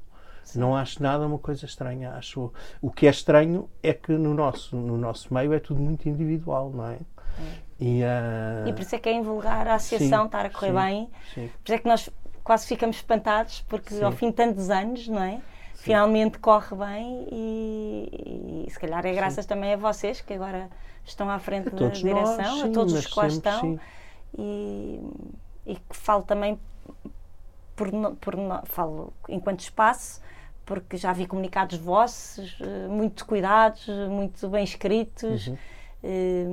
Não 0.58 0.76
acho 0.76 1.02
nada 1.02 1.26
uma 1.26 1.38
coisa 1.38 1.64
estranha. 1.64 2.12
Acho 2.12 2.52
o 2.80 2.90
que 2.90 3.06
é 3.06 3.10
estranho 3.10 3.68
é 3.82 3.92
que 3.92 4.12
no 4.12 4.34
nosso 4.34 4.76
no 4.76 4.96
nosso 4.96 5.32
meio 5.32 5.52
é 5.52 5.60
tudo 5.60 5.80
muito 5.80 6.08
individual, 6.08 6.70
não 6.70 6.86
é? 6.86 6.94
é. 6.94 6.98
E, 7.80 8.02
uh... 8.02 8.68
e 8.68 8.72
por 8.72 8.82
isso 8.82 8.94
é 8.94 8.98
que 8.98 9.08
é 9.08 9.12
invulgar 9.12 9.66
a 9.66 9.74
associação 9.74 10.20
sim, 10.20 10.26
estar 10.26 10.46
a 10.46 10.50
correr 10.50 10.68
sim, 10.68 10.74
bem. 10.74 11.10
Sim. 11.34 11.50
Por 11.62 11.64
isso 11.64 11.74
é 11.74 11.78
que 11.78 11.88
nós 11.88 12.10
quase 12.44 12.66
ficamos 12.66 12.96
espantados 12.96 13.64
porque 13.68 14.02
ao 14.02 14.12
fim 14.12 14.28
de 14.28 14.34
tantos 14.34 14.70
anos, 14.70 15.08
não 15.08 15.22
é? 15.22 15.40
Finalmente 15.74 16.38
corre 16.38 16.76
bem 16.76 17.26
e, 17.32 18.66
e, 18.66 18.70
se 18.70 18.78
calhar 18.78 19.04
é 19.06 19.14
graças 19.14 19.46
também 19.46 19.72
a 19.72 19.76
vocês 19.78 20.20
que 20.20 20.34
agora 20.34 20.68
estão 21.06 21.30
à 21.30 21.38
frente 21.38 21.70
da 21.70 21.88
direção, 21.88 22.36
nós, 22.36 22.64
a 22.64 22.68
todos 22.68 22.92
os 22.92 23.06
que 23.06 23.18
lá 23.18 23.26
estão 23.26 23.80
e, 24.36 25.00
e 25.64 25.74
que 25.76 25.96
falo 25.96 26.22
também 26.22 26.60
por, 27.74 27.90
por, 28.16 28.34
falo 28.66 29.12
enquanto 29.26 29.60
espaço 29.60 30.20
porque 30.70 30.96
já 30.96 31.12
vi 31.12 31.26
comunicados 31.26 31.76
vossos, 31.78 32.56
eh, 32.60 32.86
muito 32.86 33.26
cuidados, 33.26 33.88
muito 34.08 34.48
bem 34.48 34.62
escritos, 34.62 35.48
uhum. 35.48 35.58
Eh, 36.00 36.46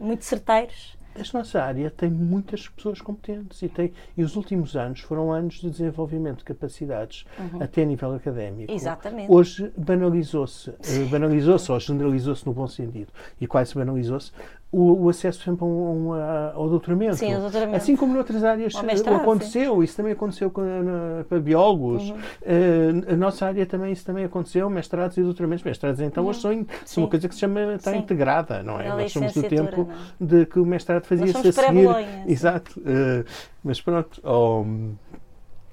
muito 0.00 0.24
certeiros. 0.24 0.96
Esta 1.14 1.38
nossa 1.38 1.62
área 1.62 1.90
tem 1.90 2.08
muitas 2.08 2.68
pessoas 2.68 3.02
competentes 3.02 3.60
e, 3.60 3.68
tem, 3.68 3.92
e 4.16 4.24
os 4.24 4.34
últimos 4.34 4.76
anos 4.76 5.00
foram 5.00 5.30
anos 5.30 5.56
de 5.56 5.68
desenvolvimento 5.68 6.38
de 6.38 6.44
capacidades, 6.44 7.26
uhum. 7.38 7.62
até 7.62 7.82
a 7.82 7.84
nível 7.84 8.14
académico. 8.14 8.72
Exatamente. 8.72 9.30
Hoje 9.30 9.70
banalizou-se, 9.76 10.70
eh, 10.70 11.04
banalizou-se 11.10 11.70
ou 11.70 11.78
generalizou-se 11.78 12.46
no 12.46 12.54
bom 12.54 12.66
sentido 12.66 13.12
e 13.38 13.46
quase 13.46 13.74
banalizou-se 13.74 14.32
o, 14.72 15.04
o, 15.04 15.08
acesso 15.08 15.42
sempre 15.42 15.64
um, 15.64 16.10
um, 16.10 16.12
ao 16.54 16.68
doutoramento. 16.68 17.16
Sim, 17.16 17.34
ao 17.34 17.40
doutoramento. 17.40 17.76
Assim 17.76 17.96
como 17.96 18.14
noutras 18.14 18.44
áreas 18.44 18.72
aconteceu, 18.74 19.76
sim. 19.76 19.82
isso 19.82 19.96
também 19.96 20.12
aconteceu 20.12 20.50
com, 20.50 20.62
na, 20.62 21.24
para 21.24 21.40
biólogos. 21.40 22.10
Uhum. 22.10 22.16
Uh, 22.16 23.12
a 23.12 23.16
nossa 23.16 23.46
área 23.46 23.66
também, 23.66 23.92
isso 23.92 24.04
também 24.04 24.24
aconteceu, 24.24 24.70
mestrados 24.70 25.16
e 25.16 25.22
doutoramentos. 25.22 25.64
Mestrados 25.64 26.00
então 26.00 26.22
uhum. 26.22 26.30
hoje 26.30 26.40
são, 26.40 26.66
são 26.84 27.02
uma 27.04 27.10
coisa 27.10 27.28
que 27.28 27.34
se 27.34 27.40
chama, 27.40 27.74
está 27.74 27.90
sim. 27.90 27.98
integrada, 27.98 28.62
não 28.62 28.80
é? 28.80 28.88
Na 28.88 28.96
Nós 28.96 29.12
somos 29.12 29.32
do 29.32 29.42
tempo 29.42 29.88
não. 30.20 30.26
de 30.26 30.46
que 30.46 30.60
o 30.60 30.64
mestrado 30.64 31.04
fazia-se 31.04 31.48
a 31.48 31.52
seguir. 31.52 31.88
Exato. 32.26 32.78
Uh, 32.80 33.24
mas 33.64 33.80
pronto. 33.80 34.20
Oh, 34.24 34.64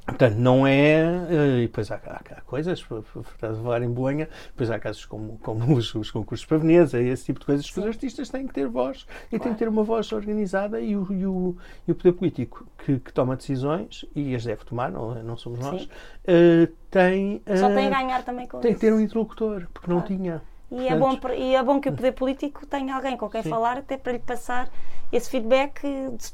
Portanto, 0.08 0.36
não 0.36 0.66
é. 0.66 1.02
Eh, 1.30 1.58
e 1.60 1.62
depois 1.64 1.92
há, 1.92 1.96
há, 1.96 2.22
há 2.38 2.42
coisas, 2.42 2.82
para 2.82 3.54
falar 3.54 3.82
em 3.84 3.90
Bolonha, 3.90 4.30
depois 4.48 4.72
há 4.72 4.80
casos 4.80 5.06
como, 5.06 5.38
como 5.40 5.72
os, 5.76 5.94
os, 5.94 6.10
concursos 6.10 6.46
para 6.46 6.58
Veneza 6.58 7.02
e 7.02 7.10
esse 7.10 7.26
tipo 7.26 7.42
de 7.42 7.46
coisas 7.46 7.70
que 7.70 7.80
os 7.80 7.86
artistas 7.86 8.30
têm 8.30 8.48
que 8.48 8.54
ter 8.54 8.68
voz 8.68 9.06
e 9.26 9.32
claro. 9.32 9.44
têm 9.44 9.54
que 9.54 9.60
ter 9.60 9.68
uma 9.68 9.84
voz 9.84 10.12
organizada 10.14 10.80
e 10.80 10.96
o, 10.96 11.12
e 11.12 11.26
o, 11.26 11.58
e 11.88 11.92
o 11.92 11.96
poder 11.96 12.14
político 12.14 12.66
que, 12.78 13.00
que, 13.00 13.12
toma 13.12 13.36
decisões, 13.36 14.06
e 14.16 14.34
as 14.34 14.46
deve 14.46 14.64
tomar, 14.64 14.90
não, 14.90 15.22
não 15.24 15.36
somos 15.36 15.60
nós, 15.60 15.84
uh, 15.84 16.74
tem. 16.90 17.42
Uh, 17.46 17.58
Só 17.58 17.68
tem 17.68 17.88
a 17.88 18.02
ganhar 18.02 18.24
também 18.24 18.48
com 18.48 18.60
Tem 18.60 18.72
isso. 18.72 18.80
que 18.80 18.86
ter 18.86 18.94
um 18.94 19.02
interlocutor, 19.02 19.68
porque 19.74 19.88
claro. 19.88 20.00
não 20.00 20.02
tinha. 20.02 20.42
E, 20.72 20.88
é 20.88 20.96
bom, 20.96 21.18
e 21.38 21.56
é 21.56 21.64
bom 21.64 21.80
que 21.80 21.90
o 21.90 21.94
poder 21.94 22.12
político 22.14 22.66
tenha 22.66 22.96
alguém 22.96 23.16
com 23.16 23.30
quem 23.30 23.42
sim. 23.42 23.50
falar, 23.50 23.78
até 23.78 23.98
para 23.98 24.14
lhe 24.14 24.20
passar 24.20 24.70
esse 25.12 25.30
feedback 25.30 25.82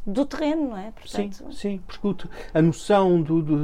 do 0.05 0.25
terreno, 0.25 0.69
não 0.69 0.77
é? 0.77 0.91
Portanto... 0.91 1.35
Sim, 1.35 1.51
sim, 1.51 1.81
porque 1.85 2.27
a 2.53 2.61
noção 2.61 3.21
do, 3.21 3.41
do 3.41 3.55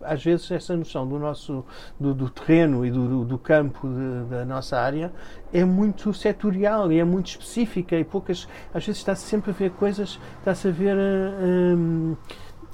às 0.00 0.22
vezes 0.22 0.50
essa 0.50 0.76
noção 0.76 1.06
do 1.06 1.18
nosso 1.18 1.64
do, 1.98 2.14
do 2.14 2.30
terreno 2.30 2.86
e 2.86 2.90
do, 2.90 3.24
do 3.24 3.38
campo 3.38 3.88
de, 3.88 4.30
da 4.30 4.44
nossa 4.44 4.78
área 4.78 5.12
é 5.52 5.64
muito 5.64 6.12
setorial 6.14 6.92
e 6.92 6.98
é 6.98 7.04
muito 7.04 7.28
específica 7.28 7.96
e 7.96 8.04
poucas 8.04 8.46
às 8.72 8.84
vezes 8.86 9.00
está-se 9.00 9.26
sempre 9.26 9.50
a 9.50 9.54
ver 9.54 9.70
coisas, 9.72 10.18
está-se 10.40 10.68
a 10.68 10.70
ver 10.70 10.96
uh, 10.96 12.16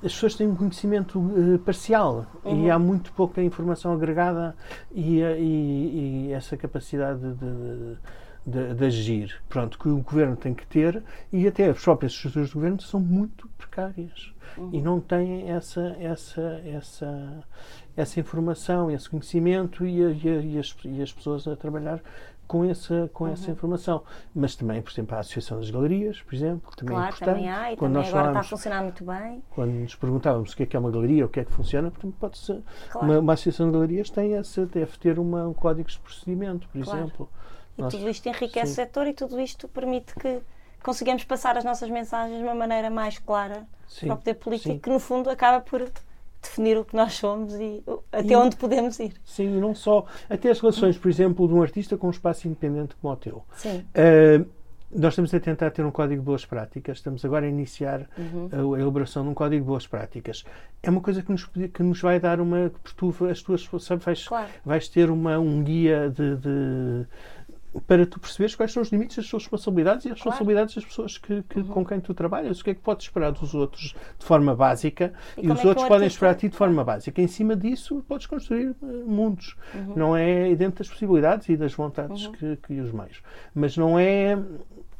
as 0.04 0.12
pessoas 0.12 0.34
têm 0.34 0.46
um 0.46 0.54
conhecimento 0.54 1.18
uh, 1.18 1.58
parcial 1.60 2.26
uhum. 2.44 2.66
e 2.66 2.70
há 2.70 2.78
muito 2.78 3.12
pouca 3.12 3.42
informação 3.42 3.92
agregada 3.92 4.54
e, 4.92 5.22
eh, 5.22 5.40
e, 5.40 6.26
e 6.28 6.32
essa 6.32 6.58
capacidade 6.58 7.20
de, 7.20 7.34
de, 7.34 7.96
de, 8.46 8.84
agir, 8.84 9.40
pronto, 9.48 9.78
que 9.78 9.88
o 9.88 9.98
governo 9.98 10.36
tem 10.36 10.52
que 10.52 10.66
ter 10.66 11.02
e 11.32 11.46
até 11.46 11.70
as 11.70 11.82
próprias 11.82 12.12
estruturas 12.12 12.50
do 12.50 12.54
governo 12.54 12.80
são 12.80 13.00
muito 13.00 13.48
precárias 13.56 14.32
uhum. 14.56 14.70
e 14.72 14.82
não 14.82 15.00
têm 15.00 15.50
essa 15.50 15.96
essa 15.98 16.60
essa 16.64 17.44
essa 17.96 18.20
informação, 18.20 18.90
esse 18.90 19.08
conhecimento 19.08 19.86
e, 19.86 20.04
a, 20.04 20.10
e, 20.10 20.58
as, 20.58 20.76
e 20.84 21.00
as 21.00 21.12
pessoas 21.12 21.46
a 21.46 21.54
trabalhar 21.56 22.02
com 22.46 22.64
essa, 22.64 23.10
com 23.12 23.24
uhum. 23.24 23.32
essa 23.32 23.50
informação. 23.50 24.02
Mas 24.34 24.54
também, 24.54 24.82
por 24.82 24.90
exemplo, 24.92 25.16
a 25.16 25.20
Associação 25.20 25.58
das 25.58 25.70
Galerias, 25.70 26.20
por 26.22 26.34
exemplo, 26.34 26.70
que 26.70 26.76
também 26.76 26.96
é 26.96 26.98
claro, 26.98 27.06
é 27.06 27.16
importante. 27.16 27.36
também 27.36 27.50
há 27.50 27.72
e 27.72 27.76
quando 27.76 27.92
também 27.94 28.08
agora 28.08 28.28
está 28.28 28.40
a 28.40 28.42
funcionar 28.42 28.82
muito 28.82 29.04
bem. 29.04 29.42
Quando 29.50 29.70
nos 29.70 29.94
perguntávamos 29.94 30.52
o 30.52 30.56
que 30.56 30.62
é 30.62 30.66
que 30.66 30.76
é 30.76 30.78
uma 30.78 30.90
galeria, 30.90 31.24
o 31.24 31.28
que 31.28 31.40
é 31.40 31.44
que 31.44 31.52
funciona, 31.52 31.90
portanto, 31.90 32.14
pode 32.18 32.38
ser, 32.38 32.62
claro. 32.90 33.06
uma, 33.06 33.18
uma, 33.20 33.32
Associação 33.32 33.66
de 33.66 33.72
Galerias 33.72 34.10
tem 34.10 34.34
essa, 34.34 34.66
deve 34.66 34.98
ter 34.98 35.18
uma, 35.18 35.48
um 35.48 35.54
código 35.54 35.88
de 35.88 35.98
procedimento, 35.98 36.68
por 36.68 36.82
claro. 36.82 37.00
exemplo. 37.00 37.28
E 37.76 37.82
Nós, 37.82 37.92
tudo 37.92 38.08
isto 38.08 38.28
enriquece 38.28 38.66
sim. 38.66 38.72
o 38.72 38.74
setor 38.74 39.06
e 39.06 39.12
tudo 39.12 39.40
isto 39.40 39.68
permite 39.68 40.14
que 40.14 40.40
consigamos 40.82 41.24
passar 41.24 41.56
as 41.56 41.64
nossas 41.64 41.88
mensagens 41.90 42.38
de 42.38 42.44
uma 42.44 42.54
maneira 42.54 42.90
mais 42.90 43.18
clara 43.18 43.66
sim. 43.88 44.06
para 44.06 44.14
o 44.14 44.18
poder 44.18 44.34
político, 44.34 44.74
sim. 44.74 44.78
que 44.78 44.90
no 44.90 45.00
fundo 45.00 45.30
acaba 45.30 45.60
por 45.60 45.90
definir 46.42 46.76
o 46.76 46.84
que 46.84 46.94
nós 46.94 47.14
somos 47.14 47.54
e 47.54 47.82
até 48.12 48.34
e, 48.34 48.36
onde 48.36 48.56
podemos 48.56 48.98
ir. 49.00 49.14
Sim, 49.24 49.56
e 49.56 49.60
não 49.60 49.74
só. 49.74 50.04
Até 50.28 50.50
as 50.50 50.60
relações, 50.60 50.98
por 50.98 51.10
exemplo, 51.10 51.48
de 51.48 51.54
um 51.54 51.62
artista 51.62 51.96
com 51.96 52.06
um 52.06 52.10
espaço 52.10 52.46
independente 52.46 52.94
como 52.96 53.12
o 53.12 53.16
teu. 53.16 53.42
Sim. 53.56 53.84
Uh, 53.94 54.46
nós 54.94 55.14
estamos 55.14 55.34
a 55.34 55.40
tentar 55.40 55.70
ter 55.70 55.84
um 55.84 55.90
código 55.90 56.20
de 56.20 56.24
boas 56.24 56.46
práticas, 56.46 56.98
estamos 56.98 57.24
agora 57.24 57.46
a 57.46 57.48
iniciar 57.48 58.08
uhum. 58.16 58.48
a, 58.52 58.76
a, 58.76 58.80
elaboração 58.80 59.24
de 59.24 59.30
um 59.30 59.34
código 59.34 59.62
de 59.62 59.66
boas 59.66 59.86
práticas. 59.86 60.44
É 60.82 60.88
uma 60.90 61.00
coisa 61.00 61.20
que 61.20 61.32
nos, 61.32 61.44
que 61.46 61.82
nos 61.82 62.00
vai 62.00 62.20
dar 62.20 62.40
uma. 62.40 62.70
Tu, 62.96 63.12
as 63.28 63.42
tuas. 63.42 63.68
Sabe, 63.80 64.04
vais, 64.04 64.28
claro. 64.28 64.48
vais 64.64 64.88
ter 64.88 65.10
uma, 65.10 65.38
um 65.38 65.64
guia 65.64 66.08
de, 66.10 66.36
de 66.36 67.06
para 67.80 68.06
tu 68.06 68.20
perceberes 68.20 68.54
quais 68.54 68.72
são 68.72 68.82
os 68.82 68.90
limites 68.90 69.16
das 69.16 69.28
tuas 69.28 69.42
responsabilidades 69.42 70.04
e 70.04 70.08
as 70.08 70.14
responsabilidades 70.14 70.74
das 70.74 70.84
pessoas 70.84 71.18
que, 71.18 71.42
que 71.42 71.60
uhum. 71.60 71.66
com 71.66 71.84
quem 71.84 72.00
tu 72.00 72.14
trabalhas. 72.14 72.60
O 72.60 72.64
que 72.64 72.70
é 72.70 72.74
que 72.74 72.80
podes 72.80 73.06
esperar 73.06 73.32
dos 73.32 73.54
outros 73.54 73.94
de 74.18 74.24
forma 74.24 74.54
básica 74.54 75.12
e, 75.36 75.46
e 75.46 75.50
os 75.50 75.64
é 75.64 75.66
outros 75.66 75.86
podem 75.86 76.06
esperar 76.06 76.32
a 76.32 76.34
ti 76.34 76.48
de 76.48 76.56
forma 76.56 76.84
básica. 76.84 77.20
Em 77.20 77.28
cima 77.28 77.56
disso, 77.56 78.04
podes 78.06 78.26
construir 78.26 78.74
uh, 78.80 79.04
mundos. 79.06 79.56
Uhum. 79.74 79.94
Não 79.96 80.16
é 80.16 80.54
dentro 80.54 80.78
das 80.78 80.88
possibilidades 80.88 81.48
e 81.48 81.56
das 81.56 81.72
vontades 81.74 82.26
uhum. 82.26 82.32
que, 82.32 82.56
que 82.56 82.80
os 82.80 82.92
meios. 82.92 83.22
Mas 83.54 83.76
não 83.76 83.98
é. 83.98 84.38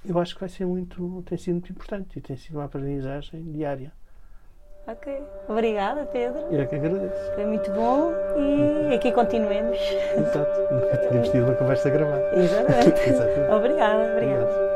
Eu 0.05 0.19
acho 0.19 0.35
que 0.35 0.41
vai 0.41 0.49
ser 0.49 0.67
muito. 0.67 1.23
tem 1.27 1.39
sido 1.39 1.55
muito 1.55 1.73
importante 1.73 2.19
e 2.19 2.21
tem 2.21 2.37
sido 2.37 2.57
uma 2.57 2.65
aprendizagem 2.65 3.43
diária. 3.53 3.93
Ok. 4.86 5.23
Obrigada, 5.48 6.06
Pedro. 6.12 6.40
Eu 6.51 6.61
é 6.61 6.66
que 6.66 6.74
agradeço. 6.74 7.32
Foi 7.35 7.47
muito 7.47 7.70
bom 7.70 8.12
e 8.36 8.94
aqui 8.94 9.12
continuemos. 9.12 9.78
Exato. 10.16 10.74
Nunca 10.74 10.97
tínhamos 10.98 11.28
tido 11.31 11.44
uma 11.44 11.55
conversa 11.55 11.89
gravada. 11.89 12.31
Exatamente. 12.36 13.01
Exatamente. 13.09 13.52
Obrigada, 13.52 14.12
obrigada. 14.12 14.44
Obrigado. 14.44 14.74